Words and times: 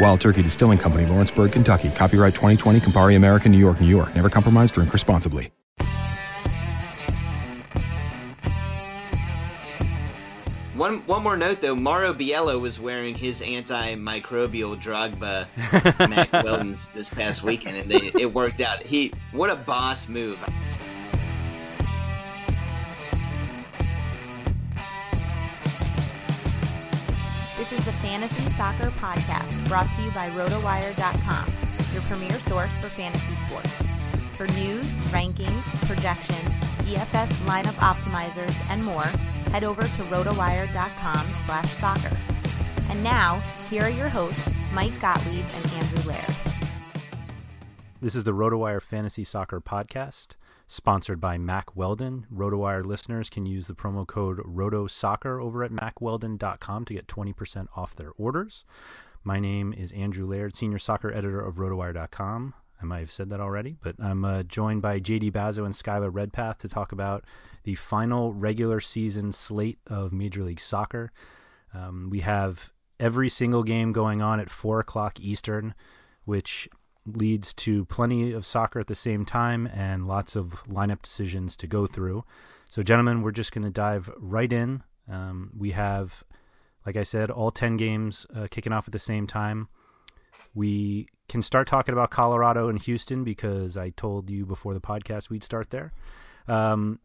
Wild 0.00 0.20
Turkey 0.20 0.42
Distilling 0.42 0.78
Company, 0.78 1.06
Lawrenceburg, 1.06 1.52
Kentucky. 1.52 1.90
Copyright 1.90 2.34
2020, 2.34 2.80
Campari 2.80 3.16
American, 3.16 3.52
New 3.52 3.58
York, 3.58 3.80
New 3.80 3.88
York. 3.88 4.14
Never 4.14 4.30
compromise, 4.30 4.70
drink 4.70 4.92
responsibly. 4.92 5.50
One 10.78 10.98
one 11.06 11.24
more 11.24 11.36
note 11.36 11.60
though, 11.60 11.74
Mauro 11.74 12.14
Biello 12.14 12.60
was 12.60 12.78
wearing 12.78 13.12
his 13.12 13.40
antimicrobial 13.40 14.80
Drogba 14.80 15.48
uh, 15.72 16.06
Mack 16.08 16.32
Weldon's 16.32 16.88
this 16.90 17.10
past 17.10 17.42
weekend, 17.42 17.76
and 17.78 17.90
they, 17.90 18.12
it 18.20 18.32
worked 18.32 18.60
out. 18.60 18.84
He 18.84 19.12
what 19.32 19.50
a 19.50 19.56
boss 19.56 20.06
move. 20.08 20.38
Soccer 28.58 28.90
Podcast 28.90 29.68
brought 29.68 29.88
to 29.92 30.02
you 30.02 30.10
by 30.10 30.28
RotoWire.com, 30.30 31.52
your 31.92 32.02
premier 32.02 32.40
source 32.40 32.76
for 32.78 32.88
fantasy 32.88 33.36
sports. 33.46 33.72
For 34.36 34.48
news, 34.48 34.84
rankings, 35.12 35.62
projections, 35.86 36.48
DFS 36.82 37.28
lineup 37.46 37.76
optimizers, 37.76 38.52
and 38.68 38.82
more, 38.82 39.04
head 39.52 39.62
over 39.62 39.82
to 39.82 40.02
rotowire.com 40.10 41.26
slash 41.46 41.72
soccer. 41.74 42.16
And 42.90 43.00
now, 43.04 43.40
here 43.70 43.84
are 43.84 43.90
your 43.90 44.08
hosts, 44.08 44.50
Mike 44.72 44.98
Gottlieb 44.98 45.44
and 45.54 45.72
Andrew 45.74 46.10
Laird. 46.10 46.34
This 48.00 48.16
is 48.16 48.24
the 48.24 48.32
RotoWire 48.32 48.82
Fantasy 48.82 49.22
Soccer 49.22 49.60
Podcast, 49.60 50.34
sponsored 50.68 51.18
by 51.18 51.38
Mack 51.38 51.74
Weldon. 51.74 52.26
RotoWire 52.32 52.84
listeners 52.84 53.30
can 53.30 53.46
use 53.46 53.66
the 53.66 53.74
promo 53.74 54.06
code 54.06 54.38
RotoSoccer 54.38 55.42
over 55.42 55.64
at 55.64 55.72
MackWeldon.com 55.72 56.84
to 56.84 56.94
get 56.94 57.08
20% 57.08 57.66
off 57.74 57.96
their 57.96 58.12
orders. 58.16 58.64
My 59.24 59.40
name 59.40 59.72
is 59.72 59.90
Andrew 59.92 60.26
Laird, 60.26 60.54
senior 60.54 60.78
soccer 60.78 61.12
editor 61.12 61.40
of 61.40 61.56
RotoWire.com. 61.56 62.54
I 62.80 62.84
might 62.84 63.00
have 63.00 63.10
said 63.10 63.30
that 63.30 63.40
already, 63.40 63.76
but 63.82 63.96
I'm 63.98 64.24
uh, 64.24 64.44
joined 64.44 64.82
by 64.82 65.00
JD 65.00 65.32
Bazo 65.32 65.64
and 65.64 65.74
Skylar 65.74 66.10
Redpath 66.12 66.58
to 66.58 66.68
talk 66.68 66.92
about 66.92 67.24
the 67.64 67.74
final 67.74 68.32
regular 68.32 68.78
season 68.78 69.32
slate 69.32 69.78
of 69.88 70.12
Major 70.12 70.44
League 70.44 70.60
Soccer. 70.60 71.10
Um, 71.74 72.08
we 72.10 72.20
have 72.20 72.72
every 73.00 73.28
single 73.28 73.64
game 73.64 73.92
going 73.92 74.22
on 74.22 74.38
at 74.38 74.50
4 74.50 74.80
o'clock 74.80 75.18
Eastern, 75.18 75.74
which 76.24 76.68
leads 77.16 77.54
to 77.54 77.84
plenty 77.86 78.32
of 78.32 78.46
soccer 78.46 78.80
at 78.80 78.86
the 78.86 78.94
same 78.94 79.24
time 79.24 79.66
and 79.66 80.06
lots 80.06 80.36
of 80.36 80.62
lineup 80.68 81.02
decisions 81.02 81.56
to 81.56 81.66
go 81.66 81.86
through. 81.86 82.24
So, 82.66 82.82
gentlemen, 82.82 83.22
we're 83.22 83.32
just 83.32 83.52
going 83.52 83.64
to 83.64 83.70
dive 83.70 84.10
right 84.18 84.52
in. 84.52 84.82
Um, 85.10 85.50
we 85.56 85.70
have, 85.70 86.22
like 86.84 86.96
I 86.96 87.02
said, 87.02 87.30
all 87.30 87.50
10 87.50 87.76
games 87.76 88.26
uh, 88.34 88.46
kicking 88.50 88.72
off 88.72 88.88
at 88.88 88.92
the 88.92 88.98
same 88.98 89.26
time. 89.26 89.68
We 90.54 91.08
can 91.28 91.42
start 91.42 91.66
talking 91.66 91.92
about 91.92 92.10
Colorado 92.10 92.68
and 92.68 92.80
Houston 92.82 93.24
because 93.24 93.76
I 93.76 93.90
told 93.90 94.30
you 94.30 94.44
before 94.44 94.74
the 94.74 94.80
podcast 94.80 95.30
we'd 95.30 95.44
start 95.44 95.70
there. 95.70 95.92
Um, 96.46 97.00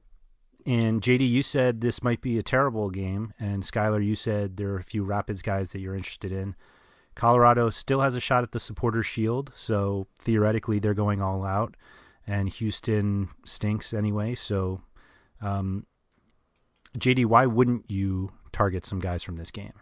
and 0.66 1.02
JD, 1.02 1.30
you 1.30 1.44
said 1.44 1.82
this 1.82 2.02
might 2.02 2.22
be 2.22 2.38
a 2.38 2.44
terrible 2.44 2.90
game, 2.90 3.34
and 3.38 3.64
Skylar, 3.64 4.04
you 4.04 4.16
said 4.16 4.56
there 4.56 4.70
are 4.70 4.78
a 4.78 4.84
few 4.84 5.04
Rapids 5.04 5.42
guys 5.42 5.72
that 5.72 5.80
you're 5.80 5.96
interested 5.96 6.32
in. 6.32 6.56
Colorado 7.16 7.70
still 7.70 8.02
has 8.02 8.16
a 8.16 8.20
shot 8.20 8.44
at 8.44 8.52
the 8.52 8.60
supporter 8.60 9.04
Shield, 9.04 9.52
so 9.56 10.08
theoretically 10.20 10.80
they're 10.80 10.94
going 10.94 11.22
all 11.22 11.46
out, 11.46 11.76
and 12.26 12.50
Houston 12.50 13.30
stinks 13.46 13.94
anyway. 13.94 14.36
So, 14.36 14.82
um, 15.42 15.86
JD, 16.98 17.26
why 17.26 17.46
wouldn't 17.46 17.90
you 17.90 18.32
target 18.52 18.86
some 18.86 19.00
guys 19.00 19.24
from 19.24 19.36
this 19.36 19.52
game? 19.52 19.74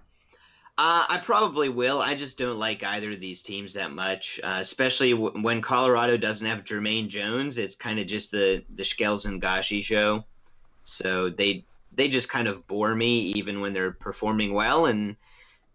Uh, 0.77 1.05
I 1.09 1.19
probably 1.19 1.69
will. 1.69 1.99
I 1.99 2.15
just 2.15 2.37
don't 2.37 2.57
like 2.57 2.83
either 2.83 3.11
of 3.11 3.19
these 3.19 3.41
teams 3.41 3.73
that 3.73 3.91
much, 3.91 4.39
uh, 4.43 4.57
especially 4.61 5.11
w- 5.11 5.39
when 5.41 5.61
Colorado 5.61 6.17
doesn't 6.17 6.47
have 6.47 6.63
Jermaine 6.63 7.07
Jones. 7.07 7.57
It's 7.57 7.75
kind 7.75 7.99
of 7.99 8.07
just 8.07 8.31
the 8.31 8.63
the 8.75 8.83
Schkelz 8.83 9.27
and 9.27 9.41
Gashi 9.41 9.83
show. 9.83 10.25
So 10.83 11.29
they 11.29 11.65
they 11.91 12.07
just 12.07 12.29
kind 12.29 12.47
of 12.47 12.65
bore 12.67 12.95
me 12.95 13.19
even 13.19 13.59
when 13.59 13.73
they're 13.73 13.91
performing 13.91 14.53
well, 14.53 14.85
and 14.85 15.17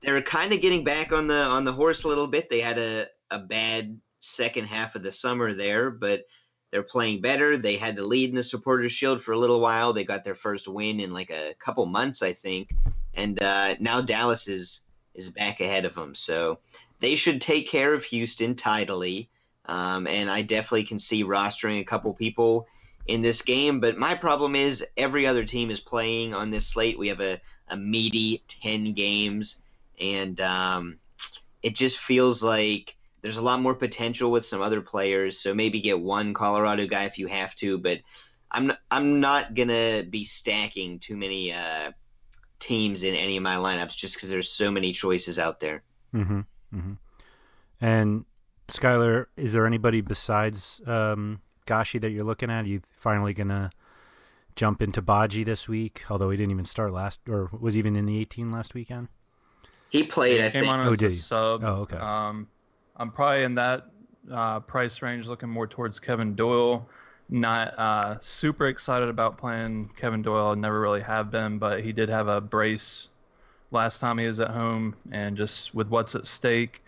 they're 0.00 0.22
kind 0.22 0.52
of 0.52 0.60
getting 0.60 0.84
back 0.84 1.12
on 1.12 1.26
the 1.26 1.42
on 1.42 1.64
the 1.64 1.72
horse 1.72 2.04
a 2.04 2.08
little 2.08 2.26
bit. 2.26 2.48
They 2.48 2.60
had 2.60 2.78
a 2.78 3.06
a 3.30 3.38
bad 3.38 3.98
second 4.18 4.66
half 4.66 4.94
of 4.94 5.02
the 5.02 5.12
summer 5.12 5.52
there, 5.52 5.90
but 5.90 6.24
they're 6.70 6.82
playing 6.82 7.20
better. 7.20 7.56
They 7.56 7.76
had 7.76 7.96
the 7.96 8.04
lead 8.04 8.30
in 8.30 8.36
the 8.36 8.42
Supporters 8.42 8.92
Shield 8.92 9.20
for 9.20 9.32
a 9.32 9.38
little 9.38 9.60
while. 9.60 9.92
They 9.92 10.04
got 10.04 10.24
their 10.24 10.34
first 10.34 10.68
win 10.68 11.00
in 11.00 11.12
like 11.12 11.30
a 11.30 11.54
couple 11.58 11.86
months, 11.86 12.22
I 12.22 12.32
think, 12.32 12.70
and 13.14 13.42
uh, 13.42 13.76
now 13.80 14.00
Dallas 14.00 14.48
is 14.48 14.82
is 15.14 15.30
back 15.30 15.60
ahead 15.60 15.84
of 15.84 15.94
them. 15.94 16.14
So 16.14 16.58
they 17.00 17.14
should 17.14 17.40
take 17.40 17.68
care 17.68 17.92
of 17.92 18.04
Houston 18.04 18.54
tidily. 18.54 19.28
Um, 19.66 20.06
and 20.06 20.30
I 20.30 20.42
definitely 20.42 20.84
can 20.84 20.98
see 20.98 21.24
rostering 21.24 21.80
a 21.80 21.84
couple 21.84 22.12
people 22.14 22.66
in 23.06 23.22
this 23.22 23.42
game. 23.42 23.80
But 23.80 23.98
my 23.98 24.14
problem 24.14 24.54
is 24.54 24.84
every 24.96 25.26
other 25.26 25.44
team 25.44 25.70
is 25.70 25.80
playing 25.80 26.34
on 26.34 26.50
this 26.50 26.66
slate. 26.66 26.98
We 26.98 27.08
have 27.08 27.20
a, 27.20 27.40
a 27.68 27.76
meaty 27.76 28.42
10 28.48 28.92
games, 28.92 29.62
and 30.00 30.40
um, 30.40 30.98
it 31.62 31.74
just 31.74 31.98
feels 31.98 32.42
like 32.42 32.96
there's 33.22 33.36
a 33.36 33.42
lot 33.42 33.60
more 33.60 33.74
potential 33.74 34.30
with 34.30 34.44
some 34.44 34.62
other 34.62 34.80
players. 34.80 35.38
So 35.38 35.54
maybe 35.54 35.80
get 35.80 36.00
one 36.00 36.34
Colorado 36.34 36.86
guy 36.86 37.04
if 37.04 37.18
you 37.18 37.26
have 37.26 37.54
to, 37.56 37.78
but 37.78 38.00
I'm 38.50 38.68
not, 38.68 38.78
I'm 38.90 39.20
not 39.20 39.54
gonna 39.54 40.04
be 40.08 40.24
stacking 40.24 40.98
too 40.98 41.16
many 41.16 41.52
uh, 41.52 41.92
teams 42.58 43.02
in 43.02 43.14
any 43.14 43.36
of 43.36 43.42
my 43.42 43.56
lineups 43.56 43.96
just 43.96 44.14
because 44.14 44.30
there's 44.30 44.48
so 44.48 44.70
many 44.70 44.92
choices 44.92 45.38
out 45.38 45.60
there. 45.60 45.82
Mm-hmm. 46.14 46.40
Mm-hmm. 46.74 46.92
And 47.80 48.24
Skylar, 48.68 49.26
is 49.36 49.52
there 49.52 49.66
anybody 49.66 50.00
besides 50.00 50.80
um, 50.86 51.40
Gashi 51.66 52.00
that 52.00 52.10
you're 52.10 52.24
looking 52.24 52.50
at? 52.50 52.64
Are 52.64 52.68
you 52.68 52.80
finally 52.96 53.34
gonna 53.34 53.70
jump 54.54 54.80
into 54.80 55.02
Badji 55.02 55.44
this 55.44 55.68
week? 55.68 56.04
Although 56.08 56.30
he 56.30 56.36
didn't 56.36 56.52
even 56.52 56.64
start 56.64 56.92
last, 56.92 57.20
or 57.28 57.50
was 57.52 57.76
even 57.76 57.96
in 57.96 58.06
the 58.06 58.18
18 58.18 58.50
last 58.50 58.74
weekend. 58.74 59.08
He 59.90 60.02
played. 60.04 60.40
He 60.40 60.46
I 60.46 60.50
came 60.50 60.62
think. 60.62 60.72
on 60.72 60.80
Oh, 60.84 60.92
as 60.92 60.98
did 60.98 61.06
a 61.06 61.10
he? 61.10 61.16
sub. 61.16 61.62
Oh, 61.64 61.74
okay. 61.82 61.96
Um, 61.96 62.48
I'm 62.96 63.10
probably 63.10 63.44
in 63.44 63.54
that 63.56 63.86
uh, 64.30 64.60
price 64.60 65.02
range, 65.02 65.26
looking 65.26 65.48
more 65.48 65.66
towards 65.66 66.00
Kevin 66.00 66.34
Doyle. 66.34 66.88
Not 67.28 67.78
uh, 67.78 68.18
super 68.20 68.66
excited 68.66 69.08
about 69.08 69.38
playing 69.38 69.90
Kevin 69.96 70.22
Doyle. 70.22 70.48
I 70.50 70.54
never 70.54 70.80
really 70.80 71.00
have 71.02 71.30
been, 71.30 71.58
but 71.58 71.82
he 71.82 71.92
did 71.92 72.08
have 72.08 72.28
a 72.28 72.40
brace 72.40 73.08
last 73.70 74.00
time 74.00 74.18
he 74.18 74.26
was 74.26 74.40
at 74.40 74.50
home, 74.50 74.94
and 75.12 75.36
just 75.36 75.74
with 75.74 75.88
what's 75.88 76.14
at 76.14 76.26
stake 76.26 76.82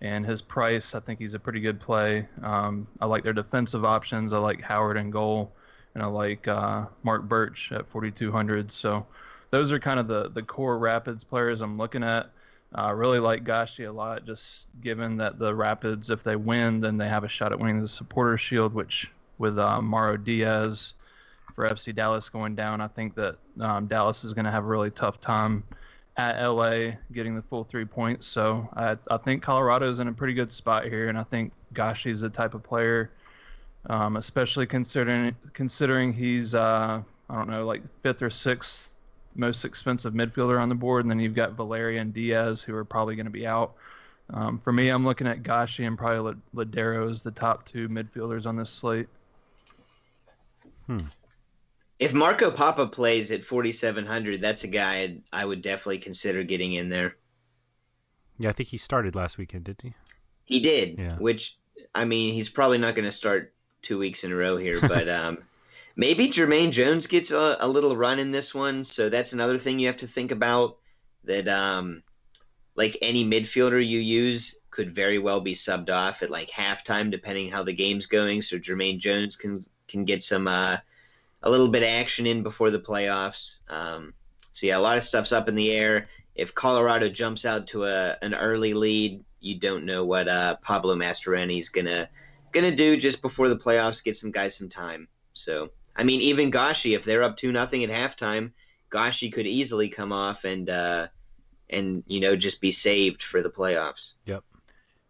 and 0.00 0.24
his 0.24 0.42
price, 0.42 0.94
I 0.94 1.00
think 1.00 1.18
he's 1.18 1.34
a 1.34 1.38
pretty 1.38 1.60
good 1.60 1.80
play. 1.80 2.28
Um, 2.42 2.86
I 3.00 3.06
like 3.06 3.22
their 3.22 3.32
defensive 3.32 3.84
options. 3.84 4.32
I 4.32 4.38
like 4.38 4.60
Howard 4.60 4.96
and 4.96 5.12
goal, 5.12 5.52
and 5.94 6.02
I 6.02 6.06
like 6.06 6.46
uh, 6.46 6.86
Marc 7.02 7.22
Burch 7.24 7.72
at 7.72 7.88
4,200. 7.88 8.70
So 8.70 9.06
those 9.50 9.72
are 9.72 9.78
kind 9.80 9.98
of 9.98 10.06
the 10.08 10.28
the 10.30 10.42
core 10.42 10.78
Rapids 10.78 11.24
players 11.24 11.62
I'm 11.62 11.78
looking 11.78 12.04
at. 12.04 12.30
I 12.74 12.90
really 12.90 13.18
like 13.18 13.44
Gashi 13.44 13.88
a 13.88 13.92
lot, 13.92 14.26
just 14.26 14.66
given 14.82 15.16
that 15.18 15.38
the 15.38 15.54
Rapids, 15.54 16.10
if 16.10 16.22
they 16.22 16.36
win, 16.36 16.80
then 16.80 16.98
they 16.98 17.08
have 17.08 17.24
a 17.24 17.28
shot 17.28 17.52
at 17.52 17.58
winning 17.58 17.80
the 17.80 17.88
Supporter 17.88 18.36
Shield, 18.36 18.74
which 18.74 19.10
with 19.38 19.58
uh, 19.58 19.80
Mauro 19.80 20.16
Diaz 20.16 20.94
for 21.54 21.66
FC 21.66 21.94
Dallas 21.94 22.28
going 22.28 22.54
down, 22.54 22.80
I 22.80 22.88
think 22.88 23.14
that 23.14 23.36
um, 23.60 23.86
Dallas 23.86 24.22
is 24.22 24.34
going 24.34 24.44
to 24.44 24.50
have 24.50 24.64
a 24.64 24.66
really 24.66 24.90
tough 24.90 25.20
time 25.20 25.64
at 26.18 26.44
LA 26.44 26.90
getting 27.12 27.36
the 27.36 27.42
full 27.42 27.64
three 27.64 27.84
points. 27.84 28.26
So 28.26 28.68
I, 28.74 28.96
I 29.10 29.16
think 29.16 29.42
Colorado's 29.42 30.00
in 30.00 30.08
a 30.08 30.12
pretty 30.12 30.34
good 30.34 30.52
spot 30.52 30.84
here, 30.84 31.08
and 31.08 31.16
I 31.16 31.22
think 31.22 31.52
Gashi's 31.72 32.20
the 32.20 32.28
type 32.28 32.54
of 32.54 32.62
player, 32.62 33.10
um, 33.88 34.16
especially 34.16 34.66
considering 34.66 35.34
considering 35.54 36.12
he's 36.12 36.54
uh, 36.54 37.00
I 37.30 37.34
don't 37.34 37.48
know 37.48 37.64
like 37.64 37.82
fifth 38.02 38.20
or 38.20 38.30
sixth 38.30 38.97
most 39.34 39.64
expensive 39.64 40.14
midfielder 40.14 40.60
on 40.60 40.68
the 40.68 40.74
board, 40.74 41.04
and 41.04 41.10
then 41.10 41.20
you've 41.20 41.34
got 41.34 41.52
Valeri 41.52 41.98
and 41.98 42.12
Diaz 42.12 42.62
who 42.62 42.74
are 42.74 42.84
probably 42.84 43.16
going 43.16 43.26
to 43.26 43.30
be 43.32 43.46
out. 43.46 43.74
Um, 44.30 44.58
for 44.58 44.72
me, 44.72 44.88
I'm 44.88 45.04
looking 45.04 45.26
at 45.26 45.42
Gashi 45.42 45.86
and 45.86 45.96
probably 45.96 46.34
Lodeiro 46.54 47.08
as 47.10 47.22
the 47.22 47.30
top 47.30 47.64
two 47.64 47.88
midfielders 47.88 48.46
on 48.46 48.56
this 48.56 48.70
slate. 48.70 49.08
If 51.98 52.14
Marco 52.14 52.50
Pappa 52.50 52.86
plays 52.86 53.32
at 53.32 53.42
4,700, 53.42 54.40
that's 54.40 54.64
a 54.64 54.68
guy 54.68 55.18
I 55.32 55.44
would 55.44 55.62
definitely 55.62 55.98
consider 55.98 56.42
getting 56.42 56.74
in 56.74 56.88
there. 56.88 57.16
Yeah, 58.38 58.50
I 58.50 58.52
think 58.52 58.68
he 58.68 58.76
started 58.78 59.14
last 59.14 59.36
weekend, 59.36 59.64
didn't 59.64 59.82
he? 59.82 59.94
He 60.44 60.60
did, 60.60 60.98
Yeah. 60.98 61.16
which 61.16 61.56
I 61.94 62.04
mean, 62.04 62.32
he's 62.32 62.48
probably 62.48 62.78
not 62.78 62.94
going 62.94 63.04
to 63.04 63.12
start 63.12 63.52
two 63.82 63.98
weeks 63.98 64.24
in 64.24 64.32
a 64.32 64.36
row 64.36 64.56
here, 64.56 64.80
but 64.80 65.08
um, 65.08 65.38
maybe 65.98 66.28
Jermaine 66.28 66.70
Jones 66.70 67.06
gets 67.06 67.32
a, 67.32 67.56
a 67.60 67.68
little 67.68 67.96
run 67.96 68.18
in 68.20 68.30
this 68.30 68.54
one. 68.54 68.84
So 68.84 69.10
that's 69.10 69.34
another 69.34 69.58
thing 69.58 69.78
you 69.78 69.88
have 69.88 69.98
to 69.98 70.06
think 70.06 70.30
about. 70.30 70.78
That 71.24 71.48
um, 71.48 72.02
like 72.76 72.96
any 73.02 73.24
midfielder 73.24 73.84
you 73.84 73.98
use 73.98 74.60
could 74.70 74.94
very 74.94 75.18
well 75.18 75.40
be 75.40 75.52
subbed 75.52 75.90
off 75.90 76.22
at 76.22 76.30
like 76.30 76.48
halftime, 76.48 77.10
depending 77.10 77.50
how 77.50 77.62
the 77.64 77.74
game's 77.74 78.06
going. 78.06 78.40
So 78.40 78.56
Jermaine 78.56 78.98
Jones 78.98 79.36
can 79.36 79.62
can 79.88 80.04
get 80.04 80.22
some 80.22 80.48
uh, 80.48 80.78
a 81.42 81.50
little 81.50 81.68
bit 81.68 81.82
of 81.82 81.88
action 81.88 82.26
in 82.26 82.42
before 82.42 82.70
the 82.70 82.80
playoffs. 82.80 83.60
Um, 83.68 84.14
so 84.52 84.66
yeah, 84.66 84.78
a 84.78 84.80
lot 84.80 84.96
of 84.96 85.02
stuff's 85.02 85.32
up 85.32 85.48
in 85.48 85.54
the 85.54 85.72
air. 85.72 86.06
If 86.34 86.54
Colorado 86.54 87.08
jumps 87.08 87.44
out 87.44 87.66
to 87.68 87.84
a 87.84 88.16
an 88.22 88.34
early 88.34 88.72
lead, 88.72 89.22
you 89.40 89.58
don't 89.58 89.84
know 89.84 90.04
what 90.04 90.28
uh, 90.28 90.56
Pablo 90.62 90.94
Mastroeni's 90.94 91.68
gonna 91.68 92.08
gonna 92.52 92.74
do 92.74 92.96
just 92.96 93.20
before 93.20 93.48
the 93.48 93.56
playoffs. 93.56 94.02
Get 94.02 94.16
some 94.16 94.30
guys 94.30 94.56
some 94.56 94.68
time. 94.68 95.08
So 95.32 95.70
I 95.98 96.04
mean, 96.04 96.20
even 96.22 96.50
Gashi, 96.50 96.94
if 96.96 97.04
they're 97.04 97.22
up 97.24 97.36
two 97.36 97.52
nothing 97.52 97.84
at 97.84 97.90
halftime, 97.90 98.52
Gashi 98.90 99.30
could 99.32 99.46
easily 99.46 99.88
come 99.88 100.12
off 100.12 100.44
and 100.44 100.70
uh, 100.70 101.08
and 101.68 102.02
you 102.06 102.20
know 102.20 102.36
just 102.36 102.60
be 102.60 102.70
saved 102.70 103.22
for 103.22 103.42
the 103.42 103.50
playoffs. 103.50 104.14
Yep. 104.24 104.44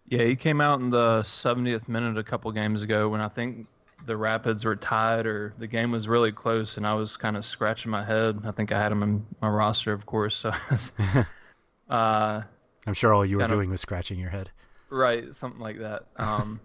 Yeah, 0.08 0.24
he 0.24 0.34
came 0.34 0.60
out 0.62 0.80
in 0.80 0.88
the 0.88 1.20
70th 1.20 1.86
minute 1.86 2.16
a 2.16 2.22
couple 2.24 2.50
games 2.50 2.82
ago 2.82 3.10
when 3.10 3.20
I 3.20 3.28
think 3.28 3.66
the 4.06 4.16
Rapids 4.16 4.64
were 4.64 4.74
tied 4.74 5.26
or 5.26 5.52
the 5.58 5.66
game 5.66 5.90
was 5.92 6.08
really 6.08 6.32
close, 6.32 6.78
and 6.78 6.86
I 6.86 6.94
was 6.94 7.18
kind 7.18 7.36
of 7.36 7.44
scratching 7.44 7.90
my 7.90 8.02
head. 8.02 8.40
I 8.44 8.50
think 8.52 8.72
I 8.72 8.80
had 8.80 8.90
him 8.90 9.02
in 9.02 9.26
my 9.42 9.50
roster, 9.50 9.92
of 9.92 10.06
course. 10.06 10.34
So, 10.34 10.48
I 10.50 10.60
was, 10.70 10.92
uh, 11.90 12.42
I'm 12.86 12.94
sure 12.94 13.12
all 13.12 13.26
you 13.26 13.36
were 13.36 13.40
Kind 13.42 13.52
of- 13.52 13.58
doing 13.58 13.70
was 13.70 13.80
scratching 13.82 14.18
your 14.18 14.30
head. 14.30 14.50
right, 14.88 15.34
something 15.34 15.60
like 15.60 15.78
that. 15.80 16.04
Um, 16.16 16.58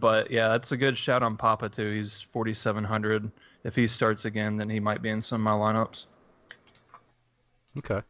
but 0.00 0.30
yeah, 0.30 0.48
that's 0.48 0.72
a 0.72 0.76
good 0.76 0.96
shout 0.96 1.22
on 1.22 1.36
Pappa 1.36 1.68
too. 1.68 1.90
He's 1.92 2.20
4,700. 2.20 3.30
If 3.64 3.74
he 3.74 3.86
starts 3.86 4.24
again, 4.24 4.56
then 4.56 4.68
he 4.68 4.80
might 4.80 5.00
be 5.02 5.08
in 5.08 5.20
some 5.20 5.46
of 5.46 5.58
my 5.58 5.72
lineups. 5.72 6.04
Okay. 7.78 8.02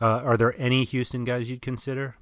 Uh, 0.00 0.06
are 0.24 0.36
there 0.36 0.54
any 0.58 0.84
Houston 0.84 1.24
guys 1.24 1.48
you'd 1.50 1.62
consider 1.62 2.16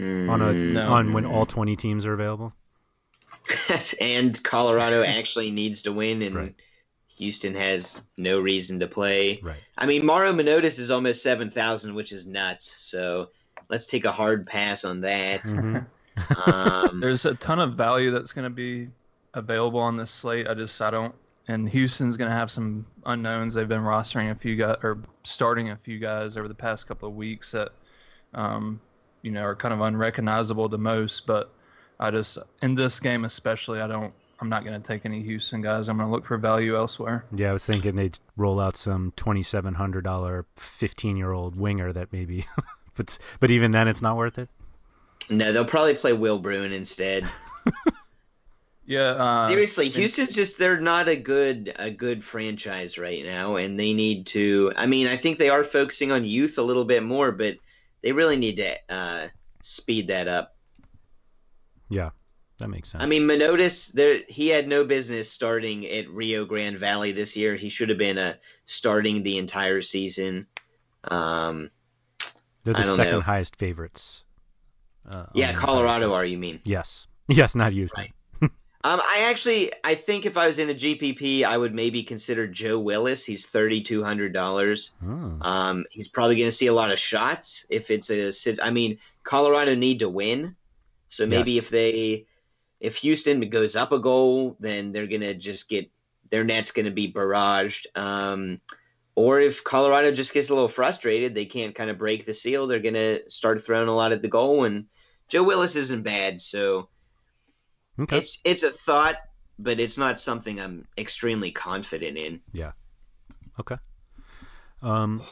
on 0.00 0.40
a 0.42 0.52
No. 0.52 0.88
on 0.92 1.12
when 1.12 1.24
all 1.24 1.46
20 1.46 1.76
teams 1.76 2.04
are 2.06 2.12
available? 2.12 2.52
Yes, 3.68 3.92
and 4.00 4.40
Colorado 4.42 5.02
actually 5.06 5.50
needs 5.50 5.82
to 5.82 5.92
win, 5.92 6.22
and 6.22 6.34
Right. 6.34 6.54
Houston 7.18 7.54
has 7.54 8.00
no 8.18 8.40
reason 8.40 8.80
to 8.80 8.88
play. 8.88 9.38
Right. 9.42 9.56
I 9.78 9.86
mean, 9.86 10.04
Mauro 10.04 10.32
Manotas 10.32 10.78
is 10.78 10.90
almost 10.90 11.22
seven 11.22 11.50
thousand, 11.50 11.94
which 11.94 12.12
is 12.12 12.26
nuts. 12.26 12.74
So 12.78 13.30
let's 13.68 13.86
take 13.86 14.04
a 14.04 14.10
hard 14.12 14.46
pass 14.46 14.84
on 14.84 15.00
that. 15.02 15.42
Mhm. 15.42 15.86
um, 16.46 17.00
There's 17.00 17.24
a 17.24 17.34
ton 17.34 17.58
of 17.58 17.74
value 17.74 18.10
that's 18.10 18.32
going 18.32 18.44
to 18.44 18.50
be 18.50 18.88
available 19.34 19.80
on 19.80 19.96
this 19.96 20.10
slate. 20.10 20.48
I 20.48 20.54
just 20.54 20.80
I 20.80 20.90
don't. 20.90 21.14
And 21.48 21.68
Houston's 21.68 22.16
going 22.16 22.30
to 22.30 22.36
have 22.36 22.50
some 22.50 22.86
unknowns. 23.04 23.54
They've 23.54 23.68
been 23.68 23.82
rostering 23.82 24.30
a 24.30 24.34
few 24.34 24.54
guys 24.54 24.76
or 24.82 24.98
starting 25.24 25.70
a 25.70 25.76
few 25.76 25.98
guys 25.98 26.36
over 26.36 26.46
the 26.46 26.54
past 26.54 26.86
couple 26.86 27.08
of 27.08 27.16
weeks 27.16 27.50
that, 27.50 27.70
um, 28.34 28.80
you 29.22 29.32
know, 29.32 29.42
are 29.42 29.56
kind 29.56 29.74
of 29.74 29.80
unrecognizable 29.80 30.68
to 30.68 30.78
most. 30.78 31.26
But 31.26 31.52
I 31.98 32.10
just 32.10 32.38
in 32.62 32.74
this 32.74 33.00
game 33.00 33.24
especially, 33.24 33.80
I 33.80 33.86
don't. 33.86 34.12
I'm 34.40 34.48
not 34.48 34.64
going 34.64 34.80
to 34.80 34.84
take 34.84 35.06
any 35.06 35.22
Houston 35.22 35.62
guys. 35.62 35.88
I'm 35.88 35.96
going 35.98 36.08
to 36.08 36.12
look 36.12 36.24
for 36.26 36.36
value 36.36 36.76
elsewhere. 36.76 37.24
Yeah, 37.32 37.50
I 37.50 37.52
was 37.52 37.64
thinking 37.64 37.94
they'd 37.94 38.18
roll 38.36 38.58
out 38.58 38.76
some 38.76 39.12
$2,700 39.16 40.44
15 40.56 41.16
year 41.16 41.30
old 41.30 41.56
winger 41.56 41.92
that 41.92 42.12
maybe, 42.12 42.46
but 42.96 43.18
but 43.38 43.52
even 43.52 43.70
then 43.70 43.86
it's 43.86 44.02
not 44.02 44.16
worth 44.16 44.38
it. 44.38 44.48
No, 45.30 45.52
they'll 45.52 45.64
probably 45.64 45.94
play 45.94 46.12
Will 46.12 46.38
Bruin 46.38 46.72
instead. 46.72 47.28
Yeah. 48.84 49.10
Uh, 49.12 49.48
Seriously, 49.48 49.86
and- 49.86 49.94
Houston's 49.94 50.32
just 50.32 50.58
they're 50.58 50.80
not 50.80 51.08
a 51.08 51.16
good 51.16 51.72
a 51.78 51.90
good 51.90 52.22
franchise 52.24 52.98
right 52.98 53.24
now, 53.24 53.54
and 53.56 53.78
they 53.78 53.94
need 53.94 54.26
to. 54.26 54.72
I 54.76 54.86
mean, 54.86 55.06
I 55.06 55.16
think 55.16 55.38
they 55.38 55.48
are 55.50 55.62
focusing 55.64 56.10
on 56.10 56.24
youth 56.24 56.58
a 56.58 56.62
little 56.62 56.84
bit 56.84 57.02
more, 57.04 57.30
but 57.30 57.56
they 58.02 58.10
really 58.12 58.36
need 58.36 58.56
to 58.56 58.74
uh, 58.92 59.28
speed 59.62 60.08
that 60.08 60.26
up. 60.26 60.56
Yeah, 61.88 62.10
that 62.58 62.68
makes 62.68 62.90
sense. 62.90 63.02
I 63.04 63.06
mean, 63.06 63.22
Manotas, 63.22 63.92
there 63.92 64.20
he 64.28 64.48
had 64.48 64.66
no 64.66 64.84
business 64.84 65.30
starting 65.30 65.86
at 65.86 66.10
Rio 66.10 66.44
Grande 66.44 66.78
Valley 66.78 67.12
this 67.12 67.36
year. 67.36 67.54
He 67.54 67.68
should 67.68 67.88
have 67.88 67.98
been 67.98 68.18
uh, 68.18 68.34
starting 68.66 69.22
the 69.22 69.38
entire 69.38 69.80
season. 69.80 70.48
Um, 71.04 71.70
they're 72.64 72.76
I 72.76 72.80
the 72.80 72.86
don't 72.88 72.96
second 72.96 73.12
know. 73.12 73.20
highest 73.20 73.56
favorites. 73.56 74.21
Uh, 75.08 75.26
yeah, 75.34 75.52
Colorado 75.52 76.12
are 76.14 76.24
you 76.24 76.38
mean? 76.38 76.60
Yes, 76.64 77.06
yes, 77.28 77.54
not 77.54 77.72
Houston. 77.72 78.02
Right. 78.04 78.12
Um, 78.84 79.00
I 79.00 79.28
actually, 79.30 79.70
I 79.84 79.94
think 79.94 80.26
if 80.26 80.36
I 80.36 80.48
was 80.48 80.58
in 80.58 80.68
a 80.68 80.74
GPP, 80.74 81.44
I 81.44 81.56
would 81.56 81.72
maybe 81.72 82.02
consider 82.02 82.48
Joe 82.48 82.80
Willis. 82.80 83.24
He's 83.24 83.46
thirty 83.46 83.80
two 83.80 84.02
hundred 84.02 84.32
dollars. 84.32 84.90
Oh, 85.06 85.36
Um, 85.40 85.84
he's 85.92 86.08
probably 86.08 86.34
going 86.34 86.48
to 86.48 86.52
see 86.56 86.66
a 86.66 86.72
lot 86.72 86.90
of 86.90 86.98
shots 86.98 87.64
if 87.70 87.92
it's 87.92 88.10
a. 88.10 88.32
I 88.60 88.72
mean, 88.72 88.98
Colorado 89.22 89.76
need 89.76 90.00
to 90.00 90.08
win, 90.08 90.56
so 91.10 91.26
maybe 91.26 91.52
Yes. 91.52 91.64
if 91.64 91.70
they, 91.70 92.26
if 92.80 92.96
Houston 92.96 93.48
goes 93.50 93.76
up 93.76 93.92
a 93.92 94.00
goal, 94.00 94.56
then 94.58 94.90
they're 94.90 95.06
going 95.06 95.20
to 95.20 95.34
just 95.34 95.68
get 95.68 95.88
their 96.30 96.42
net's 96.42 96.72
going 96.72 96.86
to 96.86 96.90
be 96.90 97.12
barraged. 97.12 97.86
Um, 97.94 98.60
or 99.14 99.40
if 99.40 99.62
Colorado 99.62 100.10
just 100.10 100.32
gets 100.32 100.50
a 100.50 100.54
little 100.54 100.68
frustrated, 100.68 101.34
they 101.34 101.44
can't 101.44 101.74
kind 101.74 101.90
of 101.90 101.98
break 101.98 102.24
the 102.24 102.34
seal. 102.34 102.66
They're 102.66 102.80
going 102.80 102.94
to 102.94 103.28
start 103.28 103.62
throwing 103.64 103.88
a 103.88 103.94
lot 103.94 104.12
at 104.12 104.22
the 104.22 104.28
goal, 104.28 104.64
and 104.64 104.86
Joe 105.28 105.42
Willis 105.42 105.76
isn't 105.76 106.02
bad, 106.02 106.40
so 106.40 106.88
okay. 107.98 108.18
it's 108.18 108.38
it's 108.44 108.62
a 108.62 108.70
thought, 108.70 109.16
but 109.58 109.78
it's 109.80 109.98
not 109.98 110.18
something 110.18 110.60
I'm 110.60 110.86
extremely 110.96 111.50
confident 111.50 112.16
in. 112.16 112.40
Yeah. 112.52 112.72
Okay. 113.60 113.76
Um, 114.82 115.22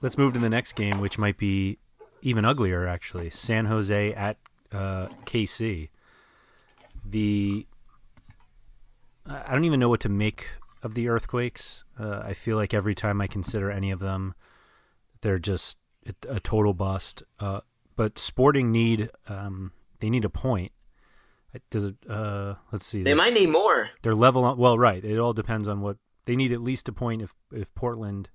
let's 0.00 0.18
move 0.18 0.32
to 0.32 0.40
the 0.40 0.48
next 0.48 0.72
game, 0.74 1.00
which 1.00 1.18
might 1.18 1.36
be 1.36 1.78
even 2.22 2.44
uglier 2.44 2.86
actually. 2.86 3.30
San 3.30 3.66
Jose 3.66 4.12
at 4.14 4.38
uh, 4.72 5.08
KC. 5.24 5.90
The 7.04 7.66
I 9.26 9.52
don't 9.52 9.64
even 9.64 9.80
know 9.80 9.88
what 9.88 10.00
to 10.00 10.08
make 10.08 10.48
of 10.86 10.94
the 10.94 11.08
earthquakes. 11.08 11.84
Uh, 11.98 12.22
I 12.24 12.32
feel 12.32 12.56
like 12.56 12.72
every 12.72 12.94
time 12.94 13.20
I 13.20 13.26
consider 13.26 13.70
any 13.70 13.90
of 13.90 13.98
them, 14.00 14.34
they're 15.20 15.38
just 15.38 15.76
a 16.28 16.40
total 16.40 16.72
bust. 16.72 17.22
Uh, 17.38 17.60
but 17.96 18.18
Sporting 18.18 18.72
need 18.72 19.10
um, 19.28 19.72
they 20.00 20.08
need 20.08 20.24
a 20.24 20.30
point. 20.30 20.72
Does 21.70 21.84
it? 21.84 21.96
Uh, 22.08 22.54
let's 22.70 22.86
see. 22.86 23.02
They 23.02 23.14
might 23.14 23.32
need 23.32 23.48
more. 23.48 23.90
They're 24.02 24.14
level 24.14 24.44
on. 24.44 24.58
Well, 24.58 24.78
right. 24.78 25.02
It 25.02 25.18
all 25.18 25.32
depends 25.32 25.66
on 25.68 25.80
what 25.80 25.96
they 26.26 26.36
need. 26.36 26.52
At 26.52 26.60
least 26.60 26.88
a 26.88 26.92
point 26.92 27.22
if 27.22 27.34
if 27.50 27.74
Portland 27.74 28.28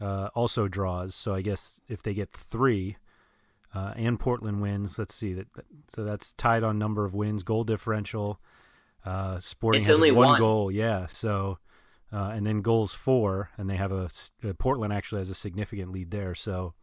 uh, 0.00 0.30
also 0.34 0.66
draws. 0.66 1.14
So 1.14 1.34
I 1.34 1.42
guess 1.42 1.80
if 1.88 2.02
they 2.02 2.14
get 2.14 2.30
three, 2.30 2.96
uh, 3.74 3.92
and 3.96 4.18
Portland 4.18 4.62
wins, 4.62 4.98
let's 4.98 5.14
see 5.14 5.34
that. 5.34 5.46
So 5.88 6.04
that's 6.04 6.32
tied 6.32 6.64
on 6.64 6.78
number 6.78 7.04
of 7.04 7.12
wins, 7.12 7.42
goal 7.42 7.64
differential. 7.64 8.40
Uh, 9.04 9.38
Sporting 9.40 9.80
it's 9.80 9.86
has 9.88 9.96
only 9.96 10.10
one, 10.12 10.28
one. 10.28 10.38
goal, 10.40 10.70
yeah. 10.70 11.06
So, 11.08 11.58
uh, 12.12 12.30
and 12.34 12.46
then 12.46 12.62
goals 12.62 12.94
four, 12.94 13.50
and 13.58 13.68
they 13.68 13.76
have 13.76 13.92
a 13.92 14.08
uh, 14.44 14.52
Portland 14.58 14.92
actually 14.92 15.20
has 15.20 15.30
a 15.30 15.34
significant 15.34 15.90
lead 15.92 16.10
there. 16.10 16.34
So, 16.34 16.74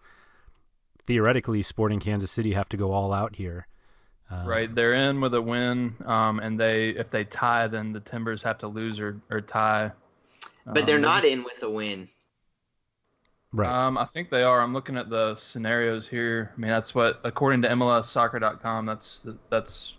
theoretically, 1.05 1.63
Sporting 1.63 1.99
Kansas 1.99 2.31
City 2.31 2.53
have 2.53 2.69
to 2.69 2.77
go 2.77 2.91
all 2.91 3.13
out 3.13 3.35
here. 3.37 3.67
Uh, 4.31 4.43
right, 4.45 4.75
they're 4.75 4.93
in 4.93 5.21
with 5.21 5.33
a 5.33 5.41
win, 5.41 5.95
um, 6.05 6.39
and 6.39 6.59
they 6.59 6.89
if 6.89 7.09
they 7.09 7.23
tie, 7.23 7.67
then 7.67 7.91
the 7.93 7.99
Timbers 7.99 8.43
have 8.43 8.57
to 8.59 8.67
lose 8.67 8.99
or, 8.99 9.19
or 9.31 9.41
tie. 9.41 9.91
But 10.65 10.85
they're 10.85 10.97
Um, 10.97 11.01
not 11.01 11.25
in 11.25 11.43
with 11.43 11.63
a 11.63 11.69
win. 11.69 12.07
Right. 13.51 13.67
Um, 13.67 13.97
I 13.97 14.05
think 14.05 14.29
they 14.29 14.43
are. 14.43 14.61
I'm 14.61 14.73
looking 14.73 14.95
at 14.97 15.09
the 15.09 15.35
scenarios 15.37 16.07
here. 16.07 16.53
I 16.55 16.59
mean, 16.59 16.69
that's 16.69 16.93
what 16.93 17.19
according 17.23 17.63
to 17.63 17.69
MLSsoccer.com. 17.69 18.85
That's 18.85 19.21
the, 19.21 19.35
that's 19.49 19.95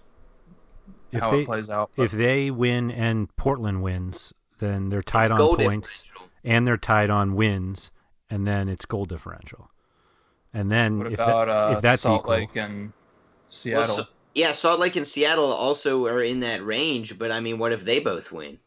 if 1.13 1.21
how 1.21 1.31
they 1.31 1.41
it 1.43 1.47
plays 1.47 1.71
out. 1.71 1.91
if 1.97 2.11
they 2.13 2.51
win 2.51 2.91
and 2.91 3.35
Portland 3.37 3.83
wins, 3.83 4.33
then 4.59 4.89
they're 4.89 5.03
tied 5.03 5.31
It's 5.31 5.41
on 5.41 5.57
points 5.57 6.05
and 6.45 6.67
they're 6.67 6.77
tied 6.77 7.11
on 7.11 7.35
wins, 7.35 7.91
and 8.31 8.47
then 8.47 8.69
it's 8.69 8.85
goal 8.87 9.05
differential. 9.05 9.71
And 10.55 10.71
then 10.71 10.99
what 10.99 11.07
if, 11.09 11.15
about 11.15 11.47
that, 11.47 11.53
uh, 11.73 11.77
if 11.77 11.83
that's 11.83 12.03
Salt 12.03 12.23
equal, 12.23 12.33
Lake 12.35 12.57
and 12.57 12.85
Well, 12.87 12.93
Seattle? 13.51 13.85
so- 13.85 14.05
yeah, 14.35 14.53
Salt 14.53 14.79
Lake 14.81 14.95
and 14.97 15.07
Seattle 15.07 15.53
also 15.53 16.07
are 16.07 16.23
in 16.23 16.41
that 16.41 16.65
range. 16.65 17.19
But 17.19 17.33
I 17.33 17.41
mean, 17.41 17.59
what 17.59 17.73
if 17.73 17.85
they 17.85 17.99
both 17.99 18.31
win? 18.33 18.59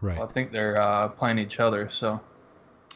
right? 0.00 0.18
Well, 0.18 0.28
I 0.28 0.32
think 0.32 0.50
they're 0.52 0.80
uh, 0.80 1.08
playing 1.08 1.38
each 1.38 1.60
other. 1.60 1.88
So 1.90 2.20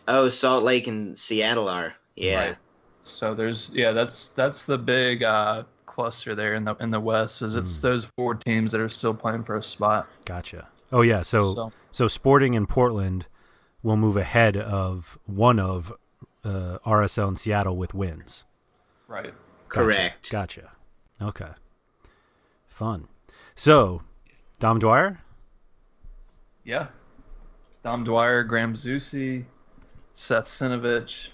Oh, 0.08 0.28
Salt 0.28 0.64
Lake 0.64 0.86
and 0.86 1.16
Seattle 1.18 1.68
are. 1.68 1.94
Yeah. 2.16 2.48
Right. 2.48 2.56
so 3.04 3.34
there's 3.34 3.70
yeah 3.74 3.92
that's 3.92 4.30
that's 4.30 4.64
the 4.64 4.78
big 4.78 5.22
uh, 5.22 5.64
cluster 5.94 6.34
there 6.34 6.54
in 6.54 6.64
the 6.64 6.74
in 6.80 6.90
the 6.90 6.98
West. 7.00 7.40
Is 7.42 7.54
it's 7.56 7.80
those 7.80 8.04
four 8.16 8.34
teams 8.34 8.72
that 8.72 8.80
are 8.80 8.88
still 8.88 9.14
playing 9.14 9.44
for 9.44 9.56
a 9.56 9.62
spot. 9.62 10.08
Gotcha. 10.24 10.66
Oh 10.92 11.02
yeah, 11.02 11.22
so, 11.22 11.54
So- 11.54 11.72
so 11.90 12.08
Sporting 12.08 12.56
and 12.56 12.68
Portland 12.68 13.26
will 13.82 13.96
move 13.96 14.16
ahead 14.16 14.56
of 14.56 15.18
one 15.26 15.58
of 15.60 15.92
uh, 16.44 16.78
RSL 16.84 17.28
and 17.28 17.38
Seattle 17.38 17.76
with 17.76 17.94
wins. 17.94 18.44
Right. 19.08 19.32
Gotcha. 19.68 19.84
Correct. 19.86 20.30
Gotcha. 20.30 20.70
Okay. 21.22 21.50
Fun. 22.66 23.08
So, 23.54 24.02
Dom 24.58 24.78
Dwyer. 24.78 25.20
Yeah. 26.64 26.88
Dom 27.82 28.04
Dwyer, 28.04 28.42
Graham 28.42 28.74
Zusi, 28.74 29.44
Seth 30.14 30.46
Sinovic, 30.46 31.28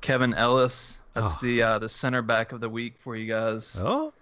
Kevin 0.00 0.32
Ellis. 0.34 1.00
That's 1.20 1.36
Oh. 1.36 1.40
the 1.42 1.62
uh, 1.62 1.78
the 1.78 1.88
center 1.88 2.22
back 2.22 2.52
of 2.52 2.60
the 2.60 2.68
week 2.68 2.96
for 2.98 3.16
you 3.16 3.26
guys. 3.32 3.80
Oh, 3.84 4.12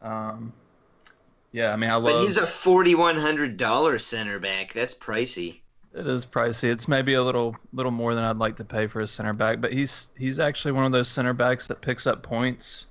Um, 0.00 0.52
yeah, 1.52 1.72
I 1.72 1.76
mean, 1.76 1.90
I 1.90 1.94
love. 1.94 2.04
But 2.04 2.22
he's 2.24 2.36
a 2.38 2.46
forty-one 2.46 3.16
hundred 3.18 3.56
dollar 3.56 3.98
center 3.98 4.38
back. 4.38 4.72
That's 4.72 4.94
pricey. 4.94 5.60
It 5.94 6.06
is 6.06 6.24
pricey. 6.24 6.70
It's 6.70 6.88
maybe 6.88 7.14
a 7.14 7.22
little 7.22 7.54
little 7.72 7.92
more 7.92 8.14
than 8.14 8.24
I'd 8.24 8.38
like 8.38 8.56
to 8.56 8.64
pay 8.64 8.86
for 8.86 9.00
a 9.00 9.06
center 9.08 9.32
back, 9.34 9.60
but 9.60 9.72
he's 9.72 10.08
he's 10.18 10.38
actually 10.40 10.72
one 10.72 10.84
of 10.86 10.92
those 10.92 11.08
center 11.08 11.34
backs 11.34 11.66
that 11.68 11.80
picks 11.82 12.06
up 12.06 12.22
points. 12.22 12.86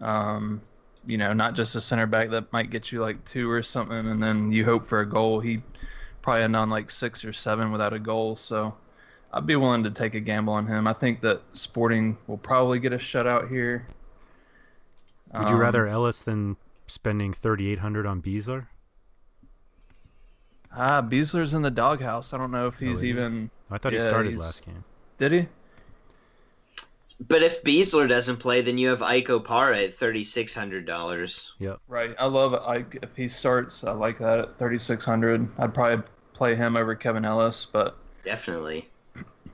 Um, 0.00 0.60
you 1.06 1.18
know, 1.18 1.32
not 1.32 1.54
just 1.54 1.76
a 1.76 1.80
center 1.80 2.06
back 2.06 2.30
that 2.30 2.52
might 2.52 2.70
get 2.70 2.90
you 2.92 3.00
like 3.00 3.24
two 3.24 3.48
or 3.50 3.62
something, 3.62 3.96
and 4.08 4.20
then 4.22 4.50
you 4.52 4.64
hope 4.64 4.86
for 4.86 5.00
a 5.00 5.06
goal. 5.08 5.38
He 5.40 5.62
probably 6.22 6.42
end 6.42 6.56
on 6.56 6.70
like 6.70 6.90
six 6.90 7.24
or 7.24 7.32
seven 7.32 7.70
without 7.70 7.92
a 7.92 7.98
goal. 8.00 8.34
So 8.36 8.74
I'd 9.34 9.46
be 9.46 9.56
willing 9.56 9.82
to 9.84 9.90
take 9.90 10.14
a 10.14 10.20
gamble 10.20 10.52
on 10.52 10.66
him. 10.66 10.86
I 10.86 10.92
think 10.92 11.20
that 11.22 11.40
Sporting 11.52 12.16
will 12.26 12.36
probably 12.38 12.78
get 12.78 12.92
a 12.92 12.98
shutout 12.98 13.48
here. 13.48 13.86
would 15.32 15.48
you 15.48 15.54
Um, 15.54 15.60
rather 15.60 15.86
Ellis 15.86 16.20
than 16.20 16.56
spending 16.86 17.32
thirty 17.32 17.70
eight 17.72 17.78
hundred 17.78 18.04
on 18.06 18.20
Besler? 18.20 18.66
Ah, 20.74 21.02
Besler's 21.02 21.54
in 21.54 21.62
the 21.62 21.70
doghouse. 21.70 22.32
I 22.32 22.38
don't 22.38 22.50
know 22.50 22.66
if 22.66 22.74
Oh, 22.82 22.86
he's 22.86 23.00
he? 23.00 23.08
even. 23.10 23.50
I 23.70 23.78
thought 23.78 23.92
he 23.92 24.00
started 24.00 24.36
last 24.36 24.64
game. 24.66 24.84
Did 25.18 25.32
he? 25.32 25.48
But 27.28 27.42
if 27.42 27.62
Besler 27.62 28.08
doesn't 28.08 28.38
play, 28.38 28.62
then 28.62 28.78
you 28.78 28.88
have 28.88 29.00
Ike 29.02 29.26
Opara 29.28 29.84
at 29.86 29.94
thirty-six 29.94 30.54
hundred 30.54 30.86
dollars. 30.86 31.52
Yep. 31.58 31.78
Right. 31.88 32.14
I 32.18 32.26
love 32.26 32.52
it. 32.54 32.98
If 33.02 33.16
he 33.16 33.28
starts, 33.28 33.84
I 33.84 33.92
like 33.92 34.18
that 34.18 34.38
at 34.40 34.58
3,600. 34.58 35.48
I'd 35.58 35.72
probably 35.74 36.04
play 36.32 36.54
him 36.56 36.76
over 36.76 36.94
Kevin 36.94 37.24
Ellis, 37.24 37.64
but 37.66 37.96
Definitely. 38.24 38.88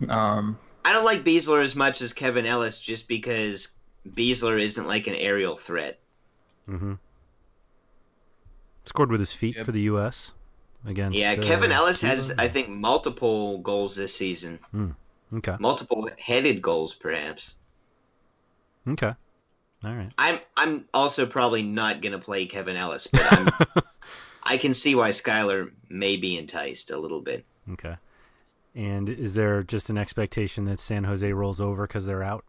Um, 0.09 0.59
I 0.85 0.93
don't 0.93 1.05
like 1.05 1.25
Besler 1.25 1.63
as 1.63 1.75
much 1.75 2.01
as 2.03 2.13
Kevin 2.13 2.47
Ellis, 2.47 2.81
just 2.81 3.09
because 3.09 3.69
Besler 4.09 4.61
isn't 4.61 4.87
like 4.87 5.07
an 5.07 5.15
aerial 5.15 5.57
threat. 5.57 5.99
Mm-hmm. 6.69 6.95
Scored 8.85 9.11
with 9.11 9.21
his 9.21 9.33
feet 9.33 9.57
Yep. 9.57 9.67
for 9.67 9.73
the 9.73 9.83
U.S. 9.83 10.33
against. 10.87 11.19
Yeah, 11.19 11.33
uh, 11.33 11.43
Kevin 11.43 11.73
Ellis 11.73 12.01
has, 12.03 12.33
I 12.39 12.49
think, 12.49 12.69
multiple 12.69 13.59
goals 13.59 13.97
this 13.97 14.15
season. 14.15 14.59
Mm. 14.75 14.95
Okay. 15.35 15.57
Multiple 15.59 16.09
headed 16.19 16.63
goals, 16.63 16.95
perhaps. 16.95 17.57
Okay. 18.87 19.13
All 19.85 19.95
right. 19.95 20.11
I'm 20.17 20.41
I'm 20.57 20.87
also 20.95 21.27
probably 21.27 21.63
not 21.63 22.01
gonna 22.01 22.19
play 22.19 22.47
Kevin 22.47 22.77
Ellis, 22.77 23.07
but 23.07 23.27
I'm, 23.31 23.49
I 24.43 24.57
can 24.57 24.73
see 24.73 24.95
why 24.95 25.11
Skylar 25.11 25.71
may 25.91 26.17
be 26.17 26.39
enticed 26.39 26.91
a 26.91 26.99
little 26.99 27.21
bit. 27.21 27.45
Okay. 27.73 27.95
And 28.79 29.09
is 29.09 29.35
there 29.35 29.65
just 29.65 29.91
an 29.91 29.99
expectation 29.99 30.65
that 30.67 30.79
San 30.79 31.03
Jose 31.03 31.33
rolls 31.33 31.61
over 31.61 31.89
because 31.89 32.07
they're 32.07 32.23
out? 32.23 32.45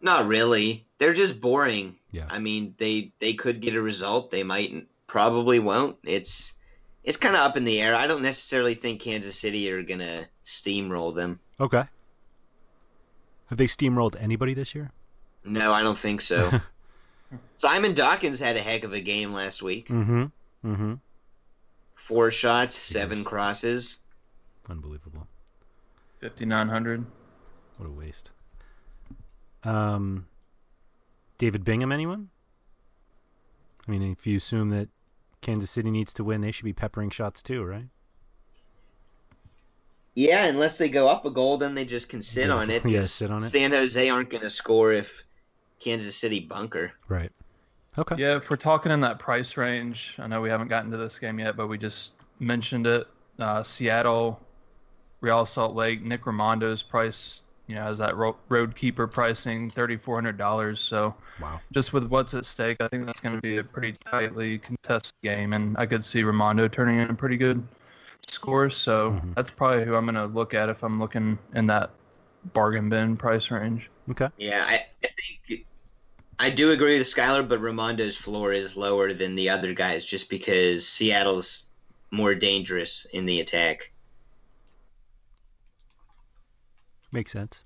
Not 0.00 0.26
really. 0.26 0.84
They're 0.98 1.12
just 1.12 1.40
boring. 1.40 1.94
Yeah. 2.10 2.26
I 2.28 2.40
mean, 2.40 2.74
they 2.78 3.12
they 3.20 3.34
could 3.34 3.60
get 3.60 3.76
a 3.76 3.80
result. 3.80 4.32
They 4.32 4.42
might, 4.42 4.88
probably 5.06 5.60
won't. 5.60 5.96
It's 6.02 6.54
it's 7.04 7.16
kind 7.16 7.36
of 7.36 7.42
up 7.42 7.56
in 7.56 7.62
the 7.62 7.80
air. 7.80 7.94
I 7.94 8.08
don't 8.08 8.20
necessarily 8.20 8.74
think 8.74 9.00
Kansas 9.00 9.38
City 9.38 9.70
are 9.70 9.84
gonna 9.84 10.26
steamroll 10.44 11.14
them. 11.14 11.38
Okay. 11.60 11.84
Have 13.46 13.58
they 13.58 13.66
steamrolled 13.66 14.16
anybody 14.18 14.54
this 14.54 14.74
year? 14.74 14.90
No, 15.44 15.72
I 15.72 15.84
don't 15.84 15.96
think 15.96 16.20
so. 16.20 16.50
Simon 17.58 17.94
Dawkins 17.94 18.40
had 18.40 18.56
a 18.56 18.60
heck 18.60 18.82
of 18.82 18.92
a 18.92 19.00
game 19.00 19.32
last 19.32 19.62
week. 19.62 19.86
Mm-hmm. 19.86 20.24
Mm-hmm. 20.66 20.94
Four 21.94 22.32
shots, 22.32 22.76
seven 22.76 23.22
crosses. 23.22 24.00
Unbelievable. 24.68 25.28
5,900. 26.24 27.04
What 27.76 27.86
a 27.86 27.90
waste. 27.90 28.30
Um, 29.62 30.26
David 31.36 31.64
Bingham, 31.64 31.92
anyone? 31.92 32.30
I 33.86 33.90
mean, 33.90 34.02
if 34.02 34.26
you 34.26 34.38
assume 34.38 34.70
that 34.70 34.88
Kansas 35.42 35.70
City 35.70 35.90
needs 35.90 36.14
to 36.14 36.24
win, 36.24 36.40
they 36.40 36.50
should 36.50 36.64
be 36.64 36.72
peppering 36.72 37.10
shots 37.10 37.42
too, 37.42 37.62
right? 37.62 37.84
Yeah, 40.14 40.46
unless 40.46 40.78
they 40.78 40.88
go 40.88 41.08
up 41.08 41.26
a 41.26 41.30
goal, 41.30 41.58
then 41.58 41.74
they 41.74 41.84
just 41.84 42.08
can 42.08 42.22
sit 42.22 42.46
Yeah, 42.48 42.54
on 42.54 42.70
it. 42.70 42.86
yeah 42.88 43.02
sit 43.02 43.30
on 43.30 43.44
it. 43.44 43.50
San 43.50 43.72
Jose 43.72 44.08
aren't 44.08 44.30
going 44.30 44.44
to 44.44 44.50
score 44.50 44.92
if 44.92 45.24
Kansas 45.78 46.16
City 46.16 46.40
bunker. 46.40 46.92
Right. 47.08 47.32
Okay. 47.98 48.14
Yeah, 48.16 48.36
if 48.36 48.48
we're 48.48 48.56
talking 48.56 48.92
in 48.92 49.00
that 49.02 49.18
price 49.18 49.58
range, 49.58 50.16
I 50.18 50.26
know 50.26 50.40
we 50.40 50.48
haven't 50.48 50.68
gotten 50.68 50.90
to 50.92 50.96
this 50.96 51.18
game 51.18 51.38
yet, 51.38 51.54
but 51.54 51.66
we 51.66 51.76
just 51.76 52.14
mentioned 52.40 52.86
it. 52.86 53.06
Uh, 53.38 53.62
Seattle, 53.62 54.40
Real 55.24 55.46
Salt 55.46 55.74
Lake, 55.74 56.02
Nick 56.02 56.26
Rimando's 56.26 56.82
price, 56.82 57.40
you 57.66 57.74
know, 57.74 57.82
has 57.84 57.96
that 57.96 58.14
ro- 58.14 58.36
road 58.50 58.76
keeper 58.76 59.06
pricing, 59.06 59.70
$3,400. 59.70 60.78
So 60.78 61.14
Wow. 61.40 61.60
just 61.72 61.94
with 61.94 62.04
what's 62.08 62.34
at 62.34 62.44
stake, 62.44 62.76
I 62.80 62.88
think 62.88 63.06
that's 63.06 63.20
going 63.20 63.34
to 63.34 63.40
be 63.40 63.56
a 63.56 63.64
pretty 63.64 63.96
tightly 64.04 64.58
contested 64.58 65.14
game, 65.22 65.54
and 65.54 65.74
I 65.78 65.86
could 65.86 66.04
see 66.04 66.22
Rimando 66.22 66.70
turning 66.70 67.00
in 67.00 67.08
a 67.10 67.14
pretty 67.14 67.38
good 67.38 67.66
score. 68.28 68.68
So 68.68 69.12
Mhm. 69.12 69.34
that's 69.34 69.50
probably 69.50 69.84
who 69.86 69.94
I'm 69.96 70.04
going 70.04 70.14
to 70.16 70.26
look 70.26 70.52
at 70.52 70.68
if 70.68 70.82
I'm 70.84 71.00
looking 71.00 71.38
in 71.54 71.66
that 71.68 71.90
bargain 72.52 72.90
bin 72.90 73.16
price 73.16 73.50
range. 73.50 73.90
Okay. 74.10 74.28
Yeah, 74.36 74.62
I, 74.68 74.84
I 75.02 75.08
think 75.48 75.66
I 76.38 76.50
do 76.50 76.72
agree 76.72 76.98
with 76.98 77.06
Skylar, 77.06 77.48
but 77.48 77.60
Rimando's 77.60 78.16
floor 78.16 78.52
is 78.52 78.76
lower 78.76 79.14
than 79.14 79.34
the 79.36 79.48
other 79.48 79.72
guys 79.72 80.04
just 80.04 80.28
because 80.28 80.86
Seattle's 80.86 81.70
more 82.10 82.34
dangerous 82.34 83.06
in 83.14 83.24
the 83.24 83.40
attack. 83.40 83.90
Makes 87.14 87.30
sense. 87.30 87.62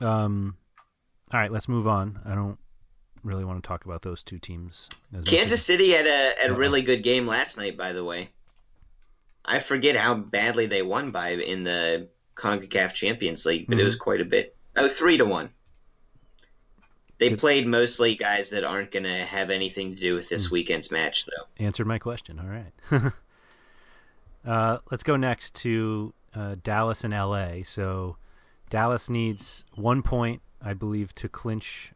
Um, 0.00 0.56
All 1.32 1.38
right, 1.38 1.52
let's 1.52 1.68
move 1.68 1.86
on. 1.86 2.18
I 2.24 2.34
don't 2.34 2.58
really 3.22 3.44
want 3.44 3.62
to 3.62 3.66
talk 3.66 3.84
about 3.84 4.00
those 4.00 4.22
two 4.22 4.38
teams. 4.38 4.88
Kansas 5.26 5.52
as... 5.52 5.64
City 5.64 5.90
had 5.90 6.06
a 6.06 6.40
had 6.40 6.52
a 6.52 6.56
really 6.56 6.80
good 6.80 7.02
game 7.02 7.26
last 7.26 7.58
night, 7.58 7.76
by 7.76 7.92
the 7.92 8.02
way. 8.02 8.30
I 9.44 9.58
forget 9.58 9.94
how 9.94 10.14
badly 10.14 10.64
they 10.64 10.80
won 10.80 11.10
by 11.10 11.30
in 11.32 11.64
the 11.64 12.08
CONCACAF 12.36 12.94
Champions 12.94 13.44
League, 13.44 13.66
but 13.66 13.74
mm-hmm. 13.74 13.82
it 13.82 13.84
was 13.84 13.96
quite 13.96 14.22
a 14.22 14.24
bit. 14.24 14.56
Oh, 14.74 14.88
three 14.88 15.18
to 15.18 15.26
one. 15.26 15.50
They 17.18 17.28
good. 17.28 17.38
played 17.38 17.66
mostly 17.66 18.14
guys 18.14 18.48
that 18.50 18.64
aren't 18.64 18.90
going 18.90 19.04
to 19.04 19.24
have 19.24 19.50
anything 19.50 19.94
to 19.94 20.00
do 20.00 20.14
with 20.14 20.30
this 20.30 20.48
mm. 20.48 20.52
weekend's 20.52 20.90
match, 20.90 21.26
though. 21.26 21.64
Answered 21.64 21.86
my 21.86 21.98
question. 21.98 22.40
All 22.40 23.00
right. 23.00 23.12
uh, 24.46 24.78
let's 24.90 25.02
go 25.02 25.16
next 25.16 25.54
to 25.56 26.12
uh, 26.34 26.56
Dallas 26.62 27.04
and 27.04 27.12
LA. 27.12 27.62
So 27.64 28.16
Dallas 28.70 29.08
needs 29.08 29.64
one 29.74 30.02
point, 30.02 30.42
I 30.62 30.74
believe, 30.74 31.14
to 31.16 31.28
clinch 31.28 31.92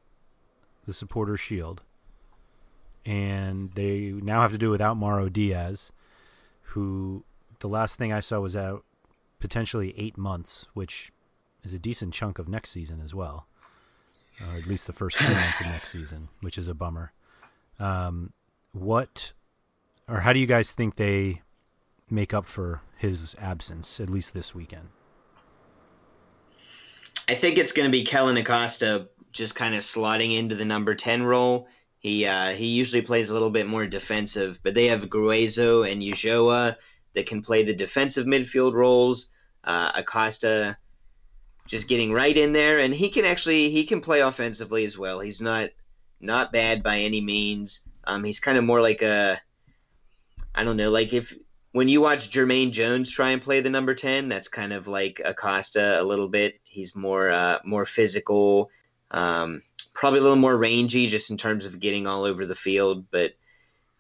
the 0.86 0.92
supporter 0.92 1.36
shield. 1.36 1.82
And 3.04 3.72
they 3.72 4.12
now 4.14 4.42
have 4.42 4.52
to 4.52 4.58
do 4.58 4.70
without 4.70 4.96
Mauro 4.96 5.28
Diaz, 5.28 5.92
who 6.62 7.24
the 7.60 7.68
last 7.68 7.96
thing 7.96 8.12
I 8.12 8.20
saw 8.20 8.40
was 8.40 8.54
out 8.54 8.84
potentially 9.40 9.94
eight 9.98 10.18
months, 10.18 10.66
which 10.74 11.12
is 11.62 11.72
a 11.72 11.78
decent 11.78 12.12
chunk 12.12 12.38
of 12.38 12.48
next 12.48 12.70
season 12.70 13.00
as 13.02 13.14
well. 13.14 13.46
Uh, 14.40 14.56
at 14.56 14.66
least 14.66 14.86
the 14.86 14.92
first 14.92 15.16
few 15.16 15.34
months 15.34 15.60
of 15.60 15.66
next 15.66 15.90
season, 15.90 16.28
which 16.42 16.58
is 16.58 16.68
a 16.68 16.74
bummer. 16.74 17.12
Um, 17.80 18.32
what, 18.72 19.32
or 20.08 20.20
how 20.20 20.32
do 20.32 20.38
you 20.38 20.46
guys 20.46 20.70
think 20.70 20.96
they 20.96 21.42
make 22.10 22.32
up 22.32 22.46
for 22.46 22.82
his 22.98 23.34
absence, 23.40 24.00
at 24.00 24.10
least 24.10 24.34
this 24.34 24.54
weekend? 24.54 24.88
I 27.28 27.34
think 27.34 27.58
it's 27.58 27.72
going 27.72 27.86
to 27.86 27.92
be 27.92 28.04
Kellyn 28.04 28.36
Acosta 28.36 29.08
just 29.32 29.54
kind 29.54 29.74
of 29.74 29.80
slotting 29.80 30.36
into 30.36 30.54
the 30.54 30.64
number 30.64 30.94
10 30.94 31.22
role. 31.22 31.68
He 31.98 32.26
uh, 32.26 32.50
he 32.50 32.66
usually 32.66 33.02
plays 33.02 33.28
a 33.28 33.32
little 33.32 33.50
bit 33.50 33.66
more 33.66 33.86
defensive, 33.86 34.60
but 34.62 34.74
they 34.74 34.86
have 34.86 35.08
Gruezo 35.08 35.90
and 35.90 36.00
Ulloa 36.00 36.76
that 37.14 37.26
can 37.26 37.42
play 37.42 37.64
the 37.64 37.74
defensive 37.74 38.26
midfield 38.26 38.72
roles. 38.74 39.30
Uh, 39.64 39.90
Acosta 39.94 40.76
just 41.66 41.88
getting 41.88 42.12
right 42.12 42.36
in 42.36 42.52
there, 42.52 42.78
and 42.78 42.94
he 42.94 43.08
can 43.08 43.24
actually 43.24 43.70
he 43.70 43.84
can 43.84 44.00
play 44.00 44.20
offensively 44.20 44.84
as 44.84 44.96
well. 44.96 45.18
He's 45.18 45.40
not 45.40 45.70
not 46.20 46.52
bad 46.52 46.82
by 46.82 46.98
any 46.98 47.20
means. 47.20 47.88
Um, 48.04 48.22
he's 48.22 48.40
kind 48.40 48.58
of 48.58 48.64
more 48.64 48.80
like 48.80 49.02
a 49.02 49.40
I 50.54 50.64
don't 50.64 50.76
know, 50.76 50.90
like 50.90 51.12
if 51.12 51.34
when 51.78 51.88
you 51.88 52.00
watch 52.00 52.28
Jermaine 52.28 52.72
Jones 52.72 53.08
try 53.08 53.30
and 53.30 53.40
play 53.40 53.60
the 53.60 53.70
number 53.70 53.94
ten, 53.94 54.28
that's 54.28 54.48
kind 54.48 54.72
of 54.72 54.88
like 54.88 55.22
Acosta 55.24 56.00
a 56.00 56.02
little 56.02 56.26
bit. 56.26 56.58
He's 56.64 56.96
more 56.96 57.30
uh, 57.30 57.60
more 57.64 57.84
physical, 57.84 58.70
um, 59.12 59.62
probably 59.94 60.18
a 60.18 60.22
little 60.22 60.36
more 60.36 60.56
rangy 60.56 61.06
just 61.06 61.30
in 61.30 61.36
terms 61.36 61.66
of 61.66 61.78
getting 61.78 62.08
all 62.08 62.24
over 62.24 62.44
the 62.44 62.54
field, 62.56 63.06
but. 63.10 63.32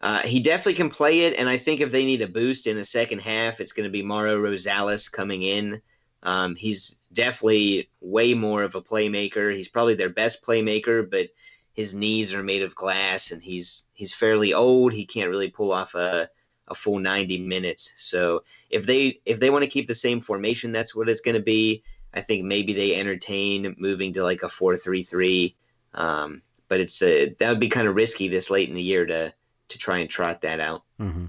Uh, 0.00 0.20
he 0.20 0.38
definitely 0.38 0.74
can 0.74 0.90
play 0.90 1.22
it, 1.22 1.36
and 1.36 1.48
I 1.48 1.58
think 1.58 1.80
if 1.80 1.90
they 1.90 2.04
need 2.04 2.22
a 2.22 2.28
boost 2.28 2.68
in 2.68 2.76
the 2.76 2.84
second 2.84 3.20
half, 3.20 3.60
it's 3.60 3.72
going 3.72 3.82
to 3.82 3.90
be 3.90 4.00
Mauro 4.00 4.36
Rosales 4.40 5.10
coming 5.10 5.42
in. 5.42 5.82
Um, 6.22 6.54
he's 6.54 7.00
definitely 7.12 7.90
way 8.00 8.32
more 8.32 8.62
of 8.62 8.76
a 8.76 8.80
playmaker. 8.80 9.52
He's 9.52 9.66
probably 9.66 9.96
their 9.96 10.08
best 10.08 10.44
playmaker, 10.44 11.10
but 11.10 11.30
his 11.72 11.96
knees 11.96 12.32
are 12.32 12.44
made 12.44 12.62
of 12.62 12.76
glass, 12.76 13.32
and 13.32 13.42
he's 13.42 13.88
he's 13.92 14.14
fairly 14.14 14.54
old. 14.54 14.92
He 14.92 15.04
can't 15.04 15.30
really 15.30 15.50
pull 15.50 15.72
off 15.72 15.96
a 15.96 16.28
a 16.70 16.74
full 16.74 16.98
90 16.98 17.38
minutes. 17.38 17.92
So 17.96 18.42
if 18.70 18.86
they 18.86 19.20
if 19.24 19.40
they 19.40 19.50
want 19.50 19.64
to 19.64 19.70
keep 19.70 19.86
the 19.86 19.94
same 19.94 20.20
formation, 20.20 20.72
that's 20.72 20.94
what 20.94 21.08
it's 21.08 21.20
going 21.20 21.36
to 21.36 21.42
be. 21.42 21.82
I 22.14 22.20
think 22.20 22.44
maybe 22.44 22.72
they 22.72 22.94
entertain 22.94 23.74
moving 23.78 24.12
to 24.14 24.22
like 24.22 24.42
a 24.42 24.48
four 24.48 24.76
three 24.76 25.02
three. 25.02 25.56
Um, 25.94 26.42
but 26.68 26.80
it's 26.80 27.02
a, 27.02 27.34
that 27.38 27.50
would 27.50 27.60
be 27.60 27.68
kind 27.68 27.88
of 27.88 27.94
risky 27.94 28.28
this 28.28 28.50
late 28.50 28.68
in 28.68 28.74
the 28.74 28.82
year 28.82 29.06
to 29.06 29.32
to 29.68 29.78
try 29.78 29.98
and 29.98 30.08
trot 30.08 30.42
that 30.42 30.60
out. 30.60 30.82
Mm-hmm. 31.00 31.26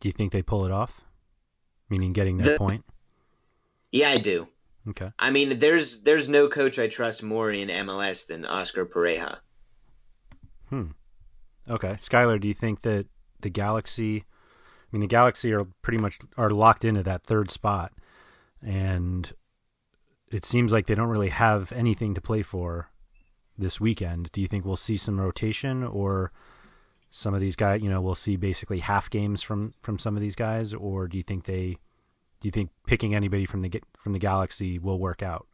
Do 0.00 0.08
you 0.08 0.12
think 0.12 0.32
they 0.32 0.42
pull 0.42 0.64
it 0.64 0.70
off? 0.72 1.00
Meaning 1.88 2.12
getting 2.12 2.38
that 2.38 2.44
the, 2.44 2.58
point? 2.58 2.84
Yeah, 3.92 4.10
I 4.10 4.16
do. 4.16 4.48
Okay. 4.88 5.10
I 5.18 5.30
mean, 5.30 5.58
there's 5.58 6.02
there's 6.02 6.28
no 6.28 6.48
coach 6.48 6.78
I 6.78 6.88
trust 6.88 7.22
more 7.22 7.50
in 7.50 7.68
MLS 7.68 8.26
than 8.26 8.44
Oscar 8.44 8.84
Pareja. 8.84 9.38
Hmm. 10.68 10.88
Okay, 11.68 11.92
Skylar, 11.92 12.38
do 12.38 12.48
you 12.48 12.54
think 12.54 12.82
that 12.82 13.06
the 13.44 13.50
Galaxy? 13.50 14.24
I 14.26 14.88
mean, 14.90 15.00
the 15.00 15.06
Galaxy 15.06 15.52
are 15.52 15.64
pretty 15.82 15.98
much 15.98 16.18
are 16.36 16.50
locked 16.50 16.84
into 16.84 17.04
that 17.04 17.22
third 17.22 17.50
spot, 17.52 17.92
and 18.60 19.32
it 20.32 20.44
seems 20.44 20.72
like 20.72 20.86
they 20.86 20.96
don't 20.96 21.08
really 21.08 21.28
have 21.28 21.70
anything 21.70 22.14
to 22.14 22.20
play 22.20 22.42
for 22.42 22.90
this 23.56 23.80
weekend. 23.80 24.32
Do 24.32 24.40
you 24.40 24.48
think 24.48 24.64
we'll 24.64 24.76
see 24.76 24.96
some 24.96 25.20
rotation, 25.20 25.84
or 25.84 26.32
some 27.08 27.34
of 27.34 27.40
these 27.40 27.54
guys? 27.54 27.82
You 27.82 27.90
know, 27.90 28.00
we'll 28.00 28.16
see 28.16 28.34
basically 28.34 28.80
half 28.80 29.08
games 29.08 29.42
from 29.42 29.74
from 29.80 30.00
some 30.00 30.16
of 30.16 30.20
these 30.20 30.34
guys, 30.34 30.74
or 30.74 31.06
do 31.06 31.16
you 31.16 31.22
think 31.22 31.44
they 31.44 31.78
do 32.40 32.48
you 32.48 32.52
think 32.52 32.70
picking 32.86 33.14
anybody 33.14 33.46
from 33.46 33.62
the 33.62 33.80
from 33.96 34.12
the 34.12 34.18
galaxy 34.18 34.78
will 34.78 34.98
work 34.98 35.22
out? 35.22 35.46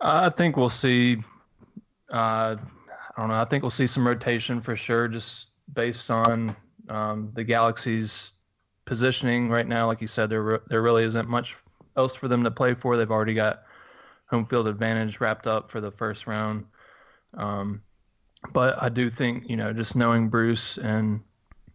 I 0.00 0.30
think 0.30 0.56
we'll 0.56 0.68
see. 0.68 1.18
Uh, 2.10 2.56
I 3.16 3.20
don't 3.20 3.28
know. 3.28 3.40
I 3.40 3.44
think 3.44 3.62
we'll 3.62 3.70
see 3.70 3.86
some 3.86 4.06
rotation 4.06 4.60
for 4.60 4.76
sure, 4.76 5.08
just 5.08 5.48
based 5.74 6.10
on 6.10 6.56
um, 6.88 7.30
the 7.34 7.44
galaxy's 7.44 8.32
positioning 8.84 9.48
right 9.48 9.66
now. 9.66 9.86
Like 9.86 10.00
you 10.00 10.06
said, 10.06 10.30
there 10.30 10.60
there 10.68 10.82
really 10.82 11.04
isn't 11.04 11.28
much 11.28 11.56
else 11.96 12.14
for 12.14 12.28
them 12.28 12.44
to 12.44 12.50
play 12.50 12.74
for. 12.74 12.96
They've 12.96 13.10
already 13.10 13.34
got 13.34 13.62
home 14.26 14.46
field 14.46 14.66
advantage 14.66 15.20
wrapped 15.20 15.46
up 15.46 15.70
for 15.70 15.80
the 15.80 15.90
first 15.90 16.26
round. 16.26 16.64
Um, 17.34 17.82
but 18.52 18.82
I 18.82 18.88
do 18.88 19.10
think 19.10 19.48
you 19.48 19.56
know, 19.56 19.72
just 19.72 19.94
knowing 19.94 20.28
Bruce 20.28 20.78
and 20.78 21.20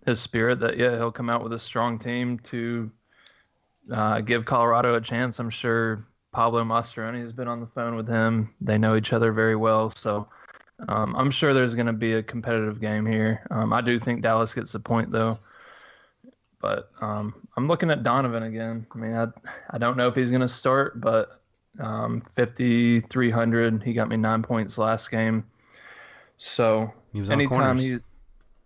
his 0.05 0.19
spirit 0.19 0.59
that 0.61 0.77
yeah 0.77 0.95
he'll 0.95 1.11
come 1.11 1.29
out 1.29 1.43
with 1.43 1.53
a 1.53 1.59
strong 1.59 1.99
team 1.99 2.39
to 2.39 2.89
uh, 3.91 4.21
give 4.21 4.45
Colorado 4.45 4.95
a 4.95 5.01
chance. 5.01 5.39
I'm 5.39 5.49
sure 5.49 6.07
Pablo 6.31 6.63
Mastroeni 6.63 7.21
has 7.21 7.33
been 7.33 7.47
on 7.47 7.59
the 7.59 7.67
phone 7.67 7.95
with 7.95 8.07
him. 8.07 8.53
They 8.59 8.77
know 8.77 8.95
each 8.95 9.13
other 9.13 9.31
very 9.31 9.55
well, 9.55 9.89
so 9.89 10.27
um, 10.87 11.15
I'm 11.15 11.31
sure 11.31 11.53
there's 11.53 11.75
going 11.75 11.87
to 11.87 11.93
be 11.93 12.13
a 12.13 12.23
competitive 12.23 12.79
game 12.79 13.05
here. 13.05 13.45
Um, 13.49 13.73
I 13.73 13.81
do 13.81 13.99
think 13.99 14.21
Dallas 14.21 14.53
gets 14.53 14.71
the 14.71 14.79
point 14.79 15.11
though, 15.11 15.39
but 16.61 16.91
um, 17.01 17.47
I'm 17.55 17.67
looking 17.67 17.89
at 17.89 18.03
Donovan 18.03 18.43
again. 18.43 18.85
I 18.93 18.97
mean, 18.97 19.13
I 19.13 19.27
I 19.71 19.77
don't 19.77 19.97
know 19.97 20.07
if 20.07 20.15
he's 20.15 20.29
going 20.29 20.41
to 20.41 20.47
start, 20.47 21.01
but 21.01 21.29
um, 21.79 22.21
5,300. 22.31 23.83
He 23.83 23.93
got 23.93 24.09
me 24.09 24.17
nine 24.17 24.43
points 24.43 24.77
last 24.77 25.09
game. 25.11 25.45
So 26.37 26.93
anytime 27.29 27.77
he's 27.77 27.99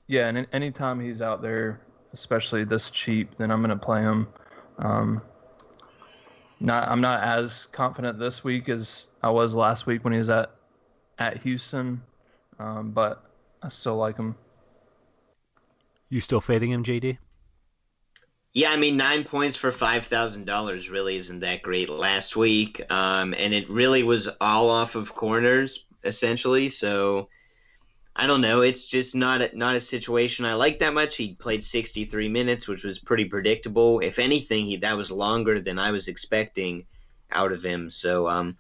yeah, 0.07 0.27
and 0.27 0.45
anytime 0.51 0.99
he's 0.99 1.21
out 1.21 1.41
there, 1.41 1.81
especially 2.13 2.65
this 2.65 2.89
cheap, 2.89 3.35
then 3.35 3.49
I'm 3.49 3.61
gonna 3.61 3.77
play 3.77 4.01
him. 4.01 4.27
Um, 4.77 5.21
not 6.59 6.89
I'm 6.89 6.99
not 6.99 7.23
as 7.23 7.67
confident 7.67 8.19
this 8.19 8.43
week 8.43 8.67
as 8.67 9.07
I 9.23 9.29
was 9.29 9.55
last 9.55 9.85
week 9.85 10.03
when 10.03 10.11
he 10.11 10.19
was 10.19 10.29
at 10.29 10.51
at 11.21 11.37
Houston, 11.37 12.01
um, 12.57 12.91
but 12.91 13.23
I 13.61 13.69
still 13.69 13.95
like 13.95 14.17
him. 14.17 14.35
You 16.09 16.19
still 16.19 16.41
fading 16.41 16.71
him, 16.71 16.83
JD? 16.83 17.19
Yeah, 18.53 18.71
I 18.71 18.75
mean 18.75 18.97
nine 18.97 19.23
points 19.23 19.55
for 19.55 19.71
five 19.71 20.05
thousand 20.07 20.45
dollars 20.45 20.89
really 20.89 21.15
isn't 21.15 21.39
that 21.39 21.61
great 21.61 21.89
last 21.89 22.35
week, 22.35 22.81
um, 22.91 23.33
and 23.37 23.53
it 23.53 23.69
really 23.69 24.03
was 24.03 24.27
all 24.41 24.69
off 24.69 24.95
of 24.95 25.15
corners 25.15 25.85
essentially. 26.03 26.67
So 26.67 27.29
I 28.15 28.27
don't 28.27 28.41
know. 28.41 28.61
It's 28.61 28.85
just 28.85 29.15
not 29.15 29.41
a, 29.41 29.57
not 29.57 29.75
a 29.75 29.79
situation 29.79 30.43
I 30.43 30.55
like 30.55 30.79
that 30.79 30.93
much. 30.93 31.15
He 31.15 31.35
played 31.35 31.63
63 31.63 32.27
minutes, 32.27 32.67
which 32.67 32.83
was 32.83 32.99
pretty 32.99 33.25
predictable. 33.25 33.99
If 33.99 34.19
anything, 34.19 34.65
he 34.65 34.75
that 34.77 34.97
was 34.97 35.11
longer 35.11 35.61
than 35.61 35.79
I 35.79 35.91
was 35.91 36.09
expecting 36.09 36.85
out 37.31 37.53
of 37.53 37.63
him. 37.63 37.89
So 37.89 38.27
um, 38.27 38.57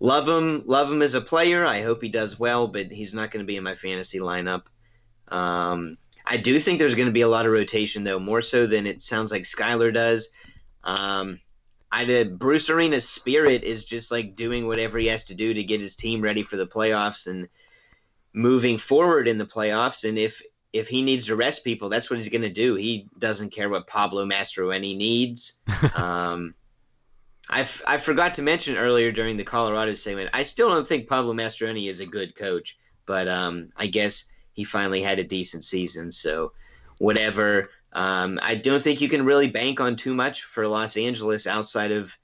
love 0.00 0.28
him, 0.28 0.62
love 0.66 0.90
him 0.92 1.02
as 1.02 1.14
a 1.14 1.20
player. 1.20 1.64
I 1.64 1.82
hope 1.82 2.02
he 2.02 2.08
does 2.08 2.38
well, 2.38 2.68
but 2.68 2.92
he's 2.92 3.14
not 3.14 3.30
going 3.30 3.44
to 3.44 3.46
be 3.46 3.56
in 3.56 3.64
my 3.64 3.74
fantasy 3.74 4.18
lineup. 4.18 4.62
Um, 5.28 5.96
I 6.24 6.36
do 6.36 6.60
think 6.60 6.78
there's 6.78 6.94
going 6.94 7.06
to 7.06 7.12
be 7.12 7.22
a 7.22 7.28
lot 7.28 7.46
of 7.46 7.52
rotation 7.52 8.04
though, 8.04 8.18
more 8.18 8.42
so 8.42 8.66
than 8.66 8.86
it 8.86 9.00
sounds 9.02 9.32
like 9.32 9.42
Skylar 9.42 9.92
does. 9.92 10.30
Um, 10.84 11.40
I 11.90 12.04
did 12.04 12.38
Bruce 12.38 12.68
Arena's 12.68 13.08
spirit 13.08 13.64
is 13.64 13.84
just 13.84 14.10
like 14.10 14.36
doing 14.36 14.66
whatever 14.66 14.98
he 14.98 15.06
has 15.06 15.24
to 15.24 15.34
do 15.34 15.54
to 15.54 15.64
get 15.64 15.80
his 15.80 15.96
team 15.96 16.20
ready 16.20 16.42
for 16.42 16.56
the 16.56 16.66
playoffs 16.66 17.26
and 17.26 17.48
moving 18.34 18.76
forward 18.78 19.26
in 19.26 19.38
the 19.38 19.46
playoffs. 19.46 20.06
And 20.06 20.18
if 20.18 20.42
if 20.72 20.86
he 20.86 21.00
needs 21.00 21.26
to 21.26 21.36
rest 21.36 21.64
people, 21.64 21.88
that's 21.88 22.10
what 22.10 22.18
he's 22.18 22.28
going 22.28 22.42
to 22.42 22.50
do. 22.50 22.74
He 22.74 23.08
doesn't 23.18 23.50
care 23.50 23.70
what 23.70 23.86
Pablo 23.86 24.26
Mastroeni 24.26 24.96
needs. 24.96 25.54
um, 25.94 26.54
I, 27.50 27.60
f- 27.60 27.82
I 27.86 27.98
forgot 27.98 28.34
to 28.34 28.42
mention 28.42 28.76
earlier 28.76 29.10
during 29.10 29.36
the 29.36 29.44
Colorado 29.44 29.94
segment, 29.94 30.30
I 30.32 30.42
still 30.42 30.68
don't 30.68 30.86
think 30.86 31.08
Pablo 31.08 31.32
Mastroeni 31.32 31.88
is 31.88 32.00
a 32.00 32.06
good 32.06 32.34
coach, 32.34 32.76
but 33.06 33.26
um, 33.28 33.70
I 33.76 33.86
guess 33.86 34.26
he 34.52 34.64
finally 34.64 35.02
had 35.02 35.18
a 35.18 35.24
decent 35.24 35.64
season. 35.64 36.12
So, 36.12 36.52
whatever. 36.98 37.70
Um, 37.92 38.38
I 38.42 38.54
don't 38.54 38.82
think 38.82 39.00
you 39.00 39.08
can 39.08 39.24
really 39.24 39.48
bank 39.48 39.80
on 39.80 39.96
too 39.96 40.14
much 40.14 40.44
for 40.44 40.68
Los 40.68 40.96
Angeles 40.96 41.46
outside 41.46 41.90
of 41.90 42.16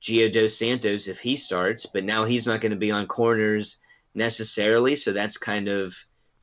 Gio 0.00 0.32
Dos 0.32 0.56
Santos 0.56 1.06
if 1.06 1.20
he 1.20 1.36
starts, 1.36 1.86
but 1.86 2.04
now 2.04 2.24
he's 2.24 2.46
not 2.46 2.60
going 2.60 2.70
to 2.70 2.76
be 2.76 2.90
on 2.90 3.06
corners 3.06 3.78
necessarily, 4.14 4.96
so 4.96 5.12
that's 5.12 5.36
kind 5.36 5.68
of 5.68 5.94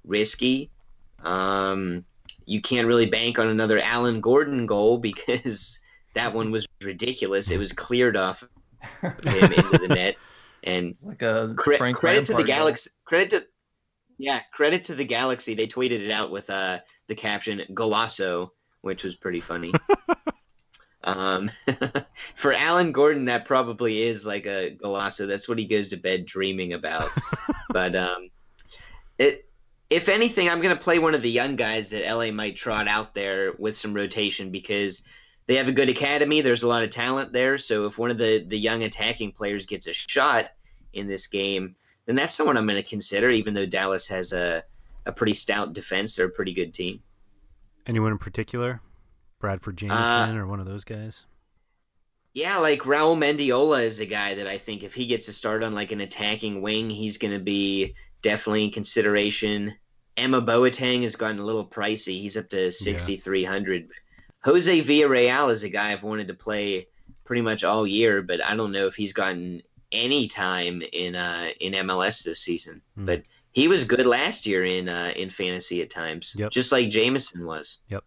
risky. 0.05 0.69
Um, 1.23 2.05
you 2.45 2.61
can't 2.61 2.87
really 2.87 3.09
bank 3.09 3.37
on 3.37 3.47
another 3.47 3.79
Alan 3.79 4.21
Gordon 4.21 4.65
goal 4.65 4.97
because 5.09 5.79
that 6.13 6.33
one 6.33 6.51
was 6.51 6.67
ridiculous. 6.83 7.51
It 7.51 7.57
was 7.57 7.71
cleared 7.71 8.17
off 8.17 8.43
him 9.01 9.53
into 9.53 9.77
the 9.77 9.87
net, 9.87 10.15
and 10.63 10.95
like 11.03 11.21
a 11.21 11.53
cre- 11.57 11.91
credit 11.93 12.25
to 12.25 12.33
the 12.33 12.43
Galaxy. 12.43 12.91
Credit 13.05 13.29
to 13.31 13.45
yeah, 14.17 14.41
credit 14.53 14.85
to 14.85 14.95
the 14.95 15.05
Galaxy. 15.05 15.53
They 15.53 15.67
tweeted 15.67 16.03
it 16.03 16.11
out 16.11 16.31
with 16.31 16.49
uh, 16.49 16.79
the 17.07 17.15
caption 17.15 17.63
"Golasso," 17.71 18.49
which 18.81 19.03
was 19.03 19.15
pretty 19.15 19.39
funny. 19.39 19.71
um, 21.03 21.51
for 22.35 22.53
Alan 22.53 22.91
Gordon, 22.91 23.25
that 23.25 23.45
probably 23.45 24.03
is 24.03 24.25
like 24.25 24.45
a 24.45 24.75
golasso. 24.75 25.27
That's 25.27 25.47
what 25.47 25.57
he 25.57 25.65
goes 25.65 25.87
to 25.89 25.97
bed 25.97 26.25
dreaming 26.25 26.73
about. 26.73 27.09
but 27.69 27.95
um, 27.95 28.29
it, 29.17 29.49
if 29.89 30.09
anything, 30.09 30.49
I'm 30.49 30.61
going 30.61 30.75
to 30.75 30.83
play 30.83 30.99
one 30.99 31.15
of 31.15 31.21
the 31.21 31.31
young 31.31 31.55
guys 31.55 31.89
that 31.89 32.05
LA 32.05 32.31
might 32.31 32.55
trot 32.55 32.87
out 32.87 33.13
there 33.13 33.53
with 33.57 33.75
some 33.75 33.93
rotation 33.93 34.51
because 34.51 35.01
they 35.49 35.55
have 35.55 35.67
a 35.67 35.71
good 35.71 35.89
academy. 35.89 36.41
There's 36.41 36.61
a 36.61 36.67
lot 36.67 36.83
of 36.83 36.91
talent 36.91 37.33
there. 37.33 37.57
So 37.57 37.87
if 37.87 37.97
one 37.97 38.11
of 38.11 38.19
the 38.19 38.45
the 38.47 38.57
young 38.57 38.83
attacking 38.83 39.31
players 39.31 39.65
gets 39.65 39.87
a 39.87 39.93
shot 39.93 40.51
in 40.93 41.07
this 41.07 41.25
game, 41.25 41.75
then 42.05 42.15
that's 42.15 42.35
someone 42.35 42.55
I'm 42.55 42.67
going 42.67 42.75
to 42.75 42.87
consider. 42.87 43.31
Even 43.31 43.55
though 43.55 43.65
Dallas 43.65 44.07
has 44.09 44.31
a 44.31 44.63
a 45.07 45.11
pretty 45.11 45.33
stout 45.33 45.73
defense, 45.73 46.15
they're 46.15 46.27
a 46.27 46.29
pretty 46.29 46.53
good 46.53 46.71
team. 46.71 47.01
Anyone 47.87 48.11
in 48.11 48.19
particular? 48.19 48.79
Bradford 49.39 49.77
Jamieson 49.77 49.99
Uh, 49.99 50.35
or 50.35 50.45
one 50.45 50.59
of 50.59 50.67
those 50.67 50.83
guys? 50.83 51.25
Yeah, 52.33 52.57
like 52.57 52.81
Raul 52.81 53.17
Mendiola 53.17 53.81
is 53.81 53.99
a 53.99 54.05
guy 54.05 54.35
that 54.35 54.45
I 54.45 54.59
think 54.59 54.83
if 54.83 54.93
he 54.93 55.07
gets 55.07 55.25
to 55.25 55.33
start 55.33 55.63
on 55.63 55.73
like 55.73 55.91
an 55.91 56.01
attacking 56.01 56.61
wing, 56.61 56.91
he's 56.91 57.17
going 57.17 57.33
to 57.33 57.39
be 57.39 57.95
definitely 58.21 58.65
in 58.65 58.69
consideration. 58.69 59.73
Emma 60.15 60.43
Boateng 60.43 61.01
has 61.01 61.15
gotten 61.15 61.39
a 61.39 61.43
little 61.43 61.65
pricey. 61.65 62.21
He's 62.21 62.37
up 62.37 62.49
to 62.49 62.71
6,300. 62.71 63.89
Jose 64.43 64.81
Villarreal 64.81 65.51
is 65.51 65.63
a 65.63 65.69
guy 65.69 65.91
I've 65.91 66.03
wanted 66.03 66.27
to 66.29 66.33
play 66.33 66.87
pretty 67.25 67.41
much 67.41 67.63
all 67.63 67.85
year, 67.85 68.21
but 68.21 68.43
I 68.43 68.55
don't 68.55 68.71
know 68.71 68.87
if 68.87 68.95
he's 68.95 69.13
gotten 69.13 69.61
any 69.91 70.27
time 70.27 70.81
in 70.93 71.15
uh, 71.15 71.49
in 71.59 71.73
MLS 71.73 72.23
this 72.23 72.39
season. 72.41 72.81
Hmm. 72.95 73.05
But 73.05 73.23
he 73.51 73.67
was 73.67 73.83
good 73.83 74.05
last 74.05 74.45
year 74.45 74.63
in 74.63 74.87
uh, 74.87 75.11
in 75.15 75.29
fantasy 75.29 75.81
at 75.81 75.89
times, 75.89 76.35
Yep. 76.37 76.51
just 76.51 76.71
like 76.71 76.89
Jamieson 76.89 77.45
was. 77.45 77.79
Yep. 77.89 78.03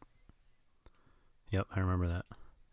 Yep, 1.51 1.67
I 1.75 1.81
remember 1.81 2.09
that. 2.09 2.25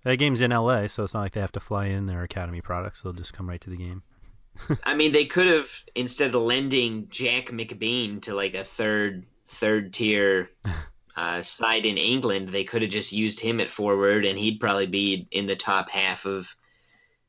That 0.05 0.15
game's 0.17 0.39
in 0.39 0.51
LA, 0.51 0.87
so 0.87 1.03
it's 1.03 1.13
not 1.13 1.21
like 1.21 1.33
they 1.33 1.41
have 1.41 1.51
to 1.51 1.59
fly 1.59 1.87
in 1.87 2.05
their 2.05 2.23
academy 2.23 2.61
products. 2.61 3.01
They'll 3.03 3.11
just 3.11 3.33
come 3.33 3.49
right 3.49 3.59
to 3.59 3.69
the 3.69 3.75
game. 3.75 4.03
I 4.85 4.95
mean, 4.95 5.11
they 5.11 5.25
could 5.25 5.47
have 5.47 5.69
instead 5.95 6.33
of 6.33 6.41
lending 6.41 7.07
Jack 7.11 7.47
McBean 7.47 8.21
to 8.21 8.33
like 8.33 8.53
a 8.53 8.63
third 8.63 9.25
third 9.47 9.91
tier 9.93 10.49
uh, 11.19 11.41
side 11.41 11.85
in 11.85 11.97
England, 11.97 12.47
they 12.47 12.63
could 12.63 12.81
have 12.81 12.89
just 12.89 13.11
used 13.11 13.41
him 13.41 13.59
at 13.59 13.69
forward, 13.69 14.25
and 14.25 14.39
he'd 14.39 14.57
probably 14.57 14.87
be 14.87 15.27
in 15.31 15.47
the 15.47 15.55
top 15.55 15.89
half 15.89 16.25
of 16.25 16.55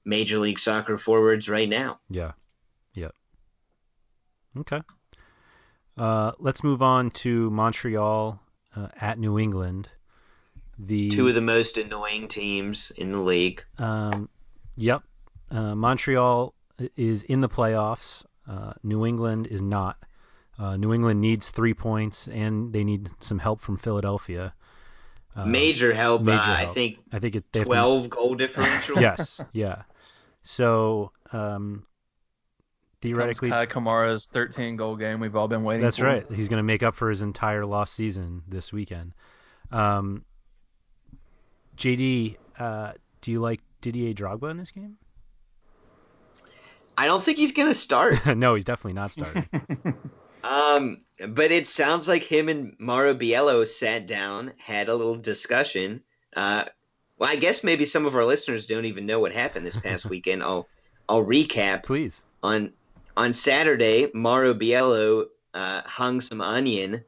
Major 0.04 0.38
League 0.38 0.60
Soccer 0.60 0.96
forwards 0.96 1.48
right 1.48 1.68
now. 1.68 1.98
Yeah. 2.08 2.32
Yep. 2.94 3.12
Okay. 4.58 4.80
Uh, 5.98 6.30
let's 6.38 6.62
move 6.62 6.82
on 6.82 7.10
to 7.10 7.50
Montreal 7.50 8.40
uh, 8.76 8.88
at 9.00 9.18
New 9.18 9.40
England. 9.40 9.88
The 10.78 11.08
Two 11.08 11.26
of 11.26 11.34
the 11.34 11.40
most 11.40 11.76
annoying 11.76 12.28
teams 12.28 12.92
in 12.92 13.10
the 13.10 13.18
league. 13.18 13.64
Um, 13.78 14.28
yep. 14.76 15.02
Uh, 15.50 15.74
Montreal 15.74 16.54
is 16.96 17.24
in 17.24 17.40
the 17.40 17.48
playoffs. 17.48 18.24
Uh, 18.48 18.74
New 18.84 19.04
England 19.04 19.48
is 19.48 19.60
not. 19.60 19.98
Uh, 20.60 20.76
New 20.76 20.92
England 20.92 21.22
needs 21.22 21.48
three 21.48 21.72
points, 21.72 22.28
and 22.28 22.74
they 22.74 22.84
need 22.84 23.08
some 23.18 23.38
help 23.38 23.60
from 23.60 23.78
Philadelphia. 23.78 24.52
Uh, 25.34 25.46
major 25.46 25.94
help. 25.94 26.20
major 26.20 26.38
uh, 26.38 26.56
I 26.58 26.66
think 26.66 26.98
I 27.12 27.18
think 27.18 27.36
it, 27.36 27.44
they 27.52 27.60
have 27.60 27.66
to- 27.66 27.70
twelve 27.70 28.10
goal 28.10 28.34
differential. 28.34 29.00
yes. 29.00 29.40
Yeah. 29.52 29.82
So 30.42 31.12
um, 31.32 31.86
theoretically, 33.00 33.50
Kei 33.50 33.66
Kamara's 33.66 34.26
13 34.26 34.76
goal 34.76 34.96
game 34.96 35.20
we've 35.20 35.36
all 35.36 35.48
been 35.48 35.62
waiting 35.64 35.80
for. 35.80 35.86
That's 35.86 35.98
for. 35.98 36.04
right. 36.04 36.26
He's 36.30 36.48
going 36.48 36.58
to 36.58 36.64
make 36.64 36.82
up 36.82 36.94
for 36.94 37.08
his 37.08 37.22
entire 37.22 37.64
lost 37.64 37.94
season 37.94 38.42
this 38.46 38.72
weekend. 38.72 39.12
Um, 39.70 40.24
JD, 41.76 42.36
uh, 42.58 42.92
do 43.20 43.30
you 43.30 43.40
like 43.40 43.60
Didier 43.80 44.12
Drogba 44.12 44.50
in 44.50 44.58
this 44.58 44.72
game? 44.72 44.96
I 46.98 47.06
don't 47.06 47.22
think 47.22 47.38
he's 47.38 47.52
gonna 47.52 47.72
start. 47.72 48.26
no, 48.36 48.54
he's 48.54 48.64
definitely 48.64 48.92
not 48.92 49.12
starting. 49.12 49.48
Um, 50.42 51.02
but 51.28 51.52
it 51.52 51.66
sounds 51.66 52.08
like 52.08 52.22
him 52.22 52.48
and 52.48 52.74
Mauro 52.78 53.14
Biello 53.14 53.66
sat 53.66 54.06
down, 54.06 54.52
had 54.58 54.88
a 54.88 54.94
little 54.94 55.16
discussion. 55.16 56.02
Uh, 56.34 56.64
well, 57.18 57.30
I 57.30 57.36
guess 57.36 57.62
maybe 57.62 57.84
some 57.84 58.06
of 58.06 58.16
our 58.16 58.24
listeners 58.24 58.66
don't 58.66 58.86
even 58.86 59.06
know 59.06 59.20
what 59.20 59.32
happened 59.32 59.66
this 59.66 59.76
past 59.76 60.06
weekend. 60.10 60.42
I'll 60.42 60.68
I'll 61.08 61.24
recap. 61.24 61.84
Please. 61.84 62.24
On 62.42 62.72
on 63.16 63.32
Saturday, 63.32 64.10
Mauro 64.14 64.54
Biello 64.54 65.26
uh, 65.52 65.82
hung 65.84 66.20
some 66.20 66.40
onion 66.40 67.04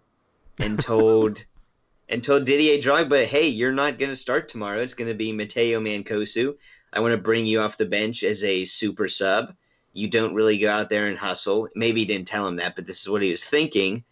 and 0.59 0.79
told 0.79 1.45
and 2.09 2.23
told 2.23 2.45
Didier 2.45 2.79
Drogba, 2.79 3.25
"Hey, 3.25 3.49
you're 3.49 3.73
not 3.73 3.99
going 3.99 4.11
to 4.11 4.17
start 4.17 4.49
tomorrow. 4.49 4.81
It's 4.81 4.95
going 4.95 5.09
to 5.09 5.15
be 5.15 5.33
Mateo 5.33 5.81
Mancosu. 5.81 6.57
I 6.93 7.01
want 7.01 7.13
to 7.13 7.19
bring 7.19 7.47
you 7.47 7.61
off 7.61 7.79
the 7.79 7.87
bench 7.87 8.23
as 8.23 8.45
a 8.45 8.67
super 8.67 9.09
sub. 9.09 9.55
You 9.93 10.09
don't 10.09 10.35
really 10.35 10.59
go 10.59 10.71
out 10.71 10.89
there 10.89 11.07
and 11.07 11.19
hustle. 11.19 11.69
Maybe 11.75 12.01
he 12.01 12.07
didn't 12.07 12.29
tell 12.29 12.47
him 12.47 12.57
that, 12.57 12.77
but 12.77 12.87
this 12.87 13.01
is 13.01 13.09
what 13.09 13.23
he 13.23 13.31
was 13.31 13.45
thinking. 13.45 14.05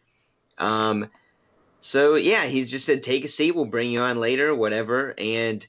Um, 0.58 1.08
so 1.80 2.14
yeah, 2.14 2.44
he's 2.44 2.70
just 2.70 2.86
said, 2.86 3.02
take 3.02 3.24
a 3.24 3.28
seat. 3.28 3.54
We'll 3.54 3.64
bring 3.64 3.90
you 3.90 4.00
on 4.00 4.18
later, 4.18 4.54
whatever. 4.54 5.14
And 5.16 5.66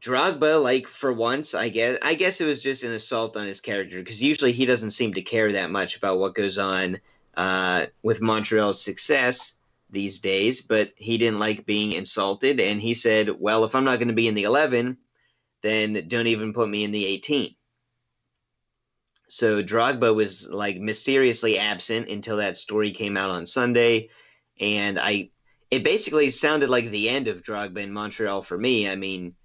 Drogba, 0.00 0.62
like 0.62 0.88
for 0.88 1.12
once, 1.12 1.54
I 1.54 1.68
guess, 1.68 1.98
I 2.02 2.14
guess 2.14 2.40
it 2.40 2.46
was 2.46 2.62
just 2.62 2.84
an 2.84 2.92
assault 2.92 3.36
on 3.36 3.46
his 3.46 3.60
character 3.60 3.98
because 3.98 4.22
usually 4.22 4.52
he 4.52 4.66
doesn't 4.66 4.92
seem 4.92 5.14
to 5.14 5.22
care 5.22 5.52
that 5.52 5.70
much 5.70 5.96
about 5.96 6.18
what 6.18 6.34
goes 6.34 6.58
on 6.58 6.98
uh, 7.36 7.86
with 8.02 8.22
Montreal's 8.22 8.82
success 8.82 9.54
these 9.90 10.18
days. 10.18 10.62
But 10.62 10.92
he 10.96 11.18
didn't 11.18 11.38
like 11.38 11.66
being 11.66 11.92
insulted, 11.92 12.60
and 12.60 12.80
he 12.80 12.94
said, 12.94 13.28
"Well, 13.38 13.64
if 13.64 13.74
I'm 13.74 13.84
not 13.84 13.98
going 13.98 14.08
to 14.08 14.14
be 14.14 14.28
in 14.28 14.34
the 14.34 14.44
11, 14.44 14.96
then 15.62 16.04
don't 16.08 16.26
even 16.26 16.54
put 16.54 16.68
me 16.68 16.82
in 16.82 16.92
the 16.92 17.06
18." 17.06 17.54
So 19.30 19.62
Drogba 19.62 20.12
was 20.12 20.48
like 20.50 20.80
mysteriously 20.80 21.56
absent 21.56 22.08
until 22.08 22.38
that 22.38 22.56
story 22.56 22.90
came 22.90 23.16
out 23.16 23.30
on 23.30 23.46
Sunday, 23.46 24.08
and 24.58 24.98
I 24.98 25.30
it 25.70 25.84
basically 25.84 26.30
sounded 26.30 26.68
like 26.68 26.90
the 26.90 27.08
end 27.08 27.28
of 27.28 27.44
Drogba 27.44 27.78
in 27.78 27.92
Montreal 27.92 28.42
for 28.42 28.58
me. 28.58 28.88
I 28.88 28.96
mean, 28.96 29.36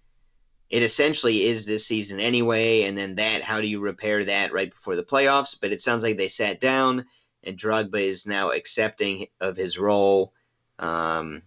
it 0.72 0.82
essentially 0.82 1.46
is 1.46 1.68
this 1.68 1.86
season 1.86 2.20
anyway, 2.20 2.82
and 2.82 2.98
then 2.98 3.14
that 3.16 3.44
how 3.44 3.62
do 3.62 3.68
you 3.68 3.80
repair 3.80 4.26
that 4.26 4.54
right 4.54 4.72
before 4.72 4.96
the 4.96 5.04
playoffs? 5.04 5.56
But 5.62 5.72
it 5.72 5.82
sounds 5.82 6.02
like 6.02 6.18
they 6.18 6.30
sat 6.30 6.60
down 6.60 7.06
and 7.44 7.56
Drogba 7.56 8.02
is 8.02 8.26
now 8.26 8.50
accepting 8.50 9.28
of 9.40 9.56
his 9.56 9.78
role. 9.78 10.34
Um, 10.80 11.44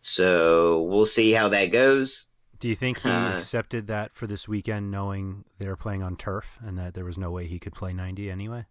so 0.00 0.84
we'll 0.84 1.04
see 1.04 1.32
how 1.32 1.50
that 1.50 1.66
goes. 1.66 2.24
Do 2.62 2.68
you 2.68 2.76
think 2.76 3.00
he 3.00 3.08
Uh, 3.08 3.34
accepted 3.34 3.88
that 3.88 4.14
for 4.14 4.28
this 4.28 4.46
weekend, 4.46 4.88
knowing 4.88 5.44
they're 5.58 5.74
playing 5.74 6.04
on 6.04 6.14
turf 6.14 6.60
and 6.62 6.78
that 6.78 6.94
there 6.94 7.04
was 7.04 7.18
no 7.18 7.28
way 7.28 7.48
he 7.48 7.58
could 7.58 7.74
play 7.74 7.92
90 7.92 8.30
anyway? 8.30 8.66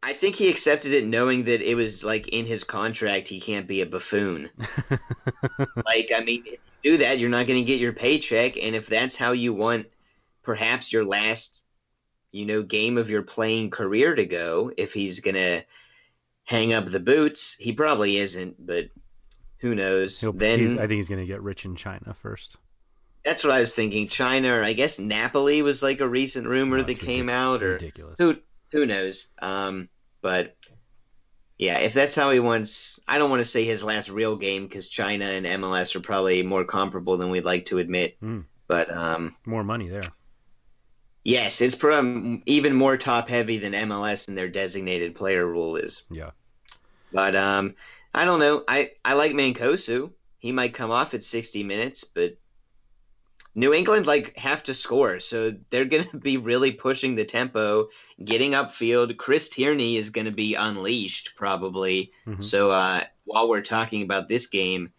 I 0.00 0.12
think 0.12 0.36
he 0.36 0.48
accepted 0.48 0.92
it 0.92 1.04
knowing 1.04 1.42
that 1.46 1.60
it 1.60 1.74
was 1.74 2.04
like 2.04 2.28
in 2.28 2.46
his 2.46 2.62
contract 2.62 3.26
he 3.26 3.40
can't 3.40 3.66
be 3.66 3.80
a 3.80 3.86
buffoon. 3.86 4.48
like, 5.84 6.12
I 6.14 6.22
mean, 6.24 6.44
if 6.46 6.60
you 6.84 6.92
do 6.92 6.96
that, 6.98 7.18
you're 7.18 7.30
not 7.30 7.48
going 7.48 7.58
to 7.58 7.66
get 7.66 7.80
your 7.80 7.92
paycheck. 7.92 8.56
And 8.58 8.76
if 8.76 8.86
that's 8.86 9.16
how 9.16 9.32
you 9.32 9.52
want 9.52 9.88
perhaps 10.44 10.92
your 10.92 11.04
last, 11.04 11.62
you 12.30 12.46
know, 12.46 12.62
game 12.62 12.96
of 12.96 13.10
your 13.10 13.22
playing 13.22 13.70
career 13.70 14.14
to 14.14 14.24
go, 14.24 14.70
if 14.76 14.92
he's 14.94 15.18
going 15.18 15.34
to 15.34 15.62
hang 16.44 16.74
up 16.74 16.86
the 16.86 17.00
boots, 17.00 17.56
he 17.58 17.72
probably 17.72 18.18
isn't, 18.18 18.64
but 18.64 18.88
who 19.58 19.74
knows? 19.74 20.20
He'll, 20.20 20.32
then 20.32 20.78
I 20.78 20.86
think 20.86 20.98
he's 20.98 21.08
going 21.08 21.20
to 21.20 21.26
get 21.26 21.42
rich 21.42 21.64
in 21.64 21.74
China 21.74 22.14
first. 22.14 22.56
That's 23.24 23.44
what 23.44 23.52
I 23.52 23.60
was 23.60 23.74
thinking. 23.74 24.08
China, 24.08 24.54
or 24.56 24.62
I 24.64 24.72
guess 24.72 24.98
Napoli 24.98 25.62
was 25.62 25.82
like 25.82 26.00
a 26.00 26.08
recent 26.08 26.46
rumor 26.46 26.78
Oh, 26.78 26.82
that 26.82 26.98
came 26.98 27.28
out, 27.28 27.62
or 27.62 27.72
ridiculous. 27.74 28.16
who 28.18 28.36
who 28.70 28.86
knows? 28.86 29.28
Um, 29.40 29.88
but 30.22 30.56
yeah, 31.58 31.78
if 31.78 31.92
that's 31.94 32.14
how 32.14 32.30
he 32.30 32.40
wants, 32.40 32.98
I 33.06 33.18
don't 33.18 33.30
want 33.30 33.40
to 33.40 33.44
say 33.44 33.64
his 33.64 33.84
last 33.84 34.08
real 34.08 34.36
game 34.36 34.64
because 34.66 34.88
China 34.88 35.26
and 35.26 35.46
MLS 35.46 35.94
are 35.94 36.00
probably 36.00 36.42
more 36.42 36.64
comparable 36.64 37.16
than 37.16 37.30
we'd 37.30 37.44
like 37.44 37.66
to 37.66 37.78
admit. 37.78 38.20
Mm. 38.20 38.44
But 38.66 38.90
um, 38.90 39.34
More 39.46 39.62
money 39.62 39.88
there. 39.88 40.02
yes, 41.22 41.60
it's 41.60 41.74
prob- 41.74 42.40
even 42.46 42.74
more 42.74 42.96
top 42.96 43.28
heavy 43.28 43.58
than 43.58 43.72
MLS 43.74 44.28
and 44.28 44.36
their 44.36 44.48
designated 44.48 45.14
player 45.14 45.46
rule 45.46 45.76
is. 45.76 46.04
Yeah. 46.10 46.30
But 47.12 47.36
um, 47.36 47.74
I 48.14 48.24
don't 48.24 48.40
know. 48.40 48.64
I 48.66 48.92
I 49.04 49.14
like 49.14 49.32
Mancosu. 49.32 50.10
He 50.38 50.50
might 50.52 50.74
come 50.74 50.90
off 50.90 51.14
at 51.14 51.22
60 51.22 51.62
minutes, 51.62 52.02
but 52.04 52.36
New 53.54 53.74
England 53.74 54.06
like 54.06 54.36
have 54.36 54.62
to 54.64 54.74
score, 54.74 55.20
so 55.20 55.52
they're 55.70 55.84
going 55.84 56.08
to 56.10 56.16
be 56.16 56.36
really 56.36 56.72
pushing 56.72 57.14
the 57.14 57.24
tempo, 57.24 57.88
getting 58.24 58.52
upfield. 58.52 59.16
Chris 59.16 59.48
Tierney 59.48 59.96
is 59.96 60.10
going 60.10 60.24
to 60.24 60.32
be 60.32 60.54
unleashed 60.54 61.32
probably. 61.36 62.12
Mm-hmm. 62.26 62.40
So 62.40 62.70
uh, 62.70 63.04
while 63.24 63.48
we're 63.48 63.60
talking 63.60 64.02
about 64.02 64.28
this 64.28 64.46
game, 64.46 64.92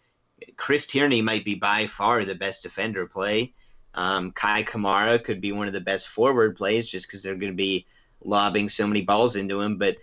Chris 0.56 0.86
Tierney 0.86 1.22
might 1.22 1.44
be 1.44 1.54
by 1.54 1.86
far 1.86 2.24
the 2.24 2.34
best 2.34 2.62
defender 2.62 3.06
play. 3.06 3.52
Um, 3.94 4.32
Kei 4.32 4.64
Kamara 4.64 5.22
could 5.22 5.40
be 5.40 5.52
one 5.52 5.66
of 5.68 5.72
the 5.72 5.80
best 5.80 6.08
forward 6.08 6.56
plays 6.56 6.86
just 6.86 7.06
because 7.06 7.22
they're 7.22 7.36
going 7.36 7.52
to 7.52 7.56
be 7.56 7.86
lobbing 8.24 8.68
so 8.68 8.86
many 8.86 9.02
balls 9.02 9.36
into 9.36 9.60
him. 9.60 9.78
But 9.78 9.98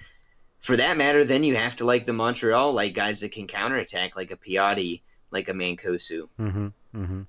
for 0.60 0.78
that 0.78 0.98
matter, 0.98 1.26
then 1.26 1.44
you 1.44 1.56
have 1.56 1.76
to 1.78 1.86
like 1.86 2.06
the 2.06 2.14
Montreal 2.14 2.72
like 2.74 2.94
guys 2.94 3.20
that 3.22 3.32
can 3.32 3.48
counterattack, 3.48 4.16
like 4.16 4.32
a 4.32 4.38
Piatti, 4.38 5.02
like 5.32 5.50
a 5.50 5.54
Mancosu. 5.54 6.30
Mm-hmm. 6.40 6.68
Mm-hmm. 6.96 7.22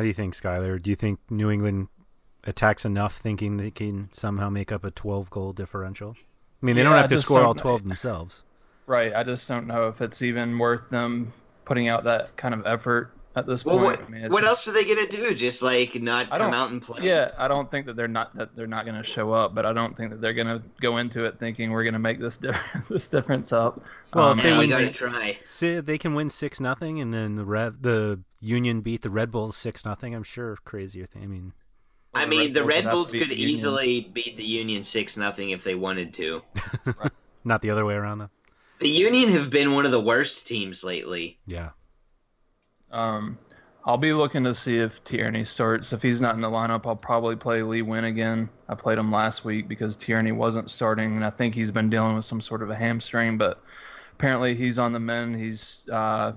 How 0.00 0.02
do 0.02 0.08
you 0.08 0.14
think, 0.14 0.34
Skylar? 0.34 0.80
Do 0.80 0.88
you 0.88 0.96
think 0.96 1.18
New 1.28 1.50
England 1.50 1.88
attacks 2.44 2.86
enough, 2.86 3.18
thinking 3.18 3.58
they 3.58 3.70
can 3.70 4.08
somehow 4.12 4.48
make 4.48 4.72
up 4.72 4.82
a 4.82 4.90
12 4.90 5.28
goal 5.28 5.52
differential? 5.52 6.16
I 6.16 6.64
mean, 6.64 6.74
they 6.74 6.80
yeah, 6.80 6.88
don't 6.88 6.96
have 6.96 7.10
to 7.10 7.20
score 7.20 7.42
all 7.42 7.54
12 7.54 7.82
themselves. 7.82 8.44
Right. 8.86 9.14
I 9.14 9.24
just 9.24 9.46
don't 9.46 9.66
know 9.66 9.88
if 9.88 10.00
it's 10.00 10.22
even 10.22 10.58
worth 10.58 10.88
them 10.88 11.34
putting 11.66 11.88
out 11.88 12.04
that 12.04 12.34
kind 12.38 12.54
of 12.54 12.66
effort 12.66 13.12
at 13.36 13.46
this 13.46 13.64
well, 13.64 13.78
point. 13.78 14.00
What, 14.00 14.06
I 14.06 14.10
mean, 14.10 14.32
what 14.32 14.42
just, 14.42 14.66
else 14.66 14.68
are 14.68 14.72
they 14.72 14.84
gonna 14.84 15.06
do? 15.06 15.34
Just 15.34 15.62
like 15.62 15.94
not 16.00 16.30
come 16.30 16.52
out 16.52 16.70
and 16.70 16.82
play? 16.82 17.04
Yeah, 17.04 17.30
I 17.38 17.48
don't 17.48 17.70
think 17.70 17.86
that 17.86 17.96
they're 17.96 18.08
not 18.08 18.36
that 18.36 18.56
they're 18.56 18.66
not 18.66 18.86
gonna 18.86 19.04
show 19.04 19.32
up, 19.32 19.54
but 19.54 19.64
I 19.64 19.72
don't 19.72 19.96
think 19.96 20.10
that 20.10 20.20
they're 20.20 20.34
gonna 20.34 20.62
go 20.80 20.96
into 20.96 21.24
it 21.24 21.38
thinking 21.38 21.70
we're 21.70 21.84
gonna 21.84 21.98
make 21.98 22.18
this 22.18 22.38
difference 22.38 22.88
this 22.88 23.08
difference 23.08 23.52
up. 23.52 23.82
Well, 24.14 24.28
um, 24.28 24.38
if 24.38 24.44
they 24.44 24.56
win, 24.56 24.70
gotta 24.70 24.90
try. 24.90 25.38
See, 25.44 25.80
they 25.80 25.98
can 25.98 26.14
win 26.14 26.30
six 26.30 26.60
nothing, 26.60 27.00
and 27.00 27.12
then 27.12 27.36
the 27.36 27.44
Rev 27.44 27.82
the 27.82 28.20
Union 28.40 28.80
beat 28.80 29.02
the 29.02 29.10
Red 29.10 29.30
Bulls 29.30 29.56
six 29.56 29.84
nothing. 29.84 30.14
I'm 30.14 30.24
sure 30.24 30.56
crazier 30.64 31.06
thing. 31.06 31.22
I 31.22 31.26
mean. 31.26 31.52
I 32.12 32.26
mean, 32.26 32.52
the 32.52 32.64
Red 32.64 32.90
Bulls, 32.90 33.12
could 33.12 33.30
easily 33.30 34.00
beat 34.00 34.36
the 34.36 34.42
Union 34.42 34.82
six 34.82 35.16
nothing 35.16 35.50
if 35.50 35.62
they 35.62 35.76
wanted 35.76 36.12
to. 36.14 36.42
Not 37.44 37.62
the 37.62 37.70
other 37.70 37.84
way 37.84 37.94
around 37.94 38.18
though. 38.18 38.30
The 38.80 38.88
Union 38.88 39.28
have 39.30 39.48
been 39.48 39.74
one 39.74 39.86
of 39.86 39.92
the 39.92 40.00
worst 40.00 40.44
teams 40.44 40.82
lately. 40.82 41.38
Yeah. 41.46 41.70
Um, 42.90 43.38
I'll 43.84 43.98
be 43.98 44.12
looking 44.12 44.44
to 44.44 44.54
see 44.54 44.78
if 44.78 45.02
Tierney 45.04 45.44
starts. 45.44 45.92
If 45.92 46.02
he's 46.02 46.20
not 46.20 46.34
in 46.34 46.42
the 46.42 46.50
lineup, 46.50 46.86
I'll 46.86 46.96
probably 46.96 47.36
play 47.36 47.62
Lee 47.62 47.82
Nguyen 47.82 48.04
again. 48.04 48.50
I 48.68 48.74
played 48.74 48.98
him 48.98 49.10
last 49.10 49.44
week 49.44 49.68
because 49.68 49.96
Tierney 49.96 50.32
wasn't 50.32 50.70
starting, 50.70 51.16
and 51.16 51.24
I 51.24 51.30
think 51.30 51.54
he's 51.54 51.70
been 51.70 51.88
dealing 51.88 52.14
with 52.14 52.24
some 52.24 52.40
sort 52.40 52.62
of 52.62 52.70
a 52.70 52.74
hamstring. 52.74 53.38
But 53.38 53.62
apparently, 54.12 54.54
he's 54.54 54.78
on 54.78 54.92
the 54.92 55.00
mend. 55.00 55.36
He's 55.36 55.88
uh, 55.90 56.32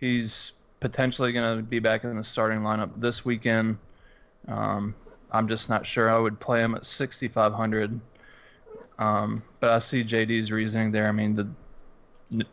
he's 0.00 0.52
potentially 0.80 1.32
going 1.32 1.58
to 1.58 1.62
be 1.62 1.78
back 1.78 2.02
in 2.02 2.16
the 2.16 2.24
starting 2.24 2.60
lineup 2.60 2.90
this 2.96 3.24
weekend. 3.24 3.78
Um, 4.48 4.96
I'm 5.30 5.46
just 5.46 5.68
not 5.68 5.86
sure 5.86 6.10
I 6.10 6.18
would 6.18 6.40
play 6.40 6.60
him 6.60 6.74
at 6.74 6.84
6,500. 6.84 8.00
Um, 8.98 9.42
but 9.60 9.70
I 9.70 9.78
see 9.78 10.04
JD's 10.04 10.50
reasoning 10.50 10.90
there. 10.90 11.08
I 11.08 11.12
mean, 11.12 11.36
the 11.36 11.48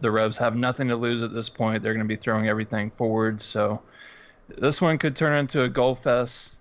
the 0.02 0.12
Revs 0.12 0.38
have 0.38 0.56
nothing 0.56 0.88
to 0.90 0.96
lose 0.96 1.22
at 1.22 1.34
this 1.34 1.50
point. 1.50 1.84
They're 1.84 1.94
going 1.94 2.06
to 2.06 2.08
be 2.08 2.16
throwing 2.16 2.48
everything 2.48 2.92
forward. 2.92 3.42
So 3.42 3.82
this 4.48 4.82
one 4.82 4.98
could 4.98 5.16
turn 5.16 5.38
into 5.38 5.64
a 5.64 5.70
goal 5.70 5.96
fest. 5.96 6.56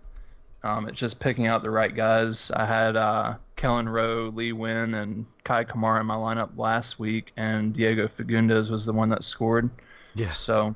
Um, 0.63 0.89
it's 0.89 0.99
just 0.99 1.21
picking 1.21 1.47
out 1.47 1.63
the 1.63 1.71
right 1.71 1.95
guys. 1.95 2.51
I 2.51 2.67
had 2.67 2.97
uh, 2.97 3.37
Kelyn 3.57 3.91
Rowe, 3.91 4.31
Lee 4.35 4.53
Nguyen, 4.53 5.01
and 5.01 5.25
Kei 5.45 5.65
Kamara 5.65 6.01
in 6.01 6.07
my 6.07 6.17
lineup 6.17 6.57
last 6.57 6.99
week, 6.99 7.33
and 7.37 7.73
Diego 7.73 8.09
Fagundez 8.09 8.71
was 8.71 8.85
the 8.85 8.93
one 8.93 9.09
that 9.11 9.23
scored. 9.23 9.71
Yeah. 10.15 10.31
So 10.31 10.75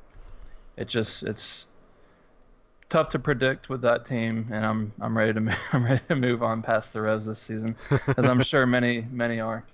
it 0.76 0.86
just 0.88 1.24
it's 1.24 1.66
tough 2.88 3.08
to 3.08 3.18
predict 3.18 3.68
with 3.68 3.80
that 3.82 4.06
team, 4.06 4.46
and 4.52 4.64
I'm 4.64 4.92
I'm 5.00 5.16
ready 5.16 5.32
to 5.32 5.56
I'm 5.72 5.84
ready 5.84 6.02
to 6.08 6.16
move 6.16 6.42
on 6.42 6.62
past 6.62 6.92
the 6.92 7.00
Revs 7.00 7.26
this 7.26 7.40
season, 7.40 7.74
as 8.16 8.24
I'm 8.24 8.42
sure 8.44 8.66
many 8.66 9.06
many 9.10 9.40
are. 9.40 9.64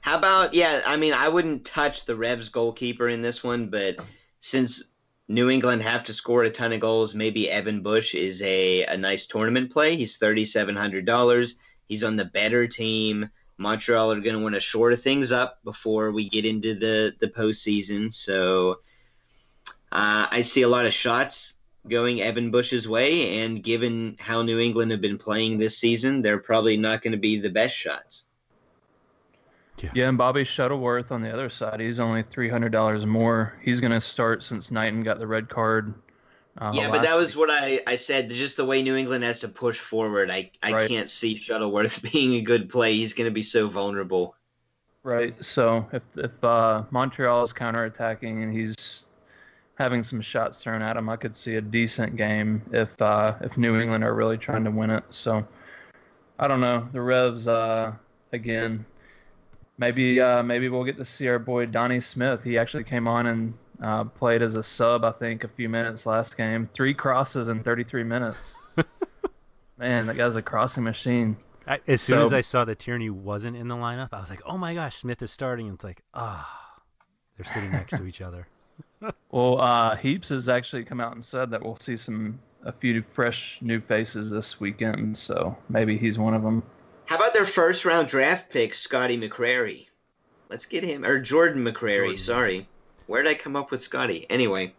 How 0.00 0.16
about 0.16 0.54
yeah? 0.54 0.82
I 0.86 0.96
mean, 0.96 1.12
I 1.12 1.28
wouldn't 1.28 1.64
touch 1.64 2.04
the 2.04 2.16
Revs 2.16 2.48
goalkeeper 2.48 3.08
in 3.08 3.20
this 3.20 3.44
one, 3.44 3.68
but 3.68 3.96
since 4.40 4.84
New 5.28 5.50
England 5.50 5.82
have 5.82 6.04
to 6.04 6.14
score 6.14 6.44
a 6.44 6.50
ton 6.50 6.72
of 6.72 6.80
goals, 6.80 7.14
maybe 7.14 7.50
Evan 7.50 7.82
Bush 7.82 8.14
is 8.14 8.40
a, 8.42 8.84
a 8.84 8.96
nice 8.96 9.26
tournament 9.26 9.70
play. 9.70 9.96
He's 9.96 10.16
thirty 10.16 10.44
seven 10.44 10.76
hundred 10.76 11.04
dollars. 11.04 11.56
He's 11.86 12.04
on 12.04 12.16
the 12.16 12.24
better 12.24 12.66
team. 12.66 13.28
Montreal 13.58 14.12
are 14.12 14.20
going 14.20 14.36
to 14.36 14.42
want 14.42 14.54
to 14.54 14.60
shore 14.60 14.94
things 14.94 15.32
up 15.32 15.58
before 15.64 16.12
we 16.12 16.28
get 16.28 16.46
into 16.46 16.74
the 16.74 17.14
the 17.18 17.28
postseason. 17.28 18.14
So 18.14 18.80
uh, 19.90 20.28
I 20.30 20.42
see 20.42 20.62
a 20.62 20.68
lot 20.68 20.86
of 20.86 20.94
shots 20.94 21.56
going 21.88 22.22
Evan 22.22 22.50
Bush's 22.50 22.88
way, 22.88 23.40
and 23.40 23.62
given 23.62 24.16
how 24.20 24.42
New 24.42 24.58
England 24.60 24.92
have 24.92 25.00
been 25.00 25.18
playing 25.18 25.58
this 25.58 25.76
season, 25.76 26.22
they're 26.22 26.38
probably 26.38 26.76
not 26.76 27.02
going 27.02 27.12
to 27.12 27.18
be 27.18 27.38
the 27.38 27.50
best 27.50 27.76
shots. 27.76 28.26
Yeah. 29.82 29.90
yeah, 29.94 30.08
and 30.08 30.18
Bobby 30.18 30.44
Shuttleworth 30.44 31.12
on 31.12 31.22
the 31.22 31.32
other 31.32 31.48
side, 31.48 31.80
he's 31.80 32.00
only 32.00 32.22
three 32.22 32.48
hundred 32.48 32.72
dollars 32.72 33.06
more. 33.06 33.54
He's 33.62 33.80
going 33.80 33.92
to 33.92 34.00
start 34.00 34.42
since 34.42 34.70
Knighton 34.70 35.02
got 35.02 35.18
the 35.18 35.26
red 35.26 35.48
card. 35.48 35.94
Uh, 36.58 36.72
yeah, 36.74 36.90
but 36.90 37.02
that 37.02 37.16
was 37.16 37.36
week. 37.36 37.48
what 37.48 37.50
I, 37.50 37.80
I 37.86 37.94
said. 37.94 38.30
Just 38.30 38.56
the 38.56 38.64
way 38.64 38.82
New 38.82 38.96
England 38.96 39.22
has 39.24 39.38
to 39.40 39.48
push 39.48 39.78
forward, 39.78 40.30
I, 40.30 40.50
I 40.62 40.72
right. 40.72 40.88
can't 40.88 41.08
see 41.08 41.36
Shuttleworth 41.36 42.02
being 42.12 42.34
a 42.34 42.40
good 42.40 42.68
play. 42.68 42.94
He's 42.94 43.14
going 43.14 43.26
to 43.26 43.34
be 43.34 43.42
so 43.42 43.68
vulnerable. 43.68 44.34
Right. 45.04 45.32
So 45.42 45.86
if 45.92 46.02
if 46.16 46.42
uh, 46.42 46.82
Montreal 46.90 47.42
is 47.44 47.52
counterattacking 47.52 48.42
and 48.42 48.52
he's 48.52 49.06
having 49.76 50.02
some 50.02 50.20
shots 50.20 50.62
thrown 50.62 50.82
at 50.82 50.96
him, 50.96 51.08
I 51.08 51.16
could 51.16 51.36
see 51.36 51.56
a 51.56 51.60
decent 51.60 52.16
game 52.16 52.62
if 52.72 53.00
uh, 53.00 53.36
if 53.40 53.56
New 53.56 53.78
England 53.80 54.02
are 54.02 54.14
really 54.14 54.36
trying 54.36 54.64
to 54.64 54.70
win 54.70 54.90
it. 54.90 55.04
So 55.10 55.46
I 56.40 56.48
don't 56.48 56.60
know. 56.60 56.88
The 56.92 57.00
Revs 57.00 57.46
uh, 57.46 57.92
again 58.32 58.84
maybe 59.78 60.20
uh, 60.20 60.42
maybe 60.42 60.68
we'll 60.68 60.84
get 60.84 60.96
to 60.98 61.04
see 61.04 61.28
our 61.28 61.38
boy 61.38 61.66
Donnie 61.66 62.00
Smith. 62.00 62.42
He 62.42 62.58
actually 62.58 62.84
came 62.84 63.08
on 63.08 63.26
and 63.26 63.54
uh, 63.82 64.04
played 64.04 64.42
as 64.42 64.56
a 64.56 64.62
sub, 64.62 65.04
I 65.04 65.12
think, 65.12 65.44
a 65.44 65.48
few 65.48 65.68
minutes 65.68 66.04
last 66.04 66.36
game. 66.36 66.68
Three 66.74 66.94
crosses 66.94 67.48
in 67.48 67.62
33 67.62 68.04
minutes. 68.04 68.56
Man, 69.78 70.06
that 70.06 70.16
guy's 70.16 70.36
a 70.36 70.42
crossing 70.42 70.84
machine. 70.84 71.36
I, 71.66 71.78
as 71.86 72.00
soon 72.00 72.18
so, 72.18 72.24
as 72.24 72.32
I 72.32 72.40
saw 72.40 72.64
that 72.64 72.78
Tierney 72.78 73.10
wasn't 73.10 73.56
in 73.56 73.68
the 73.68 73.76
lineup, 73.76 74.08
I 74.12 74.20
was 74.20 74.30
like, 74.30 74.40
"Oh 74.44 74.58
my 74.58 74.74
gosh, 74.74 74.96
Smith 74.96 75.22
is 75.22 75.30
starting!" 75.30 75.66
And 75.66 75.74
it's 75.74 75.84
like, 75.84 76.02
ah, 76.14 76.76
oh, 76.78 76.82
they're 77.36 77.44
sitting 77.44 77.70
next 77.70 77.96
to 77.96 78.06
each 78.06 78.20
other. 78.20 78.48
well, 79.30 79.60
uh, 79.60 79.94
Heaps 79.96 80.30
has 80.30 80.48
actually 80.48 80.84
come 80.84 81.00
out 81.00 81.12
and 81.12 81.24
said 81.24 81.50
that 81.50 81.62
we'll 81.62 81.76
see 81.76 81.96
some 81.96 82.38
a 82.64 82.72
few 82.72 83.02
fresh 83.02 83.58
new 83.62 83.80
faces 83.80 84.30
this 84.30 84.58
weekend. 84.58 85.16
So 85.16 85.56
maybe 85.68 85.96
he's 85.96 86.18
one 86.18 86.34
of 86.34 86.42
them. 86.42 86.62
How 87.08 87.16
about 87.16 87.32
their 87.32 87.46
first 87.46 87.86
round 87.86 88.06
draft 88.06 88.50
pick, 88.50 88.74
Scotty 88.74 89.18
McCrary? 89.18 89.86
Let's 90.50 90.66
get 90.66 90.84
him 90.84 91.06
or 91.06 91.18
Jordan 91.18 91.64
McCrary. 91.64 92.00
Jordan. 92.00 92.16
Sorry, 92.18 92.68
where 93.06 93.22
did 93.22 93.30
I 93.30 93.34
come 93.34 93.56
up 93.56 93.70
with 93.70 93.80
Scotty? 93.80 94.26
Anyway, 94.28 94.74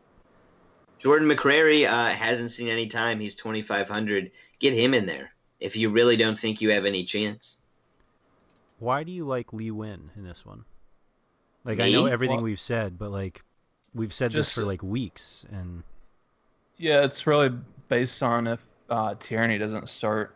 Jordan 0.99 1.27
McCrary 1.27 1.87
uh, 1.87 2.09
hasn't 2.09 2.51
seen 2.51 2.67
any 2.67 2.85
time. 2.85 3.19
He's 3.19 3.35
twenty 3.35 3.63
five 3.63 3.89
hundred. 3.89 4.29
Get 4.59 4.73
him 4.73 4.93
in 4.93 5.07
there 5.07 5.31
if 5.59 5.75
you 5.75 5.89
really 5.89 6.17
don't 6.17 6.37
think 6.37 6.61
you 6.61 6.69
have 6.69 6.85
any 6.85 7.03
chance. 7.03 7.57
Why 8.77 9.03
do 9.03 9.11
you 9.11 9.25
like 9.25 9.51
Lee 9.51 9.71
Nguyen 9.71 10.15
in 10.15 10.23
this 10.23 10.45
one? 10.45 10.65
Like 11.65 11.79
Me? 11.79 11.85
I 11.85 11.91
know 11.91 12.05
everything 12.05 12.37
well, 12.37 12.45
we've 12.45 12.59
said, 12.59 12.99
but 12.99 13.09
like 13.09 13.41
we've 13.95 14.13
said 14.13 14.29
just, 14.29 14.55
this 14.55 14.61
for 14.61 14.67
like 14.67 14.83
weeks, 14.83 15.47
and 15.51 15.81
yeah, 16.77 17.03
it's 17.03 17.25
really 17.25 17.51
based 17.87 18.21
on 18.21 18.45
if 18.45 18.63
uh, 18.87 19.15
Tierney 19.19 19.57
doesn't 19.57 19.89
start 19.89 20.35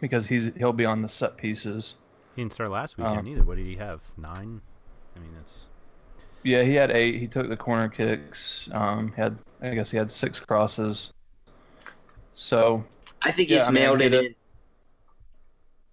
because 0.00 0.26
he's 0.26 0.50
he'll 0.56 0.72
be 0.72 0.84
on 0.84 1.02
the 1.02 1.08
set 1.08 1.36
pieces. 1.36 1.96
He 2.34 2.42
didn't 2.42 2.52
start 2.52 2.70
last 2.70 2.96
weekend 2.96 3.18
um, 3.18 3.28
either. 3.28 3.42
What 3.42 3.56
did 3.56 3.66
he 3.66 3.76
have? 3.76 4.00
Nine. 4.16 4.60
I 5.16 5.20
mean, 5.20 5.30
that's. 5.36 5.66
Yeah, 6.42 6.62
he 6.62 6.74
had 6.74 6.90
eight. 6.90 7.18
He 7.18 7.26
took 7.26 7.48
the 7.48 7.56
corner 7.56 7.88
kicks. 7.88 8.68
Um, 8.72 9.12
had 9.12 9.38
I 9.60 9.74
guess 9.74 9.90
he 9.90 9.98
had 9.98 10.10
six 10.10 10.40
crosses. 10.40 11.12
So. 12.32 12.84
I 13.22 13.32
think 13.32 13.50
he's 13.50 13.66
yeah, 13.66 13.70
mailed 13.70 14.00
I 14.00 14.08
mean, 14.08 14.14
it 14.14 14.24
in. 14.24 14.34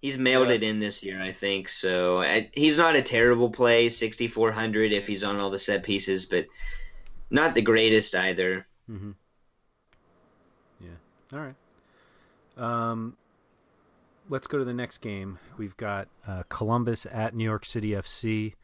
He's 0.00 0.16
mailed 0.16 0.48
yeah. 0.48 0.54
it 0.54 0.62
in 0.62 0.78
this 0.78 1.02
year, 1.02 1.20
I 1.20 1.32
think. 1.32 1.68
So 1.68 2.18
I, 2.18 2.48
he's 2.54 2.78
not 2.78 2.96
a 2.96 3.02
terrible 3.02 3.50
play, 3.50 3.88
6,400 3.88 4.92
if 4.92 5.06
he's 5.06 5.24
on 5.24 5.40
all 5.40 5.50
the 5.50 5.58
set 5.58 5.82
pieces, 5.82 6.24
but 6.24 6.46
not 7.30 7.54
the 7.54 7.60
greatest 7.60 8.14
either. 8.14 8.64
Mm-hmm. 8.88 9.10
Yeah. 10.80 11.36
All 11.38 11.40
right. 11.40 11.54
Um, 12.56 13.16
let's 14.28 14.46
go 14.46 14.58
to 14.58 14.64
the 14.64 14.74
next 14.74 14.98
game. 14.98 15.38
We've 15.56 15.76
got 15.76 16.08
uh, 16.26 16.42
Columbus 16.48 17.06
at 17.10 17.34
New 17.34 17.44
York 17.44 17.64
City 17.64 17.90
FC, 17.90 18.54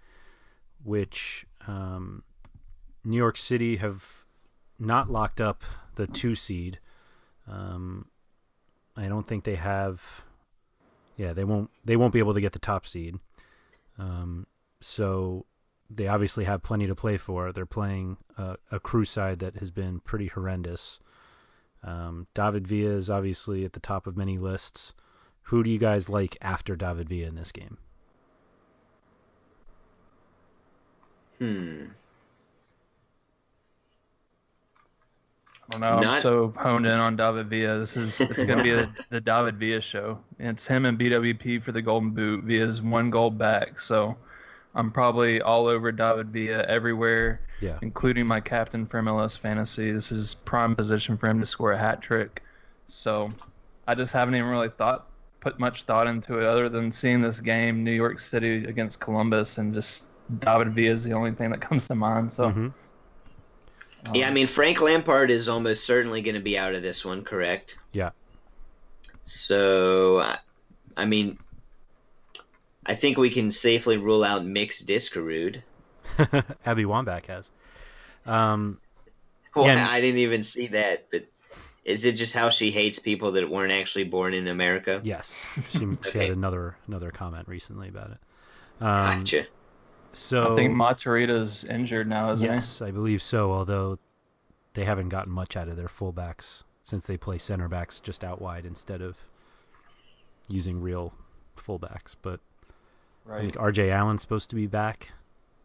which 0.82 1.46
um, 1.66 2.22
New 3.04 3.16
York 3.16 3.36
City 3.36 3.76
have 3.76 4.24
not 4.78 5.10
locked 5.10 5.40
up 5.40 5.62
the 5.96 6.06
two 6.06 6.34
seed. 6.34 6.78
Um, 7.48 8.06
I 8.96 9.08
don't 9.08 9.26
think 9.26 9.44
they 9.44 9.56
have. 9.56 10.24
Yeah, 11.16 11.32
they 11.32 11.44
won't. 11.44 11.70
They 11.84 11.96
won't 11.96 12.12
be 12.12 12.18
able 12.18 12.34
to 12.34 12.40
get 12.40 12.52
the 12.52 12.58
top 12.58 12.86
seed. 12.86 13.18
Um, 13.98 14.46
so 14.80 15.46
they 15.88 16.08
obviously 16.08 16.44
have 16.44 16.62
plenty 16.62 16.86
to 16.86 16.94
play 16.94 17.16
for. 17.16 17.52
They're 17.52 17.66
playing 17.66 18.16
a, 18.36 18.56
a 18.70 18.80
crew 18.80 19.04
side 19.04 19.38
that 19.38 19.56
has 19.56 19.70
been 19.70 20.00
pretty 20.00 20.26
horrendous. 20.26 20.98
Um, 21.82 22.26
David 22.34 22.66
Villa 22.66 22.94
is 22.94 23.10
obviously 23.10 23.64
at 23.64 23.74
the 23.74 23.80
top 23.80 24.06
of 24.06 24.16
many 24.16 24.38
lists. 24.38 24.94
Who 25.44 25.62
do 25.62 25.70
you 25.70 25.78
guys 25.78 26.08
like 26.08 26.36
after 26.40 26.74
David 26.76 27.08
Villa 27.08 27.28
in 27.28 27.34
this 27.34 27.52
game? 27.52 27.78
Hmm. 31.38 31.84
I 35.68 35.78
don't 35.78 35.80
know. 35.80 36.08
I'm 36.10 36.20
so 36.20 36.52
honed 36.56 36.86
in 36.86 36.92
on 36.92 37.16
David 37.16 37.48
Villa. 37.48 37.78
This 37.78 37.96
is 37.96 38.20
it's 38.20 38.44
going 38.44 38.58
to 38.58 38.64
be 38.64 38.70
the, 38.70 38.88
the 39.10 39.20
David 39.20 39.56
Villa 39.58 39.80
show. 39.80 40.18
It's 40.38 40.66
him 40.66 40.84
and 40.84 40.98
BWP 40.98 41.62
for 41.62 41.72
the 41.72 41.82
Golden 41.82 42.10
Boot. 42.10 42.44
Villa's 42.44 42.82
one 42.82 43.10
goal 43.10 43.30
back, 43.30 43.80
so 43.80 44.16
I'm 44.74 44.90
probably 44.90 45.40
all 45.40 45.66
over 45.66 45.90
David 45.90 46.28
Villa 46.28 46.62
everywhere, 46.68 47.40
Yeah. 47.60 47.78
including 47.82 48.26
my 48.26 48.40
captain 48.40 48.86
for 48.86 49.00
MLS 49.00 49.38
Fantasy. 49.38 49.90
This 49.90 50.12
is 50.12 50.34
prime 50.34 50.76
position 50.76 51.16
for 51.16 51.28
him 51.28 51.40
to 51.40 51.46
score 51.46 51.72
a 51.72 51.78
hat 51.78 52.02
trick. 52.02 52.42
So 52.86 53.30
I 53.88 53.94
just 53.94 54.12
haven't 54.12 54.34
even 54.34 54.50
really 54.50 54.68
thought 54.68 55.06
put 55.44 55.60
much 55.60 55.82
thought 55.84 56.06
into 56.06 56.38
it 56.40 56.46
other 56.46 56.68
than 56.70 56.90
seeing 56.90 57.20
this 57.20 57.38
game, 57.40 57.84
New 57.84 57.92
York 57.92 58.18
City 58.18 58.64
against 58.64 58.98
Columbus, 58.98 59.58
and 59.58 59.72
just 59.74 60.04
David 60.40 60.72
Villa 60.74 60.94
is 60.94 61.04
the 61.04 61.12
only 61.12 61.32
thing 61.32 61.50
that 61.50 61.60
comes 61.68 61.86
to 61.88 61.94
mind. 61.94 62.32
So. 62.32 62.50
Mhm. 62.50 62.72
Yeah, 64.12 64.28
I 64.28 64.30
mean 64.32 64.46
Frank 64.46 64.80
Lampard 64.82 65.30
is 65.30 65.48
almost 65.48 65.84
certainly 65.84 66.20
going 66.22 66.34
to 66.34 66.40
be 66.40 66.58
out 66.58 66.74
of 66.74 66.82
this 66.82 67.04
one, 67.04 67.22
correct? 67.22 67.78
Yeah. 67.92 68.10
So, 69.24 70.18
I- 70.20 70.38
I 70.96 71.06
mean, 71.06 71.38
I 72.86 72.94
think 72.94 73.16
we 73.18 73.30
can 73.30 73.50
safely 73.50 73.96
rule 73.96 74.22
out 74.22 74.44
Mix 74.44 74.82
Diskerud. 74.82 75.62
Abby 76.66 76.84
Wambach 76.84 77.26
has. 77.26 77.50
Um, 78.26 78.78
Well, 79.56 79.66
Yeah. 79.66 79.86
I 79.90 80.00
didn't 80.00 80.20
even 80.20 80.42
see 80.42 80.66
that, 80.68 81.06
but 81.10 81.24
is 81.84 82.04
it 82.04 82.12
just 82.12 82.32
how 82.34 82.48
she 82.48 82.70
hates 82.70 82.98
people 82.98 83.32
that 83.32 83.48
weren't 83.50 83.72
actually 83.72 84.04
born 84.04 84.34
in 84.34 84.46
America? 84.48 85.00
yes, 85.04 85.44
she, 85.70 85.86
she 86.10 86.18
had 86.18 86.30
another 86.30 86.76
another 86.86 87.10
comment 87.10 87.46
recently 87.48 87.88
about 87.88 88.10
it. 88.12 88.18
Um, 88.80 89.18
Gotcha. 89.18 89.46
So 90.12 90.52
I 90.52 90.54
think 90.54 90.74
Matarrita's 90.74 91.64
injured 91.64 92.08
now, 92.08 92.30
isn't 92.32 92.46
yes, 92.46 92.80
I 92.80 92.90
believe 92.90 93.20
so. 93.22 93.52
Although 93.52 93.98
they 94.74 94.84
haven't 94.84 95.08
gotten 95.08 95.32
much 95.32 95.56
out 95.56 95.68
of 95.68 95.76
their 95.76 95.88
fullbacks 95.88 96.62
since 96.82 97.06
they 97.06 97.16
play 97.16 97.38
center 97.38 97.68
backs 97.68 98.00
just 98.00 98.22
out 98.22 98.40
wide 98.40 98.64
instead 98.64 99.00
of 99.02 99.16
using 100.48 100.80
real 100.80 101.12
fullbacks. 101.56 102.14
But 102.20 102.40
he? 103.26 103.32
I 103.32 103.40
think 103.40 103.56
R.J. 103.58 103.90
Allen's 103.90 104.22
supposed 104.22 104.50
to 104.50 104.56
be 104.56 104.66
back 104.66 105.10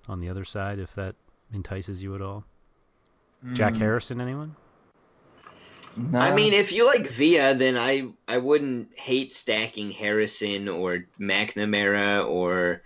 on 0.07 0.19
the 0.19 0.29
other 0.29 0.45
side 0.45 0.79
if 0.79 0.95
that 0.95 1.15
entices 1.53 2.01
you 2.01 2.15
at 2.15 2.21
all. 2.21 2.45
Jack 3.53 3.73
Mm, 3.73 3.77
Harrison, 3.79 4.19
anyone? 4.21 4.55
No. 5.97 6.19
I 6.19 6.33
mean, 6.33 6.53
if 6.53 6.71
you 6.71 6.85
like 6.85 7.07
Villa, 7.07 7.53
then 7.55 7.77
I 7.77 8.07
I 8.27 8.37
wouldn't 8.37 8.97
hate 8.97 9.31
stacking 9.31 9.91
Harrison 9.91 10.67
or 10.67 11.05
McNamara 11.19 12.27
or 12.27 12.81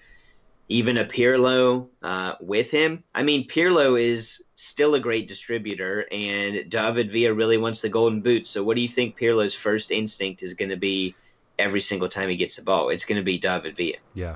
even 0.69 0.97
a 0.97 1.05
Pirlo 1.05 1.87
uh, 2.01 2.33
with 2.39 2.71
him. 2.71 3.03
I 3.13 3.23
mean, 3.23 3.47
Pirlo 3.47 3.99
is 3.99 4.43
still 4.55 4.95
a 4.95 4.99
great 4.99 5.27
distributor, 5.27 6.07
and 6.11 6.69
David 6.69 7.11
Villa 7.11 7.33
really 7.33 7.57
wants 7.57 7.81
the 7.81 7.89
golden 7.89 8.21
boot. 8.21 8.47
So, 8.47 8.63
what 8.63 8.75
do 8.75 8.81
you 8.81 8.87
think 8.87 9.17
Pirlo's 9.17 9.53
first 9.53 9.91
instinct 9.91 10.41
is 10.41 10.53
going 10.53 10.69
to 10.69 10.77
be 10.77 11.15
every 11.59 11.81
single 11.81 12.09
time 12.09 12.29
he 12.29 12.35
gets 12.35 12.55
the 12.55 12.63
ball? 12.63 12.89
It's 12.89 13.05
going 13.05 13.19
to 13.19 13.25
be 13.25 13.37
David 13.37 13.75
Villa. 13.75 13.97
Yeah. 14.13 14.35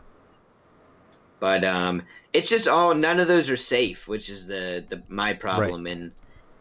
But 1.40 1.64
um, 1.64 2.04
it's 2.34 2.50
just 2.50 2.68
all 2.68 2.94
none 2.94 3.20
of 3.20 3.28
those 3.28 3.50
are 3.50 3.58
safe, 3.58 4.08
which 4.08 4.30
is 4.30 4.48
the, 4.48 4.84
the 4.90 5.02
my 5.08 5.34
problem. 5.34 5.88
And 5.88 6.12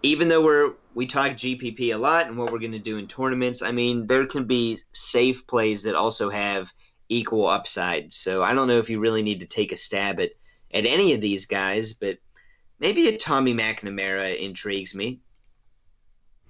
even 0.02 0.28
though 0.28 0.42
we're 0.44 0.72
we 0.94 1.06
talk 1.06 1.32
GPP 1.32 1.94
a 1.94 1.98
lot 1.98 2.26
and 2.26 2.38
what 2.38 2.50
we're 2.52 2.58
going 2.58 2.72
to 2.72 2.78
do 2.78 2.96
in 2.98 3.06
tournaments, 3.06 3.62
I 3.62 3.72
mean 3.72 4.06
there 4.06 4.26
can 4.26 4.44
be 4.44 4.78
safe 4.92 5.46
plays 5.46 5.82
that 5.82 5.94
also 5.94 6.30
have 6.30 6.72
equal 7.08 7.46
upside. 7.46 8.12
So 8.12 8.42
I 8.42 8.54
don't 8.54 8.68
know 8.68 8.78
if 8.78 8.90
you 8.90 8.98
really 8.98 9.22
need 9.22 9.40
to 9.40 9.46
take 9.46 9.72
a 9.72 9.76
stab 9.76 10.20
at 10.20 10.30
at 10.72 10.86
any 10.86 11.12
of 11.14 11.20
these 11.20 11.46
guys, 11.46 11.92
but 11.92 12.18
maybe 12.80 13.08
a 13.08 13.16
Tommy 13.16 13.54
McNamara 13.54 14.36
intrigues 14.38 14.94
me. 14.94 15.20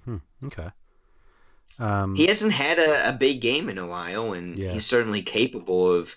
Hmm. 0.05 0.17
Okay. 0.45 0.69
Um, 1.79 2.15
He 2.15 2.25
hasn't 2.25 2.53
had 2.53 2.79
a, 2.79 3.09
a 3.09 3.13
big 3.13 3.39
game 3.41 3.69
in 3.69 3.77
a 3.77 3.85
while, 3.85 4.33
and 4.33 4.57
Yeah. 4.57 4.71
he's 4.71 4.85
certainly 4.85 5.21
capable 5.21 5.91
of 5.93 6.15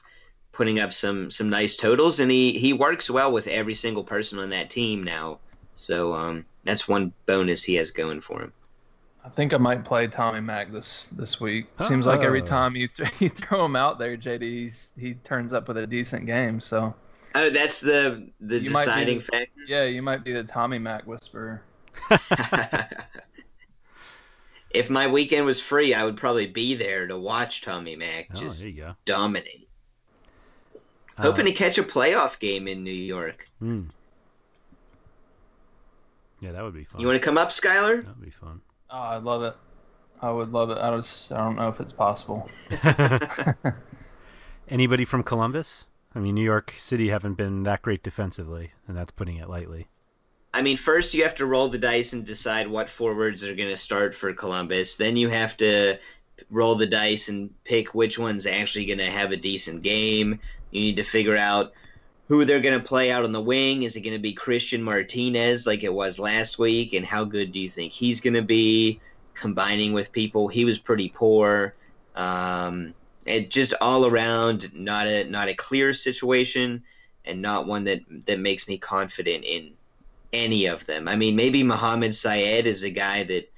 putting 0.53 0.81
up 0.81 0.93
some 0.93 1.31
some 1.31 1.51
nice 1.51 1.77
totals. 1.77 2.21
And 2.21 2.31
he 2.31 2.53
he 2.59 2.73
works 2.73 3.11
well 3.11 3.31
with 3.33 3.47
every 3.47 3.75
single 3.75 4.05
person 4.05 4.38
on 4.38 4.51
that 4.51 4.71
team 4.71 5.05
now. 5.05 5.40
So 5.81 6.12
um, 6.12 6.45
that's 6.64 6.87
one 6.87 7.11
bonus 7.25 7.64
he 7.64 7.75
has 7.77 7.90
going 7.90 8.21
for 8.21 8.43
him. 8.43 8.53
I 9.25 9.31
think 9.31 9.55
I 9.55 9.57
might 9.57 9.83
play 9.83 10.07
Tommy 10.09 10.40
Mack 10.40 10.71
this 10.73 11.07
this 11.07 11.40
week. 11.40 11.69
Seems 11.79 12.07
like 12.07 12.21
every 12.21 12.43
Oh. 12.43 12.47
time 12.47 12.77
you 12.77 12.87
th- 12.87 13.11
you 13.21 13.31
throw 13.31 13.64
him 13.64 13.77
out 13.77 13.99
there, 13.99 14.14
JD, 14.16 14.43
he's, 14.43 14.93
he 14.99 15.14
turns 15.14 15.55
up 15.55 15.69
with 15.69 15.79
a 15.79 15.87
decent 15.87 16.27
game. 16.27 16.61
So 16.61 16.95
Oh, 17.35 17.49
that's 17.49 17.81
the 17.81 18.29
the 18.40 18.59
You 18.59 18.71
might 18.73 18.85
be 18.85 18.90
deciding 18.90 19.21
factor. 19.21 19.49
yeah, 19.66 19.85
you 19.85 20.03
might 20.03 20.23
be 20.23 20.35
the 20.35 20.45
Tommy 20.45 20.79
Mack 20.79 21.07
whisperer. 21.07 21.62
if 24.71 24.90
my 24.90 25.07
weekend 25.07 25.47
was 25.47 25.61
free, 25.62 25.95
I 25.95 26.05
would 26.05 26.16
probably 26.19 26.47
be 26.47 26.75
there 26.75 27.07
to 27.07 27.16
watch 27.19 27.62
Tommy 27.62 27.97
Mack 27.97 28.29
oh, 28.33 28.35
just 28.35 28.62
you 28.64 28.95
dominate. 29.07 29.69
Uh, 31.16 31.23
Hoping 31.23 31.47
to 31.47 31.53
catch 31.53 31.79
a 31.79 31.83
playoff 31.83 32.38
game 32.38 32.69
in 32.69 32.85
New 32.85 32.90
York. 32.90 33.49
hmm. 33.61 33.85
Yeah, 36.40 36.53
that 36.53 36.62
would 36.62 36.74
be 36.74 36.85
fun. 36.85 37.00
You 37.00 37.07
want 37.07 37.20
to 37.20 37.24
come 37.24 37.38
up, 37.38 37.50
Skylar? 37.50 38.03
That 38.03 38.16
would 38.16 38.24
be 38.24 38.31
fun. 38.31 38.61
Oh, 38.90 38.98
I 38.98 39.16
love 39.18 39.42
it. 39.42 39.55
I 40.22 40.31
would 40.31 40.53
love 40.53 40.70
it. 40.70 40.79
I 40.79 40.94
just 40.96 41.33
I 41.33 41.38
don't 41.38 41.57
know 41.57 41.68
if 41.68 41.81
it's 41.81 41.92
possible. 41.92 42.48
Anybody 44.68 45.05
from 45.05 45.22
Columbus? 45.22 45.87
I 46.14 46.18
mean, 46.18 46.35
New 46.35 46.44
York 46.44 46.74
City 46.76 47.09
haven't 47.09 47.35
been 47.35 47.62
that 47.64 47.83
great 47.83 48.03
defensively, 48.03 48.72
and 48.88 48.96
that's 48.96 49.12
putting 49.12 49.37
it 49.37 49.48
lightly. 49.48 49.88
I 50.53 50.62
mean, 50.62 50.76
first 50.76 51.14
you 51.14 51.22
have 51.22 51.37
to 51.37 51.46
roll 51.46 51.68
the 51.68 51.79
dice 51.79 52.12
and 52.12 52.24
decide 52.24 52.66
what 52.66 52.90
forwards 52.90 53.44
are 53.44 53.55
going 53.55 53.68
to 53.68 53.76
start 53.76 54.14
for 54.14 54.33
Columbus. 54.33 54.96
Then 54.96 55.16
you 55.16 55.29
have 55.29 55.57
to 55.59 55.98
roll 56.50 56.74
the 56.74 56.87
dice 56.87 57.29
and 57.29 57.50
pick 57.64 57.94
which 57.94 58.18
one's 58.18 58.46
actually 58.46 58.87
going 58.87 58.98
to 58.98 59.11
have 59.11 59.31
a 59.31 59.37
decent 59.37 59.83
game. 59.83 60.40
You 60.72 60.81
need 60.81 60.96
to 60.96 61.05
figure 61.05 61.37
out 61.37 61.72
who 62.31 62.45
they're 62.45 62.61
going 62.61 62.79
to 62.79 62.87
play 62.87 63.11
out 63.11 63.25
on 63.25 63.33
the 63.33 63.40
wing. 63.40 63.83
Is 63.83 63.97
it 63.97 64.03
going 64.03 64.14
to 64.14 64.21
be 64.21 64.33
Christian 64.33 64.81
Martinez 64.81 65.66
like 65.66 65.83
it 65.83 65.93
was 65.93 66.16
last 66.16 66.61
week? 66.61 66.93
And 66.93 67.05
how 67.05 67.25
good 67.25 67.51
do 67.51 67.59
you 67.59 67.69
think 67.69 67.93
he's 67.93 68.21
going 68.21 68.35
to 68.35 68.43
be 68.43 69.01
combining 69.35 69.93
with 69.93 70.12
people? 70.12 70.47
He 70.47 70.64
was 70.64 70.79
pretty 70.79 71.09
poor. 71.09 71.75
Um, 72.14 72.95
it 73.27 73.51
just 73.51 73.75
all 73.81 74.07
around 74.07 74.73
not 74.73 75.09
a 75.09 75.25
not 75.25 75.49
a 75.49 75.55
clear 75.55 75.93
situation 75.93 76.85
and 77.25 77.43
not 77.43 77.66
one 77.66 77.83
that 77.83 78.01
that 78.27 78.38
makes 78.38 78.69
me 78.69 78.79
confident 78.79 79.45
in 79.45 79.73
any 80.33 80.66
of 80.66 80.87
them. 80.87 81.09
I 81.09 81.16
mean, 81.16 81.35
maybe 81.35 81.64
Mohammed 81.64 82.14
Saeid 82.14 82.64
is 82.64 82.85
a 82.85 82.90
guy 82.90 83.25
that 83.25 83.51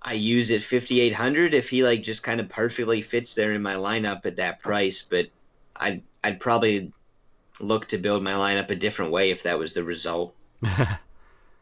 I 0.00 0.14
use 0.14 0.50
at 0.50 0.62
5800 0.62 1.52
if 1.52 1.68
he 1.68 1.84
like 1.84 2.02
just 2.02 2.22
kind 2.22 2.40
of 2.40 2.48
perfectly 2.48 3.02
fits 3.02 3.34
there 3.34 3.52
in 3.52 3.60
my 3.60 3.74
lineup 3.74 4.24
at 4.24 4.36
that 4.36 4.60
price, 4.60 5.02
but 5.02 5.26
I'd 5.76 6.02
I'd 6.22 6.40
probably 6.40 6.90
look 7.60 7.88
to 7.88 7.98
build 7.98 8.22
my 8.22 8.32
lineup 8.32 8.70
a 8.70 8.76
different 8.76 9.12
way 9.12 9.30
if 9.30 9.42
that 9.44 9.58
was 9.58 9.72
the 9.74 9.84
result. 9.84 10.34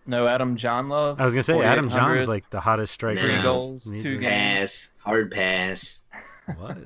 No 0.07 0.27
Adam 0.27 0.57
Jahn 0.57 0.89
Love. 0.89 1.21
I 1.21 1.25
was 1.25 1.35
gonna 1.35 1.45
say 1.45 1.61
Adam 1.61 1.89
4,800. 1.89 2.15
Jahn's 2.17 2.29
like 2.29 2.51
the 2.51 2.61
hottest 2.61 2.93
striker. 2.93 3.21
Three 3.21 3.35
in 3.35 3.43
goals, 3.43 3.85
two 3.85 4.19
games. 4.19 4.25
Pass, 4.25 4.91
hard 4.99 5.31
pass. 5.31 5.99
What? 6.59 6.77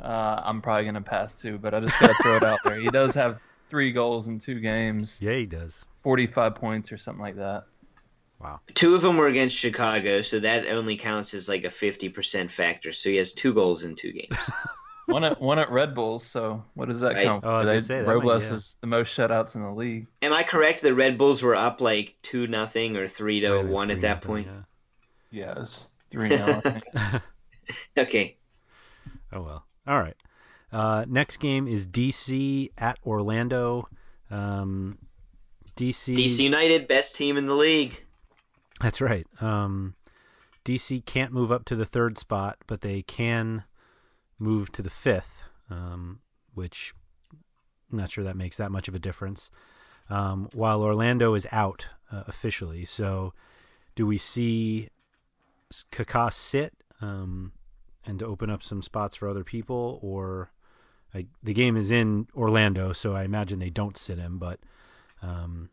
Uh, 0.00 0.40
I'm 0.42 0.62
probably 0.62 0.86
gonna 0.86 1.02
pass 1.02 1.40
too, 1.40 1.58
but 1.58 1.74
I 1.74 1.80
just 1.80 2.00
gotta 2.00 2.14
throw 2.22 2.36
it 2.36 2.42
out 2.42 2.58
there. 2.64 2.80
He 2.80 2.88
does 2.88 3.14
have 3.14 3.38
three 3.68 3.92
goals 3.92 4.28
in 4.28 4.38
two 4.38 4.60
games, 4.60 5.18
yeah, 5.20 5.34
he 5.34 5.44
does. 5.44 5.84
45 6.02 6.54
points 6.54 6.90
or 6.90 6.96
something 6.96 7.22
like 7.22 7.36
that. 7.36 7.64
Wow. 8.40 8.60
Two 8.74 8.94
of 8.94 9.02
them 9.02 9.16
were 9.18 9.28
against 9.28 9.56
Chicago, 9.56 10.22
so 10.22 10.40
that 10.40 10.66
only 10.68 10.96
counts 10.96 11.34
as 11.34 11.48
like 11.48 11.64
a 11.64 11.68
50% 11.68 12.50
factor. 12.50 12.92
So 12.92 13.10
he 13.10 13.16
has 13.16 13.32
two 13.32 13.52
goals 13.52 13.84
in 13.84 13.94
two 13.94 14.12
games. 14.12 14.36
One 15.06 15.22
at 15.24 15.40
one 15.40 15.58
at 15.58 15.70
Red 15.70 15.94
Bulls. 15.94 16.24
So 16.24 16.64
what 16.74 16.88
does 16.88 17.00
that 17.00 17.14
Right. 17.14 17.24
count? 17.24 17.44
Oh, 17.44 17.56
I 17.56 17.60
for? 17.60 17.66
gonna 17.66 17.74
They- 17.74 17.80
say, 17.80 17.98
that 18.00 18.06
might- 18.06 18.12
Robles 18.14 18.46
yeah. 18.48 18.54
is 18.54 18.76
the 18.80 18.86
most 18.88 19.16
shutouts 19.16 19.54
in 19.54 19.62
the 19.62 19.70
league. 19.70 20.06
Am 20.22 20.32
I 20.32 20.42
correct? 20.42 20.82
The 20.82 20.94
Red 20.94 21.16
Bulls 21.16 21.42
were 21.42 21.54
up 21.54 21.80
like 21.80 22.16
two 22.22 22.46
nothing 22.48 22.96
or 22.96 23.06
three 23.06 23.40
to 23.40 23.48
Might 23.48 23.54
have 23.56 23.64
been 23.66 23.72
one 23.72 23.90
at 23.90 24.00
that 24.00 24.14
nothing, 24.26 24.44
point. 24.44 24.48
Yeah, 25.30 25.54
it's 25.60 25.90
three 26.10 26.28
now. 26.30 26.60
I 26.64 26.70
think. 26.70 27.22
Okay. 27.98 28.36
oh 29.32 29.42
well. 29.42 29.66
All 29.86 29.98
right. 29.98 30.16
Uh, 30.72 31.04
next 31.08 31.38
game 31.38 31.66
is 31.66 31.86
DC 31.86 32.70
at 32.78 32.98
Orlando. 33.04 33.88
Um, 34.30 34.98
DC. 35.76 36.14
DC 36.16 36.40
United, 36.44 36.86
best 36.88 37.14
team 37.16 37.36
in 37.36 37.46
the 37.46 37.54
league. 37.54 38.04
That's 38.80 39.00
right. 39.00 39.26
Um, 39.40 39.94
DC 40.64 41.04
can't 41.06 41.32
move 41.32 41.50
up 41.52 41.64
to 41.66 41.76
the 41.76 41.86
third 41.86 42.18
spot, 42.18 42.58
but 42.66 42.80
they 42.82 43.02
can 43.02 43.64
move 44.38 44.70
to 44.72 44.82
the 44.82 44.90
fifth, 44.90 45.42
um, 45.70 46.20
which 46.54 46.94
I'm 47.90 47.98
not 47.98 48.10
sure 48.10 48.24
that 48.24 48.36
makes 48.36 48.56
that 48.56 48.70
much 48.70 48.88
of 48.88 48.94
a 48.94 48.98
difference. 48.98 49.50
Um, 50.08 50.48
while 50.54 50.82
Orlando 50.82 51.34
is 51.34 51.46
out 51.50 51.88
uh, 52.12 52.22
officially, 52.26 52.84
so 52.84 53.32
do 53.94 54.06
we 54.06 54.18
see 54.18 54.88
Kaká 55.90 56.32
sit 56.32 56.74
um, 57.00 57.52
and 58.04 58.18
to 58.20 58.26
open 58.26 58.50
up 58.50 58.62
some 58.62 58.82
spots 58.82 59.16
for 59.16 59.28
other 59.28 59.44
people, 59.44 59.98
or 60.02 60.50
like 61.12 61.26
the 61.42 61.54
game 61.54 61.76
is 61.76 61.90
in 61.90 62.28
Orlando, 62.36 62.92
so 62.92 63.14
I 63.14 63.24
imagine 63.24 63.58
they 63.58 63.70
don't 63.70 63.96
sit 63.96 64.18
him, 64.18 64.38
but 64.38 64.60
um, 65.22 65.70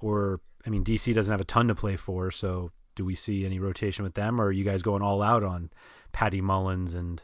or 0.00 0.40
I 0.66 0.70
mean 0.70 0.84
DC 0.84 1.14
doesn't 1.14 1.32
have 1.32 1.40
a 1.40 1.44
ton 1.44 1.68
to 1.68 1.74
play 1.74 1.96
for, 1.96 2.30
so 2.30 2.72
do 2.94 3.04
we 3.04 3.14
see 3.14 3.46
any 3.46 3.58
rotation 3.58 4.04
with 4.04 4.14
them, 4.14 4.40
or 4.40 4.46
are 4.46 4.52
you 4.52 4.64
guys 4.64 4.82
going 4.82 5.02
all 5.02 5.22
out 5.22 5.42
on 5.42 5.70
Patty 6.12 6.42
Mullins 6.42 6.92
and 6.92 7.22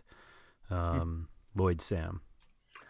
um, 0.70 1.28
Lloyd 1.54 1.80
Sam? 1.80 2.20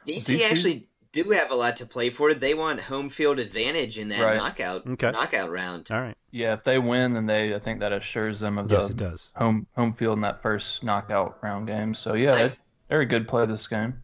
DC, 0.06 0.38
DC, 0.38 0.50
actually 0.50 0.88
do 1.12 1.30
have 1.30 1.50
a 1.50 1.54
lot 1.54 1.76
to 1.78 1.86
play 1.86 2.10
for. 2.10 2.34
They 2.34 2.54
want 2.54 2.80
home 2.80 3.08
field 3.08 3.38
advantage 3.38 3.98
in 3.98 4.08
that 4.08 4.22
right. 4.22 4.36
knockout 4.36 4.86
okay. 4.86 5.10
knockout 5.10 5.50
round. 5.50 5.88
All 5.90 6.00
right. 6.00 6.16
Yeah, 6.30 6.54
if 6.54 6.64
they 6.64 6.78
win, 6.78 7.14
then 7.14 7.26
they 7.26 7.54
I 7.54 7.58
think 7.58 7.80
that 7.80 7.92
assures 7.92 8.40
them 8.40 8.58
of 8.58 8.70
yes, 8.70 8.86
the 8.86 8.92
it 8.92 8.96
does. 8.98 9.30
home 9.34 9.66
home 9.76 9.92
field 9.92 10.18
in 10.18 10.22
that 10.22 10.42
first 10.42 10.84
knockout 10.84 11.38
round 11.42 11.66
game. 11.66 11.94
So 11.94 12.14
yeah, 12.14 12.34
I, 12.34 12.56
they're 12.88 13.00
a 13.00 13.06
good 13.06 13.28
play 13.28 13.46
this 13.46 13.66
game. 13.66 13.94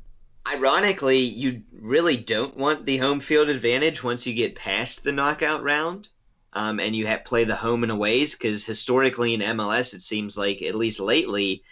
Ironically, 0.47 1.21
you 1.21 1.63
really 1.73 2.17
don't 2.17 2.57
want 2.57 2.85
the 2.85 2.99
home 2.99 3.21
field 3.21 3.49
advantage 3.49 4.05
once 4.05 4.27
you 4.27 4.35
get 4.35 4.55
past 4.55 5.05
the 5.05 5.13
knockout 5.13 5.63
round. 5.63 6.09
Um, 6.57 6.79
and 6.79 6.95
you 6.95 7.05
have 7.09 7.25
play 7.25 7.43
the 7.43 7.57
home 7.57 7.83
and 7.83 7.91
aways 7.91 8.33
because 8.33 8.65
historically 8.65 9.35
in 9.35 9.41
MLS 9.41 9.93
it 9.93 10.03
seems 10.03 10.39
like 10.39 10.63
at 10.63 10.77
least 10.77 11.01
lately 11.01 11.65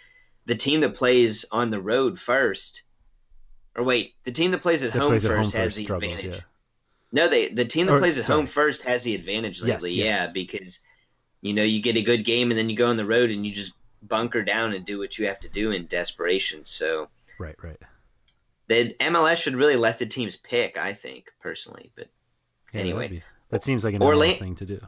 the 0.45 0.55
team 0.55 0.81
that 0.81 0.95
plays 0.95 1.45
on 1.51 1.69
the 1.69 1.81
road 1.81 2.19
first 2.19 2.83
or 3.75 3.83
wait, 3.83 4.15
the 4.23 4.31
team 4.31 4.51
that 4.51 4.61
plays 4.61 4.83
at 4.83 4.91
home 4.91 5.09
plays 5.09 5.25
first 5.25 5.31
at 5.31 5.59
home 5.59 5.61
has 5.61 5.75
the 5.75 5.83
struggles, 5.83 6.11
advantage. 6.11 6.35
Yeah. 6.35 6.41
No, 7.11 7.27
they 7.27 7.49
the 7.49 7.65
team 7.65 7.85
that 7.87 7.93
or, 7.93 7.99
plays 7.99 8.17
at 8.17 8.25
sorry. 8.25 8.39
home 8.39 8.47
first 8.47 8.81
has 8.83 9.03
the 9.03 9.15
advantage 9.15 9.61
lately. 9.61 9.91
Yes, 9.91 10.05
yes. 10.05 10.05
Yeah, 10.05 10.31
because 10.31 10.79
you 11.41 11.53
know 11.53 11.63
you 11.63 11.81
get 11.81 11.97
a 11.97 12.01
good 12.01 12.25
game 12.25 12.51
and 12.51 12.57
then 12.57 12.69
you 12.69 12.75
go 12.75 12.89
on 12.89 12.97
the 12.97 13.05
road 13.05 13.29
and 13.29 13.45
you 13.45 13.51
just 13.51 13.73
bunker 14.01 14.43
down 14.43 14.73
and 14.73 14.85
do 14.85 14.99
what 14.99 15.17
you 15.17 15.27
have 15.27 15.39
to 15.41 15.49
do 15.49 15.71
in 15.71 15.87
desperation. 15.87 16.65
So 16.65 17.09
right, 17.39 17.55
right. 17.63 17.79
The 18.67 18.95
MLS 18.99 19.37
should 19.37 19.55
really 19.55 19.75
let 19.75 19.99
the 19.99 20.05
teams 20.05 20.35
pick. 20.35 20.77
I 20.77 20.93
think 20.93 21.31
personally, 21.39 21.91
but 21.95 22.07
yeah, 22.73 22.81
anyway, 22.81 23.07
be, 23.07 23.23
that 23.49 23.63
seems 23.63 23.83
like 23.83 23.95
an 23.95 24.01
Orla- 24.01 24.27
MLS 24.27 24.39
thing 24.39 24.55
to 24.55 24.65
do. 24.65 24.79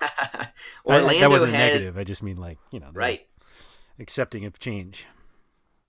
Orlando 0.86 1.16
I, 1.16 1.20
that 1.20 1.30
wasn't 1.30 1.52
has, 1.52 1.72
negative. 1.72 1.98
I 1.98 2.04
just 2.04 2.22
mean 2.22 2.36
like 2.36 2.58
you 2.70 2.80
know, 2.80 2.90
right, 2.92 3.26
accepting 3.98 4.44
of 4.44 4.58
change. 4.58 5.06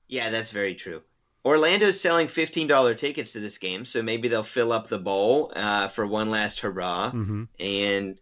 Yeah, 0.07 0.29
that's 0.29 0.51
very 0.51 0.75
true. 0.75 1.01
Orlando's 1.45 1.99
selling 1.99 2.27
$15 2.27 2.97
tickets 2.97 3.31
to 3.33 3.39
this 3.39 3.57
game, 3.57 3.85
so 3.85 4.01
maybe 4.01 4.27
they'll 4.27 4.43
fill 4.43 4.73
up 4.73 4.87
the 4.87 4.99
bowl 4.99 5.53
uh, 5.55 5.87
for 5.87 6.05
one 6.05 6.29
last 6.29 6.59
hurrah, 6.59 7.11
mm-hmm. 7.11 7.43
and 7.59 8.19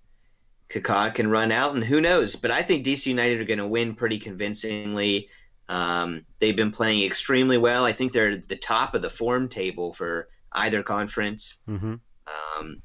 Kaká 0.69 1.13
can 1.13 1.29
run 1.29 1.51
out, 1.51 1.73
and 1.73 1.83
who 1.83 2.01
knows? 2.01 2.35
But 2.35 2.51
I 2.51 2.61
think 2.61 2.85
DC 2.85 3.07
United 3.07 3.41
are 3.41 3.45
going 3.45 3.59
to 3.59 3.67
win 3.67 3.95
pretty 3.95 4.19
convincingly. 4.19 5.29
Um, 5.69 6.25
they've 6.39 6.55
been 6.55 6.71
playing 6.71 7.03
extremely 7.03 7.57
well. 7.57 7.85
I 7.85 7.93
think 7.93 8.11
they're 8.11 8.37
the 8.37 8.55
top 8.55 8.93
of 8.93 9.01
the 9.01 9.09
form 9.09 9.49
table 9.49 9.93
for 9.93 10.27
either 10.51 10.83
conference. 10.83 11.59
Mm-hmm. 11.67 11.95
Um, 12.27 12.81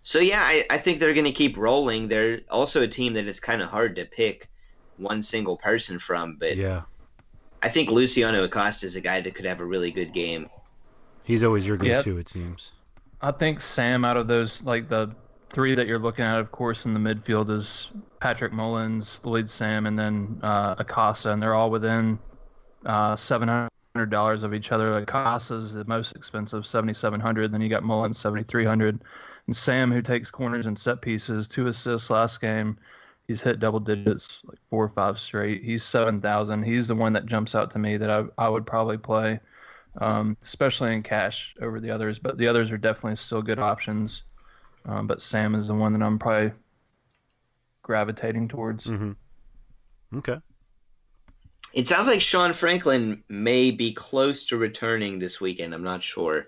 so 0.00 0.18
yeah, 0.18 0.42
I, 0.42 0.66
I 0.70 0.78
think 0.78 0.98
they're 0.98 1.14
going 1.14 1.24
to 1.24 1.32
keep 1.32 1.56
rolling. 1.56 2.08
They're 2.08 2.40
also 2.50 2.82
a 2.82 2.88
team 2.88 3.14
that 3.14 3.26
is 3.26 3.40
kind 3.40 3.62
of 3.62 3.68
hard 3.68 3.96
to 3.96 4.04
pick 4.04 4.50
one 4.96 5.22
single 5.22 5.56
person 5.56 5.98
from, 5.98 6.36
but 6.36 6.56
yeah, 6.56 6.82
I 7.62 7.68
think 7.68 7.90
Luciano 7.90 8.44
Acosta 8.44 8.86
is 8.86 8.96
a 8.96 9.00
guy 9.00 9.20
that 9.20 9.34
could 9.34 9.46
have 9.46 9.60
a 9.60 9.64
really 9.64 9.90
good 9.90 10.12
game. 10.12 10.48
He's 11.22 11.42
always 11.42 11.66
your 11.66 11.76
go-to, 11.78 12.10
yep. 12.10 12.20
it 12.20 12.28
seems. 12.28 12.72
I 13.22 13.32
think 13.32 13.60
Sam, 13.60 14.04
out 14.04 14.18
of 14.18 14.28
those, 14.28 14.62
like 14.64 14.90
the 14.90 15.14
three 15.48 15.74
that 15.74 15.86
you're 15.86 15.98
looking 15.98 16.24
at, 16.24 16.40
of 16.40 16.52
course, 16.52 16.84
in 16.84 16.92
the 16.92 17.00
midfield 17.00 17.48
is 17.48 17.90
Patrick 18.20 18.52
Mullins, 18.52 19.20
Lloyd 19.24 19.48
Sam, 19.48 19.86
and 19.86 19.98
then 19.98 20.40
uh, 20.42 20.74
Acosta, 20.78 21.32
and 21.32 21.42
they're 21.42 21.54
all 21.54 21.70
within 21.70 22.18
uh, 22.84 23.16
seven 23.16 23.48
hundred 23.48 24.10
dollars 24.10 24.44
of 24.44 24.52
each 24.52 24.72
other. 24.72 24.96
Acosta 24.98 25.54
is 25.54 25.72
the 25.72 25.84
most 25.86 26.14
expensive, 26.16 26.66
seventy 26.66 26.92
seven 26.92 27.20
hundred. 27.20 27.52
Then 27.52 27.62
you 27.62 27.70
got 27.70 27.82
Mullins, 27.82 28.18
seventy 28.18 28.42
three 28.42 28.66
hundred, 28.66 29.00
and 29.46 29.56
Sam, 29.56 29.90
who 29.90 30.02
takes 30.02 30.30
corners 30.30 30.66
and 30.66 30.78
set 30.78 31.00
pieces, 31.00 31.48
two 31.48 31.66
assists 31.66 32.10
last 32.10 32.40
game 32.42 32.76
he's 33.26 33.42
hit 33.42 33.60
double 33.60 33.80
digits 33.80 34.40
like 34.44 34.58
four 34.70 34.84
or 34.84 34.88
five 34.88 35.18
straight. 35.18 35.62
He's 35.62 35.82
seven 35.82 36.20
thousand. 36.20 36.62
He's 36.64 36.88
the 36.88 36.94
one 36.94 37.12
that 37.14 37.26
jumps 37.26 37.54
out 37.54 37.70
to 37.72 37.78
me 37.78 37.96
that 37.96 38.10
I 38.10 38.24
I 38.38 38.48
would 38.48 38.66
probably 38.66 38.98
play, 38.98 39.40
um, 40.00 40.36
especially 40.42 40.92
in 40.92 41.02
cash 41.02 41.54
over 41.60 41.80
the 41.80 41.90
others. 41.90 42.18
But 42.18 42.38
the 42.38 42.48
others 42.48 42.72
are 42.72 42.78
definitely 42.78 43.16
still 43.16 43.42
good 43.42 43.58
options. 43.58 44.22
Um, 44.86 45.06
but 45.06 45.22
Sam 45.22 45.54
is 45.54 45.68
the 45.68 45.74
one 45.74 45.94
that 45.94 46.02
I'm 46.02 46.18
probably 46.18 46.52
gravitating 47.82 48.48
towards. 48.48 48.86
Mm-hmm. 48.86 50.18
Okay. 50.18 50.38
It 51.72 51.88
sounds 51.88 52.06
like 52.06 52.20
Sean 52.20 52.52
Franklin 52.52 53.24
may 53.28 53.70
be 53.72 53.92
close 53.92 54.44
to 54.46 54.56
returning 54.56 55.18
this 55.18 55.40
weekend. 55.40 55.74
I'm 55.74 55.82
not 55.82 56.02
sure. 56.02 56.44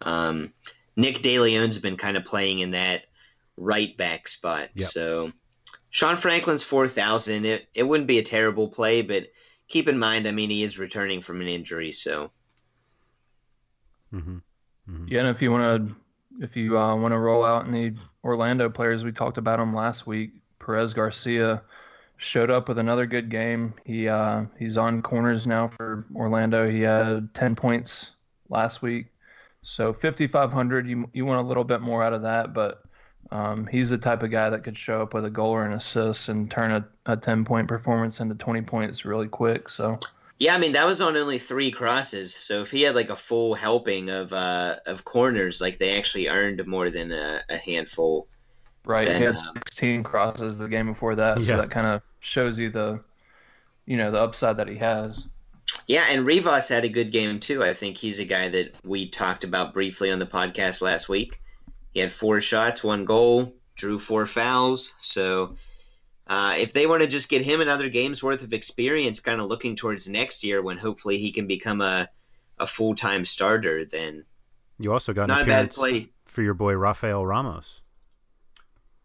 Um, 0.00 0.52
Nick 0.96 1.18
DeLeon's 1.18 1.78
been 1.78 1.96
kind 1.96 2.16
of 2.16 2.24
playing 2.24 2.58
in 2.58 2.72
that 2.72 3.06
right 3.56 3.96
back 3.96 4.26
spot. 4.26 4.70
Yep. 4.74 4.88
So 4.88 5.32
Sean 5.94 6.16
Franklin's 6.16 6.64
4,000. 6.64 7.44
It, 7.44 7.68
it 7.72 7.84
wouldn't 7.84 8.08
be 8.08 8.18
a 8.18 8.22
terrible 8.22 8.66
play, 8.66 9.00
but 9.00 9.28
keep 9.68 9.86
in 9.86 9.96
mind, 9.96 10.26
I 10.26 10.32
mean, 10.32 10.50
he 10.50 10.64
is 10.64 10.76
returning 10.76 11.20
from 11.20 11.40
an 11.40 11.46
injury, 11.46 11.92
so. 11.92 12.32
Mm-hmm. 14.12 14.38
Mm-hmm. 14.90 15.04
Yeah, 15.06 15.20
and 15.20 15.28
if 15.28 15.40
you 15.40 15.52
want 15.52 15.88
to, 15.88 16.44
if 16.44 16.56
you 16.56 16.76
uh, 16.76 16.96
want 16.96 17.12
to 17.12 17.18
roll 17.18 17.44
out 17.44 17.68
any 17.68 17.92
Orlando 18.24 18.68
players, 18.68 19.04
we 19.04 19.12
talked 19.12 19.38
about 19.38 19.60
them 19.60 19.72
last 19.72 20.04
week. 20.04 20.32
Perez 20.58 20.92
Garcia 20.92 21.62
showed 22.16 22.50
up 22.50 22.68
with 22.68 22.78
another 22.78 23.06
good 23.06 23.28
game. 23.28 23.72
He 23.84 24.08
uh, 24.08 24.46
he's 24.58 24.76
on 24.76 25.00
corners 25.00 25.46
now 25.46 25.68
for 25.68 26.06
Orlando. 26.16 26.68
He 26.68 26.80
had 26.80 27.32
10 27.34 27.54
points 27.54 28.16
last 28.48 28.82
week, 28.82 29.06
so 29.62 29.92
5,500. 29.92 30.88
You 30.88 31.08
you 31.12 31.24
want 31.24 31.40
a 31.40 31.48
little 31.48 31.62
bit 31.62 31.82
more 31.82 32.02
out 32.02 32.14
of 32.14 32.22
that, 32.22 32.52
but 32.52 32.83
um, 33.30 33.66
he's 33.66 33.90
the 33.90 33.98
type 33.98 34.22
of 34.22 34.30
guy 34.30 34.50
that 34.50 34.64
could 34.64 34.76
show 34.76 35.02
up 35.02 35.14
with 35.14 35.24
a 35.24 35.30
goal 35.30 35.50
or 35.50 35.64
an 35.64 35.72
assist 35.72 36.28
and 36.28 36.50
turn 36.50 36.70
a, 36.72 37.12
a 37.12 37.16
10 37.16 37.44
point 37.44 37.68
performance 37.68 38.20
into 38.20 38.34
20 38.34 38.62
points 38.62 39.04
really 39.04 39.28
quick. 39.28 39.68
So, 39.68 39.98
yeah, 40.38 40.54
I 40.54 40.58
mean 40.58 40.72
that 40.72 40.86
was 40.86 41.00
on 41.00 41.16
only 41.16 41.38
three 41.38 41.70
crosses. 41.70 42.34
So 42.34 42.62
if 42.62 42.70
he 42.70 42.82
had 42.82 42.94
like 42.94 43.10
a 43.10 43.16
full 43.16 43.54
helping 43.54 44.10
of 44.10 44.32
uh, 44.32 44.76
of 44.86 45.04
corners, 45.04 45.60
like 45.60 45.78
they 45.78 45.96
actually 45.96 46.28
earned 46.28 46.66
more 46.66 46.90
than 46.90 47.12
a, 47.12 47.42
a 47.48 47.56
handful. 47.56 48.26
Right, 48.84 49.06
then, 49.06 49.16
he 49.16 49.24
had 49.24 49.36
uh, 49.36 49.52
16 49.54 50.02
crosses 50.02 50.58
the 50.58 50.68
game 50.68 50.86
before 50.86 51.14
that, 51.14 51.38
yeah. 51.38 51.44
so 51.44 51.56
that 51.56 51.70
kind 51.70 51.86
of 51.86 52.02
shows 52.20 52.58
you 52.58 52.68
the, 52.68 53.00
you 53.86 53.96
know, 53.96 54.10
the 54.10 54.20
upside 54.20 54.58
that 54.58 54.68
he 54.68 54.76
has. 54.76 55.26
Yeah, 55.86 56.04
and 56.10 56.26
Rivas 56.26 56.68
had 56.68 56.84
a 56.84 56.88
good 56.90 57.10
game 57.10 57.40
too. 57.40 57.64
I 57.64 57.72
think 57.72 57.96
he's 57.96 58.18
a 58.18 58.26
guy 58.26 58.48
that 58.50 58.76
we 58.84 59.08
talked 59.08 59.42
about 59.42 59.72
briefly 59.72 60.10
on 60.10 60.18
the 60.18 60.26
podcast 60.26 60.82
last 60.82 61.08
week. 61.08 61.40
He 61.94 62.00
had 62.00 62.12
four 62.12 62.40
shots, 62.40 62.82
one 62.84 63.04
goal, 63.04 63.54
drew 63.76 63.98
four 63.98 64.26
fouls. 64.26 64.92
So 64.98 65.54
uh, 66.26 66.56
if 66.58 66.72
they 66.72 66.86
want 66.86 67.02
to 67.02 67.08
just 67.08 67.28
get 67.28 67.42
him 67.42 67.60
another 67.60 67.88
game's 67.88 68.22
worth 68.22 68.42
of 68.42 68.52
experience, 68.52 69.20
kind 69.20 69.40
of 69.40 69.46
looking 69.46 69.76
towards 69.76 70.08
next 70.08 70.42
year 70.42 70.60
when 70.60 70.76
hopefully 70.76 71.18
he 71.18 71.30
can 71.30 71.46
become 71.46 71.80
a, 71.80 72.08
a 72.58 72.66
full 72.66 72.96
time 72.96 73.24
starter, 73.24 73.84
then 73.84 74.24
you 74.78 74.92
also 74.92 75.12
got 75.12 75.28
not 75.28 75.42
a 75.42 75.46
bad 75.46 75.70
play 75.70 76.10
for 76.24 76.42
your 76.42 76.54
boy 76.54 76.74
Rafael 76.74 77.24
Ramos. 77.24 77.80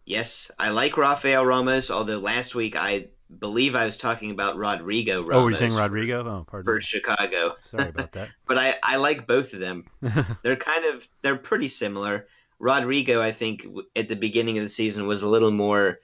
Yes, 0.05 0.49
I 0.57 0.69
like 0.69 0.97
Rafael 0.97 1.45
Ramos. 1.45 1.91
Although 1.91 2.17
last 2.17 2.55
week 2.55 2.75
I 2.75 3.09
believe 3.37 3.75
I 3.75 3.85
was 3.85 3.97
talking 3.97 4.31
about 4.31 4.57
Rodrigo. 4.57 5.21
Ramos 5.21 5.35
oh, 5.35 5.43
were 5.43 5.51
you 5.51 5.57
saying 5.57 5.75
Rodrigo? 5.75 6.21
Oh, 6.21 6.45
pardon. 6.49 6.65
For 6.65 6.75
me. 6.75 6.81
Chicago. 6.81 7.55
Sorry 7.61 7.89
about 7.89 8.13
that. 8.13 8.31
but 8.47 8.57
I, 8.57 8.75
I 8.81 8.95
like 8.95 9.27
both 9.27 9.53
of 9.53 9.59
them. 9.59 9.85
they're 10.41 10.55
kind 10.55 10.85
of 10.85 11.07
they're 11.21 11.35
pretty 11.35 11.67
similar. 11.67 12.25
Rodrigo, 12.59 13.21
I 13.21 13.31
think, 13.31 13.65
at 13.95 14.09
the 14.09 14.15
beginning 14.15 14.57
of 14.57 14.63
the 14.63 14.69
season 14.69 15.07
was 15.07 15.21
a 15.21 15.27
little 15.27 15.51
more 15.51 15.99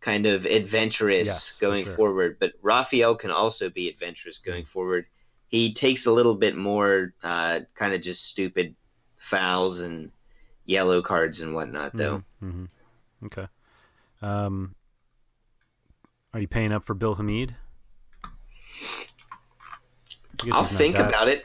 kind 0.00 0.26
of 0.26 0.46
adventurous 0.46 1.26
yes, 1.26 1.58
going 1.58 1.84
sure. 1.84 1.94
forward. 1.94 2.36
But 2.40 2.52
Rafael 2.62 3.14
can 3.14 3.30
also 3.30 3.68
be 3.70 3.88
adventurous 3.88 4.38
going 4.38 4.62
mm-hmm. 4.62 4.68
forward. 4.68 5.06
He 5.48 5.72
takes 5.72 6.06
a 6.06 6.12
little 6.12 6.34
bit 6.34 6.56
more 6.56 7.14
uh, 7.22 7.60
kind 7.74 7.94
of 7.94 8.00
just 8.00 8.26
stupid 8.26 8.74
fouls 9.16 9.80
and 9.80 10.10
yellow 10.64 11.02
cards 11.02 11.40
and 11.40 11.54
whatnot, 11.54 11.96
though. 11.96 12.22
Mm-hmm. 12.42 12.48
mm-hmm. 12.48 13.26
Okay. 13.26 13.46
Um, 14.22 14.74
are 16.32 16.40
you 16.40 16.48
paying 16.48 16.72
up 16.72 16.84
for 16.84 16.94
Bill 16.94 17.16
Hamid? 17.16 17.54
I'll 20.52 20.62
think 20.62 20.96
that... 20.96 21.08
about 21.08 21.28
it. 21.28 21.44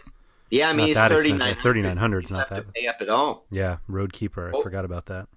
Yeah, 0.54 0.70
I 0.70 0.74
mean 0.74 0.86
he's 0.86 0.98
thirty 0.98 1.34
nine. 1.34 1.56
Thirty 1.56 1.82
nine 1.82 1.98
hundred 1.98 2.26
is 2.26 2.32
not 2.32 2.50
that. 2.50 2.56
To 2.56 2.62
pay 2.62 2.86
up 2.86 2.98
at 3.02 3.10
all. 3.10 3.48
Yeah, 3.50 3.78
road 3.88 4.14
keeper. 4.14 4.52
I 4.54 4.58
oh. 4.58 4.62
forgot 4.62 4.86
about 4.86 5.08
that. 5.08 5.28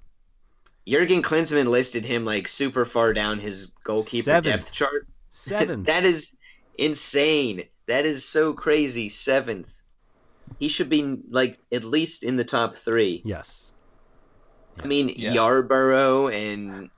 Jurgen 0.87 1.23
Klinsmann 1.23 1.69
listed 1.69 2.05
him 2.05 2.27
like 2.27 2.47
super 2.47 2.85
far 2.85 3.15
down 3.15 3.39
his 3.39 3.67
goalkeeper 3.83 4.25
Seventh. 4.25 4.45
depth 4.45 4.73
chart. 4.73 5.09
Seventh. 5.31 5.87
that 5.87 6.05
is 6.05 6.37
insane. 6.77 7.65
That 7.87 8.05
is 8.05 8.25
so 8.25 8.53
crazy. 8.53 9.09
Seventh. 9.09 9.73
He 10.59 10.69
should 10.69 10.91
be 10.91 11.17
like 11.31 11.59
at 11.73 11.83
least 11.83 12.23
in 12.23 12.37
the 12.37 12.45
top 12.45 12.77
three. 12.77 13.23
Yes. 13.25 13.73
Yeah. 14.77 14.85
I 14.85 14.87
mean 14.87 15.13
yeah. 15.17 15.35
Yarbrough 15.35 16.35
and 16.35 16.91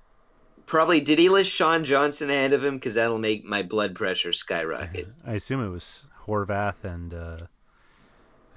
Probably 0.67 1.01
did 1.01 1.19
he 1.19 1.31
list 1.31 1.51
Sean 1.51 1.85
Johnson 1.85 2.29
ahead 2.29 2.53
of 2.53 2.63
him? 2.63 2.75
Because 2.75 2.95
that'll 2.95 3.19
make 3.19 3.43
my 3.43 3.63
blood 3.63 3.95
pressure 3.95 4.35
skyrocket. 4.35 5.09
I 5.25 5.33
assume 5.33 5.65
it 5.65 5.71
was 5.71 6.05
Horvath 6.27 6.85
and 6.85 7.15
uh, 7.15 7.39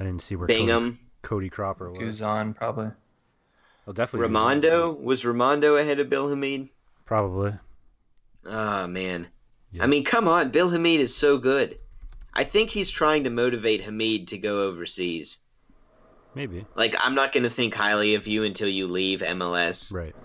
I 0.01 0.03
didn't 0.05 0.21
see 0.23 0.35
where 0.35 0.47
Cody, 0.47 0.59
Bingham, 0.61 0.99
Cody 1.21 1.47
Cropper 1.49 1.91
was. 1.91 2.01
Guzan 2.21 2.55
probably. 2.55 2.89
Oh, 3.85 3.91
definitely. 3.93 4.27
Guzan. 4.29 4.61
Rimando 4.63 4.99
was 4.99 5.23
Rimando 5.23 5.79
ahead 5.79 5.99
of 5.99 6.09
Bill 6.09 6.27
Hamid. 6.27 6.69
Probably. 7.05 7.53
Oh 8.47 8.87
man, 8.87 9.27
Yeah. 9.71 9.83
I 9.83 9.87
mean, 9.87 10.03
come 10.03 10.27
on, 10.27 10.49
Bill 10.49 10.69
Hamid 10.69 10.99
is 10.99 11.15
so 11.15 11.37
good. 11.37 11.77
I 12.33 12.43
think 12.43 12.71
he's 12.71 12.89
trying 12.89 13.23
to 13.25 13.29
motivate 13.29 13.83
Hamid 13.83 14.27
to 14.29 14.39
go 14.39 14.63
overseas. 14.67 15.37
Maybe. 16.33 16.65
Like, 16.75 16.95
I'm 16.97 17.13
not 17.13 17.31
going 17.33 17.43
to 17.43 17.49
think 17.49 17.75
highly 17.75 18.15
of 18.15 18.25
you 18.25 18.43
until 18.43 18.69
you 18.69 18.87
leave 18.87 19.19
MLS. 19.21 19.93
Right. 19.93 20.15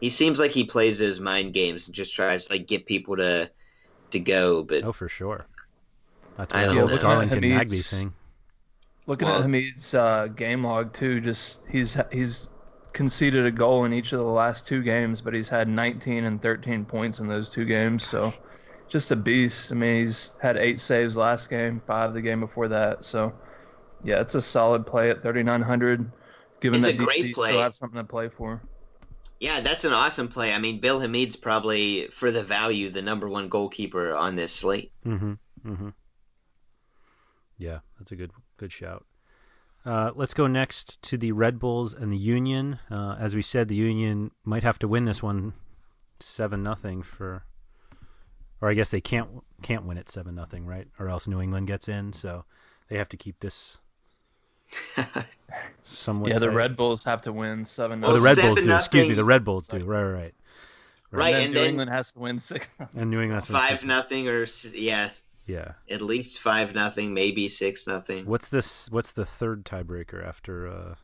He 0.00 0.10
seems 0.10 0.38
like 0.40 0.50
he 0.50 0.64
plays 0.64 0.98
those 0.98 1.20
mind 1.20 1.54
games 1.54 1.86
and 1.86 1.94
just 1.94 2.14
tries 2.14 2.46
to 2.46 2.52
like 2.54 2.66
get 2.66 2.84
people 2.84 3.16
to 3.16 3.50
to 4.10 4.18
go. 4.20 4.62
But 4.62 4.82
Oh, 4.82 4.92
for 4.92 5.08
sure. 5.08 5.46
That's 6.36 6.52
I 6.52 6.62
why 6.62 6.68
the 6.68 6.74
don't 6.74 6.76
whole 6.80 6.96
know. 6.96 6.98
Darlington 6.98 7.42
Hamid's- 7.42 7.72
Nagbe 7.72 7.98
thing. 7.98 8.12
Looking 9.06 9.28
Well- 9.28 9.36
at 9.38 9.42
Hamid's 9.42 9.94
uh, 9.94 10.28
game 10.28 10.64
log 10.64 10.92
too, 10.92 11.20
just 11.20 11.60
he's 11.70 11.96
he's 12.10 12.48
conceded 12.92 13.44
a 13.44 13.50
goal 13.50 13.84
in 13.84 13.92
each 13.92 14.12
of 14.12 14.18
the 14.20 14.24
last 14.24 14.66
two 14.66 14.82
games, 14.82 15.20
but 15.20 15.34
he's 15.34 15.48
had 15.48 15.68
19 15.68 16.24
and 16.24 16.40
13 16.40 16.84
points 16.84 17.18
in 17.18 17.26
those 17.26 17.50
two 17.50 17.64
games. 17.64 18.06
So 18.06 18.32
just 18.88 19.10
a 19.10 19.16
beast. 19.16 19.72
I 19.72 19.74
mean, 19.74 20.00
he's 20.00 20.34
had 20.40 20.56
eight 20.56 20.78
saves 20.80 21.16
last 21.16 21.50
game, 21.50 21.82
five 21.86 22.14
the 22.14 22.22
game 22.22 22.40
before 22.40 22.68
that. 22.68 23.04
So 23.04 23.32
yeah, 24.04 24.20
it's 24.20 24.34
a 24.36 24.40
solid 24.40 24.86
play 24.86 25.10
at 25.10 25.22
3,900. 25.22 26.10
Given 26.60 26.78
It's 26.84 26.96
that 26.96 26.96
DC 27.04 27.34
play. 27.34 27.50
still 27.50 27.60
have 27.62 27.74
something 27.74 27.98
to 27.98 28.04
play 28.04 28.28
for. 28.28 28.62
yeah, 29.40 29.60
that's 29.60 29.84
an 29.84 29.92
awesome 29.92 30.28
play. 30.28 30.52
I 30.52 30.58
mean, 30.58 30.80
Bill 30.80 31.00
Hamid's 31.00 31.36
probably 31.36 32.06
for 32.08 32.30
the 32.30 32.42
value 32.42 32.88
the 32.88 33.02
number 33.02 33.28
one 33.28 33.48
goalkeeper 33.48 34.14
on 34.14 34.36
this 34.36 34.52
slate. 34.54 34.92
Mm-hmm. 35.04 35.32
Mm-hmm. 35.66 35.88
Yeah, 37.58 37.80
that's 37.98 38.12
a 38.12 38.16
good 38.16 38.30
good 38.56 38.72
shout. 38.72 39.04
Uh, 39.84 40.12
let's 40.14 40.32
go 40.32 40.46
next 40.46 41.02
to 41.02 41.18
the 41.18 41.32
Red 41.32 41.58
Bulls 41.58 41.92
and 41.92 42.10
the 42.10 42.16
Union. 42.16 42.78
Uh, 42.90 43.16
as 43.18 43.34
we 43.34 43.42
said, 43.42 43.68
the 43.68 43.74
Union 43.74 44.30
might 44.44 44.62
have 44.62 44.78
to 44.78 44.88
win 44.88 45.04
this 45.04 45.22
one 45.22 45.52
seven 46.20 46.62
nothing 46.62 47.02
for, 47.02 47.44
or 48.62 48.70
I 48.70 48.74
guess 48.74 48.88
they 48.88 49.02
can't 49.02 49.28
can't 49.62 49.84
win 49.84 49.98
it 49.98 50.08
seven 50.08 50.34
nothing, 50.34 50.64
right? 50.64 50.88
Or 50.98 51.08
else 51.08 51.26
New 51.26 51.40
England 51.40 51.66
gets 51.66 51.86
in, 51.88 52.12
so 52.14 52.44
they 52.88 52.96
have 52.96 53.08
to 53.10 53.16
keep 53.18 53.40
this 53.40 53.76
somewhat. 55.82 56.30
yeah, 56.30 56.38
the 56.38 56.46
tight. 56.46 56.54
Red 56.54 56.76
Bulls 56.76 57.04
have 57.04 57.22
to 57.22 57.32
win 57.32 57.64
seven. 57.64 58.02
Oh, 58.04 58.12
the 58.16 58.20
Red 58.20 58.36
Bulls 58.36 58.58
seven 58.58 58.70
do. 58.70 58.74
Excuse 58.76 59.08
me, 59.08 59.14
the 59.14 59.24
Red 59.24 59.44
Bulls 59.44 59.68
do. 59.68 59.78
Right, 59.84 60.02
right, 60.02 60.12
right. 60.12 60.34
Right, 61.10 61.34
and, 61.34 61.36
then 61.36 61.44
and 61.44 61.54
New 61.54 61.60
then- 61.60 61.68
England 61.70 61.90
has 61.90 62.12
to 62.12 62.18
win 62.18 62.38
six. 62.40 62.66
And 62.96 63.10
New 63.10 63.20
England. 63.20 63.34
has 63.34 63.46
to 63.46 63.52
win 63.52 63.60
Five 63.60 63.70
six- 63.70 63.84
nothing 63.84 64.28
or 64.28 64.42
s- 64.42 64.72
yeah, 64.74 65.10
Yeah. 65.46 65.72
at 65.90 66.00
least 66.00 66.38
five 66.40 66.74
nothing, 66.74 67.12
maybe 67.12 67.48
six 67.48 67.86
nothing. 67.86 68.24
What's 68.26 68.48
this? 68.48 68.90
What's 68.90 69.12
the 69.12 69.26
third 69.26 69.64
tiebreaker 69.64 70.26
after 70.26 70.66
uh, 70.66 70.94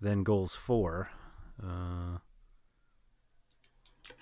then 0.00 0.22
goals 0.22 0.54
four? 0.54 1.10
Uh, 1.62 2.18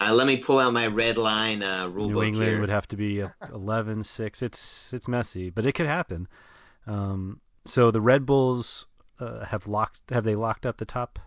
Uh, 0.00 0.14
let 0.14 0.26
me 0.26 0.36
pull 0.36 0.58
out 0.58 0.72
my 0.72 0.86
red 0.86 1.18
line 1.18 1.62
uh, 1.62 1.88
rule 1.88 2.08
New 2.08 2.14
book 2.14 2.24
England 2.24 2.50
here. 2.50 2.60
would 2.60 2.68
have 2.70 2.86
to 2.88 2.96
be 2.96 3.20
at 3.20 3.38
11-6. 3.50 4.42
It's 4.42 4.92
it's 4.92 5.08
messy, 5.08 5.50
but 5.50 5.66
it 5.66 5.72
could 5.72 5.86
happen. 5.86 6.26
Um, 6.86 7.40
so 7.66 7.90
the 7.90 8.00
Red 8.00 8.24
Bulls 8.24 8.86
uh, 9.18 9.44
have 9.46 9.66
locked. 9.66 10.10
Have 10.10 10.24
they 10.24 10.34
locked 10.34 10.64
up 10.64 10.78
the 10.78 10.84
top? 10.86 11.18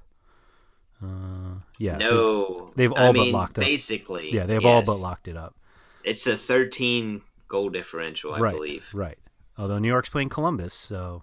Uh, 1.04 1.60
yeah. 1.78 1.98
they've- 1.98 2.10
no, 2.10 2.72
they've 2.76 2.94
I 2.96 3.06
all 3.08 3.14
but 3.14 3.20
mean, 3.24 3.34
locked 3.34 3.58
up. 3.60 3.66
Basically, 3.66 4.32
Yeah, 4.34 4.46
they've 4.46 4.66
all 4.66 4.84
but 4.86 4.98
locked 4.98 5.28
it 5.28 5.36
up. 5.38 5.56
It's 6.04 6.26
a 6.28 6.36
13 6.38 7.22
goal 7.54 7.70
differential, 7.70 8.34
I 8.34 8.40
right. 8.40 8.54
believe. 8.54 8.90
Right. 8.94 9.20
Although 9.60 9.78
New 9.78 9.88
York's 9.88 10.10
playing 10.10 10.30
Columbus, 10.30 10.74
so. 10.74 11.22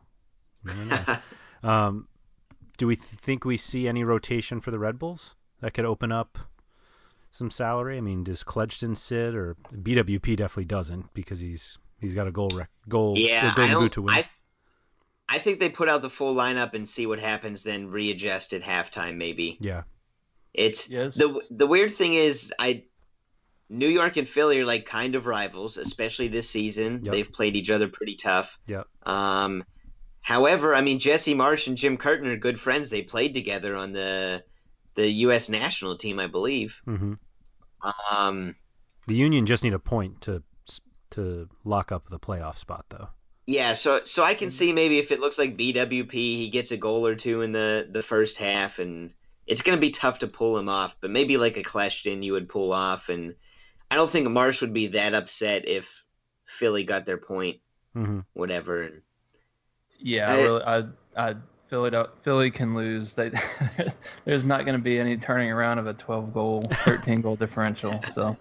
you 0.65 0.73
never 0.89 1.19
know. 1.65 1.69
um, 1.69 2.09
do 2.79 2.87
we 2.87 2.95
th- 2.95 3.09
think 3.09 3.45
we 3.45 3.57
see 3.57 3.89
any 3.89 4.05
rotation 4.05 4.61
for 4.61 4.71
the 4.71 4.79
Red 4.79 4.97
Bulls 4.97 5.35
that 5.61 5.75
could 5.75 5.85
open 5.85 6.13
up 6.13 6.39
some 7.33 7.51
salary? 7.51 7.97
I 7.99 8.01
mean, 8.01 8.23
does 8.23 8.45
Kljestan 8.45 8.97
sit 8.97 9.35
or 9.35 9.57
BWP 9.75 10.37
definitely 10.37 10.67
doesn't 10.67 11.13
because 11.15 11.41
he's 11.41 11.79
he's 12.01 12.15
got 12.15 12.29
a 12.29 12.31
goal 12.33 12.51
rec- 12.55 12.71
goal 12.89 13.19
yeah, 13.19 13.53
a 13.53 13.57
golden 13.57 13.65
I 13.65 13.73
don't. 13.81 13.93
to 13.95 14.03
win. 14.03 14.15
I, 14.15 14.23
th- 14.23 14.29
I 15.29 15.39
think 15.39 15.59
they 15.59 15.69
put 15.69 15.89
out 15.89 16.01
the 16.01 16.11
full 16.11 16.35
lineup 16.35 16.75
and 16.75 16.89
see 16.89 17.07
what 17.07 17.19
happens, 17.21 17.65
then 17.65 17.91
readjust 17.91 18.53
at 18.55 18.63
halftime. 18.63 19.17
Maybe 19.17 19.59
yeah. 19.61 19.83
it's 20.55 20.89
Yes. 20.89 21.17
the 21.17 21.41
the 21.51 21.67
weird 21.67 21.93
thing 21.93 22.15
is 22.15 22.53
I. 22.59 22.85
New 23.71 23.89
York 23.89 24.17
and 24.17 24.29
Philly 24.29 24.61
are 24.61 24.65
like 24.67 24.85
kind 24.85 25.15
of 25.15 25.27
rivals, 25.27 25.77
especially 25.79 26.29
this 26.29 26.51
season. 26.51 27.01
Yep. 27.05 27.13
They've 27.15 27.33
played 27.33 27.57
each 27.57 27.71
other 27.71 27.89
pretty 27.89 28.17
tough. 28.17 28.59
Yep. 28.67 28.87
Um, 29.05 29.65
however, 30.21 30.75
I 30.75 30.81
mean 30.83 30.99
Jesse 30.99 31.35
Marsch 31.35 31.69
and 31.69 31.77
Jim 31.77 31.97
Curtin 31.97 32.29
are 32.29 32.37
good 32.37 32.59
friends. 32.61 32.91
They 32.91 33.03
played 33.03 33.33
together 33.33 33.77
on 33.77 33.93
the 33.93 34.45
the 34.97 35.09
U.S. 35.25 35.49
national 35.49 35.97
team, 35.97 36.19
I 36.19 36.27
believe. 36.27 36.83
hmm 36.85 37.15
Um, 38.11 38.55
The 39.07 39.15
Union 39.15 39.47
just 39.47 39.65
need 39.65 39.73
a 39.75 39.79
point 39.79 40.21
to 40.23 40.43
to 41.11 41.49
lock 41.65 41.91
up 41.91 42.09
the 42.09 42.19
playoff 42.21 42.57
spot, 42.57 42.85
though. 42.91 43.09
yeah, 43.47 43.73
so 43.75 44.03
so 44.05 44.23
I 44.23 44.35
can 44.35 44.51
see 44.51 44.73
maybe 44.73 44.99
if 44.99 45.11
it 45.11 45.21
looks 45.21 45.39
like 45.39 45.57
BWP, 45.57 46.13
he 46.13 46.49
gets 46.51 46.71
a 46.71 46.77
goal 46.77 47.07
or 47.07 47.15
two 47.17 47.43
in 47.43 47.53
the 47.53 47.89
the 47.91 48.03
first 48.03 48.37
half, 48.39 48.79
and 48.79 49.13
it's 49.47 49.63
going 49.63 49.77
to 49.77 49.81
be 49.81 49.91
tough 49.91 50.21
to 50.21 50.29
pull 50.29 50.57
him 50.59 50.69
off. 50.69 50.97
But 51.01 51.11
maybe 51.11 51.37
like 51.37 51.57
a 51.57 51.63
Kljestan, 51.63 52.23
you 52.23 52.33
would 52.35 52.49
pull 52.49 52.73
off, 52.73 53.09
and 53.09 53.35
I 53.91 53.97
don't 53.97 54.11
think 54.11 54.29
Marsh 54.29 54.61
would 54.61 54.73
be 54.73 54.89
that 54.89 55.15
upset 55.15 55.67
if 55.69 56.05
Philly 56.47 56.85
got 56.85 57.07
their 57.07 57.19
point, 57.19 57.59
hmm 57.93 58.21
whatever. 58.35 59.03
Yeah, 59.99 60.31
I- 60.31 60.37
I 60.37 60.43
really, 60.43 60.63
I, 60.63 60.85
I, 61.17 61.35
Philly, 61.69 61.91
Philly 62.23 62.51
can 62.51 62.75
lose. 62.75 63.15
They, 63.15 63.31
there's 64.25 64.47
not 64.47 64.65
going 64.65 64.77
to 64.77 64.83
be 64.83 64.99
any 64.99 65.17
turning 65.17 65.51
around 65.53 65.79
of 65.79 65.87
a 65.87 65.95
12 65.95 66.33
goal, 66.33 66.63
13 66.85 67.21
goal 67.21 67.37
differential. 67.45 68.01
So, 68.13 68.37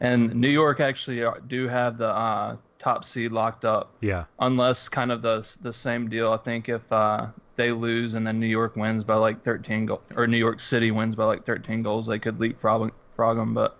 and 0.00 0.34
New 0.34 0.48
York 0.48 0.80
actually 0.80 1.22
are- 1.24 1.40
do 1.46 1.66
have 1.68 1.96
the 1.98 2.08
uh, 2.08 2.56
top 2.78 3.04
seed 3.04 3.32
locked 3.32 3.64
up, 3.64 3.94
Yeah. 4.00 4.24
unless 4.40 4.88
kind 4.88 5.10
of 5.10 5.22
the 5.22 5.50
the 5.62 5.72
same 5.72 6.08
deal. 6.08 6.32
I 6.32 6.36
think 6.36 6.68
if 6.68 6.90
uh, 6.92 7.28
they 7.56 7.72
lose 7.72 8.14
and 8.14 8.26
then 8.26 8.38
New 8.38 8.46
York 8.46 8.76
wins 8.76 9.02
by 9.02 9.14
like 9.14 9.42
13 9.42 9.86
goal, 9.86 10.02
or 10.14 10.26
New 10.26 10.38
York 10.38 10.60
City 10.60 10.90
wins 10.90 11.16
by 11.16 11.24
like 11.24 11.44
13 11.46 11.82
goals, 11.82 12.06
they 12.06 12.18
could 12.18 12.38
leapfrog 12.38 12.92
frog 13.16 13.36
them. 13.38 13.54
But 13.54 13.77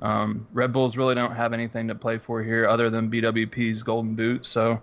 um, 0.00 0.46
Red 0.52 0.72
Bulls 0.72 0.96
really 0.96 1.14
don't 1.14 1.34
have 1.34 1.52
anything 1.52 1.88
to 1.88 1.94
play 1.94 2.18
for 2.18 2.42
here 2.42 2.68
other 2.68 2.90
than 2.90 3.10
BWP's 3.10 3.82
Golden 3.82 4.14
Boot. 4.14 4.46
So. 4.46 4.80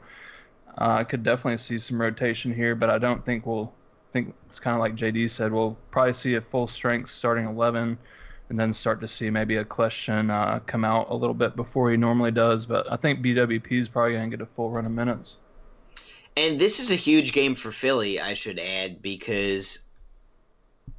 Uh, 0.75 0.95
I 0.99 1.03
could 1.03 1.21
definitely 1.21 1.57
see 1.57 1.77
some 1.77 2.01
rotation 2.01 2.51
here, 2.51 2.73
but 2.73 2.89
I 2.89 2.97
don't 2.97 3.23
think 3.23 3.45
we'll 3.45 3.71
I 4.09 4.13
think 4.13 4.35
it's 4.47 4.59
kind 4.59 4.75
of 4.75 4.79
like 4.79 4.95
JD 4.95 5.29
said. 5.29 5.51
We'll 5.51 5.75
probably 5.89 6.13
see 6.13 6.35
a 6.35 6.41
full 6.41 6.67
strength 6.67 7.09
starting 7.09 7.45
11 7.45 7.97
and 8.49 8.59
then 8.59 8.71
start 8.71 9.01
to 9.01 9.07
see 9.07 9.31
maybe 9.31 9.55
a 9.55 9.65
question 9.65 10.29
uh, 10.29 10.59
come 10.67 10.85
out 10.85 11.09
a 11.09 11.15
little 11.15 11.33
bit 11.33 11.55
before 11.55 11.89
he 11.89 11.97
normally 11.97 12.29
does. 12.29 12.67
But 12.67 12.91
I 12.91 12.95
think 12.95 13.21
BWP 13.21 13.71
is 13.71 13.89
probably 13.89 14.13
going 14.13 14.29
to 14.29 14.37
get 14.37 14.43
a 14.43 14.45
full 14.45 14.69
run 14.69 14.85
of 14.85 14.91
minutes. 14.91 15.37
And 16.37 16.59
this 16.59 16.79
is 16.79 16.91
a 16.91 16.95
huge 16.95 17.33
game 17.33 17.55
for 17.55 17.71
Philly, 17.71 18.19
I 18.19 18.35
should 18.35 18.59
add, 18.59 19.01
because 19.01 19.79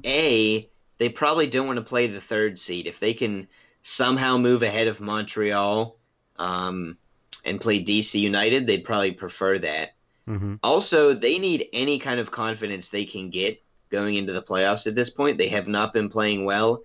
A, 0.04 0.68
they 0.98 1.08
probably 1.08 1.46
don't 1.46 1.68
want 1.68 1.76
to 1.76 1.84
play 1.84 2.08
the 2.08 2.20
third 2.20 2.58
seed. 2.58 2.88
If 2.88 2.98
they 2.98 3.14
can 3.14 3.46
somehow 3.84 4.36
move 4.36 4.62
ahead 4.62 4.88
of 4.88 5.00
Montreal 5.00 5.98
um, 6.36 6.98
and 7.44 7.60
play 7.60 7.82
DC 7.82 8.18
United, 8.18 8.66
they'd 8.66 8.84
probably 8.84 9.12
prefer 9.12 9.58
that. 9.58 9.94
hmm 10.26 10.54
Also, 10.62 11.12
they 11.12 11.38
need 11.38 11.68
any 11.72 11.98
kind 11.98 12.18
of 12.18 12.30
confidence 12.30 12.88
they 12.88 13.04
can 13.04 13.30
get 13.30 13.62
going 13.90 14.16
into 14.16 14.32
the 14.32 14.42
playoffs 14.42 14.86
at 14.86 14.94
this 14.96 15.10
point. 15.10 15.38
They 15.38 15.48
have 15.48 15.68
not 15.68 15.92
been 15.92 16.08
playing 16.08 16.44
well. 16.44 16.82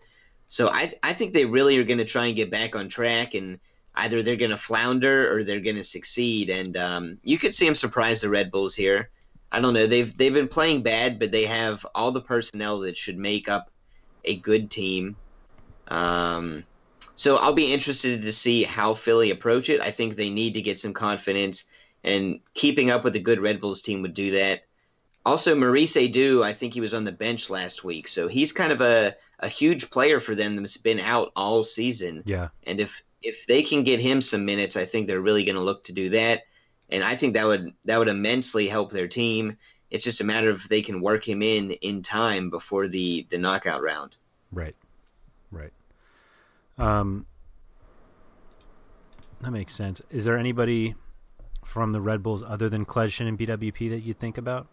So 0.49 0.69
I, 0.69 0.93
I 1.03 1.13
think 1.13 1.33
they 1.33 1.45
really 1.45 1.77
are 1.77 1.83
going 1.83 1.99
to 1.99 2.05
try 2.05 2.27
and 2.27 2.35
get 2.35 2.51
back 2.51 2.75
on 2.75 2.89
track, 2.89 3.33
and 3.33 3.59
either 3.95 4.21
they're 4.21 4.35
going 4.35 4.51
to 4.51 4.57
flounder 4.57 5.33
or 5.33 5.43
they're 5.43 5.59
going 5.61 5.75
to 5.77 5.83
succeed. 5.83 6.49
And 6.49 6.75
um, 6.77 7.17
you 7.23 7.37
could 7.37 7.53
see 7.53 7.65
them 7.65 7.75
surprise 7.75 8.21
the 8.21 8.29
Red 8.29 8.51
Bulls 8.51 8.75
here. 8.75 9.09
I 9.51 9.59
don't 9.61 9.73
know. 9.73 9.87
They've 9.87 10.15
they've 10.17 10.33
been 10.33 10.47
playing 10.47 10.83
bad, 10.83 11.17
but 11.17 11.31
they 11.31 11.45
have 11.45 11.85
all 11.95 12.11
the 12.11 12.21
personnel 12.21 12.79
that 12.81 12.97
should 12.97 13.17
make 13.17 13.47
up 13.49 13.71
a 14.25 14.39
good 14.39 14.69
team. 14.69 15.17
Um, 15.87 16.65
so 17.19 17.35
I'll 17.35 17.51
be 17.51 17.73
interested 17.73 18.21
to 18.21 18.31
see 18.31 18.63
how 18.63 18.93
Philly 18.93 19.29
approach 19.29 19.69
it. 19.69 19.81
I 19.81 19.91
think 19.91 20.15
they 20.15 20.29
need 20.29 20.53
to 20.53 20.61
get 20.61 20.79
some 20.79 20.93
confidence, 20.93 21.65
and 22.01 22.39
keeping 22.53 22.91
up 22.91 23.03
with 23.03 23.13
a 23.17 23.19
good 23.19 23.41
Red 23.41 23.59
Bulls 23.59 23.81
team 23.81 24.01
would 24.03 24.13
do 24.13 24.31
that. 24.31 24.63
Also, 25.25 25.53
Maurice 25.53 25.97
Edu, 25.97 26.43
I 26.43 26.53
think 26.53 26.73
he 26.73 26.79
was 26.79 26.93
on 26.93 27.03
the 27.03 27.11
bench 27.11 27.49
last 27.49 27.83
week, 27.83 28.07
so 28.07 28.29
he's 28.29 28.53
kind 28.53 28.71
of 28.71 28.79
a, 28.79 29.17
a 29.39 29.49
huge 29.49 29.89
player 29.89 30.21
for 30.21 30.33
them 30.33 30.55
that's 30.55 30.77
been 30.77 31.01
out 31.01 31.33
all 31.35 31.65
season. 31.65 32.23
Yeah. 32.25 32.47
And 32.63 32.79
if 32.79 33.03
if 33.21 33.45
they 33.47 33.63
can 33.63 33.83
get 33.83 33.99
him 33.99 34.21
some 34.21 34.45
minutes, 34.45 34.77
I 34.77 34.85
think 34.85 35.07
they're 35.07 35.19
really 35.19 35.43
going 35.43 35.57
to 35.57 35.61
look 35.61 35.83
to 35.83 35.91
do 35.91 36.11
that. 36.11 36.43
And 36.89 37.03
I 37.03 37.17
think 37.17 37.33
that 37.33 37.47
would 37.47 37.73
that 37.83 37.97
would 37.97 38.07
immensely 38.07 38.69
help 38.69 38.93
their 38.93 39.09
team. 39.09 39.57
It's 39.91 40.05
just 40.05 40.21
a 40.21 40.23
matter 40.25 40.51
of 40.51 40.61
if 40.61 40.69
they 40.69 40.81
can 40.81 41.01
work 41.01 41.27
him 41.27 41.41
in 41.41 41.71
in 41.71 42.01
time 42.01 42.49
before 42.49 42.87
the 42.87 43.27
the 43.29 43.37
knockout 43.37 43.81
round. 43.81 44.15
Right. 44.53 44.75
Right. 45.51 45.73
Um, 46.79 47.25
that 49.41 49.51
makes 49.51 49.73
sense. 49.73 50.01
Is 50.09 50.25
there 50.25 50.37
anybody 50.37 50.95
from 51.65 51.91
the 51.91 52.01
Red 52.01 52.23
Bulls 52.23 52.43
other 52.43 52.69
than 52.69 52.85
Kljestan 52.85 53.27
and 53.27 53.37
BWP 53.37 53.89
that 53.89 54.01
you 54.01 54.13
think 54.13 54.37
about? 54.37 54.67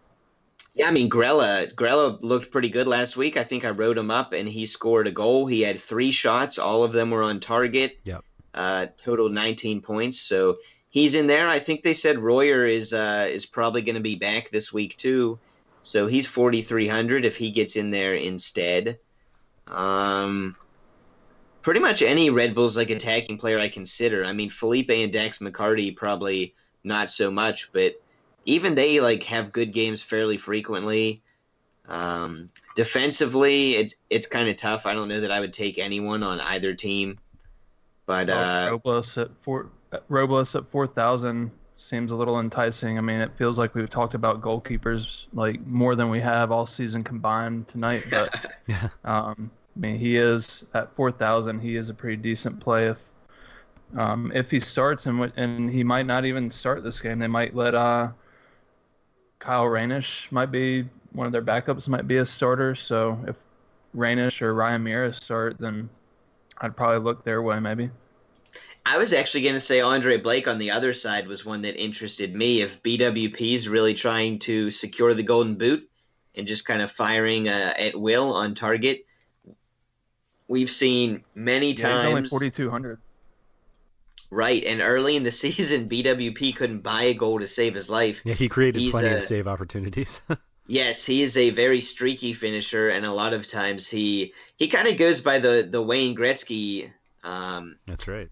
Yeah, 0.75 0.89
I 0.89 0.91
mean 0.91 1.09
Grella. 1.09 1.73
Grella 1.75 2.19
looked 2.23 2.51
pretty 2.51 2.69
good 2.69 2.87
last 2.87 3.17
week. 3.17 3.37
I 3.37 3.45
think 3.45 3.65
I 3.65 3.71
wrote 3.71 3.97
him 3.97 4.11
up, 4.11 4.33
and 4.33 4.49
he 4.49 4.67
scored 4.67 5.07
a 5.07 5.11
goal. 5.11 5.47
He 5.47 5.63
had 5.63 5.79
three 5.79 6.11
shots. 6.11 6.59
All 6.59 6.85
of 6.85 6.93
them 6.93 7.11
were 7.11 7.23
on 7.23 7.41
target. 7.41 7.99
Yep. 8.05 8.25
Uh, 8.53 8.87
total 8.99 9.29
19 9.29 9.81
points. 9.81 10.21
So 10.21 10.57
he's 10.91 11.15
in 11.15 11.27
there. 11.27 11.49
I 11.49 11.59
think 11.59 11.83
they 11.83 11.95
said 11.95 12.19
Royer 12.19 12.67
is 12.67 12.93
uh, 12.93 13.27
is 13.31 13.47
probably 13.47 13.83
going 13.83 13.95
to 13.95 14.03
be 14.03 14.17
back 14.17 14.51
this 14.51 14.73
week 14.73 14.97
too. 14.97 15.39
So 15.83 16.07
he's 16.07 16.27
4,300 16.27 17.25
if 17.25 17.37
he 17.37 17.51
gets 17.51 17.77
in 17.77 17.91
there 17.91 18.15
instead. 18.15 18.99
Um, 19.69 20.57
pretty 21.67 21.81
much 21.81 22.01
any 22.01 22.31
Red 22.31 22.55
Bulls 22.55 22.77
like 22.77 22.91
attacking 22.91 23.39
player 23.39 23.59
I 23.59 23.69
consider. 23.69 24.25
I 24.25 24.33
mean, 24.33 24.51
Felipe 24.51 24.89
and 24.89 25.13
Dax 25.13 25.39
McCarty 25.39 25.97
probably 25.97 26.55
not 26.85 27.11
so 27.11 27.29
much, 27.29 27.73
but 27.73 28.01
even 28.45 28.77
they 28.77 29.01
like 29.01 29.25
have 29.25 29.51
good 29.51 29.73
games 29.73 30.01
fairly 30.01 30.37
frequently. 30.37 31.25
Um, 31.89 32.51
defensively, 32.77 33.75
it's 33.75 33.97
it's 34.11 34.29
kind 34.29 34.49
of 34.49 34.55
tough. 34.55 34.87
I 34.87 34.95
don't 34.95 35.09
know 35.09 35.19
that 35.19 35.33
I 35.33 35.41
would 35.41 35.53
take 35.53 35.77
anyone 35.77 36.23
on 36.23 36.39
either 36.39 36.73
team, 36.73 37.19
but 38.07 38.31
uh, 38.31 38.69
Robles 38.71 39.19
at 39.19 39.37
four, 39.41 39.73
Robles 40.09 40.55
at 40.55 40.71
four 40.71 40.87
thousand 40.87 41.51
seems 41.73 42.13
a 42.13 42.17
little 42.17 42.39
enticing. 42.39 42.97
I 42.97 43.01
mean, 43.01 43.21
it 43.21 43.37
feels 43.37 43.59
like 43.59 43.75
we've 43.75 43.91
talked 43.91 44.15
about 44.15 44.41
goalkeepers 44.41 45.27
like 45.33 45.67
more 45.67 45.97
than 45.97 46.11
we 46.11 46.21
have 46.21 46.53
all 46.53 46.65
season 46.65 47.03
combined 47.03 47.67
tonight. 47.67 48.05
But 48.09 48.53
Yeah. 48.69 48.89
um, 49.05 49.51
I 49.77 49.79
mean, 49.79 49.99
he 49.99 50.17
is 50.17 50.65
at 50.75 50.95
four 50.95 51.13
thousand. 51.13 51.61
He 51.61 51.77
is 51.77 51.91
a 51.91 51.95
pretty 51.95 52.17
decent 52.17 52.61
play 52.61 52.87
if 52.87 52.99
um, 53.97 54.33
if 54.35 54.51
he 54.51 54.59
starts 54.59 55.07
and 55.07 55.33
and 55.37 55.71
he 55.71 55.85
might 55.85 56.07
not 56.07 56.25
even 56.25 56.51
start 56.51 56.83
this 56.83 57.01
game. 57.01 57.19
They 57.19 57.27
might 57.27 57.55
let 57.55 57.75
uh, 57.75 58.09
Kyle 59.39 59.65
Reynish 59.65 60.33
might 60.33 60.51
be 60.51 60.89
one 61.13 61.27
of 61.27 61.33
their 61.33 61.43
backups 61.43 61.89
might 61.89 62.09
be 62.09 62.17
a 62.17 62.27
starter. 62.27 62.75
So 62.75 63.19
if 63.27 63.37
Reynish 63.95 64.43
or 64.43 64.55
Ryan 64.55 64.83
Meara 64.83 65.15
start, 65.15 65.57
then 65.59 65.89
I'd 66.59 66.77
probably 66.77 67.05
look 67.05 67.25
their 67.25 67.43
way 67.43 67.61
maybe. 67.61 67.91
I 68.85 68.99
was 68.99 69.13
actually 69.13 69.43
going 69.43 69.55
to 69.55 69.61
say 69.61 69.81
Andre 69.81 70.17
Blake 70.17 70.47
on 70.47 70.59
the 70.59 70.71
other 70.71 70.93
side 70.93 71.27
was 71.27 71.45
one 71.45 71.63
that 71.63 71.83
interested 71.83 72.35
me. 72.35 72.61
If 72.61 72.83
BWP 72.83 73.55
is 73.55 73.69
really 73.69 73.95
trying 73.95 74.39
to 74.41 74.71
secure 74.71 75.13
the 75.13 75.25
golden 75.25 75.57
boot 75.57 75.91
and 76.37 76.47
just 76.47 76.65
kind 76.65 76.81
of 76.81 76.91
firing 76.91 77.49
uh, 77.49 77.75
at 77.77 77.99
will 77.99 78.33
on 78.33 78.55
target, 78.55 79.06
we've 80.49 80.71
seen 80.71 81.25
many 81.35 81.73
Yeah, 81.73 81.93
he's 81.95 82.05
only 82.05 82.21
times. 82.23 82.31
forty 82.31 82.51
two 82.51 82.71
hundred. 82.71 82.99
right, 84.31 84.65
and 84.65 84.81
early 84.81 85.17
in 85.17 85.23
the 85.23 85.31
season, 85.45 85.89
BWP 85.89 86.55
couldn't 86.57 86.81
buy 86.81 87.05
a 87.05 87.15
goal 87.15 87.39
to 87.41 87.47
save 87.47 87.75
his 87.75 87.89
life. 87.91 88.21
Yeah, 88.25 88.35
he 88.35 88.49
created 88.49 88.81
He's 88.81 88.91
plenty 88.91 89.09
a- 89.09 89.19
of 89.19 89.25
save 89.25 89.47
opportunities. 89.47 90.21
Yes, 90.69 91.07
he 91.07 91.23
is 91.23 91.37
a 91.37 91.51
very 91.51 91.81
streaky 91.81 92.33
finisher, 92.33 92.89
and 92.89 93.07
a 93.07 93.13
lot 93.13 93.33
of 93.33 93.47
times 93.47 93.89
he 93.89 94.35
he 94.57 94.67
kind 94.67 94.89
of 94.89 94.99
goes 94.99 95.21
by 95.21 95.39
the 95.39 95.65
the 95.71 95.81
Wayne 95.81 96.17
Gretzky 96.17 96.91
um, 97.23 97.77
That's 97.87 98.09
right. 98.09 98.29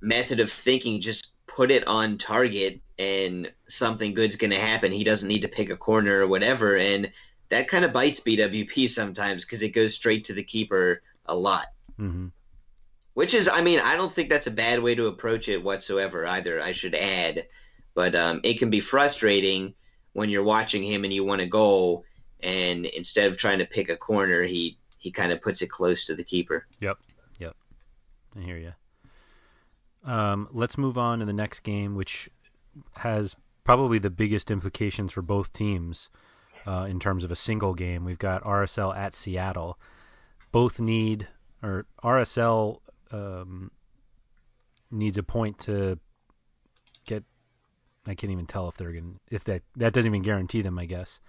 method 0.00 0.40
of 0.40 0.50
thinking. 0.50 1.00
Just 1.00 1.30
put 1.46 1.70
it 1.70 1.86
on 1.86 2.18
target, 2.18 2.80
and 2.98 3.52
something 3.68 4.14
good's 4.14 4.34
going 4.34 4.50
to 4.50 4.58
happen. 4.58 4.90
He 4.90 5.04
doesn't 5.04 5.28
need 5.28 5.42
to 5.42 5.48
pick 5.48 5.70
a 5.70 5.76
corner 5.76 6.18
or 6.22 6.26
whatever, 6.26 6.76
and 6.76 7.12
that 7.50 7.68
kind 7.68 7.84
of 7.84 7.92
bites 7.92 8.18
BWP 8.18 8.88
sometimes 8.88 9.44
because 9.44 9.62
it 9.62 9.68
goes 9.68 9.94
straight 9.94 10.24
to 10.24 10.32
the 10.32 10.42
keeper 10.42 11.02
a 11.28 11.36
lot. 11.36 11.66
hmm 11.96 12.28
Which 13.14 13.34
is, 13.34 13.48
I 13.48 13.62
mean, 13.62 13.80
I 13.80 13.96
don't 13.96 14.12
think 14.12 14.28
that's 14.28 14.46
a 14.46 14.52
bad 14.52 14.80
way 14.80 14.94
to 14.94 15.06
approach 15.06 15.48
it 15.48 15.62
whatsoever 15.62 16.26
either. 16.26 16.60
I 16.60 16.72
should 16.72 16.94
add, 16.94 17.46
but 17.94 18.14
um, 18.14 18.40
it 18.42 18.58
can 18.58 18.70
be 18.70 18.80
frustrating 18.80 19.74
when 20.12 20.30
you're 20.30 20.44
watching 20.44 20.82
him 20.82 21.04
and 21.04 21.12
you 21.12 21.24
want 21.24 21.42
a 21.42 21.46
goal, 21.46 22.04
and 22.40 22.86
instead 22.86 23.28
of 23.28 23.36
trying 23.36 23.58
to 23.58 23.66
pick 23.66 23.88
a 23.88 23.96
corner, 23.96 24.42
he 24.42 24.78
he 24.98 25.10
kind 25.10 25.30
of 25.30 25.40
puts 25.40 25.62
it 25.62 25.70
close 25.70 26.06
to 26.06 26.14
the 26.14 26.24
keeper. 26.24 26.66
Yep. 26.80 26.98
Yep. 27.38 27.56
I 28.36 28.40
hear 28.40 28.56
you. 28.56 28.72
Um, 30.10 30.48
let's 30.52 30.78
move 30.78 30.96
on 30.96 31.18
to 31.18 31.24
the 31.24 31.32
next 31.32 31.60
game, 31.60 31.94
which 31.94 32.30
has 32.96 33.36
probably 33.64 33.98
the 33.98 34.10
biggest 34.10 34.50
implications 34.50 35.12
for 35.12 35.22
both 35.22 35.52
teams 35.52 36.10
uh, 36.66 36.86
in 36.88 36.98
terms 36.98 37.24
of 37.24 37.30
a 37.30 37.36
single 37.36 37.74
game. 37.74 38.04
We've 38.04 38.18
got 38.18 38.42
RSL 38.42 38.96
at 38.96 39.14
Seattle. 39.14 39.78
Both 40.56 40.80
need, 40.80 41.28
or 41.62 41.84
RSL 42.02 42.78
um, 43.10 43.70
needs 44.90 45.18
a 45.18 45.22
point 45.22 45.58
to 45.58 45.98
get. 47.04 47.24
I 48.06 48.14
can't 48.14 48.32
even 48.32 48.46
tell 48.46 48.66
if 48.66 48.78
they're 48.78 48.92
going. 48.92 49.20
If 49.30 49.44
that 49.44 49.64
that 49.76 49.92
doesn't 49.92 50.10
even 50.10 50.22
guarantee 50.22 50.62
them, 50.62 50.78
I 50.78 50.86
guess. 50.86 51.20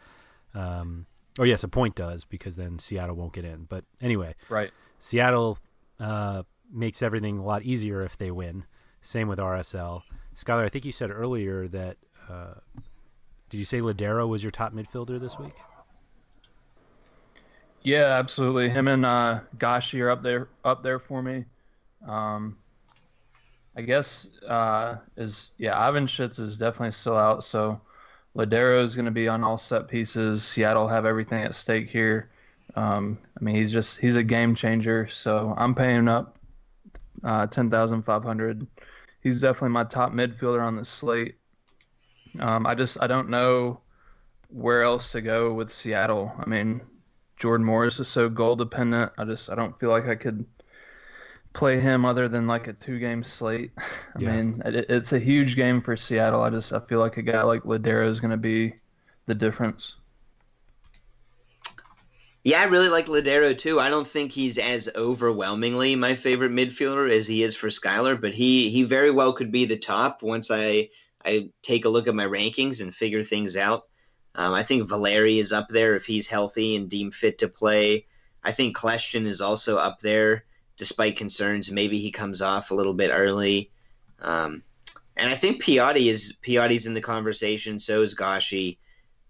Um, 0.56 1.08
oh 1.38 1.44
yes, 1.44 1.62
a 1.66 1.68
point 1.68 1.94
does 1.94 2.24
because 2.24 2.56
then 2.56 2.80
Seattle 2.80 3.18
won't 3.18 3.34
get 3.34 3.44
in. 3.44 3.66
But 3.66 3.84
anyway, 4.02 4.34
Right. 4.48 4.72
Seattle 4.98 5.58
uh, 6.00 6.44
makes 6.72 7.02
everything 7.02 7.40
a 7.40 7.44
lot 7.44 7.64
easier 7.64 8.04
if 8.04 8.18
they 8.18 8.32
win. 8.32 8.64
Same 9.02 9.28
with 9.28 9.40
RSL. 9.40 10.04
Skylar, 10.38 10.64
I 10.64 10.70
think 10.70 10.86
you 10.86 10.94
said 10.94 11.12
earlier 11.12 11.68
that. 11.68 11.98
Uh, 12.30 12.62
did 13.50 13.58
you 13.58 13.66
say 13.66 13.82
Lodeiro 13.82 14.26
was 14.26 14.42
your 14.42 14.52
top 14.52 14.72
midfielder 14.74 15.20
this 15.20 15.38
week? 15.38 15.56
Yeah, 17.88 18.20
absolutely. 18.20 18.70
Him 18.70 18.90
and 18.90 19.06
uh, 19.06 19.40
Gashi 19.60 20.02
are 20.02 20.10
up 20.10 20.22
there 20.22 20.50
up 20.66 20.84
there 20.84 21.00
for 21.00 21.24
me. 21.24 21.46
Um, 22.06 22.58
I 23.78 23.82
guess 23.82 24.28
uh, 24.44 24.98
is 25.16 25.54
yeah, 25.58 25.74
Ivanschitz 25.74 26.38
is 26.38 26.58
definitely 26.58 26.92
still 26.92 27.16
out, 27.16 27.46
so 27.46 27.80
Lodeiro 28.36 28.84
is 28.84 28.94
going 28.94 29.06
to 29.06 29.12
be 29.12 29.30
on 29.30 29.42
all 29.42 29.58
set 29.58 29.88
pieces. 29.88 30.44
Seattle 30.44 30.90
have 30.90 31.06
everything 31.06 31.44
at 31.46 31.56
stake 31.56 31.90
here. 31.90 32.30
Um, 32.76 33.20
I 33.40 33.42
mean, 33.42 33.56
he's 33.56 33.72
just 33.72 34.02
he's 34.02 34.18
a 34.18 34.24
game 34.24 34.54
changer. 34.54 35.08
So 35.08 35.54
I'm 35.58 35.74
paying 35.74 36.10
up 36.10 36.38
uh, 37.24 37.48
ten 37.48 37.72
thousand 37.72 38.02
five 38.02 38.22
hundred. 38.22 38.68
He's 39.22 39.40
definitely 39.40 39.70
my 39.70 39.86
top 39.86 40.12
midfielder 40.12 40.62
on 40.62 40.76
the 40.76 40.84
slate. 40.84 41.36
Um, 42.38 42.68
I 42.68 42.76
just 42.76 43.02
I 43.02 43.08
don't 43.08 43.30
know 43.30 43.80
where 44.50 44.84
else 44.84 45.14
to 45.14 45.22
go 45.22 45.54
with 45.54 45.72
Seattle. 45.72 46.34
I 46.38 46.50
mean, 46.50 46.82
Jordan 47.38 47.66
Morris 47.66 48.00
is 48.00 48.08
so 48.08 48.30
goal 48.30 48.56
dependent. 48.56 49.12
I 49.18 49.26
just 49.26 49.50
I 49.50 49.56
don't 49.56 49.80
feel 49.80 49.90
like 49.90 50.08
I 50.08 50.16
could 50.16 50.46
play 51.54 51.80
him 51.80 52.06
other 52.06 52.28
than 52.28 52.48
like 52.48 52.68
a 52.68 52.74
two 52.74 53.00
game 53.00 53.24
slate. 53.24 53.72
I 54.16 54.20
Yeah. 54.20 54.22
mean, 54.22 54.62
it, 54.66 54.86
it's 54.90 55.14
a 55.14 55.20
huge 55.20 55.56
game 55.56 55.82
for 55.82 55.98
Seattle. 55.98 56.42
I 56.42 56.50
just 56.50 56.74
I 56.74 56.80
feel 56.80 57.00
like 57.00 57.18
a 57.18 57.22
guy 57.22 57.42
like 57.44 57.64
Lodeiro 57.64 58.08
is 58.10 58.20
going 58.20 58.32
to 58.32 58.38
be 58.38 58.76
the 59.26 59.36
difference. 59.36 59.96
Yeah, 62.44 62.62
I 62.62 62.66
really 62.66 62.90
like 62.90 63.08
Lodeiro 63.08 63.58
too. 63.58 63.80
I 63.80 63.90
don't 63.90 64.08
think 64.08 64.32
he's 64.32 64.58
as 64.58 64.90
overwhelmingly 64.96 65.96
my 65.96 66.16
favorite 66.16 66.52
midfielder 66.52 67.12
as 67.12 67.28
he 67.28 67.44
is 67.44 67.56
for 67.56 67.68
Skylar, 67.68 68.20
but 68.20 68.34
he 68.34 68.70
he 68.70 68.84
very 68.84 69.12
well 69.12 69.34
could 69.34 69.52
be 69.52 69.66
the 69.66 69.78
top 69.78 70.24
once 70.24 70.50
I 70.50 70.90
I 71.26 71.50
take 71.62 71.86
a 71.86 71.90
look 71.90 72.08
at 72.08 72.16
my 72.16 72.26
rankings 72.26 72.82
and 72.82 72.94
figure 72.96 73.24
things 73.24 73.58
out. 73.58 73.84
Um, 74.38 74.54
I 74.54 74.64
think 74.64 74.88
Valeri 74.88 75.40
is 75.40 75.52
up 75.52 75.68
there 75.68 75.96
if 75.96 76.06
he's 76.06 76.28
healthy 76.28 76.76
and 76.76 76.90
deemed 76.90 77.16
fit 77.16 77.40
to 77.40 77.48
play. 77.48 78.06
I 78.44 78.52
think 78.52 78.78
Kljestan 78.78 79.26
is 79.26 79.42
also 79.42 79.78
up 79.78 80.00
there, 80.00 80.46
despite 80.78 81.18
concerns. 81.18 81.72
Maybe 81.72 81.98
he 81.98 82.12
comes 82.12 82.42
off 82.42 82.70
a 82.70 82.76
little 82.76 82.94
bit 82.94 83.10
early. 83.12 83.72
Um, 84.22 84.64
and 85.16 85.30
I 85.30 85.36
think 85.36 85.64
Piatti 85.64 86.06
is 86.06 86.38
Piatti's 86.44 86.86
in 86.86 86.94
the 86.94 87.02
conversation. 87.02 87.80
So 87.80 88.04
is 88.04 88.14
Gashi. 88.14 88.78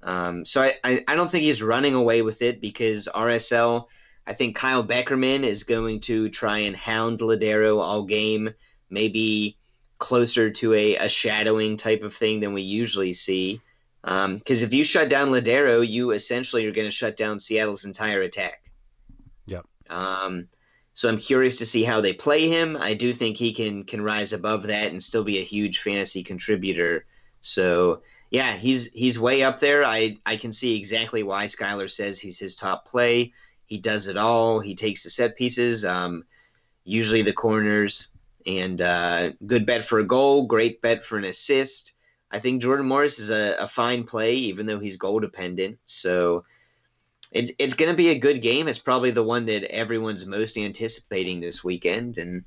Um, 0.04 0.44
so 0.44 0.62
I, 0.62 0.74
I, 0.84 1.04
I 1.08 1.16
don't 1.16 1.32
think 1.32 1.44
he's 1.44 1.64
running 1.64 1.96
away 1.96 2.22
with 2.22 2.42
it 2.42 2.60
because 2.60 3.08
RSL, 3.16 3.88
I 4.28 4.34
think 4.34 4.58
Kyle 4.58 4.84
Beckerman 4.84 5.44
is 5.44 5.64
going 5.64 6.02
to 6.02 6.30
try 6.30 6.60
and 6.60 6.76
hound 6.76 7.20
Lodeiro 7.20 7.80
all 7.80 8.04
game, 8.04 8.54
maybe 8.90 9.58
closer 10.00 10.52
to 10.52 10.74
a, 10.74 10.98
a 10.98 11.10
shadowing 11.10 11.78
type 11.78 12.04
of 12.04 12.14
thing 12.14 12.42
than 12.42 12.54
we 12.54 12.62
usually 12.62 13.14
see. 13.14 13.62
Because 14.08 14.62
if 14.62 14.74
you 14.74 14.86
shut 14.86 15.10
down 15.10 15.30
Lodeiro, 15.30 15.86
you 15.86 16.12
essentially 16.12 16.66
are 16.66 16.72
going 16.72 16.88
to 16.88 16.92
shut 16.92 17.18
down 17.18 17.40
Seattle's 17.40 17.84
entire 17.84 18.22
attack. 18.22 18.72
Yep. 19.48 19.66
Um, 19.90 20.48
so 20.94 21.10
I'm 21.10 21.18
curious 21.18 21.58
to 21.58 21.66
see 21.66 21.84
how 21.84 22.00
they 22.00 22.14
play 22.14 22.48
him. 22.48 22.78
I 22.78 22.94
do 22.94 23.12
think 23.12 23.36
he 23.36 23.54
can 23.54 23.84
can 23.84 24.02
rise 24.02 24.32
above 24.32 24.64
that 24.64 24.92
and 24.92 25.04
still 25.04 25.24
be 25.24 25.40
a 25.40 25.44
huge 25.44 25.80
fantasy 25.80 26.24
contributor. 26.24 27.06
So 27.42 28.02
yeah, 28.32 28.54
he's 28.54 28.90
he's 28.94 29.20
way 29.20 29.44
up 29.44 29.60
there. 29.60 29.86
I 29.86 30.18
I 30.26 30.38
can 30.38 30.54
see 30.54 30.78
exactly 30.78 31.24
why 31.24 31.46
Skylar 31.46 31.90
says 31.90 32.18
he's 32.18 32.40
his 32.40 32.56
top 32.56 32.88
play. 32.88 33.34
He 33.66 33.78
does 33.78 34.08
it 34.08 34.18
all. 34.18 34.60
He 34.60 34.74
takes 34.74 35.04
the 35.04 35.10
set 35.10 35.36
pieces, 35.36 35.84
um, 35.84 36.24
usually 36.86 37.22
the 37.22 37.34
corners, 37.34 38.08
and 38.46 38.82
uh, 38.82 39.32
good 39.46 39.66
bet 39.66 39.84
for 39.84 40.00
a 40.00 40.08
goal. 40.08 40.46
Great 40.46 40.82
bet 40.82 41.04
for 41.04 41.18
an 41.18 41.26
assist. 41.26 41.97
I 42.32 42.40
think 42.40 42.62
Jordan 42.62 42.88
Morris 42.88 43.20
is 43.20 43.30
a, 43.30 43.56
a 43.60 43.68
fine 43.68 44.04
play, 44.04 44.36
even 44.36 44.66
though 44.66 44.80
he's 44.80 44.98
goal 44.98 45.20
dependent. 45.20 45.80
So 45.86 46.44
it's 47.32 47.52
it's 47.58 47.74
going 47.74 47.92
to 47.92 47.98
be 47.98 48.10
a 48.10 48.20
good 48.20 48.42
game. 48.42 48.68
It's 48.68 48.80
probably 48.80 49.12
the 49.12 49.24
one 49.24 49.46
that 49.46 49.64
everyone's 49.64 50.26
most 50.26 50.58
anticipating 50.58 51.40
this 51.40 51.64
weekend, 51.64 52.18
and 52.18 52.44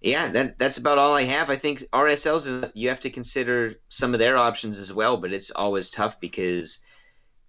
yeah, 0.00 0.28
that 0.28 0.58
that's 0.58 0.78
about 0.78 0.98
all 0.98 1.14
I 1.14 1.24
have. 1.24 1.50
I 1.50 1.56
think 1.56 1.80
RSLs 1.92 2.70
you 2.74 2.88
have 2.88 3.00
to 3.00 3.10
consider 3.10 3.74
some 3.88 4.14
of 4.14 4.20
their 4.20 4.36
options 4.36 4.78
as 4.78 4.92
well, 4.92 5.16
but 5.16 5.32
it's 5.32 5.50
always 5.50 5.90
tough 5.90 6.20
because 6.20 6.80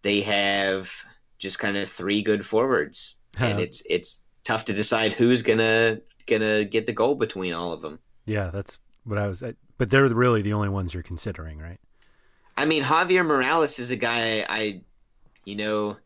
they 0.01 0.21
have 0.21 0.91
just 1.38 1.59
kind 1.59 1.78
of 1.78 1.89
three 1.89 2.21
good 2.21 2.45
forwards, 2.45 3.15
and 3.38 3.59
it's 3.59 3.84
it's 3.89 4.21
tough 4.43 4.65
to 4.65 4.73
decide 4.73 5.13
who's 5.13 5.41
gonna 5.41 5.99
gonna 6.28 6.63
get 6.63 6.86
the 6.86 6.93
goal 6.93 7.15
between 7.15 7.53
all 7.53 7.73
of 7.73 7.82
them. 7.82 7.99
Yeah, 8.26 8.49
that's 8.51 8.78
what 9.05 9.17
I 9.17 9.27
was. 9.27 9.43
But 9.77 9.89
they're 9.89 10.07
really 10.07 10.41
the 10.41 10.53
only 10.53 10.69
ones 10.69 10.93
you're 10.93 11.03
considering, 11.03 11.59
right? 11.59 11.79
I 12.57 12.65
mean, 12.65 12.83
Javier 12.83 13.25
Morales 13.25 13.79
is 13.79 13.91
a 13.91 13.95
guy 13.95 14.45
I, 14.47 14.81
you 15.43 15.55
know, 15.55 15.97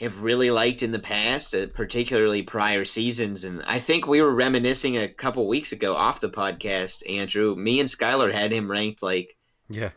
have 0.00 0.22
really 0.22 0.50
liked 0.50 0.82
in 0.82 0.90
the 0.90 0.98
past, 0.98 1.54
uh, 1.54 1.66
particularly 1.72 2.42
prior 2.42 2.84
seasons. 2.84 3.44
And 3.44 3.62
I 3.66 3.78
think 3.78 4.06
we 4.06 4.20
were 4.20 4.34
reminiscing 4.34 4.98
a 4.98 5.08
couple 5.08 5.48
weeks 5.48 5.72
ago 5.72 5.96
off 5.96 6.20
the 6.20 6.28
podcast, 6.28 7.08
Andrew. 7.10 7.54
Me 7.56 7.80
and 7.80 7.88
Skylar 7.88 8.32
had 8.32 8.52
him 8.52 8.70
ranked 8.70 9.02
like 9.02 9.36
yeah, 9.70 9.90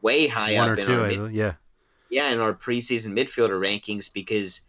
way 0.00 0.28
high 0.28 0.54
one 0.54 0.70
up 0.70 0.78
in 0.78 0.86
two. 0.86 1.00
our 1.00 1.06
I- 1.06 1.16
mid- 1.16 1.32
yeah, 1.32 1.54
yeah 2.08 2.30
in 2.30 2.38
our 2.38 2.54
preseason 2.54 3.18
midfielder 3.18 3.60
rankings 3.60 4.12
because 4.12 4.60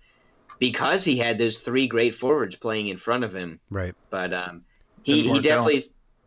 because 0.58 1.04
he 1.04 1.18
had 1.18 1.38
those 1.38 1.58
three 1.58 1.88
great 1.88 2.16
forwards 2.16 2.56
playing 2.56 2.88
in 2.88 2.98
front 2.98 3.24
of 3.24 3.34
him. 3.34 3.60
right. 3.70 3.94
But 4.10 4.34
um, 4.34 4.64
he 5.04 5.22
he 5.22 5.30
work 5.30 5.46
out. 5.48 5.72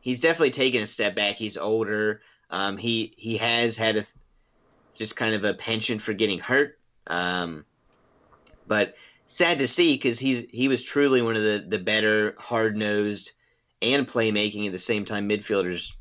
He's 0.07 0.21
definitely 0.21 0.53
taken 0.53 0.83
a 0.83 0.87
step 0.87 1.17
back. 1.17 1.35
He's 1.35 1.57
older. 1.57 2.21
Um, 2.49 2.77
he 2.77 3.13
he 3.17 3.39
has 3.39 3.77
had 3.77 3.97
a 3.97 4.05
just 4.95 5.17
kind 5.17 5.35
of 5.35 5.45
a 5.45 5.53
penchant 5.53 6.01
for 6.01 6.13
getting 6.13 6.39
hurt. 6.39 6.79
Um, 7.09 7.65
but 8.69 8.95
sad 9.27 9.59
to 9.59 9.67
see 9.67 9.95
because 9.95 10.17
he's 10.21 10.49
he 10.49 10.69
was 10.69 10.85
truly 10.85 11.23
one 11.23 11.35
of 11.35 11.43
the 11.43 11.65
the 11.67 11.81
better 11.81 12.37
hard 12.39 12.77
nosed 12.77 13.33
and 13.83 14.07
playmaking 14.07 14.67
at 14.67 14.73
the 14.73 14.79
same 14.79 15.05
time 15.05 15.29
midfielders 15.29 15.93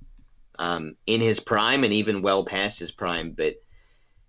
um, 0.60 0.96
in 1.08 1.20
his 1.20 1.40
prime 1.40 1.84
and 1.84 1.92
even 1.92 2.22
well 2.22 2.46
past 2.46 2.78
his 2.78 2.92
prime. 2.92 3.32
But 3.32 3.56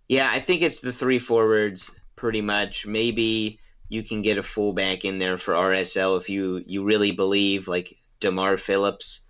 yeah, 0.09 0.31
I 0.31 0.41
think 0.41 0.63
it's 0.63 0.81
the 0.81 0.93
three 0.93 1.19
forwards 1.19 1.91
pretty 2.17 2.41
much. 2.41 2.87
Maybe 2.87 3.61
you 3.91 4.03
can 4.03 4.23
get 4.23 4.39
a 4.39 4.43
fullback 4.43 5.05
in 5.05 5.19
there 5.19 5.37
for 5.37 5.53
RSL 5.53 6.17
if 6.19 6.31
you 6.31 6.63
you 6.65 6.83
really 6.83 7.11
believe 7.11 7.69
like 7.69 7.95
Demar 8.21 8.57
Phillips. 8.57 9.26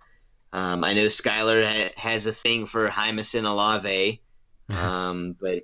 Um, 0.53 0.83
I 0.83 0.93
know 0.93 1.07
Skylar 1.07 1.65
ha- 1.65 1.93
has 1.97 2.25
a 2.25 2.31
thing 2.31 2.65
for 2.65 2.89
Jamison 2.89 3.45
Olave, 3.45 4.21
um, 4.69 5.35
but 5.39 5.63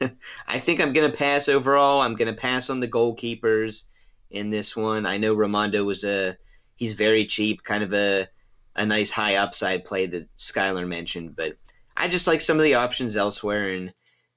I 0.46 0.58
think 0.58 0.80
I'm 0.80 0.92
gonna 0.92 1.10
pass 1.10 1.48
overall. 1.48 2.00
I'm 2.00 2.14
gonna 2.14 2.32
pass 2.32 2.70
on 2.70 2.80
the 2.80 2.88
goalkeepers 2.88 3.84
in 4.30 4.50
this 4.50 4.76
one. 4.76 5.06
I 5.06 5.16
know 5.16 5.34
Rimando 5.34 5.84
was 5.84 6.04
a 6.04 6.36
he's 6.76 6.92
very 6.94 7.24
cheap, 7.24 7.62
kind 7.62 7.82
of 7.82 7.92
a 7.92 8.28
a 8.76 8.86
nice 8.86 9.10
high 9.10 9.36
upside 9.36 9.84
play 9.84 10.06
that 10.06 10.34
Skylar 10.36 10.86
mentioned, 10.86 11.34
but 11.36 11.56
I 11.96 12.08
just 12.08 12.26
like 12.26 12.40
some 12.40 12.58
of 12.58 12.62
the 12.62 12.74
options 12.74 13.16
elsewhere. 13.16 13.70
And 13.70 13.92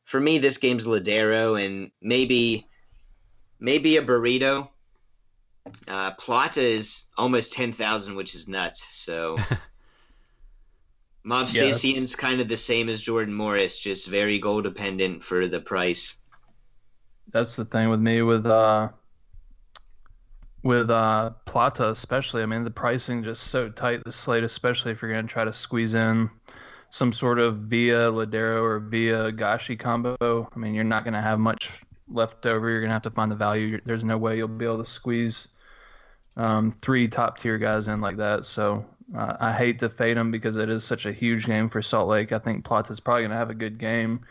for 0.05 0.19
me, 0.19 0.39
this 0.39 0.57
game's 0.57 0.85
Lodeiro 0.85 1.63
and 1.63 1.91
maybe 2.01 2.67
maybe 3.59 3.97
a 3.97 4.01
burrito. 4.01 4.69
Uh, 5.87 6.11
Plata 6.11 6.61
is 6.61 7.05
almost 7.17 7.53
ten 7.53 7.71
thousand, 7.71 8.15
which 8.15 8.33
is 8.33 8.47
nuts. 8.47 8.87
So 8.89 9.37
Mob 11.23 11.47
Yeah, 11.51 11.71
kind 12.17 12.41
of 12.41 12.47
the 12.47 12.57
same 12.57 12.89
as 12.89 13.01
Jordan 13.01 13.33
Morris, 13.33 13.79
just 13.79 14.07
very 14.07 14.39
goal 14.39 14.61
dependent 14.61 15.23
for 15.23 15.47
the 15.47 15.59
price. 15.59 16.17
That's 17.31 17.55
the 17.55 17.65
thing 17.65 17.89
with 17.89 17.99
me 17.99 18.21
with 18.23 18.45
uh 18.45 18.89
with 20.63 20.89
uh 20.89 21.31
Plata 21.45 21.89
especially. 21.89 22.41
I 22.41 22.45
mean 22.45 22.63
the 22.63 22.71
pricing 22.71 23.23
just 23.23 23.43
so 23.43 23.69
tight 23.69 24.03
the 24.03 24.11
slate, 24.11 24.43
especially 24.43 24.91
if 24.91 25.01
you're 25.01 25.11
gonna 25.11 25.27
try 25.27 25.45
to 25.45 25.53
squeeze 25.53 25.93
in 25.93 26.29
some 26.89 27.13
sort 27.13 27.39
of 27.39 27.57
via 27.59 28.11
Lodeiro 28.11 28.61
or 28.61 28.79
via 28.79 29.31
Gashi 29.31 29.79
combo. 29.79 30.17
I 30.21 30.59
mean 30.59 30.73
you're 30.73 30.83
not 30.83 31.05
gonna 31.05 31.21
have 31.21 31.39
much 31.39 31.69
left 32.07 32.45
over. 32.47 32.69
You're 32.69 32.81
gonna 32.81 32.93
have 32.93 33.03
to 33.03 33.11
find 33.11 33.31
the 33.31 33.35
value. 33.35 33.79
There's 33.85 34.03
no 34.03 34.17
way 34.17 34.37
you'll 34.37 34.47
be 34.47 34.65
able 34.65 34.79
to 34.79 34.89
squeeze 34.89 35.49
um, 36.37 36.71
three 36.81 37.07
top 37.07 37.37
tier 37.37 37.57
guys 37.57 37.87
in 37.87 38.01
like 38.01 38.17
that. 38.17 38.45
So 38.45 38.85
uh, 39.15 39.37
I 39.39 39.53
hate 39.53 39.79
to 39.79 39.89
fade 39.89 40.17
him 40.17 40.31
because 40.31 40.55
it 40.55 40.69
is 40.69 40.83
such 40.83 41.05
a 41.05 41.11
huge 41.11 41.45
game 41.45 41.69
for 41.69 41.81
Salt 41.81 42.07
Lake. 42.07 42.31
I 42.31 42.39
think 42.39 42.63
Plata's 42.63 42.99
probably 42.99 43.23
gonna 43.23 43.35
have 43.35 43.49
a 43.49 43.55
good 43.55 43.77
game 43.77 44.25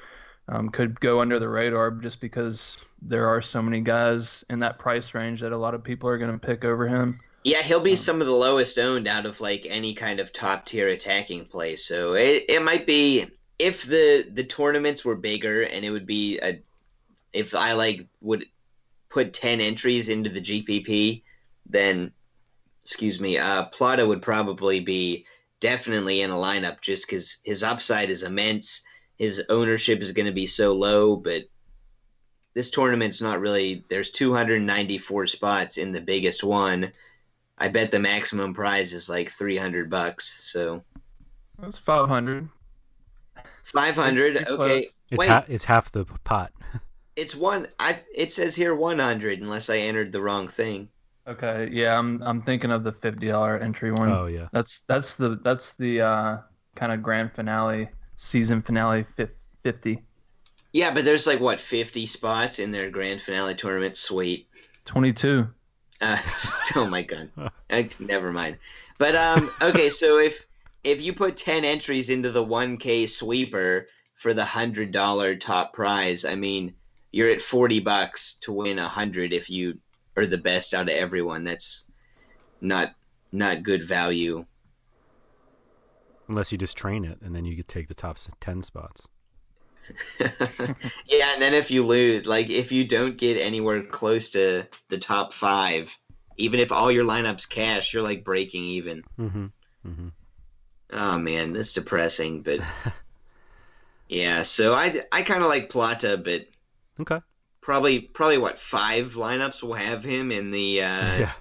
um, 0.51 0.68
could 0.68 0.99
go 1.01 1.20
under 1.20 1.39
the 1.39 1.49
radar 1.49 1.91
just 1.93 2.20
because 2.20 2.76
there 3.03 3.28
are 3.28 3.41
so 3.41 3.62
many 3.62 3.81
guys 3.81 4.45
in 4.51 4.59
that 4.61 4.78
price 4.78 5.14
range 5.14 5.41
that 5.41 5.53
a 5.53 5.57
lot 5.57 5.74
of 5.74 5.85
people 5.85 6.09
are 6.09 6.18
going 6.18 6.33
to 6.33 6.39
pick 6.39 6.64
over 6.64 6.89
him. 6.89 7.20
Yeah, 7.45 7.62
he'll 7.62 7.81
be 7.81 7.97
some 7.97 8.20
of 8.20 8.26
the 8.26 8.35
lowest 8.35 8.78
owned 8.78 9.09
out 9.09 9.26
of 9.26 9.41
like 9.41 9.66
any 9.68 9.95
kind 9.95 10.20
of 10.20 10.33
top 10.33 10.66
tier 10.66 10.89
attacking 10.89 11.47
play. 11.47 11.76
So 11.76 12.14
it, 12.14 12.47
it 12.49 12.62
might 12.62 12.87
be 12.87 13.28
if 13.59 13.85
the 13.85 14.28
the 14.31 14.45
tournaments 14.45 15.05
were 15.05 15.14
bigger 15.14 15.62
and 15.62 15.85
it 15.85 15.91
would 15.91 16.07
be 16.07 16.39
a 16.43 16.61
if 17.33 17.55
I 17.55 17.72
like 17.74 18.07
would 18.20 18.45
put 19.09 19.33
ten 19.33 19.61
entries 19.61 20.09
into 20.11 20.28
the 20.28 20.41
GPP, 20.41 21.22
then 21.66 22.12
excuse 22.91 23.20
me, 23.20 23.38
uh, 23.38 23.66
Plata 23.66 24.05
would 24.05 24.20
probably 24.20 24.80
be 24.80 25.24
definitely 25.61 26.22
in 26.22 26.30
a 26.30 26.34
lineup 26.34 26.80
just 26.80 27.07
because 27.07 27.38
his 27.45 27.62
upside 27.62 28.11
is 28.11 28.24
immense. 28.24 28.82
His 29.16 29.45
ownership 29.49 30.01
is 30.01 30.11
going 30.11 30.26
to 30.26 30.32
be 30.32 30.47
so 30.47 30.72
low, 30.72 31.14
but 31.14 31.45
this 32.53 32.68
tournament's 32.68 33.22
not 33.22 33.41
really. 33.41 33.84
There's 33.88 34.11
294 34.11 35.28
spots 35.28 35.78
in 35.78 35.93
the 35.93 36.01
biggest 36.01 36.43
one. 36.43 36.91
I 37.57 37.68
bet 37.68 37.93
the 37.93 38.01
maximum 38.01 38.55
prize 38.55 38.93
is 38.93 39.09
like 39.09 39.30
300 39.30 39.88
bucks. 39.88 40.51
So 40.51 40.82
That's 41.61 41.78
500. 41.78 42.49
500. 43.66 44.34
Pretty 44.34 44.51
Okay. 44.51 44.86
It's 45.11 45.18
Wait, 45.18 45.28
ha- 45.28 45.45
it's 45.47 45.64
half 45.64 45.93
the 45.93 46.07
pot. 46.24 46.51
it's 47.14 47.36
one. 47.36 47.68
I. 47.78 48.01
It 48.12 48.32
says 48.32 48.57
here 48.57 48.74
100 48.74 49.41
unless 49.41 49.70
I 49.70 49.76
entered 49.76 50.11
the 50.11 50.22
wrong 50.22 50.49
thing. 50.49 50.88
Okay, 51.27 51.68
yeah, 51.71 51.99
I'm 51.99 52.23
I'm 52.23 52.43
thinking 52.43 52.71
of 52.71 52.83
the 52.83 52.93
fifty 52.93 53.29
dollar 53.29 53.59
entry 53.59 53.93
one. 53.93 54.11
Oh 54.11 54.27
yeah. 54.27 54.49
That's 54.53 54.85
that's 54.85 55.14
the 55.14 55.39
that's 55.43 55.77
the 55.77 56.01
uh, 56.01 56.39
kind 56.77 56.93
of 56.93 57.03
grand 57.03 57.33
finale, 57.33 57.89
season 58.16 58.62
finale 58.62 59.05
fifty. 59.62 60.03
Yeah, 60.73 60.95
but 60.95 61.05
there's 61.05 61.27
like 61.27 61.41
what 61.41 61.59
50 61.59 62.07
spots 62.07 62.61
in 62.61 62.71
their 62.71 62.91
grand 62.91 63.21
finale 63.21 63.55
tournament. 63.55 63.97
Sweet. 63.97 64.47
22. 64.85 65.49
Uh, 66.01 66.18
oh 66.77 66.87
my 66.87 67.03
god. 67.03 67.31
I, 67.71 67.89
never 67.99 68.33
mind. 68.33 68.59
But 68.99 69.14
um, 69.14 69.51
okay, 69.61 69.89
so 69.89 70.18
if 70.18 70.47
if 70.85 71.01
you 71.01 71.12
put 71.12 71.37
ten 71.37 71.64
entries 71.64 72.11
into 72.11 72.31
the 72.31 72.43
one 72.43 72.77
K 72.77 73.07
sweeper 73.07 73.89
for 74.14 74.33
the 74.33 74.45
hundred 74.45 74.93
dollar 74.93 75.37
top 75.37 75.73
prize, 75.73 76.25
I 76.25 76.35
mean, 76.35 76.75
you're 77.12 77.31
at 77.31 77.41
forty 77.41 77.81
bucks 77.81 78.35
to 78.43 78.53
win 78.53 78.79
a 78.79 78.89
hundred 78.89 79.33
if 79.33 79.51
you 79.51 79.79
are 80.17 80.27
the 80.27 80.39
best 80.39 80.75
out 80.75 80.89
of 80.89 80.95
everyone. 80.95 81.45
That's 81.45 81.91
not 82.61 82.95
not 83.33 83.63
good 83.63 83.85
value. 83.85 84.45
Unless 86.29 86.53
you 86.53 86.59
just 86.59 86.77
train 86.77 87.05
it 87.05 87.19
and 87.23 87.35
then 87.35 87.45
you 87.45 87.57
could 87.57 87.69
take 87.69 87.89
the 87.89 87.95
top 87.95 88.19
ten 88.41 88.63
spots. 88.63 89.07
yeah, 90.21 91.33
and 91.33 91.43
then 91.43 91.55
if 91.55 91.71
you 91.71 91.85
lose, 91.85 92.27
like 92.27 92.49
if 92.51 92.71
you 92.71 92.87
don't 92.87 93.17
get 93.17 93.41
anywhere 93.41 93.83
close 93.83 94.31
to 94.31 94.67
the 94.89 94.99
top 94.99 95.33
five, 95.33 95.97
even 96.37 96.61
if 96.61 96.71
all 96.71 96.93
your 96.93 97.05
lineups 97.05 97.49
cash, 97.49 97.93
you're 97.93 98.03
like 98.03 98.25
breaking 98.25 98.65
even. 98.65 99.03
Mm-hmm. 99.19 99.47
Mm-hmm. 99.87 100.09
Oh 100.93 101.19
man, 101.19 101.53
that's 101.53 101.73
depressing. 101.73 102.43
But 102.43 102.61
yeah, 104.09 104.43
so 104.43 104.75
I 104.75 105.03
I 105.11 105.23
kind 105.23 105.43
of 105.43 105.49
like 105.49 105.71
Plata, 105.71 106.21
but 106.23 106.47
Okay. 107.01 107.21
Probably 107.71 108.01
probably 108.01 108.39
what 108.39 108.59
five 108.59 109.12
lineups 109.14 109.62
will 109.62 109.75
have 109.75 110.03
him 110.03 110.33
in 110.33 110.51
the 110.51 110.83
uh, 110.83 110.85
yeah. 111.21 111.33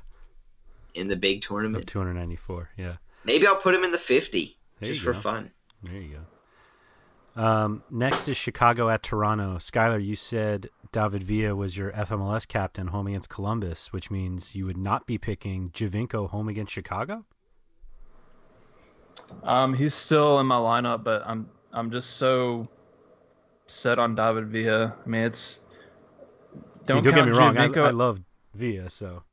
in 0.93 1.07
the 1.07 1.15
big 1.15 1.37
Of 1.37 1.47
tournament. 1.47 1.87
294. 1.87 2.69
Yeah. 2.77 2.97
Maybe 3.23 3.47
I'll 3.47 3.55
put 3.55 3.73
him 3.73 3.83
in 3.83 3.91
the 3.91 3.97
fifty 3.97 4.55
There 4.79 4.91
just 4.91 5.01
for 5.01 5.13
go. 5.13 5.19
fun. 5.21 5.51
There 5.81 5.95
you 5.99 6.17
go. 7.35 7.41
Um, 7.41 7.81
next 7.89 8.27
is 8.27 8.37
Chicago 8.37 8.89
at 8.89 9.01
Toronto. 9.01 9.55
Skylar, 9.57 10.05
you 10.05 10.15
said 10.15 10.69
David 10.91 11.23
Villa 11.23 11.55
was 11.55 11.77
your 11.77 11.91
FMLS 11.93 12.47
captain 12.47 12.89
home 12.89 13.07
against 13.07 13.29
Columbus, 13.29 13.91
which 13.91 14.11
means 14.11 14.53
you 14.53 14.67
would 14.67 14.77
not 14.77 15.07
be 15.07 15.17
picking 15.17 15.69
Giovinco 15.69 16.29
home 16.29 16.47
against 16.47 16.71
Chicago. 16.71 17.25
Um, 19.41 19.73
he's 19.73 19.95
still 19.95 20.39
in 20.39 20.45
my 20.45 20.57
lineup, 20.57 21.03
but 21.03 21.23
I'm 21.25 21.49
I'm 21.73 21.89
just 21.89 22.17
so 22.17 22.67
set 23.65 23.97
on 23.97 24.13
David 24.13 24.49
Villa. 24.49 24.95
I 25.03 25.09
mean, 25.09 25.23
it's 25.23 25.61
I 25.61 25.63
mean, 25.63 25.68
don't, 26.85 27.03
don't 27.03 27.13
get 27.13 27.13
count 27.15 27.25
me 27.25 27.31
wrong. 27.31 27.57
I, 27.57 27.65
I 27.65 27.89
love 27.91 28.21
Villa, 28.53 28.89
so 28.89 29.23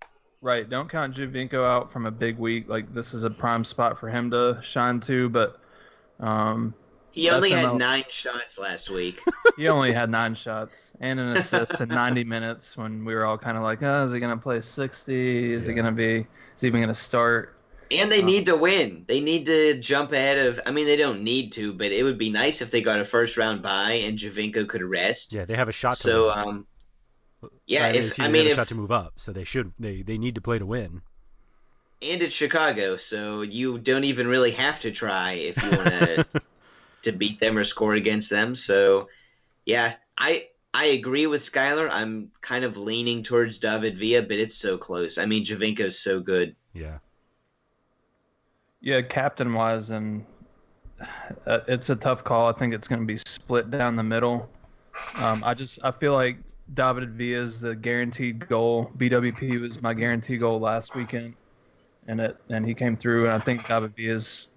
Right. 0.41 0.69
Don't 0.69 0.89
count 0.89 1.15
Giovinco 1.17 1.65
out 1.65 1.91
from 1.91 2.07
a 2.07 2.11
big 2.11 2.39
week. 2.39 2.69
Like 2.69 2.93
this 2.93 3.15
is 3.15 3.25
a 3.25 3.31
prime 3.31 3.65
spot 3.65 3.99
for 3.99 4.09
him 4.09 4.31
to 4.31 4.59
shine 4.63 5.01
too. 5.01 5.29
But 5.29 5.59
um, 6.21 6.75
He 7.11 7.31
only 7.31 7.53
had 7.53 7.73
FML. 7.73 7.79
nine 7.79 8.05
shots 8.09 8.59
last 8.59 8.91
week. 8.91 9.21
he 9.57 9.69
only 9.69 9.93
had 9.93 10.11
nine 10.11 10.35
shots 10.35 10.93
and 11.01 11.19
an 11.19 11.29
assist 11.29 11.81
in 11.81 11.89
90 11.89 12.25
minutes 12.25 12.77
when 12.77 13.05
we 13.05 13.15
were 13.15 13.25
all 13.25 13.39
kind 13.39 13.57
of 13.57 13.63
like, 13.63 13.83
oh, 13.83 14.05
is 14.05 14.13
he 14.13 14.21
gonna 14.21 14.37
play 14.37 14.61
60? 14.61 15.53
Is 15.53 15.67
he 15.67 15.75
gonna 15.75 15.93
be? 15.93 16.19
Is 16.57 16.61
he 16.61 16.67
even 16.69 16.81
gonna 16.83 16.95
start? 16.95 17.51
And 17.91 18.11
they 18.11 18.21
Um, 18.21 18.27
need 18.27 18.47
to 18.47 18.57
win. 18.57 19.05
They 19.07 19.21
need 19.21 19.47
to 19.47 19.79
jump 19.79 20.13
ahead 20.13 20.39
of. 20.39 20.61
I 20.67 20.73
mean, 20.73 20.87
they 20.87 20.97
don't 20.97 21.23
need 21.23 21.53
to, 21.53 21.73
but 21.73 21.93
it 21.93 22.03
would 22.03 22.19
be 22.19 22.31
nice 22.31 22.61
if 22.61 22.71
they 22.71 22.81
got 22.83 22.99
a 22.99 23.05
first 23.05 23.37
round 23.37 23.63
bye 23.63 23.93
and 23.93 24.19
Giovinco 24.19 24.69
could 24.69 24.83
rest. 24.83 25.33
Yeah, 25.33 25.45
they 25.45 25.55
have 25.55 25.69
a 25.69 25.73
shot 25.73 26.01
to 26.01 26.09
So, 26.09 26.29
win. 26.29 26.39
um, 26.39 26.67
yeah, 27.67 27.87
I 27.87 27.93
mean, 27.93 28.03
if 28.03 28.21
I 28.21 28.25
mean, 28.25 28.33
they 28.33 28.39
have 28.39 28.47
if 28.49 28.57
shot 28.57 28.69
to 28.69 28.75
move 28.75 28.91
up, 28.91 29.15
so 29.17 29.33
they 29.33 29.45
should 29.45 29.73
they 29.79 30.03
they 30.03 30.19
need 30.19 30.35
to 30.35 30.41
play 30.41 30.59
to 30.59 30.67
win. 30.67 31.03
and 32.03 32.23
it's 32.23 32.35
Chicago, 32.35 32.97
so 32.97 33.43
you 33.43 33.79
don't 33.79 34.05
even 34.05 34.27
really 34.27 34.53
have 34.53 34.81
to 34.81 34.91
try 34.91 35.33
if 35.33 35.63
you 35.63 35.71
want 35.71 35.85
to 35.87 36.27
to 37.03 37.13
beat 37.13 37.41
them 37.41 37.57
or 37.57 37.65
score 37.65 37.95
against 37.95 38.31
them. 38.31 38.55
So, 38.55 39.09
yeah, 39.65 39.95
I 40.19 40.49
I 40.75 40.87
agree 40.87 41.27
with 41.27 41.41
Skylar. 41.41 41.89
I'm 41.91 42.31
kind 42.43 42.65
of 42.65 42.77
leaning 42.77 43.23
towards 43.23 43.59
David 43.59 43.99
Villa, 43.99 44.23
but 44.23 44.39
it's 44.39 44.55
so 44.55 44.77
close. 44.77 45.17
I 45.19 45.25
mean, 45.25 45.45
Giovinco's 45.45 45.99
so 45.99 46.21
good. 46.21 46.55
Yeah. 46.75 46.99
Yeah, 48.83 49.01
captain 49.01 49.55
wise, 49.55 49.91
and 49.91 50.25
uh, 51.47 51.61
it's 51.67 51.91
a 51.91 51.97
tough 51.97 52.25
call. 52.25 52.47
I 52.47 52.53
think 52.53 52.75
it's 52.75 52.87
going 52.87 53.01
to 53.01 53.07
be 53.07 53.17
split 53.17 53.71
down 53.71 53.97
the 53.97 54.03
middle. 54.03 54.49
Um, 55.19 55.43
I 55.45 55.55
just 55.55 55.79
I 55.83 55.91
feel 55.91 56.13
like 56.13 56.37
David 56.75 57.11
Villa 57.13 57.43
is 57.43 57.61
the 57.61 57.75
guaranteed 57.77 58.49
goal. 58.49 58.91
BWP 58.99 59.61
was 59.61 59.81
my 59.81 59.95
guaranteed 59.95 60.41
goal 60.41 60.59
last 60.59 60.95
weekend, 60.95 61.35
and 62.09 62.21
it 62.21 62.37
and 62.49 62.67
he 62.67 62.75
came 62.75 62.97
through. 62.97 63.25
And 63.25 63.33
I 63.33 63.39
think 63.39 63.67
David 63.67 63.95
Villa's 63.97 64.49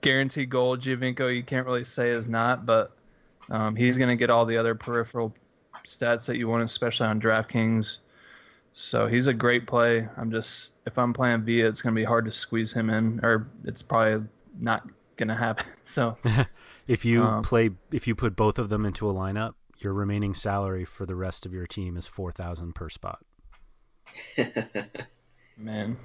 guaranteed 0.00 0.50
goal. 0.50 0.76
Giovinco, 0.76 1.34
you 1.34 1.42
can't 1.42 1.66
really 1.66 1.84
say 1.84 2.10
is 2.10 2.28
not, 2.28 2.66
but 2.66 2.96
um, 3.50 3.76
he's 3.76 3.96
going 3.98 4.10
to 4.10 4.16
get 4.16 4.30
all 4.30 4.44
the 4.44 4.56
other 4.56 4.74
peripheral 4.74 5.34
stats 5.84 6.26
that 6.26 6.36
you 6.38 6.48
want, 6.48 6.62
especially 6.62 7.06
on 7.06 7.20
DraftKings. 7.20 7.98
So 8.72 9.06
he's 9.06 9.28
a 9.28 9.34
great 9.34 9.66
play. 9.68 10.08
I'm 10.16 10.32
just 10.32 10.72
if 10.86 10.98
I'm 10.98 11.12
playing 11.12 11.42
Villa, 11.44 11.68
it's 11.68 11.80
gonna 11.80 11.94
be 11.94 12.02
hard 12.04 12.24
to 12.24 12.32
squeeze 12.32 12.72
him 12.72 12.90
in, 12.90 13.20
or 13.22 13.46
it's 13.64 13.82
probably 13.82 14.26
not 14.58 14.88
gonna 15.16 15.36
happen. 15.36 15.66
So 15.86 16.16
If 16.88 17.04
you 17.04 17.22
Um, 17.22 17.42
play, 17.44 17.70
if 17.92 18.06
you 18.08 18.14
put 18.14 18.34
both 18.34 18.58
of 18.58 18.70
them 18.70 18.84
into 18.84 19.08
a 19.08 19.14
lineup, 19.14 19.54
your 19.84 19.92
remaining 19.92 20.34
salary 20.34 20.84
for 20.84 21.06
the 21.06 21.14
rest 21.14 21.46
of 21.46 21.52
your 21.52 21.66
team 21.66 21.96
is 21.96 22.06
four 22.06 22.32
thousand 22.32 22.74
per 22.74 22.88
spot. 22.88 23.20
man, 25.56 25.96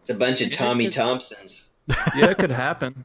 It's 0.00 0.10
a 0.10 0.14
bunch 0.14 0.40
of 0.40 0.50
Tommy 0.50 0.88
Thompsons. 0.88 1.70
yeah, 2.16 2.30
it 2.30 2.38
could 2.38 2.50
happen 2.50 3.04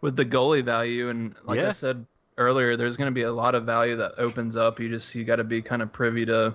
with 0.00 0.16
the 0.16 0.24
goalie 0.24 0.64
value, 0.64 1.08
and 1.08 1.34
like 1.44 1.60
Yeah. 1.60 1.68
I 1.68 1.72
said 1.72 2.04
earlier, 2.36 2.76
there's 2.76 2.96
gonna 2.96 3.10
be 3.10 3.22
a 3.22 3.32
lot 3.32 3.54
of 3.54 3.64
value 3.64 3.96
that 3.96 4.12
opens 4.18 4.56
up. 4.56 4.80
You 4.80 4.88
just 4.88 5.14
you 5.14 5.24
got 5.24 5.36
to 5.36 5.44
be 5.44 5.62
kind 5.62 5.82
of 5.82 5.92
privy 5.92 6.24
to 6.26 6.54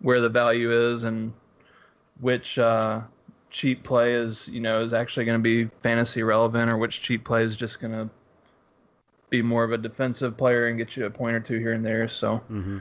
where 0.00 0.20
the 0.20 0.28
value 0.28 0.72
is 0.72 1.04
and 1.04 1.32
which 2.20 2.58
uh, 2.58 3.00
cheap 3.50 3.82
play 3.82 4.14
is 4.14 4.48
you 4.48 4.60
know 4.60 4.80
is 4.82 4.94
actually 4.94 5.24
going 5.24 5.38
to 5.38 5.42
be 5.42 5.70
fantasy 5.82 6.22
relevant, 6.22 6.70
or 6.70 6.76
which 6.78 7.02
cheap 7.02 7.24
play 7.24 7.42
is 7.42 7.56
just 7.56 7.80
going 7.80 7.92
to 7.92 8.08
be 9.30 9.42
more 9.42 9.64
of 9.64 9.72
a 9.72 9.78
defensive 9.78 10.36
player 10.36 10.66
and 10.66 10.76
get 10.76 10.96
you 10.96 11.06
a 11.06 11.10
point 11.10 11.36
or 11.36 11.40
two 11.40 11.58
here 11.58 11.72
and 11.72 11.84
there. 11.84 12.08
So. 12.08 12.38
hmm 12.48 12.78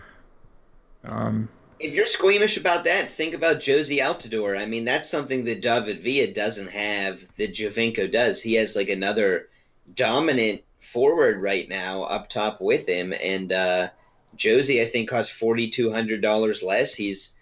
Um, 1.05 1.47
If 1.79 1.93
you're 1.93 2.05
squeamish 2.05 2.57
about 2.57 2.83
that, 2.83 3.09
think 3.09 3.33
about 3.33 3.57
Jozy 3.57 3.99
Altidore. 3.99 4.59
I 4.59 4.65
mean, 4.65 4.83
that's 4.83 5.09
something 5.09 5.45
that 5.45 5.61
David 5.61 6.01
Villa 6.01 6.27
doesn't 6.27 6.71
have 6.71 7.23
that 7.37 7.53
Giovinco 7.53 8.11
does. 8.11 8.41
He 8.41 8.55
has 8.55 8.75
like 8.75 8.89
another 8.89 9.47
dominant 9.95 10.61
forward 10.81 11.41
right 11.41 11.69
now 11.69 12.03
up 12.03 12.29
top 12.29 12.59
with 12.59 12.87
him, 12.87 13.13
and 13.13 13.51
uh, 13.51 13.89
Jozy 14.35 14.81
I 14.81 14.85
think 14.85 15.09
costs 15.09 15.31
forty 15.31 15.69
two 15.69 15.91
hundred 15.91 16.21
dollars 16.21 16.61
less. 16.63 16.93
He's 16.93 17.35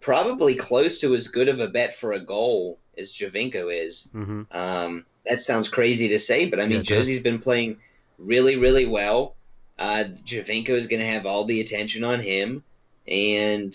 probably 0.00 0.54
close 0.54 0.98
to 1.00 1.14
as 1.14 1.28
good 1.28 1.48
of 1.48 1.60
a 1.60 1.68
bet 1.68 1.94
for 1.94 2.12
a 2.12 2.20
goal 2.20 2.78
as 2.96 3.12
Giovinco 3.12 3.72
is. 3.72 4.08
hmm 4.12 4.42
Um, 4.50 5.04
that 5.26 5.40
sounds 5.40 5.68
crazy 5.68 6.08
to 6.08 6.18
say, 6.18 6.48
but 6.48 6.60
I 6.60 6.66
mean, 6.66 6.80
it 6.80 6.86
does. 6.86 7.08
Jozy's 7.08 7.20
been 7.20 7.38
playing 7.38 7.78
really, 8.18 8.56
really 8.56 8.86
well. 8.86 9.36
Uh, 9.78 10.04
Giovinco 10.24 10.70
is 10.70 10.86
going 10.86 11.00
to 11.00 11.06
have 11.06 11.26
all 11.26 11.44
the 11.44 11.60
attention 11.60 12.04
on 12.04 12.20
him, 12.20 12.62
and 13.08 13.74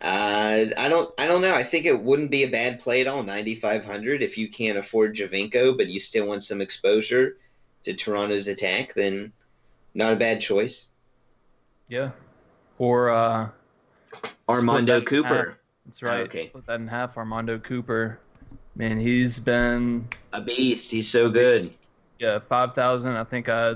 uh, 0.00 0.66
I 0.76 0.88
don't, 0.88 1.12
I 1.18 1.26
don't 1.28 1.40
know. 1.40 1.54
I 1.54 1.62
think 1.62 1.86
it 1.86 2.02
wouldn't 2.02 2.30
be 2.30 2.42
a 2.42 2.48
bad 2.50 2.80
play 2.80 3.00
at 3.00 3.06
all. 3.06 3.22
Ninety 3.22 3.54
five 3.54 3.84
hundred 3.84 4.22
if 4.22 4.36
you 4.36 4.48
can't 4.48 4.76
afford 4.78 5.14
Giovinco, 5.14 5.76
but 5.76 5.88
you 5.88 6.00
still 6.00 6.26
want 6.26 6.42
some 6.42 6.60
exposure 6.60 7.36
to 7.84 7.94
Toronto's 7.94 8.48
attack, 8.48 8.94
then 8.94 9.32
not 9.94 10.12
a 10.12 10.16
bad 10.16 10.40
choice. 10.40 10.86
yeah. 11.88 12.10
Or 12.78 13.10
uh, 13.10 13.48
Armando 14.48 14.98
that. 14.98 15.06
Cooper, 15.06 15.58
That's 15.86 16.02
right. 16.02 16.22
okay. 16.22 16.44
Split 16.44 16.66
that 16.66 16.80
in 16.80 16.88
half. 16.88 17.16
Armando 17.16 17.58
Cooper. 17.58 18.18
Man, 18.74 18.98
he's 18.98 19.38
been 19.38 20.08
a 20.32 20.40
beast. 20.40 20.90
He's 20.90 21.08
so 21.08 21.28
good. 21.30 21.62
Yeah 22.22 22.38
five 22.38 22.74
thousand. 22.74 23.16
I 23.16 23.24
think 23.24 23.48
I 23.48 23.74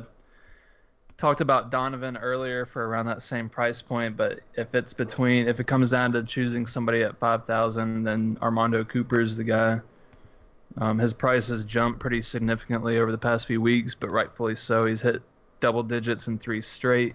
talked 1.18 1.40
about 1.40 1.70
Donovan 1.70 2.16
earlier 2.16 2.64
for 2.64 2.86
around 2.86 3.06
that 3.06 3.20
same 3.20 3.48
price 3.48 3.82
point. 3.82 4.16
But 4.16 4.40
if 4.54 4.74
it's 4.74 4.94
between, 4.94 5.48
if 5.48 5.60
it 5.60 5.66
comes 5.66 5.90
down 5.90 6.12
to 6.12 6.22
choosing 6.22 6.66
somebody 6.66 7.02
at 7.02 7.18
five 7.18 7.44
thousand, 7.46 8.04
then 8.04 8.38
Armando 8.40 8.84
Cooper's 8.84 9.36
the 9.36 9.44
guy. 9.44 9.80
Um, 10.78 10.98
his 10.98 11.12
price 11.12 11.48
has 11.48 11.64
jumped 11.64 12.00
pretty 12.00 12.20
significantly 12.20 12.98
over 12.98 13.10
the 13.10 13.18
past 13.18 13.46
few 13.46 13.60
weeks, 13.60 13.94
but 13.94 14.10
rightfully 14.10 14.54
so. 14.54 14.84
He's 14.86 15.00
hit 15.00 15.22
double 15.60 15.82
digits 15.82 16.28
in 16.28 16.38
three 16.38 16.60
straight. 16.60 17.14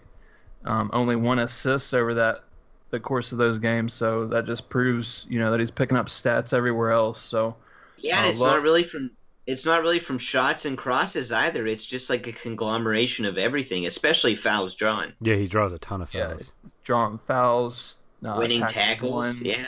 Um, 0.66 0.90
only 0.94 1.16
one 1.16 1.40
assist 1.40 1.94
over 1.94 2.14
that 2.16 2.44
the 2.90 3.00
course 3.00 3.32
of 3.32 3.38
those 3.38 3.58
games, 3.58 3.94
so 3.94 4.28
that 4.28 4.46
just 4.46 4.70
proves 4.70 5.26
you 5.30 5.40
know 5.40 5.50
that 5.52 5.60
he's 5.60 5.72
picking 5.72 5.98
up 5.98 6.08
stats 6.08 6.54
everywhere 6.54 6.92
else. 6.92 7.22
So 7.22 7.56
Yeah, 7.98 8.18
and 8.18 8.28
Uh, 8.28 8.30
it's 8.32 8.42
not 8.42 8.62
really 8.62 8.84
from 8.84 9.12
it's 9.48 9.66
not 9.66 9.82
really 9.82 10.00
from 10.00 10.18
shots 10.18 10.66
and 10.66 10.78
crosses 10.78 11.32
either. 11.32 11.66
It's 11.68 11.86
just 11.86 12.10
like 12.10 12.28
a 12.28 12.32
conglomeration 12.32 13.26
of 13.26 13.38
everything, 13.38 13.86
especially 13.88 14.36
fouls 14.36 14.76
drawn, 14.76 15.14
Yeah, 15.22 15.36
he 15.36 15.48
draws 15.48 15.74
a 15.74 15.80
ton 15.80 16.02
of 16.02 16.14
Yeah. 16.14 16.30
fouls. 16.30 16.52
drawing 16.84 17.18
fouls, 17.20 18.00
uh, 18.26 18.36
winning 18.38 18.60
tackles 18.62 18.74
tackles. 18.74 19.14
won. 19.14 19.46
Yeah, 19.46 19.66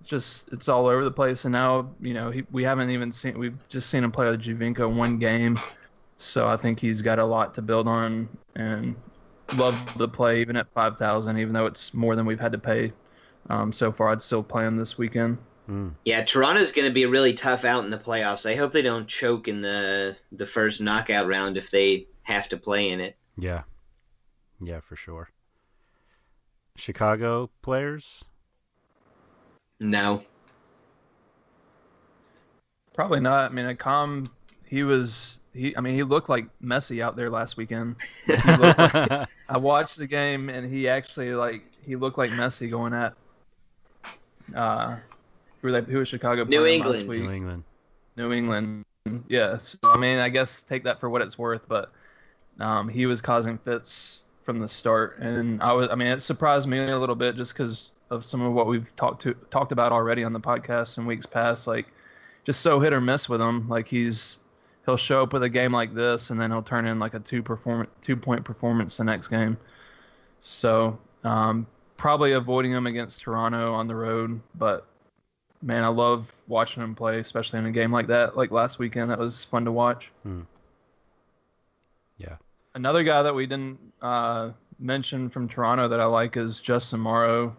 It's 0.00 0.08
just 0.08 0.48
it's 0.52 0.68
all 0.68 0.86
over 0.86 1.04
the 1.04 1.10
place. 1.10 1.44
And 1.44 1.52
now 1.52 1.90
you 2.00 2.14
know 2.14 2.30
he, 2.30 2.44
we 2.50 2.64
haven't 2.64 2.90
even 2.90 3.12
seen 3.12 3.38
we've 3.38 3.58
just 3.68 3.90
seen 3.90 4.02
him 4.04 4.12
play 4.12 4.28
with 4.30 4.42
Giovinco 4.42 4.92
one 4.94 5.18
game, 5.18 5.58
so 6.16 6.46
I 6.48 6.56
think 6.56 6.80
he's 6.80 7.02
got 7.02 7.18
a 7.18 7.24
lot 7.24 7.54
to 7.54 7.62
build 7.62 7.86
on 7.88 8.28
and 8.54 8.96
love 9.56 9.78
the 9.98 10.08
play 10.08 10.40
even 10.40 10.56
at 10.56 10.66
five 10.74 10.96
thousand, 10.98 11.38
even 11.38 11.52
though 11.52 11.66
it's 11.66 11.92
more 11.94 12.16
than 12.16 12.24
we've 12.26 12.40
had 12.40 12.52
to 12.52 12.58
pay 12.58 12.92
um, 13.50 13.70
so 13.72 13.92
far. 13.92 14.08
I'd 14.10 14.22
still 14.22 14.42
play 14.42 14.64
him 14.66 14.76
this 14.76 14.96
weekend. 14.98 15.38
Mm. 15.68 15.94
yeah. 16.04 16.22
Toronto's 16.22 16.72
going 16.72 16.86
to 16.88 16.94
be 16.94 17.06
really 17.06 17.34
tough 17.34 17.64
out 17.64 17.84
in 17.84 17.90
the 17.90 17.98
playoffs. 17.98 18.48
I 18.48 18.54
hope 18.54 18.72
they 18.72 18.82
don't 18.82 19.08
choke 19.08 19.48
in 19.48 19.60
the 19.60 20.16
the 20.32 20.46
first 20.46 20.80
knockout 20.80 21.26
round 21.26 21.56
if 21.56 21.70
they 21.70 22.06
have 22.22 22.48
to 22.50 22.56
play 22.56 22.90
in 22.90 23.00
it. 23.00 23.16
Yeah, 23.36 23.62
yeah, 24.60 24.80
for 24.80 24.96
sure. 24.96 25.30
Chicago 26.76 27.50
players. 27.62 28.24
No, 29.80 30.22
Probably 32.96 33.20
not. 33.20 33.50
I 33.50 33.54
mean, 33.54 33.66
Accam, 33.66 34.30
he 34.64 34.82
was 34.82 35.40
he. 35.52 35.76
I 35.76 35.82
mean, 35.82 35.92
he 35.94 36.02
looked 36.02 36.30
like 36.30 36.46
Messi 36.64 37.02
out 37.02 37.14
there 37.14 37.28
last 37.28 37.58
weekend. 37.58 37.96
Like- 38.26 39.28
I 39.48 39.58
watched 39.58 39.98
the 39.98 40.06
game 40.06 40.48
and 40.48 40.68
he 40.68 40.88
actually 40.88 41.32
like 41.34 41.62
he 41.84 41.94
looked 41.94 42.18
like 42.18 42.30
Messi 42.30 42.68
going 42.68 42.94
at 42.94 43.14
uh 44.54 44.96
who 44.96 45.15
were 45.66 45.80
they 45.80 45.92
who 45.92 45.98
was 45.98 46.08
Chicago 46.08 46.44
New 46.44 46.60
playing 46.60 46.82
last 46.82 47.00
England. 47.00 47.08
week? 47.08 47.22
New 47.22 47.34
England. 47.34 47.64
New 48.16 48.32
England. 48.32 48.84
Yeah. 49.28 49.58
So 49.58 49.78
I 49.84 49.96
mean 49.98 50.18
I 50.18 50.28
guess 50.28 50.62
take 50.62 50.84
that 50.84 50.98
for 51.00 51.10
what 51.10 51.22
it's 51.22 51.38
worth, 51.38 51.68
but 51.68 51.92
um 52.60 52.88
he 52.88 53.06
was 53.06 53.20
causing 53.20 53.58
fits 53.58 54.22
from 54.44 54.58
the 54.58 54.68
start 54.68 55.18
and 55.18 55.60
I 55.62 55.72
was 55.72 55.88
I 55.90 55.96
mean 55.96 56.08
it 56.08 56.22
surprised 56.22 56.68
me 56.68 56.78
a 56.78 56.98
little 56.98 57.16
bit 57.16 57.36
just 57.36 57.52
because 57.52 57.92
of 58.10 58.24
some 58.24 58.40
of 58.40 58.52
what 58.52 58.66
we've 58.66 58.94
talked 58.96 59.22
to 59.22 59.34
talked 59.50 59.72
about 59.72 59.92
already 59.92 60.22
on 60.24 60.32
the 60.32 60.40
podcast 60.40 60.98
in 60.98 61.06
weeks 61.06 61.26
past, 61.26 61.66
like 61.66 61.86
just 62.44 62.60
so 62.60 62.78
hit 62.78 62.92
or 62.92 63.00
miss 63.00 63.28
with 63.28 63.40
him. 63.40 63.68
Like 63.68 63.88
he's 63.88 64.38
he'll 64.84 64.96
show 64.96 65.22
up 65.22 65.32
with 65.32 65.42
a 65.42 65.48
game 65.48 65.72
like 65.72 65.94
this 65.94 66.30
and 66.30 66.40
then 66.40 66.52
he'll 66.52 66.62
turn 66.62 66.86
in 66.86 67.00
like 67.00 67.14
a 67.14 67.18
two 67.18 67.42
perform 67.42 67.88
two 68.00 68.16
point 68.16 68.44
performance 68.44 68.96
the 68.96 69.04
next 69.04 69.28
game. 69.28 69.56
So 70.38 70.98
um, 71.24 71.66
probably 71.96 72.32
avoiding 72.32 72.72
him 72.72 72.86
against 72.86 73.22
Toronto 73.22 73.72
on 73.72 73.88
the 73.88 73.94
road, 73.94 74.40
but 74.54 74.86
man, 75.62 75.84
I 75.84 75.88
love 75.88 76.32
watching 76.46 76.82
him 76.82 76.94
play, 76.94 77.18
especially 77.18 77.58
in 77.58 77.66
a 77.66 77.72
game 77.72 77.92
like 77.92 78.06
that, 78.08 78.36
like 78.36 78.50
last 78.50 78.78
weekend. 78.78 79.10
That 79.10 79.18
was 79.18 79.44
fun 79.44 79.64
to 79.64 79.72
watch. 79.72 80.10
Hmm. 80.22 80.42
Yeah. 82.18 82.36
Another 82.74 83.02
guy 83.02 83.22
that 83.22 83.34
we 83.34 83.46
didn't 83.46 83.78
uh, 84.02 84.50
mention 84.78 85.28
from 85.28 85.48
Toronto 85.48 85.88
that 85.88 86.00
I 86.00 86.04
like 86.04 86.36
is 86.36 86.60
Justin 86.60 87.00
Morrow. 87.00 87.56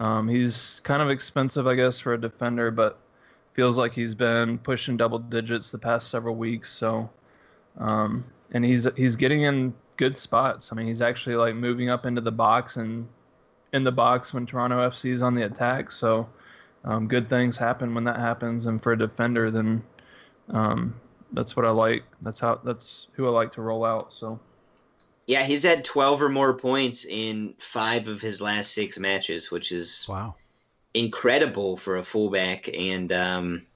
Um, 0.00 0.28
he's 0.28 0.80
kind 0.84 1.02
of 1.02 1.10
expensive, 1.10 1.66
I 1.66 1.74
guess, 1.74 2.00
for 2.00 2.14
a 2.14 2.20
defender, 2.20 2.70
but 2.70 2.98
feels 3.52 3.76
like 3.76 3.92
he's 3.94 4.14
been 4.14 4.58
pushing 4.58 4.96
double 4.96 5.18
digits 5.18 5.70
the 5.70 5.78
past 5.78 6.10
several 6.10 6.34
weeks. 6.34 6.70
So, 6.70 7.10
um, 7.78 8.24
and 8.52 8.64
he's 8.64 8.88
he's 8.96 9.16
getting 9.16 9.42
in 9.42 9.74
good 9.96 10.16
spots. 10.16 10.72
I 10.72 10.76
mean, 10.76 10.86
he's 10.86 11.02
actually 11.02 11.36
like 11.36 11.54
moving 11.54 11.90
up 11.90 12.06
into 12.06 12.20
the 12.20 12.32
box 12.32 12.76
and 12.76 13.06
in 13.72 13.84
the 13.84 13.92
box 13.92 14.34
when 14.34 14.46
Toronto 14.46 14.78
FC 14.88 15.10
is 15.10 15.22
on 15.22 15.34
the 15.34 15.42
attack. 15.42 15.90
So, 15.90 16.28
um, 16.84 17.06
good 17.06 17.28
things 17.28 17.56
happen 17.56 17.94
when 17.94 18.04
that 18.04 18.18
happens, 18.18 18.66
and 18.66 18.82
for 18.82 18.92
a 18.92 18.98
defender, 18.98 19.50
then 19.50 19.82
um, 20.50 20.94
that's 21.32 21.56
what 21.56 21.64
I 21.64 21.70
like. 21.70 22.04
That's 22.20 22.40
how 22.40 22.60
that's 22.64 23.08
who 23.12 23.26
I 23.26 23.30
like 23.30 23.52
to 23.52 23.62
roll 23.62 23.84
out. 23.84 24.12
So. 24.12 24.38
Yeah, 25.26 25.44
he's 25.44 25.62
had 25.62 25.84
12 25.84 26.20
or 26.20 26.28
more 26.28 26.52
points 26.52 27.04
in 27.04 27.54
five 27.58 28.08
of 28.08 28.20
his 28.20 28.40
last 28.40 28.72
six 28.72 28.98
matches, 28.98 29.52
which 29.52 29.70
is 29.70 30.04
wow 30.08 30.34
incredible 30.94 31.76
for 31.76 31.96
a 31.96 32.02
fullback. 32.02 32.68
And 32.68 33.12
um, 33.12 33.66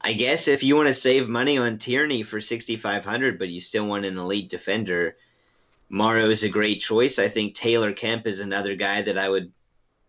I 0.00 0.12
guess 0.12 0.48
if 0.48 0.62
you 0.62 0.76
want 0.76 0.88
to 0.88 0.94
save 0.94 1.28
money 1.28 1.58
on 1.58 1.78
Tierney 1.78 2.22
for 2.22 2.40
6,500, 2.40 3.38
but 3.38 3.48
you 3.48 3.60
still 3.60 3.86
want 3.86 4.04
an 4.04 4.18
elite 4.18 4.50
defender, 4.50 5.16
Morrow 5.88 6.26
is 6.26 6.42
a 6.42 6.48
great 6.48 6.80
choice. 6.80 7.18
I 7.18 7.28
think 7.28 7.54
Taylor 7.54 7.92
Kemp 7.92 8.26
is 8.26 8.40
another 8.40 8.74
guy 8.74 9.02
that 9.02 9.18
I 9.18 9.28
would 9.28 9.52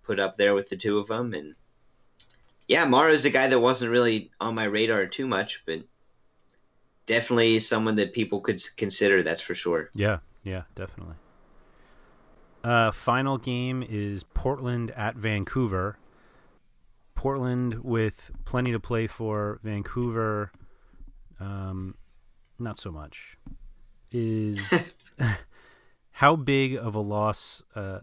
put 0.03 0.19
up 0.19 0.35
there 0.35 0.53
with 0.53 0.69
the 0.69 0.75
two 0.75 0.97
of 0.97 1.07
them. 1.07 1.33
And 1.33 1.55
yeah, 2.69 2.85
Morrow 2.85 3.11
is 3.11 3.25
a 3.25 3.31
guy 3.31 3.47
that 3.47 3.59
wasn't 3.59 3.91
really 3.91 4.29
on 4.39 4.53
my 4.53 4.65
radar 4.65 5.07
too 5.07 5.27
much, 5.27 5.63
but 5.65 5.81
definitely 7.07 7.59
someone 7.59 7.95
that 7.95 8.13
people 8.13 8.41
could 8.41 8.61
consider. 8.77 9.23
That's 9.23 9.41
for 9.41 9.55
sure. 9.55 9.89
Yeah, 9.95 10.19
yeah, 10.43 10.61
definitely. 10.75 11.15
Uh, 12.63 12.91
final 12.91 13.39
game 13.39 13.83
is 13.87 14.23
Portland 14.23 14.91
at 14.91 15.15
Vancouver. 15.15 15.97
Portland 17.15 17.83
with 17.83 18.29
plenty 18.45 18.71
to 18.71 18.79
play 18.79 19.07
for. 19.07 19.59
Vancouver, 19.63 20.51
um, 21.39 21.95
not 22.59 22.77
so 22.77 22.91
much. 22.91 23.35
Is 24.11 24.93
how 26.11 26.35
big 26.35 26.75
of 26.75 26.93
a 26.93 27.01
loss? 27.01 27.63
Uh, 27.75 28.01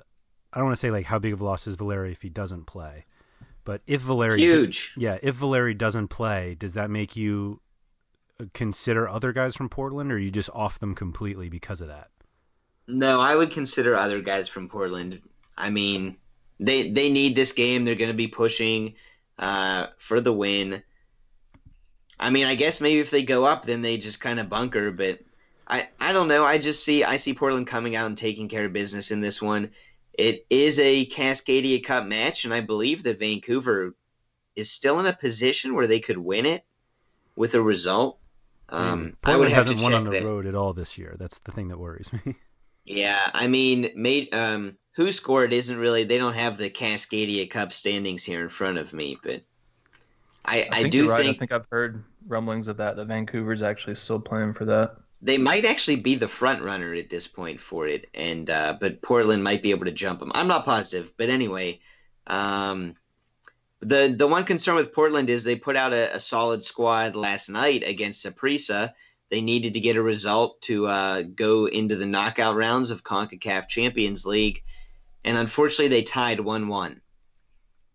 I 0.52 0.58
don't 0.58 0.66
want 0.66 0.76
to 0.76 0.80
say 0.80 0.90
like 0.90 1.06
how 1.06 1.20
big 1.20 1.32
of 1.32 1.40
a 1.40 1.44
loss 1.44 1.68
is 1.68 1.76
Valeri 1.76 2.10
if 2.10 2.22
he 2.22 2.28
doesn't 2.28 2.66
play, 2.66 3.04
but 3.66 3.82
if 3.86 4.00
Valeri 4.00 4.38
huge, 4.38 4.94
yeah, 4.96 5.18
if 5.22 5.34
Valeri 5.34 5.74
doesn't 5.74 6.08
play, 6.08 6.54
does 6.54 6.74
that 6.74 6.88
make 6.88 7.16
you 7.16 7.60
consider 8.54 9.08
other 9.08 9.32
guys 9.32 9.56
from 9.56 9.68
Portland, 9.68 10.12
or 10.12 10.18
you 10.18 10.30
just 10.30 10.48
off 10.54 10.78
them 10.78 10.94
completely 10.94 11.48
because 11.48 11.80
of 11.80 11.88
that? 11.88 12.08
No, 12.86 13.20
I 13.20 13.34
would 13.34 13.50
consider 13.50 13.96
other 13.96 14.20
guys 14.20 14.48
from 14.48 14.68
Portland. 14.68 15.20
I 15.58 15.70
mean, 15.70 16.16
they 16.60 16.90
they 16.90 17.10
need 17.10 17.34
this 17.34 17.52
game. 17.52 17.84
They're 17.84 17.96
going 17.96 18.08
to 18.08 18.14
be 18.14 18.28
pushing 18.28 18.94
uh, 19.36 19.88
for 19.98 20.20
the 20.20 20.32
win. 20.32 20.84
I 22.20 22.30
mean, 22.30 22.46
I 22.46 22.54
guess 22.54 22.80
maybe 22.80 23.00
if 23.00 23.10
they 23.10 23.24
go 23.24 23.44
up, 23.44 23.64
then 23.64 23.82
they 23.82 23.96
just 23.96 24.20
kind 24.20 24.38
of 24.38 24.48
bunker. 24.48 24.92
But 24.92 25.18
I 25.66 25.88
I 25.98 26.12
don't 26.12 26.28
know. 26.28 26.44
I 26.44 26.58
just 26.58 26.84
see 26.84 27.02
I 27.02 27.16
see 27.16 27.34
Portland 27.34 27.66
coming 27.66 27.96
out 27.96 28.06
and 28.06 28.16
taking 28.16 28.48
care 28.48 28.66
of 28.66 28.72
business 28.72 29.10
in 29.10 29.20
this 29.20 29.42
one. 29.42 29.72
It 30.18 30.46
is 30.48 30.78
a 30.78 31.06
Cascadia 31.06 31.84
Cup 31.84 32.06
match, 32.06 32.44
and 32.44 32.54
I 32.54 32.60
believe 32.60 33.02
that 33.02 33.18
Vancouver 33.18 33.94
is 34.54 34.70
still 34.70 34.98
in 34.98 35.06
a 35.06 35.12
position 35.12 35.74
where 35.74 35.86
they 35.86 36.00
could 36.00 36.18
win 36.18 36.46
it 36.46 36.64
with 37.36 37.54
a 37.54 37.62
result. 37.62 38.18
Um, 38.70 39.16
Portland 39.22 39.52
hasn't 39.52 39.80
won 39.80 39.94
on 39.94 40.04
the 40.04 40.10
that. 40.12 40.24
road 40.24 40.46
at 40.46 40.54
all 40.54 40.72
this 40.72 40.98
year. 40.98 41.14
That's 41.18 41.38
the 41.38 41.52
thing 41.52 41.68
that 41.68 41.78
worries 41.78 42.10
me. 42.12 42.34
yeah, 42.84 43.30
I 43.32 43.46
mean, 43.46 43.90
made 43.94 44.34
um, 44.34 44.76
WhoScored 44.96 45.52
isn't 45.52 45.78
really. 45.78 46.04
They 46.04 46.18
don't 46.18 46.34
have 46.34 46.56
the 46.56 46.70
Cascadia 46.70 47.48
Cup 47.48 47.72
standings 47.72 48.24
here 48.24 48.40
in 48.40 48.48
front 48.48 48.78
of 48.78 48.92
me, 48.94 49.16
but 49.22 49.42
I, 50.46 50.62
I, 50.62 50.68
I 50.70 50.82
think 50.82 50.92
do 50.92 51.10
right. 51.10 51.24
think 51.24 51.36
I 51.36 51.38
think 51.38 51.52
I've 51.52 51.66
heard 51.70 52.02
rumblings 52.26 52.68
of 52.68 52.78
that. 52.78 52.96
That 52.96 53.06
Vancouver's 53.06 53.62
actually 53.62 53.96
still 53.96 54.20
playing 54.20 54.54
for 54.54 54.64
that. 54.64 54.96
They 55.22 55.38
might 55.38 55.64
actually 55.64 55.96
be 55.96 56.14
the 56.14 56.28
front 56.28 56.62
runner 56.62 56.94
at 56.94 57.10
this 57.10 57.26
point 57.26 57.60
for 57.60 57.86
it, 57.86 58.06
and 58.14 58.48
uh, 58.50 58.76
but 58.80 59.02
Portland 59.02 59.42
might 59.42 59.62
be 59.62 59.70
able 59.70 59.86
to 59.86 59.92
jump 59.92 60.20
them. 60.20 60.32
I'm 60.34 60.48
not 60.48 60.64
positive, 60.64 61.12
but 61.16 61.30
anyway, 61.30 61.80
um, 62.26 62.94
the 63.80 64.14
the 64.16 64.28
one 64.28 64.44
concern 64.44 64.76
with 64.76 64.92
Portland 64.92 65.30
is 65.30 65.42
they 65.42 65.56
put 65.56 65.76
out 65.76 65.92
a, 65.92 66.14
a 66.14 66.20
solid 66.20 66.62
squad 66.62 67.16
last 67.16 67.48
night 67.48 67.82
against 67.86 68.24
Saprissa. 68.24 68.92
They 69.30 69.40
needed 69.40 69.74
to 69.74 69.80
get 69.80 69.96
a 69.96 70.02
result 70.02 70.62
to 70.62 70.86
uh, 70.86 71.22
go 71.22 71.66
into 71.66 71.96
the 71.96 72.06
knockout 72.06 72.54
rounds 72.54 72.90
of 72.90 73.02
CONCACAF 73.02 73.68
Champions 73.68 74.24
League 74.24 74.62
and 75.26 75.36
unfortunately 75.36 75.88
they 75.88 76.02
tied 76.02 76.38
1-1. 76.38 77.00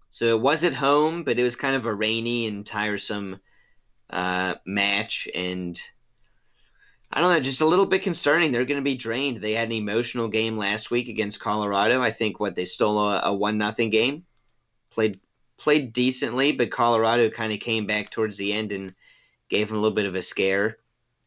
So 0.10 0.26
it 0.26 0.42
was 0.42 0.66
at 0.66 0.74
home, 0.74 1.24
but 1.24 1.40
it 1.40 1.44
was 1.44 1.56
kind 1.56 1.76
of 1.76 1.86
a 1.86 1.94
rainy 1.94 2.46
and 2.46 2.66
tiresome 2.66 3.40
uh, 4.10 4.56
match, 4.66 5.30
and 5.34 5.82
I 7.14 7.22
don't 7.22 7.32
know, 7.32 7.40
just 7.40 7.62
a 7.62 7.66
little 7.66 7.86
bit 7.86 8.04
concerning. 8.04 8.52
They're 8.52 8.66
going 8.66 8.80
to 8.80 8.84
be 8.84 8.96
drained. 8.96 9.38
They 9.38 9.54
had 9.54 9.68
an 9.68 9.74
emotional 9.74 10.28
game 10.28 10.58
last 10.58 10.92
week 10.92 11.10
against 11.10 11.40
Colorado. 11.40 12.02
I 12.02 12.12
think 12.12 12.40
what 12.40 12.56
they 12.56 12.66
stole 12.66 13.00
a, 13.00 13.22
a 13.26 13.34
one 13.34 13.58
nothing 13.58 13.90
game, 13.90 14.26
played 14.92 15.20
played 15.58 15.94
decently, 15.94 16.54
but 16.54 16.72
Colorado 16.72 17.30
kind 17.30 17.54
of 17.54 17.60
came 17.60 17.86
back 17.86 18.10
towards 18.10 18.38
the 18.38 18.52
end 18.54 18.72
and 18.72 18.96
gave 19.50 19.68
them 19.68 19.78
a 19.78 19.82
little 19.82 19.96
bit 19.96 20.08
of 20.08 20.16
a 20.16 20.22
scare. 20.22 20.78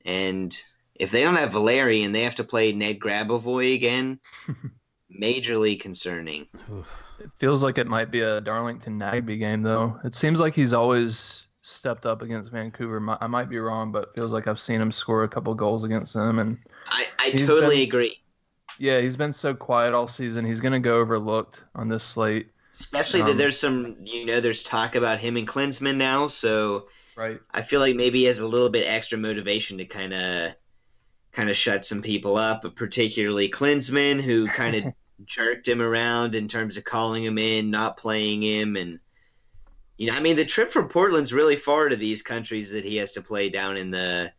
And 0.04 0.56
if 0.94 1.10
they 1.10 1.22
don't 1.22 1.36
have 1.36 1.52
Valeri 1.52 2.02
and 2.02 2.14
they 2.14 2.22
have 2.22 2.34
to 2.36 2.44
play 2.44 2.72
Ned 2.72 2.98
Grabavoy 2.98 3.74
again, 3.74 4.18
majorly 5.20 5.78
concerning. 5.78 6.46
It 7.20 7.30
feels 7.38 7.62
like 7.62 7.78
it 7.78 7.86
might 7.86 8.10
be 8.10 8.20
a 8.20 8.40
Darlington 8.40 8.98
Nagbe 8.98 9.38
game, 9.38 9.62
though. 9.62 9.98
It 10.04 10.14
seems 10.14 10.40
like 10.40 10.54
he's 10.54 10.74
always 10.74 11.46
stepped 11.64 12.04
up 12.04 12.22
against 12.22 12.50
Vancouver. 12.50 13.02
I 13.20 13.26
might 13.26 13.48
be 13.48 13.58
wrong, 13.58 13.90
but 13.90 14.14
feels 14.14 14.32
like 14.32 14.46
I've 14.46 14.60
seen 14.60 14.80
him 14.80 14.90
score 14.90 15.24
a 15.24 15.28
couple 15.28 15.54
goals 15.54 15.84
against 15.84 16.12
them. 16.14 16.38
And 16.38 16.58
I, 16.88 17.06
I 17.18 17.30
totally 17.30 17.76
been, 17.76 17.88
agree. 17.88 18.20
Yeah, 18.78 19.00
he's 19.00 19.16
been 19.16 19.32
so 19.32 19.54
quiet 19.54 19.94
all 19.94 20.06
season. 20.06 20.44
He's 20.44 20.60
going 20.60 20.72
to 20.72 20.78
go 20.78 20.98
overlooked 20.98 21.64
on 21.74 21.88
this 21.88 22.02
slate. 22.02 22.48
Especially 22.72 23.22
um, 23.22 23.28
that 23.28 23.38
there's 23.38 23.58
some, 23.58 23.96
you 24.02 24.26
know, 24.26 24.40
there's 24.40 24.62
talk 24.62 24.94
about 24.94 25.20
him 25.20 25.36
and 25.36 25.48
Klinsmann 25.48 25.96
now. 25.96 26.26
So 26.26 26.88
right. 27.16 27.40
I 27.50 27.62
feel 27.62 27.80
like 27.80 27.96
maybe 27.96 28.20
he 28.20 28.24
has 28.26 28.40
a 28.40 28.46
little 28.46 28.70
bit 28.70 28.86
extra 28.86 29.16
motivation 29.16 29.78
to 29.78 29.86
kind 29.86 30.12
of 30.12 30.54
kind 31.32 31.48
of 31.48 31.56
shut 31.56 31.86
some 31.86 32.02
people 32.02 32.36
up, 32.36 32.62
but 32.62 32.76
particularly 32.76 33.48
Klinsmann, 33.48 34.20
who 34.20 34.46
kind 34.46 34.76
of 34.76 34.94
jerked 35.24 35.66
him 35.66 35.80
around 35.80 36.34
in 36.34 36.46
terms 36.46 36.76
of 36.76 36.84
calling 36.84 37.24
him 37.24 37.38
in, 37.38 37.70
not 37.70 37.96
playing 37.96 38.42
him, 38.42 38.76
and 38.76 39.00
you 39.96 40.08
know, 40.08 40.16
I 40.16 40.20
mean, 40.20 40.36
the 40.36 40.44
trip 40.44 40.70
from 40.70 40.88
Portland's 40.88 41.32
really 41.32 41.56
far 41.56 41.88
to 41.88 41.96
these 41.96 42.22
countries 42.22 42.70
that 42.70 42.84
he 42.84 42.96
has 42.96 43.12
to 43.12 43.22
play 43.22 43.48
down 43.48 43.76
in 43.76 43.90
the 43.90 44.32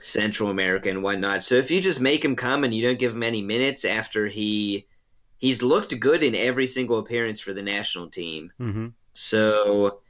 Central 0.00 0.50
America 0.50 0.88
and 0.88 1.02
whatnot. 1.02 1.42
So 1.42 1.56
if 1.56 1.70
you 1.70 1.80
just 1.80 2.00
make 2.00 2.24
him 2.24 2.36
come 2.36 2.62
and 2.62 2.72
you 2.72 2.82
don't 2.82 2.98
give 2.98 3.14
him 3.14 3.22
any 3.22 3.42
minutes 3.42 3.84
after 3.84 4.26
he 4.28 4.86
he's 5.38 5.62
looked 5.62 5.98
good 5.98 6.22
in 6.22 6.34
every 6.34 6.66
single 6.66 6.98
appearance 6.98 7.40
for 7.40 7.52
the 7.52 7.62
national 7.62 8.08
team. 8.08 8.52
Mm-hmm. 8.60 8.88
So 9.12 10.00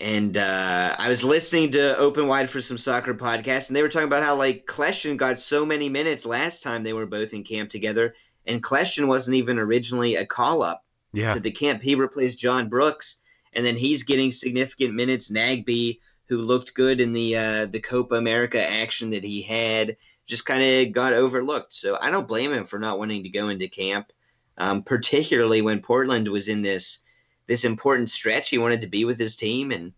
and 0.00 0.36
uh, 0.36 0.96
I 0.98 1.08
was 1.08 1.22
listening 1.22 1.70
to 1.72 1.96
Open 1.98 2.26
Wide 2.26 2.50
for 2.50 2.60
some 2.60 2.78
soccer 2.78 3.14
podcasts, 3.14 3.68
and 3.68 3.76
they 3.76 3.82
were 3.82 3.88
talking 3.88 4.08
about 4.08 4.22
how 4.22 4.36
like 4.36 4.66
Kljestan 4.66 5.16
got 5.16 5.38
so 5.38 5.66
many 5.66 5.88
minutes 5.88 6.24
last 6.26 6.62
time 6.62 6.82
they 6.82 6.92
were 6.94 7.06
both 7.06 7.34
in 7.34 7.44
camp 7.44 7.70
together, 7.70 8.14
and 8.46 8.62
Kljestan 8.62 9.06
wasn't 9.06 9.36
even 9.36 9.58
originally 9.58 10.16
a 10.16 10.26
call 10.26 10.62
up 10.62 10.83
yeah. 11.14 11.32
to 11.32 11.40
the 11.40 11.50
camp. 11.50 11.82
He 11.82 11.94
replaced 11.94 12.38
John 12.38 12.68
Brooks, 12.68 13.16
and 13.52 13.64
then 13.64 13.76
he's 13.76 14.02
getting 14.02 14.30
significant 14.30 14.94
minutes. 14.94 15.30
Nagbe, 15.30 15.98
who 16.28 16.38
looked 16.38 16.74
good 16.74 17.00
in 17.00 17.12
the 17.12 17.36
uh, 17.36 17.66
the 17.66 17.80
Copa 17.80 18.16
America 18.16 18.60
action 18.60 19.10
that 19.10 19.24
he 19.24 19.42
had, 19.42 19.96
just 20.26 20.46
kind 20.46 20.62
of 20.62 20.92
got 20.92 21.12
overlooked. 21.12 21.74
So 21.74 21.98
I 22.00 22.10
don't 22.10 22.28
blame 22.28 22.52
him 22.52 22.64
for 22.64 22.78
not 22.78 22.98
wanting 22.98 23.22
to 23.22 23.28
go 23.28 23.48
into 23.48 23.68
camp, 23.68 24.12
um, 24.58 24.82
particularly 24.82 25.62
when 25.62 25.80
Portland 25.80 26.28
was 26.28 26.48
in 26.48 26.62
this 26.62 27.00
this 27.46 27.64
important 27.64 28.10
stretch. 28.10 28.50
He 28.50 28.58
wanted 28.58 28.80
to 28.82 28.88
be 28.88 29.04
with 29.04 29.18
his 29.18 29.36
team, 29.36 29.70
and 29.70 29.92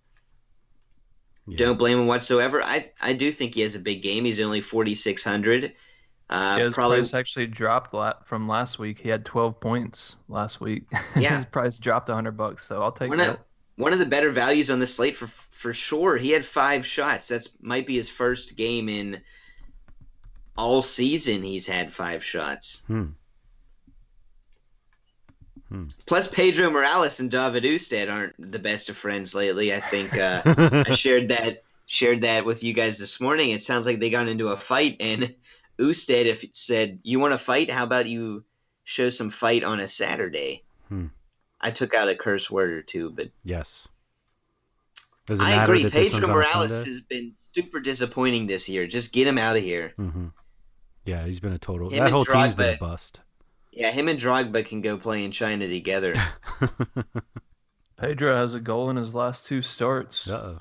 yeah. 1.47 1.57
don't 1.57 1.79
blame 1.79 1.99
him 1.99 2.07
whatsoever. 2.07 2.63
I 2.63 2.91
I 3.01 3.13
do 3.13 3.33
think 3.33 3.55
he 3.55 3.63
has 3.63 3.75
a 3.75 3.81
big 3.81 4.03
game. 4.03 4.25
He's 4.25 4.41
only 4.41 4.61
forty 4.61 4.95
six 4.95 5.25
hundred. 5.25 5.73
Uh, 6.29 6.57
yeah, 6.59 6.65
his 6.65 6.75
probably... 6.75 6.99
price 6.99 7.15
actually 7.15 7.47
dropped 7.47 7.95
lot 7.95 8.27
from 8.27 8.49
last 8.49 8.79
week. 8.79 8.99
He 8.99 9.09
had 9.09 9.25
12 9.25 9.61
points 9.61 10.17
last 10.29 10.61
week. 10.61 10.85
Yeah, 11.17 11.37
his 11.37 11.45
price 11.47 11.79
dropped 11.79 12.09
100 12.09 12.33
bucks, 12.33 12.67
so 12.67 12.83
I'll 12.83 12.93
take 12.93 13.09
one 13.09 13.19
that. 13.19 13.31
Of, 13.31 13.39
one 13.77 13.93
of 13.93 13.99
the 13.99 14.07
better 14.07 14.31
values 14.31 14.71
on 14.71 14.79
the 14.79 14.87
slate 14.87 15.17
for 15.17 15.27
for 15.27 15.73
sure. 15.73 16.17
He 16.17 16.31
had 16.31 16.45
five 16.45 16.85
shots. 16.85 17.29
That's 17.29 17.49
might 17.61 17.87
be 17.87 17.97
his 17.97 18.09
first 18.09 18.57
game 18.57 18.89
in 18.89 19.21
all 20.57 20.83
season. 20.83 21.43
He's 21.43 21.67
had 21.67 21.93
five 21.93 22.23
shots. 22.23 22.83
Hmm. 22.87 23.07
Hmm. 25.69 25.87
Plus, 26.07 26.29
Pedro 26.29 26.71
Morales 26.71 27.21
and 27.21 27.31
David 27.31 27.65
Ousted 27.65 28.09
aren't 28.09 28.53
the 28.53 28.59
best 28.59 28.89
of 28.89 28.97
friends 28.97 29.35
lately. 29.35 29.75
I 29.75 29.81
think 29.81 30.17
uh, 30.17 30.43
I 30.89 30.93
shared 30.93 31.29
that 31.31 31.63
shared 31.87 32.23
that 32.23 32.45
with 32.45 32.65
you 32.65 32.73
guys 32.73 32.99
this 32.99 33.21
morning. 33.21 33.51
It 33.51 33.63
sounds 33.63 33.87
like 33.87 34.01
they 34.01 34.11
got 34.11 34.29
into 34.29 34.49
a 34.49 34.57
fight, 34.57 34.97
and 35.01 35.35
Ousted 35.81 36.27
if 36.27 36.45
said, 36.53 36.99
"You 37.03 37.21
want 37.21 37.33
to 37.33 37.39
fight? 37.39 37.71
How 37.71 37.85
about 37.85 38.07
you 38.07 38.45
show 38.85 39.11
some 39.11 39.31
fight 39.31 39.65
on 39.65 39.81
a 39.81 39.89
Saturday?" 39.89 40.65
Hmm. 40.89 41.07
I 41.61 41.71
took 41.71 41.95
out 41.95 42.09
a 42.09 42.15
curse 42.15 42.51
word 42.51 42.71
or 42.71 42.83
two, 42.83 43.11
but 43.11 43.29
yes. 43.45 43.89
Does 45.27 45.41
it 45.41 45.45
I 45.45 45.65
agree. 45.65 45.89
Pedro 45.91 46.29
Morales 46.29 46.85
has 46.85 47.01
been 47.01 47.33
super 47.53 47.81
disappointing 47.81 48.47
this 48.47 48.69
year. 48.69 48.87
Just 48.87 49.13
get 49.13 49.27
him 49.27 49.39
out 49.39 49.57
of 49.57 49.63
here. 49.63 49.93
Mm-hmm. 49.99 50.29
Yeah, 51.05 51.25
he's 51.25 51.41
been 51.41 51.53
a 51.53 51.59
total. 51.59 51.91
Him 51.91 52.05
that 52.05 52.13
whole 52.13 52.25
Drogba, 52.25 52.45
team's 52.45 52.55
been 52.55 52.75
a 52.75 52.79
bust. 52.79 53.21
Yeah, 53.73 53.91
him 53.91 54.09
and 54.09 54.19
Drogba 54.19 54.65
can 54.65 54.81
go 54.81 54.97
play 54.97 55.25
in 55.25 55.33
China 55.33 55.69
together. 55.69 56.15
Pedro 57.97 58.35
has 58.37 58.55
a 58.55 58.61
goal 58.61 58.91
in 58.91 58.97
his 58.97 59.15
last 59.15 59.47
two 59.47 59.61
starts. 59.61 60.29
Uh 60.31 60.37
oh. 60.37 60.61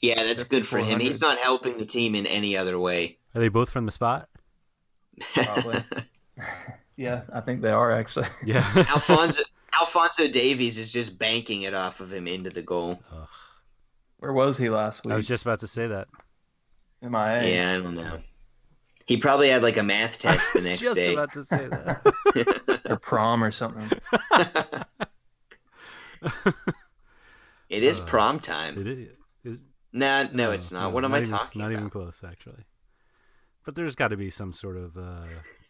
Yeah, 0.00 0.22
that's 0.24 0.44
good 0.44 0.66
for 0.66 0.78
him. 0.78 1.00
He's 1.00 1.22
not 1.22 1.38
helping 1.38 1.78
the 1.78 1.86
team 1.86 2.14
in 2.14 2.26
any 2.26 2.56
other 2.58 2.78
way. 2.78 3.16
Are 3.34 3.40
they 3.40 3.48
both 3.48 3.70
from 3.70 3.86
the 3.86 3.92
spot? 3.92 4.28
Probably. 5.34 5.84
yeah, 6.96 7.22
I 7.32 7.40
think 7.40 7.62
they 7.62 7.70
are 7.70 7.92
actually. 7.92 8.26
Yeah. 8.44 8.66
Alfonso 8.88 9.42
Alfonso 9.78 10.28
Davies 10.28 10.78
is 10.78 10.92
just 10.92 11.18
banking 11.18 11.62
it 11.62 11.74
off 11.74 12.00
of 12.00 12.12
him 12.12 12.26
into 12.28 12.50
the 12.50 12.62
goal. 12.62 13.00
Ugh. 13.12 13.28
Where 14.18 14.32
was 14.32 14.56
he 14.56 14.68
last 14.70 15.04
week? 15.04 15.12
I 15.12 15.16
was 15.16 15.26
just 15.28 15.42
about 15.44 15.60
to 15.60 15.66
say 15.66 15.86
that. 15.88 16.08
MIA. 17.02 17.54
Yeah, 17.54 17.74
I 17.74 17.82
don't 17.82 17.94
know. 17.96 18.20
He 19.06 19.18
probably 19.18 19.48
had 19.50 19.62
like 19.62 19.76
a 19.76 19.82
math 19.82 20.18
test 20.18 20.52
the 20.54 20.62
next 20.62 20.80
day. 20.80 20.86
I 20.86 20.90
was 20.90 20.98
just 20.98 21.12
about 21.12 21.32
to 21.34 21.44
say 21.44 21.68
that. 21.68 22.80
Or 22.88 22.96
prom 22.96 23.44
or 23.44 23.50
something. 23.50 23.90
it 27.68 27.82
is 27.82 28.00
Uh, 28.00 28.04
prom 28.06 28.40
time. 28.40 28.78
it 28.78 28.86
is. 28.86 29.08
is 29.44 29.64
Nah, 29.92 30.24
no, 30.24 30.30
no, 30.32 30.50
it's 30.52 30.72
not. 30.72 30.88
no, 30.88 30.94
what 30.94 31.04
am 31.04 31.12
I 31.14 31.18
even- 31.20 31.30
talking 31.30 31.60
Not 31.60 31.66
about? 31.66 31.72
Not 31.74 31.78
even 31.80 31.90
close, 31.90 32.22
actually. 32.26 32.64
But 33.64 33.74
there's 33.74 33.94
got 33.94 34.08
to 34.08 34.16
be 34.16 34.30
some 34.30 34.52
sort 34.52 34.76
of 34.76 34.96
uh, 34.96 35.24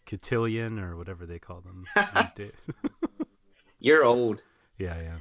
cotillion 0.06 0.78
or 0.78 0.96
whatever 0.96 1.26
they 1.26 1.38
call 1.38 1.60
them 1.60 1.84
these 2.14 2.30
days. 2.36 2.56
You're 3.78 4.04
old. 4.04 4.42
yeah, 4.78 5.00
yeah. 5.00 5.16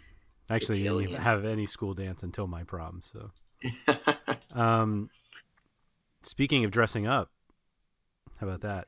Actually, 0.49 0.80
you 0.80 0.89
don't 0.89 1.03
even 1.03 1.21
have 1.21 1.45
any 1.45 1.65
school 1.65 1.93
dance 1.93 2.21
until 2.24 2.47
my 2.47 2.63
prom. 2.63 3.01
So, 3.03 3.32
um, 4.59 5.09
speaking 6.21 6.65
of 6.65 6.71
dressing 6.71 7.07
up, 7.07 7.32
how 8.38 8.47
about 8.47 8.61
that? 8.61 8.88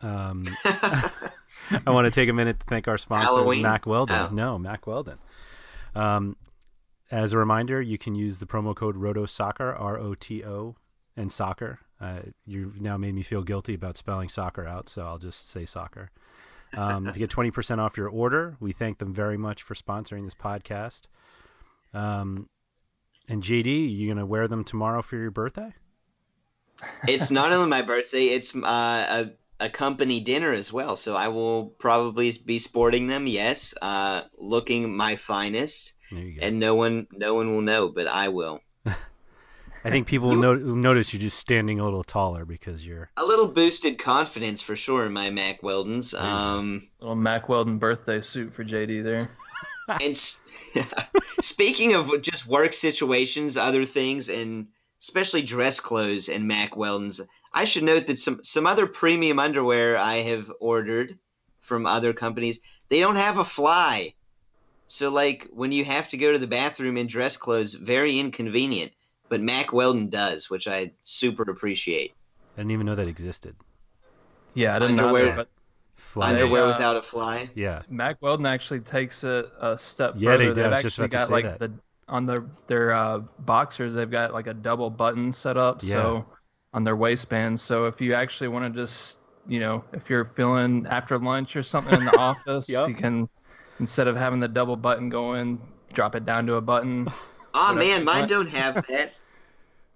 Um, 0.00 0.44
I 0.64 1.90
want 1.90 2.06
to 2.06 2.10
take 2.10 2.28
a 2.30 2.32
minute 2.32 2.60
to 2.60 2.66
thank 2.66 2.88
our 2.88 2.96
sponsors, 2.96 3.26
Halloween? 3.26 3.62
Mack 3.62 3.86
Weldon. 3.86 4.16
Oh. 4.16 4.34
No, 4.34 4.58
Mack 4.58 4.86
Weldon. 4.86 5.18
Um, 5.94 6.36
as 7.10 7.32
a 7.32 7.38
reminder, 7.38 7.82
you 7.82 7.98
can 7.98 8.14
use 8.14 8.38
the 8.38 8.46
promo 8.46 8.74
code 8.74 8.96
Roto 8.96 9.26
Soccer, 9.26 9.74
R 9.74 9.98
O 9.98 10.14
T 10.14 10.44
O, 10.44 10.76
and 11.16 11.30
soccer. 11.30 11.80
Uh, 12.00 12.20
you've 12.46 12.80
now 12.80 12.96
made 12.96 13.14
me 13.14 13.22
feel 13.22 13.42
guilty 13.42 13.74
about 13.74 13.96
spelling 13.96 14.28
soccer 14.28 14.66
out, 14.66 14.88
so 14.88 15.04
I'll 15.04 15.18
just 15.18 15.50
say 15.50 15.66
soccer. 15.66 16.10
Um, 16.76 17.12
to 17.12 17.18
get 17.18 17.30
20% 17.30 17.78
off 17.78 17.96
your 17.96 18.08
order, 18.08 18.56
we 18.60 18.72
thank 18.72 18.98
them 18.98 19.12
very 19.12 19.36
much 19.36 19.62
for 19.62 19.74
sponsoring 19.74 20.24
this 20.24 20.34
podcast. 20.34 21.08
Um, 21.92 22.48
and 23.28 23.42
JD, 23.42 23.94
you 23.94 24.06
going 24.06 24.18
to 24.18 24.26
wear 24.26 24.48
them 24.48 24.64
tomorrow 24.64 25.02
for 25.02 25.16
your 25.16 25.30
birthday? 25.30 25.74
it's 27.06 27.30
not 27.30 27.52
only 27.52 27.68
my 27.68 27.82
birthday; 27.82 28.28
it's 28.28 28.56
uh, 28.56 28.60
a 29.60 29.64
a 29.64 29.68
company 29.68 30.20
dinner 30.20 30.52
as 30.52 30.72
well. 30.72 30.96
So 30.96 31.14
I 31.14 31.28
will 31.28 31.66
probably 31.78 32.32
be 32.46 32.58
sporting 32.58 33.08
them. 33.08 33.26
Yes, 33.26 33.74
uh, 33.82 34.22
looking 34.38 34.96
my 34.96 35.16
finest, 35.16 35.92
There 36.10 36.20
you 36.22 36.40
go. 36.40 36.46
and 36.46 36.58
no 36.58 36.74
one 36.74 37.06
no 37.12 37.34
one 37.34 37.52
will 37.52 37.60
know, 37.60 37.88
but 37.90 38.06
I 38.06 38.28
will. 38.28 38.60
I 39.84 39.90
think 39.90 40.06
people 40.06 40.28
will 40.28 40.36
no- 40.36 40.54
notice 40.54 41.12
you're 41.12 41.20
just 41.20 41.38
standing 41.38 41.80
a 41.80 41.84
little 41.84 42.02
taller 42.02 42.44
because 42.44 42.84
you're. 42.84 43.10
A 43.16 43.24
little 43.24 43.48
boosted 43.48 43.98
confidence 43.98 44.60
for 44.60 44.76
sure 44.76 45.06
in 45.06 45.12
my 45.12 45.30
Mack 45.30 45.62
Weldons. 45.62 46.12
Um, 46.14 46.88
Little 47.00 47.16
Mack 47.16 47.48
Weldon 47.48 47.78
birthday 47.78 48.20
suit 48.20 48.52
for 48.52 48.64
JD 48.64 49.02
there. 49.04 49.30
and 49.88 50.02
s- 50.02 50.40
speaking 51.40 51.94
of 51.94 52.20
just 52.22 52.46
work 52.46 52.72
situations, 52.72 53.56
other 53.56 53.84
things, 53.86 54.28
and 54.28 54.66
especially 55.00 55.42
dress 55.42 55.80
clothes 55.80 56.28
and 56.28 56.46
Mack 56.46 56.76
Weldons, 56.76 57.20
I 57.52 57.64
should 57.64 57.84
note 57.84 58.06
that 58.06 58.18
some 58.18 58.44
some 58.44 58.66
other 58.66 58.86
premium 58.86 59.38
underwear 59.38 59.96
I 59.96 60.16
have 60.16 60.52
ordered 60.60 61.18
from 61.60 61.86
other 61.86 62.12
companies, 62.12 62.60
they 62.88 63.00
don't 63.00 63.16
have 63.16 63.38
a 63.38 63.44
fly. 63.44 64.14
So 64.88 65.08
like 65.08 65.48
when 65.52 65.72
you 65.72 65.84
have 65.84 66.08
to 66.08 66.16
go 66.16 66.32
to 66.32 66.38
the 66.38 66.46
bathroom 66.46 66.96
in 66.96 67.06
dress 67.06 67.36
clothes, 67.36 67.74
very 67.74 68.18
inconvenient. 68.18 68.92
But 69.30 69.40
Mack 69.40 69.72
Weldon 69.72 70.10
does, 70.10 70.50
which 70.50 70.68
I 70.68 70.92
super 71.02 71.44
appreciate. 71.50 72.12
I 72.56 72.60
didn't 72.60 72.72
even 72.72 72.84
know 72.84 72.96
that 72.96 73.08
existed. 73.08 73.56
Yeah, 74.54 74.76
I 74.76 74.78
didn't 74.80 74.96
know 74.96 75.04
Underwear. 75.14 75.36
that, 75.36 75.48
Fly. 75.94 76.30
Underwear 76.30 76.64
uh, 76.64 76.66
without 76.68 76.96
a 76.96 77.02
fly. 77.02 77.48
Yeah. 77.54 77.82
Mack 77.88 78.20
Weldon 78.20 78.44
actually 78.46 78.80
takes 78.80 79.22
it 79.24 79.46
a 79.60 79.78
step 79.78 80.14
Yeah, 80.16 80.36
they 80.36 80.46
further. 80.48 80.54
do. 80.54 80.62
They've 80.62 80.70
was 80.72 80.82
just 80.82 80.98
actually 80.98 81.04
about 81.04 81.10
to 81.10 81.16
got 81.16 81.26
say 81.28 81.32
like 81.48 81.58
that. 81.58 81.70
the 81.70 81.72
on 82.08 82.26
their 82.26 82.44
their 82.66 82.92
uh, 82.92 83.18
boxers, 83.40 83.94
they've 83.94 84.10
got 84.10 84.34
like 84.34 84.48
a 84.48 84.54
double 84.54 84.90
button 84.90 85.30
set 85.30 85.56
up. 85.56 85.80
So 85.80 86.26
on 86.74 86.84
their 86.84 86.96
waistbands. 86.96 87.62
So 87.62 87.86
if 87.86 88.00
you 88.00 88.14
actually 88.14 88.48
want 88.48 88.72
to 88.74 88.80
just 88.80 89.18
you 89.46 89.60
know 89.60 89.84
if 89.92 90.10
you're 90.10 90.24
feeling 90.34 90.86
after 90.88 91.18
lunch 91.18 91.54
or 91.54 91.62
something 91.62 91.94
in 91.94 92.04
the 92.04 92.16
office, 92.18 92.68
Yup. 92.68 92.88
you 92.88 92.94
can 92.94 93.28
instead 93.78 94.08
of 94.08 94.16
having 94.16 94.40
the 94.40 94.48
double 94.48 94.76
button 94.76 95.08
going, 95.08 95.60
drop 95.92 96.14
it 96.16 96.26
down 96.26 96.46
to 96.46 96.54
a 96.56 96.60
button. 96.60 97.06
Oh 97.54 97.74
man, 97.74 98.04
mine 98.04 98.26
don't 98.28 98.48
have 98.48 98.74
that. 98.88 99.12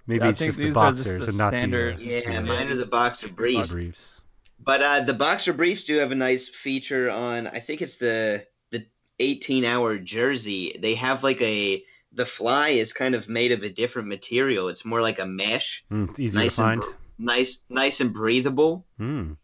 Maybe 0.07 0.23
I 0.23 0.29
it's 0.31 0.39
just 0.39 0.59
the 0.59 0.65
these 0.67 0.77
are 0.77 0.93
just 0.93 1.05
the 1.05 1.27
and 1.27 1.39
not 1.39 1.51
standard- 1.51 1.99
the. 1.99 2.05
Uh, 2.17 2.21
Yeah, 2.21 2.31
yeah, 2.33 2.41
mine 2.41 2.69
are 2.69 2.77
the 2.77 2.87
boxer 2.87 3.29
briefs. 3.29 3.73
briefs. 3.73 4.21
But 4.63 4.83
uh, 4.83 5.01
the 5.01 5.15
boxer 5.15 5.53
briefs 5.53 5.85
do 5.85 5.97
have 5.99 6.13
a 6.13 6.15
nice 6.15 6.49
feature 6.49 7.11
on. 7.11 7.47
I 7.47 7.59
think 7.61 7.83
it's 7.83 7.97
the 7.99 8.47
the 8.71 8.87
18 9.19 9.65
hour 9.65 9.99
jersey. 9.99 10.77
They 10.81 10.95
have 10.95 11.23
like 11.23 11.41
a 11.41 11.83
the 12.13 12.27
fly 12.27 12.69
is 12.71 12.93
kind 12.93 13.15
of 13.15 13.29
made 13.29 13.51
of 13.53 13.63
a 13.63 13.69
different 13.71 14.09
material. 14.09 14.69
It's 14.69 14.85
more 14.85 15.01
like 15.03 15.19
a 15.19 15.27
mesh, 15.27 15.85
Mm, 15.91 16.19
easy 16.19 16.39
nice 16.39 16.57
to 16.57 16.63
find. 16.63 16.83
and 16.83 16.91
br- 16.93 16.97
nice 17.19 17.59
nice 17.69 18.01
and 18.01 18.13
breathable. 18.13 18.87
Mm. 19.01 19.37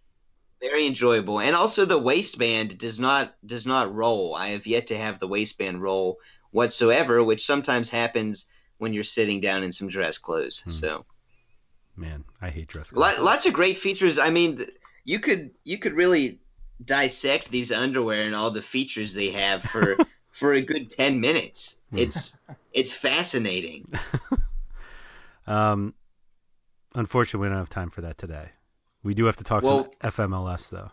Very 0.61 0.87
enjoyable. 0.87 1.41
And 1.41 1.57
also 1.57 1.85
the 1.87 1.99
waistband 1.99 2.77
does 2.79 3.01
not 3.01 3.35
does 3.47 3.67
not 3.67 3.95
roll. 3.95 4.35
I 4.35 4.49
have 4.49 4.67
yet 4.67 4.89
to 4.89 4.97
have 4.99 5.19
the 5.19 5.27
waistband 5.29 5.81
roll 5.83 6.19
whatsoever, 6.51 7.23
which 7.23 7.45
sometimes 7.45 7.91
happens 7.91 8.47
when 8.79 8.93
you're 8.93 9.03
sitting 9.03 9.41
down 9.41 9.63
in 9.63 9.73
some 9.73 9.89
dress 9.89 10.19
clothes. 10.19 10.61
Hmm. 10.61 10.71
So 10.71 11.05
Man, 11.97 12.25
I 12.41 12.51
hate 12.51 12.69
dress 12.69 12.91
clothes. 12.91 13.01
Lot, 13.01 13.23
lots 13.23 13.47
of 13.47 13.53
great 13.53 13.77
features. 13.79 14.19
I 14.19 14.31
mean, 14.31 14.65
you 15.05 15.19
could 15.21 15.51
you 15.65 15.79
could 15.79 15.93
really 15.93 16.39
dissect 16.85 17.51
these 17.51 17.71
underwear 17.71 18.23
and 18.23 18.35
all 18.35 18.51
the 18.51 18.63
features 18.63 19.13
they 19.13 19.31
have 19.31 19.63
for 19.63 19.97
for 20.31 20.55
a 20.55 20.63
good 20.63 20.91
ten 20.91 21.21
minutes. 21.21 21.81
Hmm. 21.91 21.99
It's 21.99 22.39
it's 22.73 22.93
fascinating. 22.93 23.87
Um, 25.47 25.95
unfortunately, 26.95 27.49
we 27.49 27.51
don't 27.51 27.59
have 27.59 27.69
time 27.69 27.91
for 27.91 28.03
that 28.03 28.19
today. 28.19 28.51
We 29.03 29.15
do 29.15 29.25
have 29.25 29.37
to 29.37 29.45
talk 29.45 29.65
Well- 29.65 29.91
some 30.01 30.11
FMLS 30.13 30.69
though. 30.69 30.93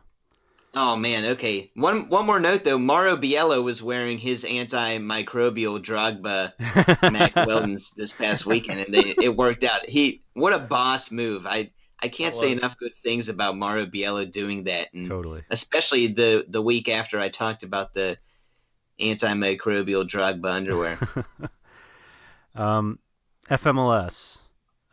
Oh 0.80 0.96
man, 0.96 1.26
okay. 1.26 1.72
One 1.74 2.08
one 2.08 2.28
more 2.28 2.40
note 2.40 2.64
though. 2.64 2.78
Mauro 2.78 3.18
Biello 3.18 3.64
was 3.64 3.82
wearing 3.82 4.20
his 4.20 4.44
antimicrobial 4.44 5.82
Drogba 5.84 6.54
Mack 7.12 7.34
Weldons 7.34 7.96
this 7.96 8.14
past 8.14 8.46
weekend, 8.46 8.82
and 8.82 8.94
they, 8.94 9.16
it 9.20 9.36
worked 9.36 9.64
out. 9.64 9.90
He 9.90 10.22
what 10.34 10.54
a 10.54 10.60
boss 10.60 11.10
move. 11.10 11.48
I 11.48 11.72
I 12.00 12.10
can't 12.10 12.36
say 12.36 12.52
enough 12.52 12.78
good 12.78 12.94
things 13.02 13.28
about 13.28 13.58
Mauro 13.58 13.88
Biello 13.88 14.32
doing 14.32 14.66
that, 14.66 14.90
and 14.94 15.08
Totally. 15.08 15.44
especially 15.50 16.08
the 16.08 16.46
the 16.48 16.62
week 16.62 16.90
after 16.90 17.20
I 17.20 17.30
talked 17.30 17.64
about 17.64 17.96
the 17.96 18.20
antimicrobial 19.00 20.08
Drogba 20.08 20.52
underwear. 20.54 21.00
Um, 22.56 22.98
FMLS. 23.52 24.40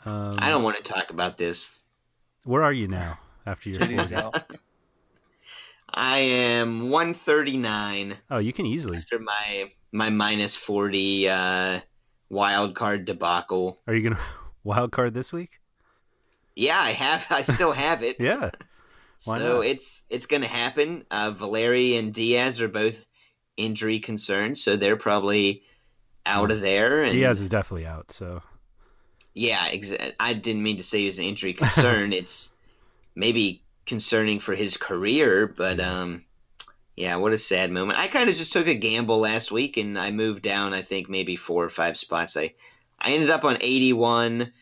Um, 0.04 0.34
I 0.36 0.50
don't 0.50 0.62
want 0.62 0.76
to 0.76 0.82
talk 0.82 1.08
about 1.08 1.38
this. 1.38 1.80
Where 2.42 2.62
are 2.62 2.74
you 2.74 2.88
now 2.88 3.18
after 3.46 3.70
your 3.70 3.80
JD's 3.80 4.12
out. 4.12 4.50
I 5.96 6.18
am 6.18 6.90
139 6.90 8.16
Oh, 8.30 8.38
you 8.38 8.52
can 8.52 8.66
easily. 8.66 8.98
after 8.98 9.18
my 9.18 9.70
my 9.92 10.10
minus 10.10 10.56
40 10.56 11.28
uh, 11.28 11.80
wild 12.30 12.74
card 12.74 13.04
debacle. 13.04 13.80
Are 13.86 13.94
you 13.94 14.02
gonna 14.02 14.20
wild 14.64 14.92
card 14.92 15.14
this 15.14 15.32
week? 15.32 15.60
Yeah, 16.56 16.78
I 16.78 16.90
have. 16.90 17.26
I 17.30 17.42
still 17.42 17.72
have 17.86 18.02
it. 18.02 18.16
Yeah. 18.20 18.50
Why 19.24 19.38
so 19.38 19.56
not? 19.56 19.66
it's 19.66 20.02
it's 20.10 20.26
gonna 20.26 20.46
happen. 20.48 21.04
Uh, 21.10 21.30
Valeri 21.30 21.96
and 21.96 22.12
Diaz 22.12 22.60
are 22.60 22.68
both 22.68 23.06
injury 23.56 23.98
concerned, 24.00 24.58
so 24.58 24.76
they're 24.76 24.96
probably 24.96 25.62
out 26.26 26.50
of 26.50 26.60
there. 26.60 27.02
And 27.04 27.12
Diaz 27.12 27.40
is 27.40 27.48
definitely 27.48 27.86
out. 27.86 28.10
So 28.10 28.42
Yeah, 29.34 29.66
exa- 29.68 30.12
I 30.18 30.32
didn't 30.34 30.62
mean 30.62 30.76
to 30.78 30.82
say 30.82 31.00
he 31.00 31.06
was 31.06 31.18
an 31.18 31.24
injury 31.26 31.52
concern. 31.52 32.12
it's 32.12 32.54
maybe 33.14 33.62
concerning 33.86 34.40
for 34.40 34.54
his 34.54 34.76
career, 34.76 35.46
but 35.46 35.80
um, 35.80 36.24
yeah, 36.96 37.16
what 37.16 37.32
a 37.32 37.38
sad 37.38 37.70
moment. 37.70 37.98
I 37.98 38.06
kind 38.06 38.28
of 38.28 38.36
just 38.36 38.52
took 38.52 38.66
a 38.66 38.74
gamble 38.74 39.18
last 39.18 39.50
week, 39.50 39.76
and 39.76 39.98
I 39.98 40.10
moved 40.10 40.42
down. 40.42 40.72
I 40.72 40.82
think 40.82 41.08
maybe 41.08 41.36
four 41.36 41.64
or 41.64 41.68
five 41.68 41.96
spots. 41.96 42.36
I 42.36 42.54
I 42.98 43.12
ended 43.12 43.30
up 43.30 43.44
on 43.44 43.58
eighty 43.60 43.92
one. 43.92 44.52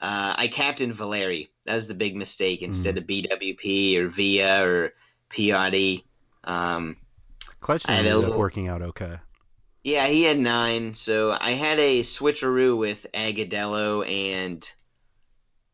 Uh, 0.00 0.34
I 0.36 0.48
captained 0.48 0.94
Valeri. 0.94 1.50
That 1.64 1.74
was 1.74 1.88
the 1.88 1.94
big 1.94 2.16
mistake. 2.16 2.62
Instead 2.62 2.98
of 2.98 3.04
BWP 3.04 3.96
or 3.98 4.08
Villa 4.08 4.62
or 4.64 4.92
Piatti. 5.30 6.04
Um, 6.44 6.96
had 7.66 8.06
ended 8.06 8.30
up 8.30 8.36
working 8.36 8.68
out 8.68 8.82
okay. 8.82 9.16
yeah, 9.82 10.06
he 10.06 10.22
had 10.22 10.38
nine. 10.38 10.94
So 10.94 11.36
I 11.40 11.52
had 11.52 11.78
a 11.78 12.00
switcheroo 12.00 12.76
with 12.76 13.06
Agudelo 13.14 14.08
and 14.08 14.70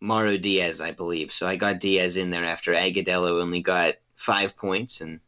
Mauro 0.02 0.36
Diaz, 0.36 0.80
I 0.80 0.90
believe. 0.90 1.30
So 1.32 1.46
I 1.46 1.54
got 1.54 1.78
Diaz 1.78 2.16
in 2.16 2.30
there 2.30 2.44
after 2.44 2.74
Agudelo 2.74 3.40
only 3.40 3.62
got 3.62 3.94
five 4.16 4.56
points, 4.56 5.00
and 5.00 5.20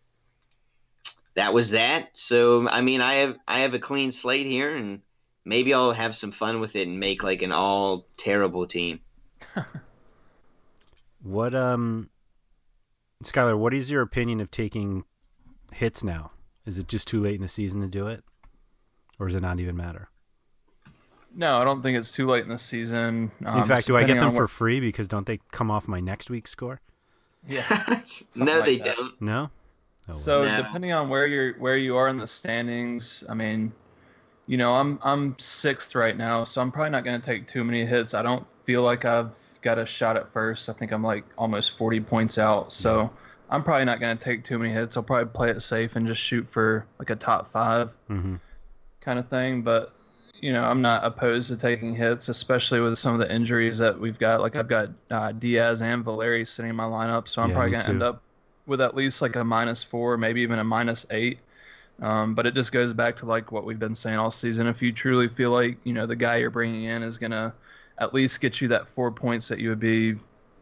that 1.34 1.54
was 1.54 1.70
that. 1.70 2.10
So 2.14 2.68
I 2.68 2.80
mean, 2.80 3.00
I 3.00 3.14
have 3.14 3.38
I 3.46 3.60
have 3.60 3.74
a 3.74 3.78
clean 3.78 4.10
slate 4.10 4.46
here, 4.46 4.74
and 4.74 5.00
maybe 5.44 5.72
I'll 5.72 5.92
have 5.92 6.16
some 6.16 6.32
fun 6.32 6.58
with 6.58 6.74
it 6.74 6.88
and 6.88 6.98
make 6.98 7.22
like 7.22 7.42
an 7.42 7.52
all 7.52 8.08
terrible 8.16 8.66
team. 8.66 8.98
what 11.22 11.54
um, 11.54 12.10
Skylar, 13.22 13.56
what 13.56 13.74
is 13.74 13.92
your 13.92 14.02
opinion 14.02 14.40
of 14.40 14.50
taking 14.50 15.04
hits 15.72 16.02
now? 16.02 16.32
Is 16.66 16.78
it 16.78 16.88
just 16.88 17.06
too 17.06 17.20
late 17.20 17.36
in 17.36 17.42
the 17.42 17.48
season 17.48 17.80
to 17.82 17.86
do 17.86 18.08
it, 18.08 18.24
or 19.20 19.28
does 19.28 19.36
it 19.36 19.42
not 19.42 19.60
even 19.60 19.76
matter? 19.76 20.08
No, 21.36 21.58
I 21.58 21.64
don't 21.64 21.82
think 21.82 21.98
it's 21.98 22.12
too 22.12 22.26
late 22.26 22.44
in 22.44 22.48
the 22.50 22.58
season. 22.58 23.30
Um, 23.44 23.58
in 23.58 23.64
fact, 23.64 23.86
do 23.86 23.96
I 23.96 24.04
get 24.04 24.20
them 24.20 24.32
for 24.32 24.42
what... 24.42 24.50
free 24.50 24.80
because 24.80 25.08
don't 25.08 25.26
they 25.26 25.38
come 25.52 25.70
off 25.70 25.88
my 25.88 26.00
next 26.00 26.30
week's 26.30 26.50
score? 26.50 26.80
Yeah. 27.48 27.62
no, 28.36 28.60
like 28.60 28.64
they 28.64 28.78
that. 28.78 28.96
don't. 28.96 29.20
No. 29.20 29.50
Oh, 30.08 30.12
So 30.12 30.44
No. 30.44 30.56
depending 30.56 30.92
on 30.92 31.08
where 31.08 31.26
you're 31.26 31.54
where 31.54 31.76
you 31.76 31.96
are 31.96 32.08
in 32.08 32.18
the 32.18 32.26
standings, 32.26 33.24
I 33.28 33.34
mean, 33.34 33.72
you 34.46 34.56
know, 34.56 34.74
I'm 34.74 34.98
I'm 35.02 35.36
sixth 35.38 35.94
right 35.94 36.16
now, 36.16 36.44
so 36.44 36.60
I'm 36.60 36.70
probably 36.70 36.90
not 36.90 37.04
going 37.04 37.20
to 37.20 37.24
take 37.24 37.48
too 37.48 37.64
many 37.64 37.84
hits. 37.84 38.14
I 38.14 38.22
don't 38.22 38.46
feel 38.64 38.82
like 38.82 39.04
I've 39.04 39.32
got 39.62 39.78
a 39.78 39.86
shot 39.86 40.16
at 40.16 40.32
first. 40.32 40.68
I 40.68 40.72
think 40.72 40.92
I'm 40.92 41.02
like 41.02 41.24
almost 41.38 41.76
40 41.76 42.00
points 42.00 42.38
out, 42.38 42.72
so 42.72 43.10
I'm 43.50 43.62
probably 43.62 43.86
not 43.86 44.00
going 44.00 44.16
to 44.16 44.22
take 44.22 44.44
too 44.44 44.58
many 44.58 44.72
hits. 44.72 44.96
I'll 44.96 45.02
probably 45.02 45.26
play 45.32 45.50
it 45.50 45.60
safe 45.60 45.96
and 45.96 46.06
just 46.06 46.20
shoot 46.20 46.48
for 46.48 46.86
like 46.98 47.10
a 47.10 47.16
top 47.16 47.46
five 47.46 47.90
hmm 48.06 48.36
kind 49.00 49.18
of 49.18 49.28
thing. 49.28 49.62
But 49.62 49.93
you 50.44 50.52
know, 50.52 50.64
I'm 50.64 50.82
not 50.82 51.04
opposed 51.04 51.48
to 51.50 51.56
taking 51.56 51.94
hits, 51.96 52.28
especially 52.28 52.80
with 52.80 52.98
some 52.98 53.14
of 53.14 53.20
the 53.20 53.32
injuries 53.34 53.78
that 53.78 53.98
we've 53.98 54.18
got. 54.18 54.40
Like 54.40 54.56
I've 54.56 54.68
got 54.68 54.90
uh, 55.10 55.32
Diaz 55.32 55.82
and 55.82 56.04
Valeri 56.04 56.44
sitting 56.44 56.70
in 56.70 56.76
my 56.76 56.84
lineup, 56.84 57.28
so 57.28 57.42
I'm 57.42 57.50
Yeah, 57.50 57.52
probably 57.52 57.72
gonna 57.72 57.88
end 57.88 58.02
up 58.02 58.22
with 58.66 58.80
at 58.80 58.94
least 58.96 59.22
like 59.22 59.36
a 59.36 59.44
minus 59.44 59.82
four, 59.82 60.16
maybe 60.18 60.42
even 60.42 60.58
a 60.58 60.64
minus 60.64 61.06
eight. 61.10 61.38
Um, 62.00 62.34
but 62.34 62.46
it 62.46 62.54
just 62.54 62.72
goes 62.72 62.92
back 62.92 63.16
to 63.16 63.26
like 63.26 63.52
what 63.52 63.64
we've 63.64 63.78
been 63.78 63.94
saying 63.94 64.18
all 64.18 64.30
season. 64.30 64.66
If 64.66 64.82
you 64.82 64.92
truly 64.92 65.28
feel 65.28 65.50
like 65.52 65.78
you 65.84 65.92
know 65.92 66.06
the 66.06 66.16
guy 66.16 66.36
you're 66.38 66.50
bringing 66.50 66.84
in 66.84 67.02
is 67.02 67.18
gonna 67.18 67.54
at 67.98 68.14
least 68.14 68.40
get 68.40 68.60
you 68.60 68.68
that 68.68 68.88
four 68.88 69.12
points 69.12 69.48
that 69.48 69.60
you 69.60 69.70
would 69.70 69.80
be 69.80 70.16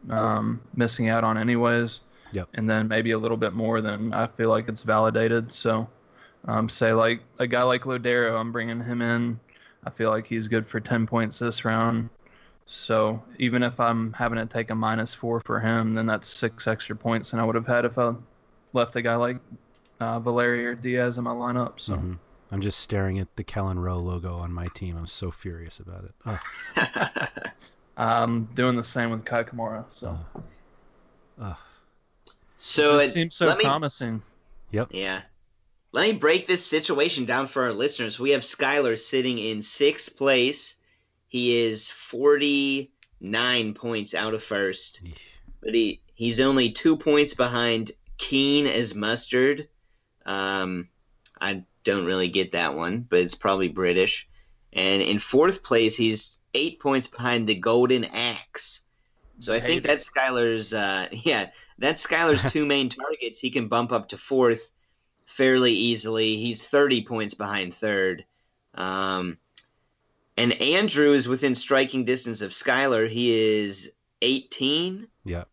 um, 0.09 0.61
missing 0.75 1.09
out 1.09 1.23
on 1.23 1.37
anyways, 1.37 2.01
Yep. 2.31 2.49
and 2.53 2.69
then 2.69 2.87
maybe 2.87 3.11
a 3.11 3.17
little 3.17 3.37
bit 3.37 3.53
more, 3.53 3.81
then 3.81 4.13
I 4.13 4.27
feel 4.27 4.49
like 4.49 4.69
it's 4.69 4.83
validated. 4.83 5.51
So 5.51 5.89
um, 6.45 6.69
say 6.69 6.93
like 6.93 7.21
a 7.39 7.47
guy 7.47 7.63
like 7.63 7.83
Lodeiro, 7.83 8.39
I'm 8.39 8.51
bringing 8.51 8.81
him 8.81 9.01
in. 9.01 9.39
I 9.85 9.89
feel 9.89 10.09
like 10.09 10.25
he's 10.25 10.47
good 10.47 10.65
for 10.65 10.79
10 10.79 11.05
points 11.07 11.39
this 11.39 11.65
round. 11.65 12.09
So 12.65 13.21
even 13.39 13.61
if 13.63 13.79
I'm 13.79 14.13
having 14.13 14.37
to 14.39 14.45
take 14.45 14.69
a 14.69 14.75
minus 14.75 15.13
four 15.13 15.41
for 15.41 15.59
him, 15.59 15.91
then 15.93 16.05
that's 16.05 16.29
six 16.29 16.67
extra 16.67 16.95
points 16.95 17.31
than 17.31 17.39
I 17.39 17.43
would 17.43 17.55
have 17.55 17.67
had 17.67 17.83
if 17.85 17.97
I 17.97 18.13
left 18.71 18.95
a 18.95 19.01
guy 19.01 19.15
like 19.15 19.37
uh, 19.99 20.19
Valeria 20.19 20.69
or 20.69 20.75
Diaz 20.75 21.17
in 21.17 21.23
my 21.25 21.31
lineup. 21.33 21.79
So 21.79 21.95
Mhm. 21.95 22.17
I'm 22.51 22.61
just 22.61 22.79
staring 22.79 23.19
at 23.19 23.35
the 23.35 23.43
Kellyn 23.43 23.79
Rowe 23.79 23.99
logo 23.99 24.37
on 24.37 24.53
my 24.53 24.67
team. 24.67 24.95
I'm 24.95 25.07
so 25.07 25.31
furious 25.31 25.79
about 25.79 26.05
it. 26.05 26.13
Oh, 26.25 26.39
I'm 27.97 28.45
doing 28.55 28.75
the 28.75 28.83
same 28.83 29.09
with 29.11 29.25
Kei 29.25 29.43
Kamara. 29.43 29.85
So 29.89 30.17
ugh. 31.41 31.57
So 32.57 32.99
it 32.99 33.05
it 33.05 33.09
seems 33.09 33.35
so 33.35 33.47
let 33.47 33.57
me- 33.57 33.63
promising. 33.65 34.21
Yep. 34.71 34.89
Yeah. 34.91 35.21
Let 35.93 36.07
me 36.07 36.13
break 36.13 36.47
this 36.47 36.65
situation 36.65 37.25
down 37.25 37.45
for 37.45 37.65
our 37.65 37.71
listeners. 37.71 38.19
We 38.19 38.31
have 38.31 38.41
Skylar 38.41 38.97
sitting 38.97 39.37
in 39.37 39.61
sixth 39.61 40.17
place. 40.17 40.75
He 41.27 41.55
is 41.55 41.87
49 41.91 43.73
points 43.75 44.15
out 44.15 44.33
of 44.33 44.41
first, 44.41 45.01
Eesh. 45.05 45.13
but 45.61 45.75
he, 45.75 46.01
he's 46.15 46.39
only 46.39 46.71
two 46.71 46.97
points 46.97 47.35
behind 47.35 47.91
Keen 48.17 48.65
as 48.65 48.95
Mustard. 48.95 49.67
Um, 50.25 50.89
I 51.39 51.61
don't 51.83 52.05
really 52.05 52.27
get 52.29 52.53
that 52.53 52.73
one, 52.73 53.05
but 53.07 53.19
it's 53.19 53.35
probably 53.35 53.69
British. 53.69 54.27
And 54.73 55.03
in 55.03 55.19
fourth 55.19 55.61
place, 55.61 55.95
he's 55.95 56.39
eight 56.55 56.79
points 56.79 57.05
behind 57.05 57.45
the 57.45 57.55
Golden 57.55 58.05
Axe. 58.05 58.81
So 59.37 59.53
I 59.53 59.59
think 59.59 59.83
that's 59.83 60.09
Skylar's. 60.09 60.73
Uh, 60.73 61.07
yeah, 61.11 61.51
that's 61.77 62.05
Skylar's 62.05 62.43
two 62.51 62.65
main 62.65 62.89
targets. 62.89 63.37
He 63.37 63.51
can 63.51 63.67
bump 63.67 63.91
up 63.91 64.09
to 64.09 64.17
fourth 64.17 64.71
fairly 65.25 65.73
easily. 65.73 66.35
He's 66.37 66.65
30 66.65 67.03
points 67.05 67.33
behind 67.33 67.73
third. 67.73 68.25
Um, 68.75 69.37
and 70.37 70.53
Andrew 70.61 71.13
is 71.13 71.27
within 71.27 71.55
striking 71.55 72.05
distance 72.05 72.41
of 72.41 72.51
Skylar. 72.51 73.07
He 73.09 73.59
is 73.61 73.91
18. 74.21 75.07
Yeah. 75.25 75.43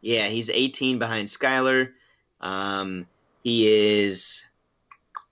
Yeah, 0.00 0.28
he's 0.28 0.48
18 0.48 0.98
behind 0.98 1.28
Skylar. 1.28 1.90
Um, 2.40 3.06
he 3.44 3.68
is 4.02 4.46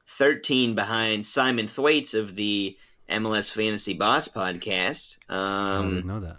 13 0.06 0.74
behind 0.74 1.24
Simon 1.24 1.66
Thwaites 1.68 2.12
of 2.14 2.34
the 2.34 2.76
MLS 3.08 3.50
Fantasy 3.52 3.94
Boss 3.94 4.28
podcast. 4.28 5.18
I 5.28 5.76
Um, 5.76 5.94
didn't 5.94 6.06
know 6.06 6.20
that. 6.20 6.36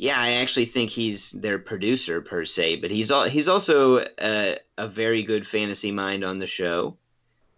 Yeah, 0.00 0.18
I 0.18 0.30
actually 0.32 0.64
think 0.64 0.88
he's 0.88 1.32
their 1.32 1.58
producer 1.58 2.22
per 2.22 2.46
se, 2.46 2.76
but 2.76 2.90
he's 2.90 3.10
al- 3.10 3.28
he's 3.28 3.48
also 3.48 3.98
a, 4.18 4.56
a 4.78 4.88
very 4.88 5.22
good 5.22 5.46
fantasy 5.46 5.92
mind 5.92 6.24
on 6.24 6.38
the 6.38 6.46
show. 6.46 6.96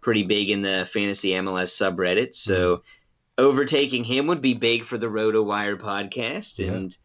Pretty 0.01 0.25
big 0.25 0.51
in 0.51 0.61
the 0.61 0.89
fantasy 0.91 1.31
MLS 1.31 1.71
subreddit, 1.71 2.31
hmm. 2.31 2.33
so 2.33 2.83
overtaking 3.39 4.03
him 4.03 4.27
would 4.27 4.43
be 4.43 4.55
big 4.55 4.85
for 4.85 4.99
the 4.99 5.09
Roto 5.09 5.41
Wire 5.41 5.77
podcast. 5.77 6.59
Yeah. 6.59 6.73
And 6.73 6.97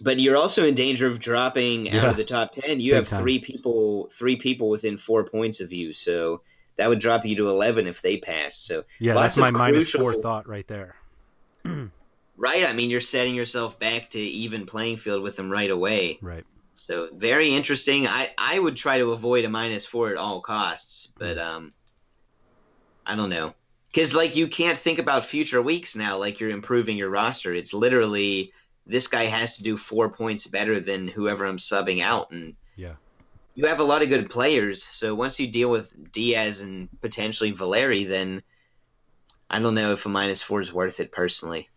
but 0.00 0.20
you're 0.20 0.36
also 0.36 0.64
in 0.64 0.76
danger 0.76 1.08
of 1.08 1.18
dropping 1.18 1.90
out 1.90 2.10
of 2.10 2.16
the 2.16 2.24
top 2.24 2.52
ten. 2.52 2.78
You 2.78 2.92
Big 2.92 2.98
have 2.98 3.08
time. 3.08 3.20
three 3.20 3.40
people, 3.40 4.08
three 4.12 4.36
people 4.36 4.70
within 4.70 4.96
four 4.96 5.24
points 5.24 5.58
of 5.58 5.72
you, 5.72 5.92
so 5.92 6.42
that 6.76 6.88
would 6.88 7.00
drop 7.00 7.26
you 7.26 7.34
to 7.34 7.48
eleven 7.48 7.88
if 7.88 8.00
they 8.00 8.16
pass. 8.16 8.54
So 8.54 8.84
Yeah, 9.00 9.14
that's 9.14 9.38
my 9.38 9.48
of 9.48 9.54
minus 9.54 9.90
four 9.90 10.14
thought 10.14 10.48
right 10.48 10.68
there. 10.68 10.94
right. 12.38 12.66
I 12.66 12.72
mean, 12.72 12.88
you're 12.88 13.00
setting 13.00 13.34
yourself 13.34 13.78
back 13.78 14.08
to 14.10 14.20
even 14.20 14.64
playing 14.64 14.96
field 14.96 15.22
with 15.22 15.36
them 15.36 15.50
right 15.50 15.70
away. 15.70 16.18
Right. 16.22 16.44
So 16.74 17.08
very 17.12 17.54
interesting. 17.54 18.06
I, 18.06 18.30
I 18.38 18.58
would 18.58 18.76
try 18.76 18.98
to 18.98 19.10
avoid 19.10 19.44
a 19.44 19.50
minus 19.50 19.84
four 19.84 20.10
at 20.10 20.16
all 20.16 20.40
costs, 20.40 21.12
but 21.18 21.36
um, 21.36 21.74
I 23.04 23.16
don't 23.16 23.30
know, 23.30 23.52
because 23.92 24.14
like 24.14 24.36
you 24.36 24.46
can't 24.46 24.78
think 24.78 25.00
about 25.00 25.24
future 25.24 25.60
weeks 25.60 25.96
now. 25.96 26.16
Like 26.16 26.38
you're 26.38 26.50
improving 26.50 26.96
your 26.96 27.10
roster. 27.10 27.52
It's 27.52 27.74
literally 27.74 28.52
this 28.86 29.08
guy 29.08 29.24
has 29.24 29.56
to 29.56 29.62
do 29.64 29.76
four 29.76 30.08
points 30.08 30.46
better 30.46 30.78
than 30.78 31.08
whoever 31.08 31.44
I'm 31.44 31.58
subbing 31.58 32.00
out, 32.00 32.30
and 32.30 32.54
Yeah. 32.76 32.94
you 33.54 33.66
have 33.66 33.80
a 33.80 33.84
lot 33.84 34.02
of 34.02 34.08
good 34.08 34.30
players. 34.30 34.84
So 34.84 35.14
once 35.16 35.40
you 35.40 35.48
deal 35.48 35.70
with 35.70 36.12
Diaz 36.12 36.60
and 36.60 36.88
potentially 37.00 37.50
Valeri, 37.50 38.04
then 38.04 38.40
I 39.50 39.58
don't 39.58 39.74
know 39.74 39.92
if 39.92 40.06
a 40.06 40.08
minus 40.08 40.42
four 40.42 40.60
is 40.60 40.72
worth 40.72 41.00
it 41.00 41.10
personally. 41.10 41.68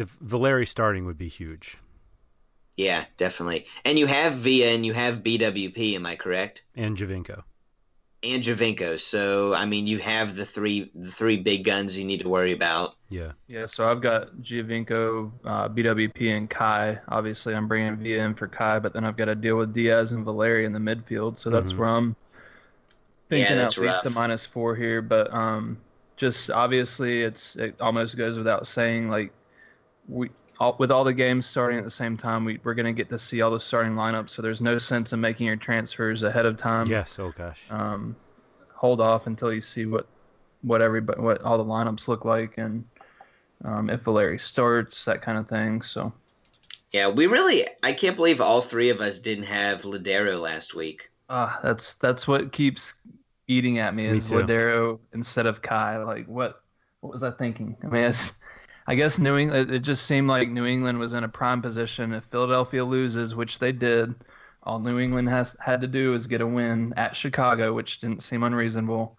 If 0.00 0.16
Valeri 0.20 0.66
starting 0.66 1.04
would 1.06 1.18
be 1.18 1.28
huge. 1.28 1.76
Yeah, 2.76 3.04
definitely. 3.18 3.66
And 3.84 3.98
you 3.98 4.06
have 4.06 4.32
Villa 4.34 4.68
and 4.68 4.86
you 4.86 4.94
have 4.94 5.22
BWP. 5.22 5.94
Am 5.96 6.06
I 6.06 6.16
correct? 6.16 6.62
And 6.74 6.96
Giovinco. 6.96 7.42
and 8.22 8.42
Giovinco. 8.42 8.98
So 8.98 9.54
I 9.54 9.66
mean, 9.66 9.86
you 9.86 9.98
have 9.98 10.34
the 10.36 10.46
three 10.46 10.90
the 10.94 11.10
three 11.10 11.36
big 11.36 11.64
guns 11.64 11.98
you 11.98 12.04
need 12.06 12.20
to 12.20 12.28
worry 12.28 12.52
about. 12.52 12.94
Yeah. 13.10 13.32
Yeah, 13.48 13.66
so 13.66 13.86
I've 13.90 14.00
got 14.00 14.34
Giovinco, 14.36 15.30
uh, 15.44 15.68
BWP, 15.68 16.34
and 16.36 16.48
Kei. 16.48 16.98
Obviously, 17.08 17.54
I'm 17.54 17.68
bringing 17.68 17.96
Villa 17.96 18.24
in 18.24 18.34
for 18.34 18.46
Kei, 18.48 18.78
but 18.78 18.92
then 18.94 19.04
I've 19.04 19.16
got 19.16 19.26
to 19.26 19.34
deal 19.34 19.56
with 19.56 19.74
Diaz 19.74 20.12
and 20.12 20.24
Valeri 20.24 20.64
in 20.64 20.72
the 20.72 20.78
midfield. 20.78 21.36
So 21.36 21.50
that's 21.50 21.72
Mhm. 21.72 21.78
where 21.78 21.88
I'm 21.88 22.16
thinking 23.28 23.56
that's 23.56 23.76
at 23.76 23.84
least 23.84 24.06
a 24.06 24.10
minus 24.10 24.46
four 24.46 24.74
here. 24.76 25.02
But 25.02 25.32
um, 25.34 25.76
just 26.16 26.50
obviously, 26.50 27.22
it's 27.22 27.56
it 27.56 27.80
almost 27.80 28.16
goes 28.16 28.38
without 28.38 28.66
saying. 28.66 29.08
Like 29.10 29.32
we 30.10 30.30
all, 30.58 30.76
with 30.78 30.90
all 30.90 31.04
the 31.04 31.12
games 31.14 31.46
starting 31.46 31.78
at 31.78 31.84
the 31.84 31.90
same 31.90 32.16
time, 32.16 32.44
we, 32.44 32.60
we're 32.64 32.74
going 32.74 32.86
to 32.86 32.92
get 32.92 33.08
to 33.10 33.18
see 33.18 33.40
all 33.40 33.50
the 33.50 33.60
starting 33.60 33.92
lineups. 33.92 34.30
So 34.30 34.42
there's 34.42 34.60
no 34.60 34.76
sense 34.78 35.12
in 35.12 35.20
making 35.20 35.46
your 35.46 35.56
transfers 35.56 36.22
ahead 36.22 36.44
of 36.46 36.56
time. 36.58 36.86
yes. 36.86 37.18
Oh 37.18 37.32
gosh. 37.36 37.62
Um, 37.70 38.16
hold 38.74 39.00
off 39.00 39.26
until 39.26 39.52
you 39.52 39.60
see 39.60 39.86
what 39.86 40.06
what 40.62 40.82
everybody 40.82 41.20
what 41.20 41.40
all 41.42 41.56
the 41.56 41.64
lineups 41.64 42.08
look 42.08 42.24
like 42.26 42.58
and 42.58 42.84
um, 43.64 43.88
if 43.90 44.02
Valeri 44.02 44.38
starts 44.38 45.04
that 45.06 45.22
kind 45.22 45.38
of 45.38 45.48
thing. 45.48 45.80
So 45.82 46.12
Yeah, 46.92 47.08
we 47.08 47.26
really 47.26 47.66
I 47.82 47.92
can't 47.92 48.16
believe 48.16 48.40
all 48.40 48.60
three 48.60 48.90
of 48.90 49.00
us 49.00 49.18
didn't 49.18 49.44
have 49.44 49.82
Lodeiro 49.82 50.38
last 50.40 50.74
week. 50.74 51.10
uh, 51.30 51.54
that's 51.62 51.94
that's 51.94 52.26
what 52.28 52.52
keeps 52.52 52.94
eating 53.48 53.78
at 53.78 53.94
me 53.94 54.04
Me 54.10 54.16
is 54.16 54.28
too. 54.28 54.36
Lodeiro 54.36 54.98
instead 55.14 55.46
of 55.46 55.62
Kei. 55.62 55.96
Like 55.98 56.26
what 56.26 56.62
what 57.00 57.12
was 57.12 57.22
I 57.22 57.30
thinking? 57.30 57.76
I 57.82 57.86
mean, 57.86 58.04
it's, 58.04 58.32
I 58.90 58.96
guess 58.96 59.20
New 59.20 59.36
England. 59.36 59.70
It 59.70 59.82
just 59.84 60.04
seemed 60.04 60.26
like 60.26 60.48
New 60.48 60.66
England 60.66 60.98
was 60.98 61.14
in 61.14 61.22
a 61.22 61.28
prime 61.28 61.62
position. 61.62 62.12
If 62.12 62.24
Philadelphia 62.24 62.84
loses, 62.84 63.36
which 63.36 63.60
they 63.60 63.70
did, 63.70 64.16
all 64.64 64.80
New 64.80 64.98
England 64.98 65.28
has 65.28 65.56
had 65.60 65.80
to 65.82 65.86
do 65.86 66.12
is 66.12 66.26
get 66.26 66.40
a 66.40 66.46
win 66.46 66.92
at 66.96 67.14
Chicago, 67.14 67.72
which 67.72 68.00
didn't 68.00 68.24
seem 68.24 68.42
unreasonable, 68.42 69.16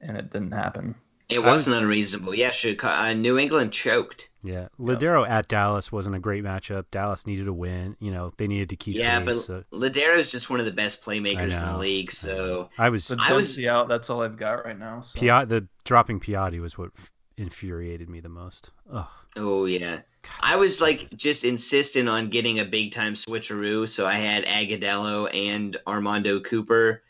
and 0.00 0.16
it 0.16 0.30
didn't 0.30 0.52
happen. 0.52 0.94
It 1.28 1.42
wasn't 1.42 1.74
was, 1.74 1.82
unreasonable. 1.82 2.32
Yeah, 2.32 2.52
Chicago, 2.52 2.94
uh, 2.94 3.12
New 3.14 3.38
England 3.38 3.72
choked. 3.72 4.28
Yeah, 4.44 4.68
Lodeiro 4.78 5.28
at 5.28 5.48
Dallas 5.48 5.90
wasn't 5.90 6.14
a 6.14 6.20
great 6.20 6.44
matchup. 6.44 6.84
Dallas 6.92 7.26
needed 7.26 7.48
a 7.48 7.52
win. 7.52 7.96
You 7.98 8.12
know, 8.12 8.32
they 8.36 8.46
needed 8.46 8.68
to 8.68 8.76
keep. 8.76 8.94
Yeah, 8.94 9.18
pace, 9.18 9.26
but 9.26 9.34
so. 9.38 9.64
Lodeiro 9.72 10.16
is 10.16 10.30
just 10.30 10.48
one 10.48 10.60
of 10.60 10.66
the 10.66 10.70
best 10.70 11.04
playmakers 11.04 11.60
in 11.60 11.72
the 11.72 11.78
league. 11.78 12.12
So 12.12 12.68
I 12.78 12.88
was, 12.88 13.10
I 13.10 13.32
was 13.32 13.58
out. 13.64 13.88
That's 13.88 14.10
all 14.10 14.22
I've 14.22 14.36
got 14.36 14.64
right 14.64 14.78
now. 14.78 15.00
So. 15.00 15.18
Piat, 15.18 15.48
the 15.48 15.66
dropping 15.82 16.20
Piatti 16.20 16.60
was 16.60 16.78
what 16.78 16.90
infuriated 17.36 18.08
me 18.08 18.20
the 18.20 18.28
most. 18.28 18.70
Ugh. 18.92 19.06
Oh 19.36 19.64
yeah, 19.64 20.00
I 20.40 20.56
was 20.56 20.80
like 20.80 21.08
just 21.16 21.44
insistent 21.44 22.08
on 22.08 22.28
getting 22.28 22.60
a 22.60 22.64
big 22.64 22.92
time 22.92 23.14
switcheroo, 23.14 23.88
so 23.88 24.06
I 24.06 24.14
had 24.14 24.44
Agudelo 24.44 25.28
and 25.34 25.76
Armando 25.86 26.40
Cooper. 26.40 27.02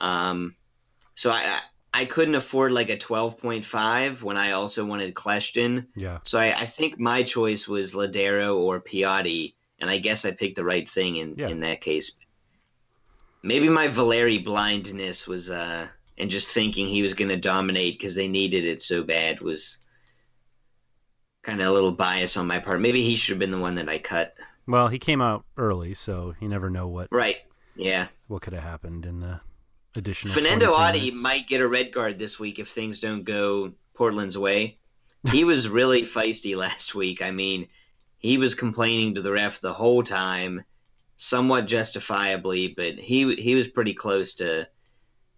Um, 0.00 0.56
so 1.14 1.30
I 1.30 1.60
I 1.92 2.04
couldn't 2.04 2.36
afford 2.36 2.72
like 2.72 2.88
a 2.88 2.96
twelve 2.96 3.38
point 3.38 3.64
five 3.64 4.22
when 4.22 4.36
I 4.36 4.52
also 4.52 4.84
wanted 4.84 5.14
Kljestan. 5.14 5.86
Yeah. 5.94 6.18
So 6.24 6.38
I, 6.38 6.58
I 6.58 6.64
think 6.64 6.98
my 6.98 7.22
choice 7.22 7.68
was 7.68 7.94
Lodeiro 7.94 8.56
or 8.56 8.80
Piatti, 8.80 9.54
and 9.78 9.90
I 9.90 9.98
guess 9.98 10.24
I 10.24 10.30
picked 10.30 10.56
the 10.56 10.64
right 10.64 10.88
thing 10.88 11.16
in 11.16 11.34
yeah. 11.36 11.48
in 11.48 11.60
that 11.60 11.80
case. 11.80 12.12
Maybe 13.42 13.68
my 13.68 13.88
Valeri 13.88 14.38
blindness 14.38 15.26
was 15.26 15.50
uh 15.50 15.88
and 16.18 16.30
just 16.30 16.48
thinking 16.48 16.86
he 16.86 17.02
was 17.02 17.14
going 17.14 17.28
to 17.28 17.36
dominate 17.36 17.98
because 17.98 18.14
they 18.14 18.28
needed 18.28 18.64
it 18.64 18.82
so 18.82 19.02
bad 19.02 19.40
was 19.40 19.78
kind 21.42 21.60
of 21.60 21.66
a 21.66 21.72
little 21.72 21.92
bias 21.92 22.36
on 22.36 22.46
my 22.46 22.58
part. 22.58 22.80
Maybe 22.80 23.02
he 23.02 23.16
should 23.16 23.32
have 23.32 23.38
been 23.38 23.50
the 23.50 23.58
one 23.58 23.76
that 23.76 23.88
I 23.88 23.98
cut. 23.98 24.34
Well, 24.66 24.88
he 24.88 24.98
came 24.98 25.22
out 25.22 25.44
early, 25.56 25.94
so 25.94 26.34
you 26.40 26.48
never 26.48 26.68
know 26.68 26.88
what. 26.88 27.08
Right. 27.10 27.38
Yeah. 27.76 28.08
What 28.26 28.42
could 28.42 28.52
have 28.52 28.64
happened 28.64 29.06
in 29.06 29.20
the 29.20 29.40
additional. 29.96 30.34
Fanendo 30.34 30.72
Adi 30.72 31.10
might 31.10 31.46
get 31.46 31.60
a 31.60 31.68
red 31.68 31.92
card 31.92 32.18
this 32.18 32.38
week 32.38 32.58
if 32.58 32.68
things 32.68 33.00
don't 33.00 33.24
go 33.24 33.72
Portland's 33.94 34.36
way. 34.36 34.78
He 35.30 35.44
was 35.44 35.68
really 35.68 36.02
feisty 36.04 36.56
last 36.56 36.94
week. 36.94 37.22
I 37.22 37.30
mean, 37.30 37.68
he 38.18 38.38
was 38.38 38.54
complaining 38.54 39.14
to 39.14 39.22
the 39.22 39.32
ref 39.32 39.60
the 39.60 39.72
whole 39.72 40.02
time, 40.02 40.64
somewhat 41.16 41.66
justifiably, 41.66 42.68
but 42.68 42.98
he 42.98 43.34
he 43.36 43.54
was 43.54 43.68
pretty 43.68 43.94
close 43.94 44.34
to 44.34 44.68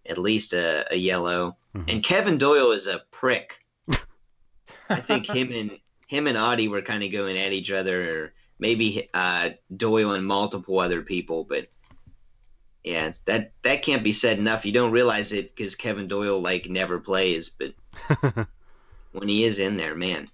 at 0.07 0.17
least 0.17 0.53
a, 0.53 0.91
a 0.91 0.95
yellow. 0.95 1.57
Mm-hmm. 1.75 1.89
And 1.89 2.03
Kevin 2.03 2.37
Doyle 2.37 2.71
is 2.71 2.87
a 2.87 3.01
prick. 3.11 3.59
I 4.89 4.99
think 4.99 5.25
him 5.25 5.51
and 5.51 5.77
him 6.07 6.27
and 6.27 6.37
Adi 6.37 6.67
were 6.67 6.81
kind 6.81 7.03
of 7.03 7.11
going 7.11 7.37
at 7.37 7.53
each 7.53 7.71
other, 7.71 8.23
or 8.23 8.33
maybe 8.59 9.09
uh, 9.13 9.51
Doyle 9.75 10.11
and 10.11 10.25
multiple 10.25 10.79
other 10.79 11.01
people. 11.01 11.45
But 11.45 11.67
yeah, 12.83 13.11
that 13.25 13.53
that 13.61 13.83
can't 13.83 14.03
be 14.03 14.11
said 14.11 14.37
enough. 14.37 14.65
You 14.65 14.71
don't 14.71 14.91
realize 14.91 15.33
it 15.33 15.49
because 15.49 15.75
Kevin 15.75 16.07
Doyle 16.07 16.41
like 16.41 16.69
never 16.69 16.99
plays, 16.99 17.49
but 17.49 17.73
when 19.11 19.27
he 19.27 19.43
is 19.43 19.59
in 19.59 19.77
there, 19.77 19.95
man, 19.95 20.27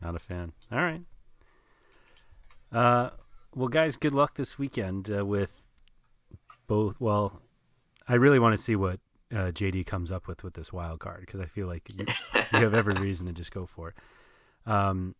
not 0.00 0.16
a 0.16 0.18
fan. 0.18 0.52
All 0.70 0.78
right. 0.78 1.02
Uh, 2.72 3.10
well, 3.54 3.68
guys, 3.68 3.96
good 3.96 4.14
luck 4.14 4.36
this 4.36 4.58
weekend 4.58 5.10
uh, 5.14 5.24
with 5.24 5.66
both. 6.66 6.96
Well, 6.98 7.41
I 8.08 8.14
really 8.14 8.38
want 8.38 8.56
to 8.56 8.62
see 8.62 8.76
what 8.76 9.00
uh, 9.32 9.50
JD 9.50 9.86
comes 9.86 10.10
up 10.10 10.26
with 10.28 10.44
with 10.44 10.54
this 10.54 10.72
wild 10.72 11.00
card 11.00 11.20
because 11.20 11.40
I 11.40 11.46
feel 11.46 11.66
like 11.66 11.88
you 11.96 12.04
have 12.52 12.74
every 12.74 12.94
reason 12.94 13.26
to 13.26 13.32
just 13.32 13.52
go 13.52 13.66
for 13.66 13.88
it. 13.88 13.94
Um, 14.70 15.14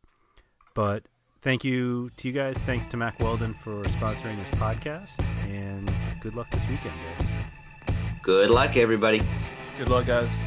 but 0.74 1.04
thank 1.40 1.64
you 1.64 2.10
to 2.16 2.28
you 2.28 2.34
guys. 2.34 2.56
Thanks 2.58 2.86
to 2.88 2.96
Mack 2.96 3.18
Weldon 3.20 3.54
for 3.54 3.82
sponsoring 3.84 4.36
this 4.36 4.50
podcast, 4.50 5.18
and 5.48 5.90
good 6.20 6.34
luck 6.34 6.50
this 6.50 6.62
weekend, 6.68 6.94
guys. 7.18 7.94
Good 8.22 8.50
luck, 8.50 8.76
everybody. 8.76 9.22
Good 9.78 9.88
luck, 9.88 10.06
guys. 10.06 10.44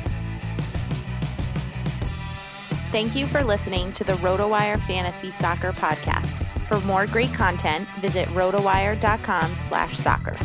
Thank 2.92 3.16
you 3.16 3.26
for 3.28 3.44
listening 3.44 3.92
to 3.94 4.06
the 4.06 4.14
RotoWire 4.14 4.80
Fantasy 4.88 5.30
Soccer 5.30 5.74
Podcast. 5.74 6.42
For 6.68 6.80
more 6.82 7.06
great 7.08 7.34
content, 7.34 7.88
visit 8.00 8.28
rotowire.com 8.30 9.52
slash 9.56 9.98
soccer. 9.98 10.38